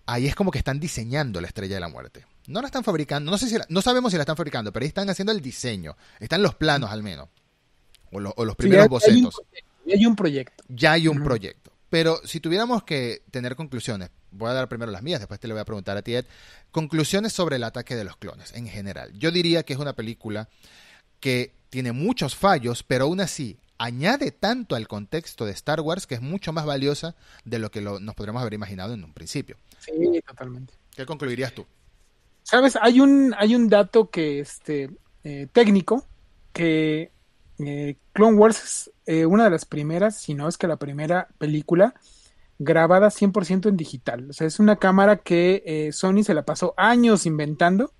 ahí 0.04 0.26
es 0.26 0.34
como 0.34 0.50
que 0.50 0.58
están 0.58 0.80
diseñando 0.80 1.40
la 1.40 1.48
estrella 1.48 1.76
de 1.76 1.80
la 1.80 1.88
muerte. 1.88 2.26
No 2.48 2.60
la 2.60 2.66
están 2.66 2.84
fabricando, 2.84 3.30
no 3.30 3.38
sé 3.38 3.48
si 3.48 3.56
no 3.68 3.82
sabemos 3.82 4.12
si 4.12 4.16
la 4.16 4.22
están 4.22 4.36
fabricando, 4.36 4.72
pero 4.72 4.84
ahí 4.84 4.88
están 4.88 5.10
haciendo 5.10 5.32
el 5.32 5.40
diseño. 5.40 5.96
Están 6.20 6.42
los 6.42 6.54
planos 6.54 6.90
al 6.90 7.02
menos. 7.02 7.28
O, 8.12 8.44
los 8.44 8.56
primeros 8.56 8.88
bocetos. 8.88 9.42
ya 9.84 9.94
hay 9.94 10.06
un 10.06 10.16
proyecto. 10.16 10.64
Ya 10.68 10.92
hay 10.92 11.08
un 11.08 11.22
proyecto. 11.22 11.72
Pero 11.90 12.20
si 12.24 12.40
tuviéramos 12.40 12.82
que 12.82 13.22
tener 13.30 13.56
conclusiones, 13.56 14.10
voy 14.30 14.50
a 14.50 14.54
dar 14.54 14.68
primero 14.68 14.90
las 14.90 15.02
mías, 15.02 15.20
después 15.20 15.40
te 15.40 15.48
le 15.48 15.54
voy 15.54 15.60
a 15.60 15.64
preguntar 15.64 15.96
a 15.96 16.02
ti, 16.02 16.14
Ed, 16.14 16.24
conclusiones 16.70 17.32
sobre 17.32 17.56
el 17.56 17.64
ataque 17.64 17.94
de 17.94 18.04
los 18.04 18.16
clones 18.16 18.52
en 18.54 18.66
general. 18.68 19.12
Yo 19.18 19.30
diría 19.30 19.62
que 19.62 19.72
es 19.72 19.78
una 19.78 19.94
película 19.94 20.48
que 21.20 21.54
tiene 21.70 21.92
muchos 21.92 22.34
fallos, 22.34 22.82
pero 22.82 23.04
aún 23.04 23.20
así 23.20 23.58
añade 23.78 24.30
tanto 24.30 24.74
al 24.74 24.88
contexto 24.88 25.44
de 25.44 25.52
Star 25.52 25.80
Wars 25.80 26.06
que 26.06 26.14
es 26.14 26.22
mucho 26.22 26.52
más 26.52 26.64
valiosa 26.64 27.14
de 27.44 27.58
lo 27.58 27.70
que 27.70 27.80
nos 27.80 28.14
podríamos 28.14 28.40
haber 28.40 28.54
imaginado 28.54 28.94
en 28.94 29.04
un 29.04 29.12
principio. 29.12 29.56
Sí, 29.78 29.92
totalmente. 30.26 30.74
¿Qué 30.94 31.06
concluirías 31.06 31.52
tú? 31.52 31.66
Sabes, 32.46 32.78
hay 32.80 33.00
un, 33.00 33.34
hay 33.36 33.56
un 33.56 33.68
dato 33.68 34.08
que 34.08 34.38
este 34.38 34.88
eh, 35.24 35.48
técnico 35.52 36.06
que 36.52 37.10
eh, 37.58 37.96
Clone 38.12 38.36
Wars 38.36 38.62
es 38.62 38.92
eh, 39.06 39.26
una 39.26 39.42
de 39.42 39.50
las 39.50 39.64
primeras, 39.64 40.16
si 40.16 40.34
no 40.34 40.46
es 40.46 40.56
que 40.56 40.68
la 40.68 40.76
primera 40.76 41.26
película 41.38 41.94
grabada 42.60 43.10
100% 43.10 43.68
en 43.68 43.76
digital. 43.76 44.30
O 44.30 44.32
sea, 44.32 44.46
es 44.46 44.60
una 44.60 44.76
cámara 44.76 45.16
que 45.16 45.90
Sony 45.92 46.22
se 46.22 46.34
la 46.34 46.44
pasó 46.44 46.72
años 46.76 47.26
inventando 47.26 47.92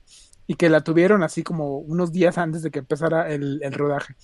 y 0.47 0.55
que 0.55 0.69
la 0.69 0.83
tuvieron 0.83 1.25
así 1.25 1.43
como 1.43 1.79
unos 1.79 2.13
días 2.13 2.39
antes 2.39 2.63
de 2.63 2.71
que 2.71 2.79
empezara 2.79 3.29
el, 3.29 3.59
el 3.65 3.73
rodaje. 3.73 4.15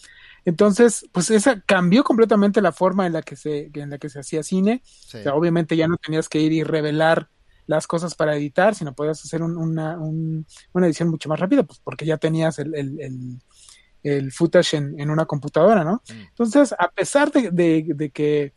Entonces, 0.45 1.05
pues 1.11 1.31
esa 1.33 1.63
cambió 1.63 2.05
completamente 2.05 2.63
la 2.63 2.71
forma 2.71 3.09
en 3.09 3.15
la 3.15 3.23
que 3.23 3.35
se, 3.35 3.73
en 3.75 3.91
la 3.91 3.99
que 3.99 4.09
se 4.09 4.21
hacía 4.21 4.45
cine. 4.45 4.83
O 4.85 5.09
sea, 5.09 5.35
obviamente 5.35 5.77
ya 5.77 5.89
no 5.89 5.97
tenías 5.97 6.29
que 6.29 6.39
ir 6.39 6.53
y 6.53 6.63
revelar 6.63 7.29
las 7.67 7.87
cosas 7.87 8.15
para 8.15 8.37
editar, 8.37 8.75
sino 8.75 8.95
podías 8.95 9.25
hacer 9.25 9.43
una, 9.43 9.99
una, 9.99 10.87
edición 10.87 11.09
mucho 11.09 11.29
más 11.29 11.41
rápida, 11.41 11.63
pues 11.63 11.81
porque 11.83 12.05
ya 12.05 12.17
tenías 12.17 12.59
el, 12.59 12.75
el, 12.75 13.41
el, 14.03 14.33
footage 14.33 14.75
en, 14.75 14.99
en, 14.99 15.11
una 15.11 15.27
computadora, 15.27 15.85
¿no? 15.85 16.03
Mm. 16.09 16.21
Entonces, 16.29 16.75
a 16.79 16.91
pesar 16.91 17.31
de, 17.31 17.51
de, 17.51 18.11
que 18.11 18.53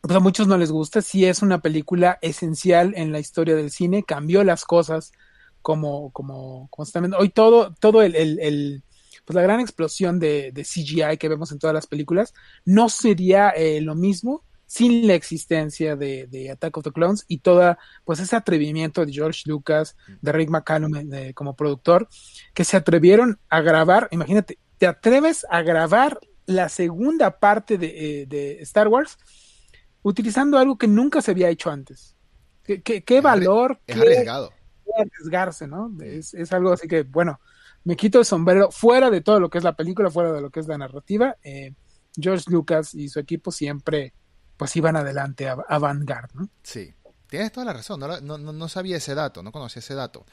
pues 0.00 0.16
a 0.16 0.20
muchos 0.20 0.46
no 0.46 0.56
les 0.56 0.70
gusta, 0.70 1.02
sí 1.02 1.26
es 1.26 1.42
una 1.42 1.60
película 1.60 2.18
esencial 2.22 2.94
en 2.96 3.12
la 3.12 3.18
historia 3.18 3.54
del 3.54 3.70
cine, 3.70 4.04
cambió 4.04 4.44
las 4.44 4.64
cosas 4.64 5.12
como, 5.60 6.10
como, 6.12 6.68
como 6.70 6.86
se 6.86 6.98
Hoy 7.18 7.28
todo, 7.28 7.74
todo 7.74 8.02
el, 8.02 8.14
el 8.16 8.82
pues 9.24 9.34
la 9.34 9.42
gran 9.42 9.60
explosión 9.60 10.18
de, 10.18 10.50
de, 10.52 10.64
CGI 10.64 11.18
que 11.18 11.28
vemos 11.28 11.52
en 11.52 11.58
todas 11.58 11.74
las 11.74 11.86
películas 11.86 12.34
no 12.64 12.88
sería 12.88 13.50
eh, 13.50 13.80
lo 13.80 13.94
mismo 13.94 14.42
sin 14.70 15.08
la 15.08 15.14
existencia 15.14 15.96
de, 15.96 16.28
de, 16.28 16.48
Attack 16.48 16.76
of 16.76 16.84
the 16.84 16.92
Clones 16.92 17.24
y 17.26 17.38
toda 17.38 17.76
pues 18.04 18.20
ese 18.20 18.36
atrevimiento 18.36 19.04
de 19.04 19.12
George 19.12 19.42
Lucas, 19.46 19.96
de 20.22 20.30
Rick 20.30 20.48
McCallum 20.48 21.12
eh, 21.12 21.34
como 21.34 21.56
productor, 21.56 22.06
que 22.54 22.62
se 22.62 22.76
atrevieron 22.76 23.40
a 23.48 23.62
grabar, 23.62 24.06
imagínate, 24.12 24.60
te 24.78 24.86
atreves 24.86 25.44
a 25.50 25.62
grabar 25.62 26.20
la 26.46 26.68
segunda 26.68 27.40
parte 27.40 27.78
de, 27.78 28.28
eh, 28.30 28.58
Star 28.60 28.86
Wars 28.86 29.18
utilizando 30.02 30.56
algo 30.56 30.78
que 30.78 30.86
nunca 30.86 31.20
se 31.20 31.32
había 31.32 31.48
hecho 31.48 31.68
antes. 31.72 32.14
¿Qué, 32.62 32.80
qué, 32.80 33.20
valor? 33.20 33.80
Es 33.88 33.96
arriesgado. 33.96 34.52
arriesgarse, 34.96 35.66
¿no? 35.66 35.90
Es, 36.00 36.32
es 36.32 36.52
algo 36.52 36.72
así 36.72 36.86
que, 36.86 37.02
bueno, 37.02 37.40
me 37.82 37.96
quito 37.96 38.20
el 38.20 38.24
sombrero 38.24 38.70
fuera 38.70 39.10
de 39.10 39.20
todo 39.20 39.40
lo 39.40 39.50
que 39.50 39.58
es 39.58 39.64
la 39.64 39.74
película, 39.74 40.12
fuera 40.12 40.32
de 40.32 40.40
lo 40.40 40.50
que 40.50 40.60
es 40.60 40.68
la 40.68 40.78
narrativa. 40.78 41.36
Eh, 41.42 41.74
George 42.14 42.44
Lucas 42.48 42.94
y 42.94 43.08
su 43.08 43.18
equipo 43.18 43.50
siempre 43.50 44.14
pues 44.60 44.76
iban 44.76 44.94
adelante 44.94 45.48
a, 45.48 45.78
Vanguard, 45.78 46.34
¿no? 46.34 46.50
Sí, 46.62 46.92
tienes 47.30 47.50
toda 47.50 47.64
la 47.64 47.72
razón, 47.72 47.98
no, 47.98 48.20
no, 48.20 48.36
no, 48.36 48.68
sabía 48.68 48.98
ese 48.98 49.14
dato, 49.14 49.42
no 49.42 49.52
conocía 49.52 49.80
ese 49.80 49.94
dato. 49.94 50.26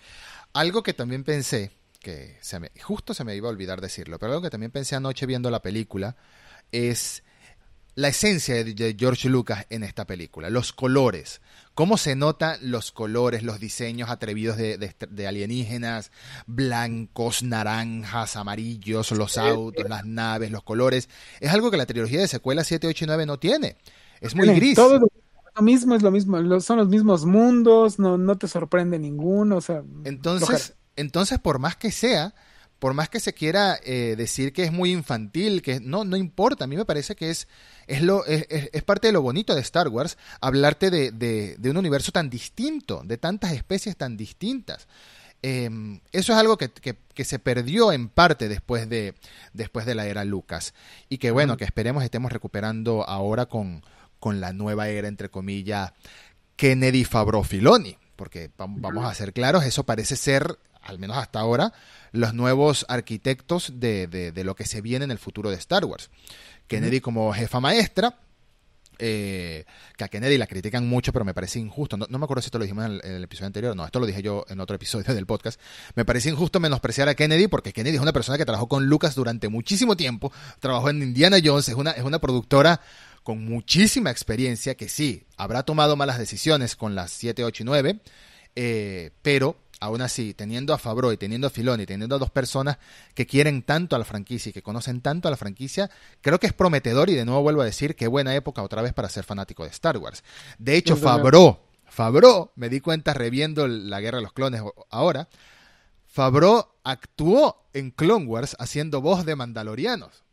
Algo 0.51 0.84
que 0.84 0.93
también 0.93 1.23
pensé, 1.23 1.71
que 2.01 2.38
se 2.41 2.59
me, 2.59 2.69
justo 2.84 3.13
se 3.13 3.23
me 3.23 3.38
iba 3.38 3.47
a 3.47 3.51
olvidar 3.51 3.80
decirlo, 3.80 4.19
pero 4.19 4.34
algo 4.34 4.41
que 4.41 4.49
también 4.49 4.73
pensé 4.73 4.97
anoche 4.97 5.25
viendo 5.25 5.49
la 5.49 5.61
película 5.61 6.17
es 6.73 7.23
la 7.95 8.09
esencia 8.09 8.61
de 8.65 8.95
George 8.99 9.30
Lucas 9.30 9.65
en 9.69 9.84
esta 9.84 10.05
película, 10.05 10.49
los 10.49 10.73
colores, 10.73 11.39
cómo 11.73 11.97
se 11.97 12.17
notan 12.17 12.57
los 12.69 12.91
colores, 12.91 13.43
los 13.43 13.61
diseños 13.61 14.09
atrevidos 14.09 14.57
de, 14.57 15.25
alienígenas, 15.25 16.11
blancos, 16.47 17.43
naranjas, 17.43 18.36
amarillos, 18.36 19.09
los 19.11 19.38
autos, 19.38 19.88
las 19.88 20.03
naves, 20.03 20.51
los 20.51 20.63
colores. 20.63 21.07
Es 21.39 21.53
algo 21.53 21.71
que 21.71 21.78
la 21.78 21.86
trilogía 21.86 22.19
de 22.19 22.28
secuela 22.28 22.65
7, 22.65 22.88
8 22.88 23.05
y 23.05 23.07
9 23.07 23.25
no 23.25 23.39
tiene. 23.39 23.78
Es 24.22 24.36
muy 24.36 24.47
gris. 24.49 24.76
Todo 24.76 24.99
lo 24.99 25.61
mismo 25.61 25.95
es 25.95 26.03
lo 26.03 26.11
mismo, 26.11 26.59
son 26.59 26.78
los 26.78 26.88
mismos 26.88 27.26
mundos, 27.26 27.97
no, 27.99 28.18
no 28.18 28.38
te 28.38 28.47
sorprende 28.47 28.99
ninguno, 28.99 29.57
o 29.57 29.61
sea. 29.61 29.84
Entonces, 30.03 30.76
entonces, 30.95 31.39
por 31.39 31.60
más 31.60 31.76
que 31.76 31.91
sea, 31.91 32.34
por 32.80 32.94
más 32.94 33.10
que 33.10 33.19
se 33.19 33.34
quiera 33.34 33.80
eh, 33.84 34.15
decir 34.15 34.53
que 34.53 34.64
es 34.64 34.72
muy 34.72 34.91
infantil, 34.91 35.61
que 35.61 35.80
no, 35.80 36.03
no 36.06 36.15
importa, 36.15 36.65
a 36.65 36.68
mí 36.68 36.76
me 36.76 36.85
parece 36.85 37.15
que 37.15 37.31
es, 37.31 37.48
es, 37.88 38.02
lo, 38.02 38.26
es, 38.26 38.45
es 38.49 38.84
parte 38.84 39.07
de 39.07 39.14
lo 39.14 39.22
bonito 39.22 39.56
de 39.56 39.61
Star 39.61 39.88
Wars, 39.88 40.18
hablarte 40.41 40.91
de, 40.91 41.11
de, 41.11 41.56
de, 41.57 41.69
un 41.69 41.77
universo 41.77 42.11
tan 42.11 42.30
distinto, 42.30 43.02
de 43.03 43.18
tantas 43.18 43.53
especies 43.53 43.98
tan 43.98 44.15
distintas. 44.15 44.88
Em, 45.41 45.99
eso 46.11 46.34
es 46.34 46.39
algo 46.39 46.57
que, 46.57 46.69
que, 46.69 46.98
que, 47.14 47.23
se 47.23 47.38
perdió 47.38 47.91
en 47.91 48.10
parte 48.10 48.48
después 48.48 48.89
de, 48.89 49.14
después 49.53 49.85
de 49.85 49.94
la 49.94 50.07
era 50.07 50.26
Lucas 50.26 50.73
y 51.10 51.19
que 51.19 51.30
bueno, 51.30 51.57
que 51.57 51.64
esperemos 51.64 52.03
estemos 52.03 52.31
recuperando 52.31 53.07
ahora 53.07 53.45
con, 53.45 53.84
con 54.19 54.41
la 54.41 54.53
nueva 54.53 54.89
era, 54.89 55.07
entre 55.07 55.30
comillas, 55.30 55.94
Kennedy 56.56 57.03
Fabro 57.03 57.44
Filoni, 57.44 57.98
porque 58.15 58.49
vamos 58.57 59.06
a 59.06 59.14
ser 59.14 59.34
claros, 59.34 59.64
eso 59.64 59.84
parece 59.85 60.15
ser 60.15 60.57
al 60.88 60.99
menos 60.99 61.18
hasta 61.18 61.39
ahora, 61.39 61.73
los 62.11 62.34
nuevos 62.34 62.85
arquitectos 62.88 63.73
de, 63.76 64.07
de, 64.07 64.44
lo 64.44 64.56
que 64.56 64.65
se 64.65 64.81
viene 64.81 65.06
en 65.06 65.11
el 65.11 65.19
futuro 65.19 65.49
de 65.49 65.57
Star 65.57 65.84
Wars. 65.85 66.10
Kennedy 66.68 67.02
como 67.02 67.34
jefa 67.34 67.60
maestra, 67.60 68.15
eh, 68.99 69.65
que 69.95 70.03
a 70.03 70.07
Kennedy 70.07 70.38
la 70.38 70.48
critican 70.48 70.88
mucho, 70.88 71.14
pero 71.14 71.26
me 71.26 71.34
parece 71.34 71.60
injusto. 71.60 71.98
No, 71.98 72.07
me 72.07 72.24
acuerdo 72.24 72.41
si 72.41 72.48
esto 72.48 72.57
lo 72.57 72.64
dijimos 72.64 72.86
en 72.86 72.99
el, 73.03 73.24
episodio 73.24 73.48
anterior, 73.48 73.76
no, 73.76 73.86
esto 73.86 73.99
lo 73.99 74.06
dije 74.06 74.22
yo 74.22 74.45
en 74.49 74.60
otro 74.60 74.76
episodio 74.76 75.14
del 75.15 75.26
podcast. 75.26 75.60
Me 75.95 76.06
parece 76.06 76.30
injusto 76.30 76.60
menospreciar 76.60 77.10
a 77.10 77.15
Kennedy 77.15 77.48
porque 77.48 77.74
Kennedy 77.74 77.98
es 77.98 78.02
una 78.02 78.14
persona 78.14 78.38
que 78.38 78.45
trabajó 78.45 78.68
con 78.68 78.86
Lucas 78.88 79.15
durante 79.15 79.49
muchísimo 79.49 79.95
tiempo, 79.95 80.32
trabajó 80.60 80.90
en 80.90 81.02
Indiana 81.02 81.38
Jones, 81.44 81.69
es 81.69 81.76
una, 81.76 81.91
es 81.91 82.03
una 82.03 82.19
productora 82.19 82.82
con 83.24 83.44
muchísima 83.44 84.10
experiencia 84.10 84.76
que 84.76 84.88
sí, 84.88 85.26
habrá 85.36 85.64
tomado 85.64 85.98
malas 85.98 86.18
decisiones 86.18 86.76
con 86.76 86.95
las 86.95 87.11
7, 87.11 87.44
8 87.44 87.64
y 87.64 87.65
9, 87.65 87.99
eh, 88.56 89.11
pero 89.22 89.57
aún 89.80 90.02
así, 90.02 90.34
teniendo 90.34 90.74
a 90.74 90.78
Fabro 90.78 91.12
y 91.12 91.18
teniendo 91.18 91.48
a 91.48 91.49
Filoni, 91.49 91.86
teniendo 91.86 92.16
a 92.16 92.20
dos 92.20 92.32
personas 92.32 92.78
que 93.14 93.26
quieren 93.26 93.62
tanto 93.62 93.95
a 93.95 93.99
la 93.99 94.06
franquicia 94.06 94.49
y 94.49 94.54
que 94.54 94.62
conocen 94.62 95.02
tanto 95.02 95.28
a 95.28 95.32
la 95.32 95.38
franquicia, 95.38 95.90
creo 96.22 96.40
que 96.40 96.48
es 96.48 96.54
prometedor 96.54 97.10
y 97.10 97.16
de 97.16 97.26
nuevo 97.26 97.41
vuelvo 97.41 97.62
a 97.62 97.66
decir 97.66 97.95
qué 97.95 98.08
buena 98.08 98.36
época 98.36 98.64
otra 98.64 98.82
vez 98.82 98.94
para 98.94 99.10
ser 99.10 99.24
fanático 99.24 99.64
de 99.64 99.70
Star 99.70 99.98
Wars. 99.98 100.24
De 100.58 100.76
hecho, 100.78 100.95
Fabro, 100.95 101.62
Fabro, 101.86 102.52
me 102.56 102.70
di 102.70 102.80
cuenta 102.80 103.14
reviendo 103.14 103.68
la 103.68 104.02
Guerra 104.02 104.18
de 104.18 104.24
los 104.24 104.34
Clones 104.34 104.62
ahora, 104.90 105.30
Favreau 106.18 106.66
actuó 106.84 107.70
en 107.74 107.91
Clone 107.91 108.26
Wars 108.26 108.56
haciendo 108.58 109.02
voz 109.02 109.24
de 109.24 109.36
mandalorianos. 109.36 110.24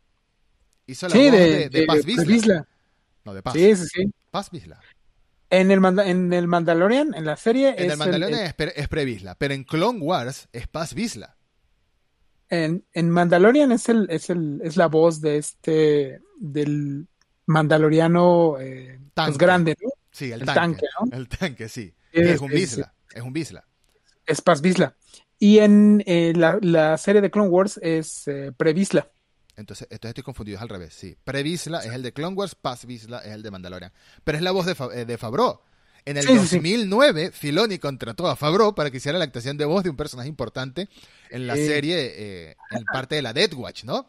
Hizo 0.87 1.07
la 1.07 1.15
voz 1.15 1.31
de, 1.31 1.69
de, 1.69 1.85
Paz 1.85 2.03
Vizla. 2.05 2.67
No, 3.23 3.35
de 3.35 3.43
Paz. 3.43 3.53
Sí, 3.53 3.75
sí, 3.75 3.85
sí. 3.93 4.13
Paz 4.31 4.49
Vizla. 4.49 4.79
En 5.59 5.71
el, 5.71 5.99
en 5.99 6.33
el 6.33 6.47
Mandalorian, 6.47 7.13
en 7.15 7.25
la 7.25 7.37
serie. 7.37 7.75
En 7.77 7.91
el 7.91 7.97
Mandalorian 7.97 8.39
es, 8.41 8.55
es 8.75 8.87
Previsla, 8.87 9.35
pero 9.35 9.53
en 9.53 9.63
Clone 9.63 9.99
Wars 9.99 10.49
es 10.51 10.67
Paz 10.67 10.93
Vizla. 10.93 11.37
En, 12.49 12.85
en 12.93 13.09
Mandalorian 13.09 13.71
es 13.71 13.89
el, 13.89 14.07
es 14.09 14.29
el, 14.29 14.61
es 14.63 14.77
la 14.77 14.87
voz 14.87 15.21
de 15.21 15.37
este 15.37 16.21
del 16.39 17.07
Mandaloriano 17.47 18.57
eh, 18.59 18.99
pues 19.13 19.37
grande, 19.37 19.75
¿no? 19.81 19.89
Sí, 20.11 20.31
el, 20.31 20.45
tanque, 20.45 20.85
¿no? 20.99 21.15
El 21.15 21.27
tanque, 21.27 21.69
sí. 21.69 21.93
Es, 22.11 22.39
un 22.39 22.49
Vizla, 22.49 22.93
es, 23.13 23.21
un 23.21 23.33
Vizla. 23.33 23.65
Es 24.25 24.41
Paz 24.41 24.61
Vizla. 24.61 24.95
Y 25.37 25.59
en 25.59 26.03
eh, 26.05 26.33
la, 26.35 26.57
la, 26.61 26.97
serie 26.97 27.21
de 27.21 27.29
Clone 27.29 27.49
Wars 27.49 27.79
es 27.81 28.27
eh, 28.27 28.51
Previsla. 28.55 29.09
Entonces, 29.57 29.87
entonces 29.89 30.09
estoy 30.09 30.23
confundido, 30.23 30.57
es 30.57 30.61
al 30.61 30.69
revés, 30.69 30.93
sí. 30.93 31.15
Previsla 31.23 31.79
es 31.79 31.93
el 31.93 32.03
de 32.03 32.11
Clone 32.11 32.35
Wars, 32.35 32.55
Paz 32.55 32.85
Vizla 32.85 33.19
es 33.19 33.31
el 33.31 33.41
de 33.41 33.51
Mandalorian. 33.51 33.91
Pero 34.23 34.37
es 34.37 34.43
la 34.43 34.51
voz 34.51 34.65
de, 34.65 34.75
eh, 34.93 35.05
de 35.05 35.17
Favreau. 35.17 35.59
En 36.07 36.17
el 36.17 36.25
2009, 36.27 37.31
Filoni 37.31 37.79
contrató 37.79 38.27
a 38.27 38.35
Favreau 38.35 38.75
para 38.75 38.91
que 38.91 38.97
hiciera 38.97 39.17
la 39.17 39.25
actuación 39.25 39.57
de 39.57 39.65
voz 39.65 39.83
de 39.83 39.89
un 39.89 39.95
personaje 39.95 40.29
importante 40.29 40.87
en 41.31 41.47
la 41.47 41.55
serie, 41.55 42.13
eh, 42.15 42.55
en 42.69 42.85
parte 42.85 43.15
de 43.15 43.23
la 43.23 43.33
Dead 43.33 43.51
Watch, 43.51 43.85
¿no? 43.85 44.05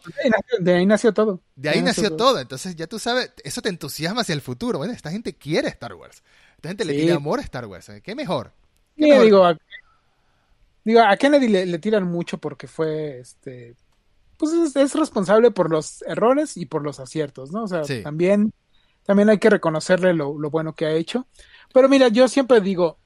De 0.60 0.74
ahí 0.74 0.84
nació 0.84 1.14
todo. 1.14 1.40
De 1.54 1.70
ahí, 1.70 1.80
nació, 1.80 2.14
todo. 2.14 2.38
Entonces, 2.38 2.76
ya 2.76 2.86
tú 2.86 2.98
sabes, 2.98 3.32
eso 3.44 3.62
te 3.62 3.70
entusiasma 3.70 4.20
hacia 4.20 4.34
el 4.34 4.42
futuro. 4.42 4.76
Bueno, 4.76 4.92
esta 4.92 5.10
gente 5.10 5.32
quiere 5.32 5.68
Star 5.68 5.94
Wars. 5.94 6.22
Esta 6.56 6.68
gente 6.68 6.84
le 6.84 6.92
tiene 6.92 7.12
amor 7.12 7.38
a 7.38 7.42
Star 7.42 7.64
Wars. 7.64 7.88
¿eh? 7.88 8.02
¿Qué 8.02 8.14
mejor? 8.14 8.52
¿Qué 8.94 9.18
Digo, 9.18 9.46
a, 9.46 9.56
digo, 10.84 11.00
a 11.00 11.16
Kennedy 11.16 11.48
le, 11.48 11.64
le, 11.64 11.78
tiran 11.78 12.04
mucho 12.04 12.36
porque 12.36 12.66
fue, 12.66 13.20
este, 13.20 13.74
pues 14.36 14.76
es, 14.76 14.94
responsable 14.94 15.50
por 15.50 15.70
los 15.70 16.02
errores 16.02 16.56
y 16.56 16.66
por 16.66 16.82
los 16.82 17.00
aciertos, 17.00 17.52
¿no? 17.52 17.64
O 17.64 17.68
sea, 17.68 17.82
también, 18.02 18.52
también 19.04 19.28
hay 19.28 19.38
que 19.38 19.50
reconocerle 19.50 20.12
lo, 20.14 20.34
bueno 20.50 20.74
que 20.74 20.86
ha 20.86 20.92
hecho. 20.92 21.26
Pero 21.72 21.88
mira, 21.88 22.08
yo 22.08 22.28
siempre 22.28 22.60
digo, 22.60 22.98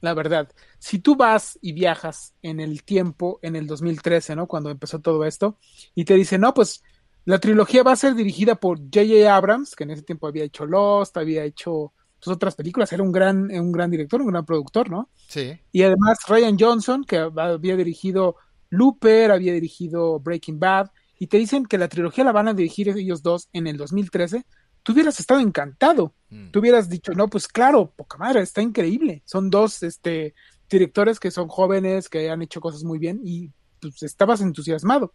la 0.00 0.14
verdad, 0.14 0.48
si 0.78 0.98
tú 0.98 1.16
vas 1.16 1.58
y 1.60 1.72
viajas 1.72 2.34
en 2.42 2.60
el 2.60 2.84
tiempo, 2.84 3.38
en 3.42 3.56
el 3.56 3.66
2013, 3.66 4.36
¿no? 4.36 4.46
Cuando 4.46 4.70
empezó 4.70 5.00
todo 5.00 5.24
esto, 5.24 5.58
y 5.94 6.04
te 6.04 6.14
dicen, 6.14 6.40
no, 6.40 6.54
pues 6.54 6.82
la 7.24 7.38
trilogía 7.38 7.82
va 7.82 7.92
a 7.92 7.96
ser 7.96 8.14
dirigida 8.14 8.54
por 8.54 8.78
J.J. 8.78 9.34
Abrams, 9.34 9.76
que 9.76 9.84
en 9.84 9.90
ese 9.90 10.02
tiempo 10.02 10.26
había 10.26 10.44
hecho 10.44 10.66
Lost, 10.66 11.16
había 11.16 11.44
hecho 11.44 11.92
pues, 12.18 12.34
otras 12.34 12.54
películas, 12.54 12.92
era 12.92 13.02
un 13.02 13.12
gran, 13.12 13.50
un 13.50 13.72
gran 13.72 13.90
director, 13.90 14.20
un 14.20 14.28
gran 14.28 14.44
productor, 14.44 14.90
¿no? 14.90 15.10
Sí. 15.28 15.58
Y 15.72 15.82
además 15.82 16.18
Ryan 16.28 16.56
Johnson, 16.58 17.04
que 17.04 17.18
había 17.18 17.76
dirigido 17.76 18.36
Looper 18.70 19.30
había 19.30 19.52
dirigido 19.52 20.18
Breaking 20.20 20.58
Bad 20.58 20.90
y 21.18 21.26
te 21.26 21.36
dicen 21.36 21.66
que 21.66 21.78
la 21.78 21.88
trilogía 21.88 22.24
la 22.24 22.32
van 22.32 22.48
a 22.48 22.54
dirigir 22.54 22.88
ellos 22.88 23.22
dos 23.22 23.48
en 23.52 23.66
el 23.66 23.76
2013, 23.76 24.46
tú 24.82 24.92
hubieras 24.92 25.20
estado 25.20 25.40
encantado. 25.40 26.14
Mm. 26.30 26.50
Tú 26.50 26.60
hubieras 26.60 26.88
dicho, 26.88 27.12
no, 27.12 27.28
pues 27.28 27.46
claro, 27.46 27.92
poca 27.94 28.16
madre, 28.16 28.40
está 28.40 28.62
increíble. 28.62 29.22
Son 29.26 29.50
dos 29.50 29.82
este, 29.82 30.34
directores 30.70 31.20
que 31.20 31.30
son 31.30 31.48
jóvenes, 31.48 32.08
que 32.08 32.30
han 32.30 32.42
hecho 32.42 32.60
cosas 32.60 32.84
muy 32.84 32.98
bien 32.98 33.20
y 33.22 33.50
pues 33.80 34.02
estabas 34.02 34.40
entusiasmado. 34.40 35.12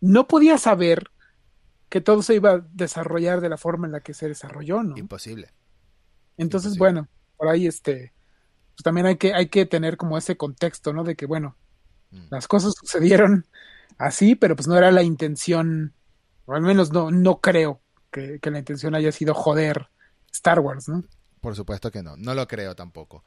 No 0.00 0.26
podías 0.28 0.62
saber 0.62 1.10
que 1.88 2.00
todo 2.00 2.22
se 2.22 2.34
iba 2.34 2.50
a 2.52 2.66
desarrollar 2.72 3.40
de 3.40 3.48
la 3.48 3.56
forma 3.56 3.86
en 3.86 3.92
la 3.92 4.00
que 4.00 4.14
se 4.14 4.28
desarrolló, 4.28 4.82
¿no? 4.82 4.96
Imposible. 4.96 5.52
Entonces, 6.36 6.78
bueno, 6.78 7.08
por 7.36 7.48
ahí 7.48 7.66
este, 7.66 8.12
pues 8.74 8.84
también 8.84 9.06
hay 9.06 9.16
que, 9.16 9.34
hay 9.34 9.48
que 9.48 9.66
tener 9.66 9.96
como 9.96 10.16
ese 10.16 10.36
contexto, 10.36 10.92
¿no? 10.92 11.02
De 11.02 11.16
que, 11.16 11.26
bueno. 11.26 11.56
Las 12.30 12.48
cosas 12.48 12.74
sucedieron 12.78 13.46
así, 13.98 14.34
pero 14.34 14.56
pues 14.56 14.66
no 14.66 14.76
era 14.76 14.90
la 14.90 15.02
intención, 15.02 15.92
o 16.46 16.54
al 16.54 16.62
menos 16.62 16.92
no, 16.92 17.10
no 17.10 17.40
creo 17.40 17.80
que, 18.10 18.40
la 18.42 18.58
intención 18.58 18.94
haya 18.94 19.12
sido 19.12 19.34
joder 19.34 19.88
Star 20.32 20.60
Wars, 20.60 20.88
¿no? 20.88 21.04
Por 21.40 21.54
supuesto 21.54 21.90
que 21.90 22.02
no, 22.02 22.16
no 22.16 22.34
lo 22.34 22.48
creo 22.48 22.74
tampoco. 22.74 23.24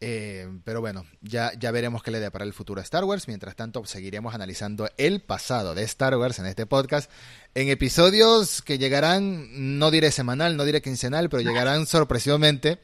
Eh, 0.00 0.48
pero 0.64 0.80
bueno, 0.80 1.04
ya, 1.20 1.52
ya 1.56 1.70
veremos 1.70 2.02
qué 2.02 2.10
le 2.10 2.18
depara 2.18 2.44
el 2.44 2.52
futuro 2.52 2.80
a 2.80 2.84
Star 2.84 3.04
Wars. 3.04 3.28
Mientras 3.28 3.54
tanto, 3.54 3.84
seguiremos 3.84 4.34
analizando 4.34 4.88
el 4.96 5.20
pasado 5.20 5.74
de 5.74 5.84
Star 5.84 6.16
Wars 6.16 6.38
en 6.40 6.46
este 6.46 6.66
podcast 6.66 7.10
en 7.54 7.68
episodios 7.68 8.60
que 8.60 8.78
llegarán, 8.78 9.78
no 9.78 9.90
diré 9.92 10.10
semanal, 10.10 10.56
no 10.56 10.64
diré 10.64 10.82
quincenal, 10.82 11.28
pero 11.30 11.42
llegarán 11.42 11.86
sorpresivamente 11.86 12.80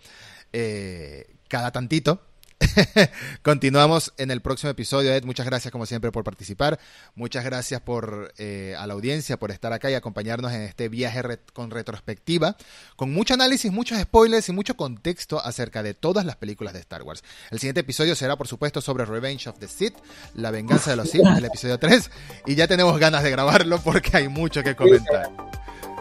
eh, 0.53 1.35
cada 1.49 1.73
tantito 1.73 2.30
Continuamos 3.43 4.13
en 4.19 4.31
el 4.31 4.41
próximo 4.41 4.71
episodio, 4.71 5.13
Ed. 5.13 5.25
Muchas 5.25 5.47
gracias, 5.47 5.73
como 5.73 5.87
siempre, 5.87 6.13
por 6.13 6.25
participar. 6.25 6.79
Muchas 7.15 7.45
gracias 7.45 7.81
por 7.81 8.33
eh, 8.39 8.75
a 8.79 8.87
la 8.87 8.95
audiencia 8.95 9.39
por 9.39 9.51
estar 9.51 9.73
acá 9.73 9.91
y 9.91 9.95
acompañarnos 9.95 10.53
en 10.53 10.63
este 10.63 10.89
viaje 10.89 11.23
con 11.53 11.71
retrospectiva, 11.71 12.57
con 12.97 13.13
mucho 13.13 13.35
análisis, 13.35 13.73
muchos 13.73 14.01
spoilers 14.01 14.49
y 14.49 14.53
mucho 14.53 14.77
contexto 14.77 15.45
acerca 15.45 15.83
de 15.83 15.95
todas 15.95 16.25
las 16.25 16.37
películas 16.37 16.75
de 16.75 16.81
Star 16.81 17.03
Wars. 17.03 17.25
El 17.51 17.59
siguiente 17.59 17.81
episodio 17.81 18.15
será, 18.15 18.37
por 18.37 18.49
supuesto, 18.49 18.81
sobre 18.81 19.05
Revenge 19.05 19.49
of 19.49 19.59
the 19.59 19.69
Sith, 19.69 19.97
la 20.35 20.51
venganza 20.51 20.91
de 20.91 20.97
los 20.97 21.11
Sith, 21.11 21.27
el 21.27 21.45
episodio 21.45 21.79
3. 21.79 22.11
Y 22.47 22.55
ya 22.55 22.69
tenemos 22.69 22.99
ganas 22.99 23.23
de 23.23 23.31
grabarlo 23.31 23.81
porque 23.81 24.17
hay 24.17 24.29
mucho 24.29 24.63
que 24.63 24.77
comentar. 24.77 25.31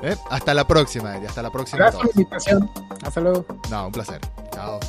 ¿Eh? 0.02 0.16
Hasta 0.30 0.54
la 0.54 0.66
próxima, 0.66 1.18
Ed. 1.18 1.26
Hasta 1.26 1.42
la 1.42 1.52
próxima. 1.52 1.80
Gracias 1.80 2.02
por 2.02 2.16
la 2.16 2.22
invitación. 2.22 2.72
Hasta 3.04 3.22
luego. 3.22 3.46
No, 3.70 3.88
un 3.88 3.92
placer. 3.92 4.20
Chao. 4.54 4.80